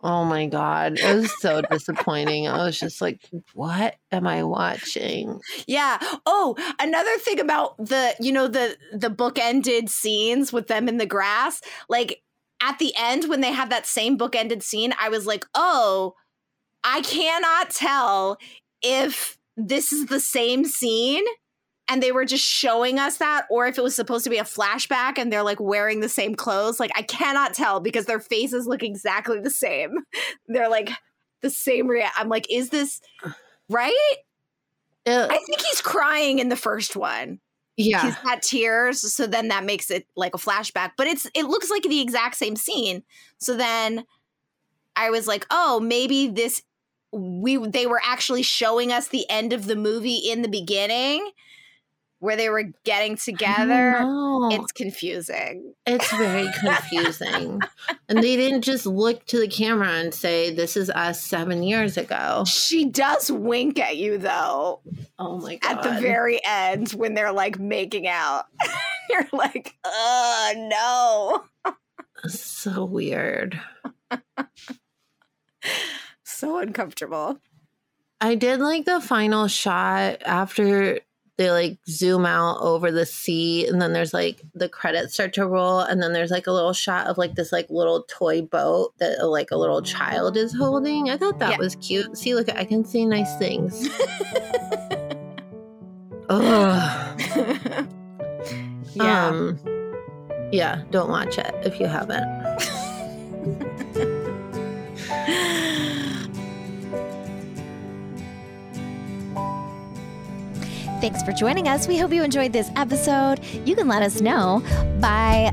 Oh 0.02 0.24
my 0.24 0.46
god 0.46 0.98
it 0.98 1.16
was 1.16 1.32
so 1.40 1.60
disappointing 1.62 2.46
i 2.46 2.64
was 2.64 2.78
just 2.78 3.00
like 3.00 3.20
what 3.54 3.96
am 4.12 4.26
i 4.26 4.42
watching 4.42 5.40
Yeah. 5.66 5.98
Oh, 6.24 6.56
another 6.80 7.16
thing 7.18 7.40
about 7.40 7.76
the, 7.78 8.14
you 8.20 8.32
know, 8.32 8.48
the 8.48 8.76
the 8.92 9.10
bookended 9.10 9.88
scenes 9.88 10.52
with 10.52 10.66
them 10.68 10.88
in 10.88 10.96
the 10.98 11.06
grass, 11.06 11.60
like 11.88 12.22
at 12.62 12.78
the 12.78 12.92
end 12.98 13.28
when 13.28 13.40
they 13.40 13.52
have 13.52 13.70
that 13.70 13.86
same 13.86 14.16
bookended 14.18 14.62
scene, 14.62 14.94
I 15.00 15.08
was 15.08 15.26
like, 15.26 15.44
"Oh, 15.54 16.14
I 16.84 17.00
cannot 17.02 17.70
tell 17.70 18.38
if 18.82 19.38
this 19.56 19.92
is 19.92 20.06
the 20.06 20.20
same 20.20 20.64
scene 20.64 21.24
and 21.88 22.02
they 22.02 22.12
were 22.12 22.24
just 22.24 22.44
showing 22.44 22.98
us 22.98 23.16
that 23.18 23.46
or 23.50 23.66
if 23.66 23.78
it 23.78 23.82
was 23.82 23.94
supposed 23.96 24.24
to 24.24 24.30
be 24.30 24.38
a 24.38 24.44
flashback 24.44 25.18
and 25.18 25.32
they're 25.32 25.42
like 25.42 25.60
wearing 25.60 26.00
the 26.00 26.08
same 26.08 26.34
clothes. 26.34 26.78
Like 26.78 26.90
I 26.96 27.02
cannot 27.02 27.54
tell 27.54 27.80
because 27.80 28.04
their 28.06 28.20
faces 28.20 28.66
look 28.66 28.82
exactly 28.82 29.40
the 29.40 29.50
same. 29.50 29.96
They're 30.48 30.68
like 30.68 30.90
the 31.40 31.50
same 31.50 31.86
rea- 31.88 32.08
I'm 32.16 32.28
like, 32.28 32.46
"Is 32.50 32.70
this 32.70 33.00
right?" 33.70 34.14
It- 35.06 35.30
I 35.30 35.38
think 35.46 35.60
he's 35.60 35.80
crying 35.80 36.38
in 36.38 36.48
the 36.48 36.56
first 36.56 36.94
one. 36.96 37.40
yeah 37.76 38.02
He's 38.02 38.16
got 38.16 38.42
tears, 38.42 39.00
so 39.14 39.26
then 39.26 39.48
that 39.48 39.64
makes 39.64 39.90
it 39.90 40.06
like 40.16 40.34
a 40.34 40.38
flashback. 40.38 40.92
But 40.96 41.06
it's 41.06 41.26
it 41.34 41.44
looks 41.46 41.70
like 41.70 41.82
the 41.84 42.00
exact 42.00 42.36
same 42.36 42.56
scene. 42.56 43.02
So 43.38 43.56
then 43.56 44.04
I 44.96 45.10
was 45.10 45.26
like, 45.26 45.46
oh, 45.50 45.80
maybe 45.80 46.28
this 46.28 46.62
we 47.12 47.56
they 47.56 47.86
were 47.86 48.02
actually 48.04 48.42
showing 48.42 48.92
us 48.92 49.08
the 49.08 49.24
end 49.30 49.52
of 49.54 49.64
the 49.66 49.76
movie 49.76 50.16
in 50.16 50.42
the 50.42 50.48
beginning. 50.48 51.30
Where 52.20 52.36
they 52.36 52.48
were 52.48 52.64
getting 52.84 53.16
together. 53.16 54.04
It's 54.50 54.72
confusing. 54.72 55.74
it's 55.86 56.10
very 56.16 56.48
confusing. 56.60 57.60
and 58.08 58.18
they 58.18 58.36
didn't 58.36 58.62
just 58.62 58.86
look 58.86 59.24
to 59.26 59.38
the 59.38 59.48
camera 59.48 59.88
and 59.92 60.12
say, 60.14 60.52
"This 60.54 60.76
is 60.76 60.90
us 60.90 61.20
seven 61.22 61.62
years 61.62 61.96
ago." 61.96 62.44
She 62.46 62.84
does 62.84 63.30
wink 63.30 63.78
at 63.78 63.96
you 63.96 64.18
though 64.18 64.80
Oh 65.18 65.38
my 65.38 65.56
god! 65.56 65.78
at 65.78 65.82
the 65.82 66.00
very 66.00 66.40
end 66.44 66.90
when 66.90 67.14
they're 67.14 67.32
like 67.32 67.58
making 67.58 68.06
out. 68.08 68.46
You're 69.10 69.28
like, 69.32 69.74
Oh 69.84 71.48
no. 71.64 71.74
so 72.28 72.84
weird. 72.84 73.60
So 76.24 76.58
uncomfortable. 76.58 77.38
I 78.20 78.36
did 78.36 78.60
like 78.60 78.84
the 78.84 79.00
final 79.00 79.48
shot 79.48 80.22
after 80.24 81.00
they 81.38 81.50
like 81.50 81.78
zoom 81.88 82.26
out 82.26 82.60
over 82.60 82.90
the 82.92 83.06
sea 83.06 83.66
and 83.66 83.80
then 83.80 83.92
there's 83.92 84.12
like 84.12 84.42
the 84.54 84.68
credits 84.68 85.14
start 85.14 85.32
to 85.34 85.46
roll 85.46 85.78
and 85.80 86.02
then 86.02 86.12
there's 86.12 86.30
like 86.32 86.46
a 86.48 86.52
little 86.52 86.72
shot 86.72 87.06
of 87.06 87.16
like 87.16 87.36
this 87.36 87.52
like 87.52 87.70
little 87.70 88.02
toy 88.08 88.42
boat 88.42 88.92
that 88.98 89.24
like 89.26 89.50
a 89.52 89.56
little 89.56 89.80
child 89.80 90.36
is 90.36 90.52
holding. 90.54 91.08
I 91.10 91.16
thought 91.16 91.38
that 91.38 91.52
Yeah. 91.52 91.58
was 91.58 91.76
cute. 91.76 92.18
See, 92.18 92.34
look, 92.34 92.48
I 92.54 92.64
can 92.64 92.84
see 92.84 93.06
nice 93.06 93.34
things. 93.38 93.88
Ugh. 96.28 97.20
yeah. 98.94 99.26
Um 99.28 99.58
yeah, 100.52 100.82
don't 100.90 101.08
watch 101.10 101.38
it 101.38 101.54
if 101.64 101.78
you 101.80 101.86
haven't. 101.86 102.26
Thanks 111.00 111.22
for 111.22 111.32
joining 111.32 111.68
us. 111.68 111.86
We 111.86 111.96
hope 111.96 112.12
you 112.12 112.24
enjoyed 112.24 112.52
this 112.52 112.70
episode. 112.74 113.38
You 113.64 113.76
can 113.76 113.86
let 113.86 114.02
us 114.02 114.20
know 114.20 114.62
by 115.00 115.52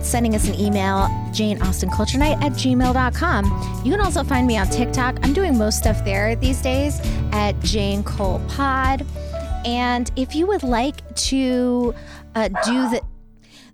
sending 0.00 0.34
us 0.34 0.48
an 0.48 0.56
email, 0.56 1.06
janeaustenculturenight 1.30 2.42
at 2.42 2.52
gmail.com. 2.52 3.82
You 3.84 3.92
can 3.92 4.00
also 4.00 4.24
find 4.24 4.48
me 4.48 4.58
on 4.58 4.68
TikTok. 4.68 5.18
I'm 5.22 5.32
doing 5.32 5.56
most 5.56 5.78
stuff 5.78 6.04
there 6.04 6.34
these 6.34 6.60
days 6.60 7.00
at 7.32 7.58
Jane 7.60 8.02
Cole 8.02 8.40
Pod. 8.48 9.06
And 9.64 10.10
if 10.16 10.34
you 10.34 10.48
would 10.48 10.64
like 10.64 11.14
to 11.14 11.94
uh, 12.34 12.48
do 12.48 12.90
the 12.90 13.02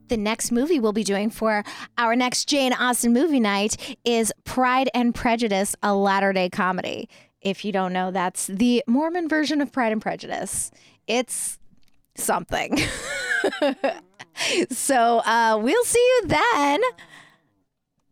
the 0.09 0.17
next 0.17 0.53
movie 0.53 0.79
we'll 0.79 0.93
be 0.93 1.03
doing 1.03 1.31
for 1.31 1.65
our 1.99 2.15
next 2.15 2.45
Jane 2.49 2.73
Austen 2.73 3.13
movie 3.13 3.41
night 3.41 3.97
is 4.05 4.33
Pride 4.45 4.89
and 4.95 5.13
Prejudice, 5.13 5.75
a 5.83 5.97
latter 5.97 6.33
day 6.33 6.49
comedy. 6.49 7.09
If 7.41 7.65
you 7.65 7.73
don't 7.73 7.93
know, 7.93 8.13
that's 8.13 8.47
the 8.47 8.85
Mormon 8.87 9.29
version 9.29 9.61
of 9.61 9.73
Pride 9.73 9.91
and 9.93 10.01
Prejudice. 10.01 10.71
It's 11.07 11.59
something. 12.15 12.79
so 14.71 15.19
uh, 15.19 15.59
we'll 15.63 15.85
see 15.85 15.99
you 15.99 16.29
then. 16.29 16.81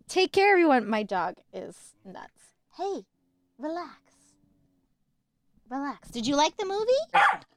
Take 0.09 0.33
care, 0.33 0.53
everyone. 0.53 0.89
My 0.89 1.03
dog 1.03 1.37
is 1.53 1.95
nuts. 2.05 2.29
Hey, 2.77 3.05
relax. 3.59 3.99
Relax. 5.69 6.09
Did 6.11 6.27
you 6.27 6.37
like 6.37 6.57
the 6.57 6.67
movie? 6.67 6.93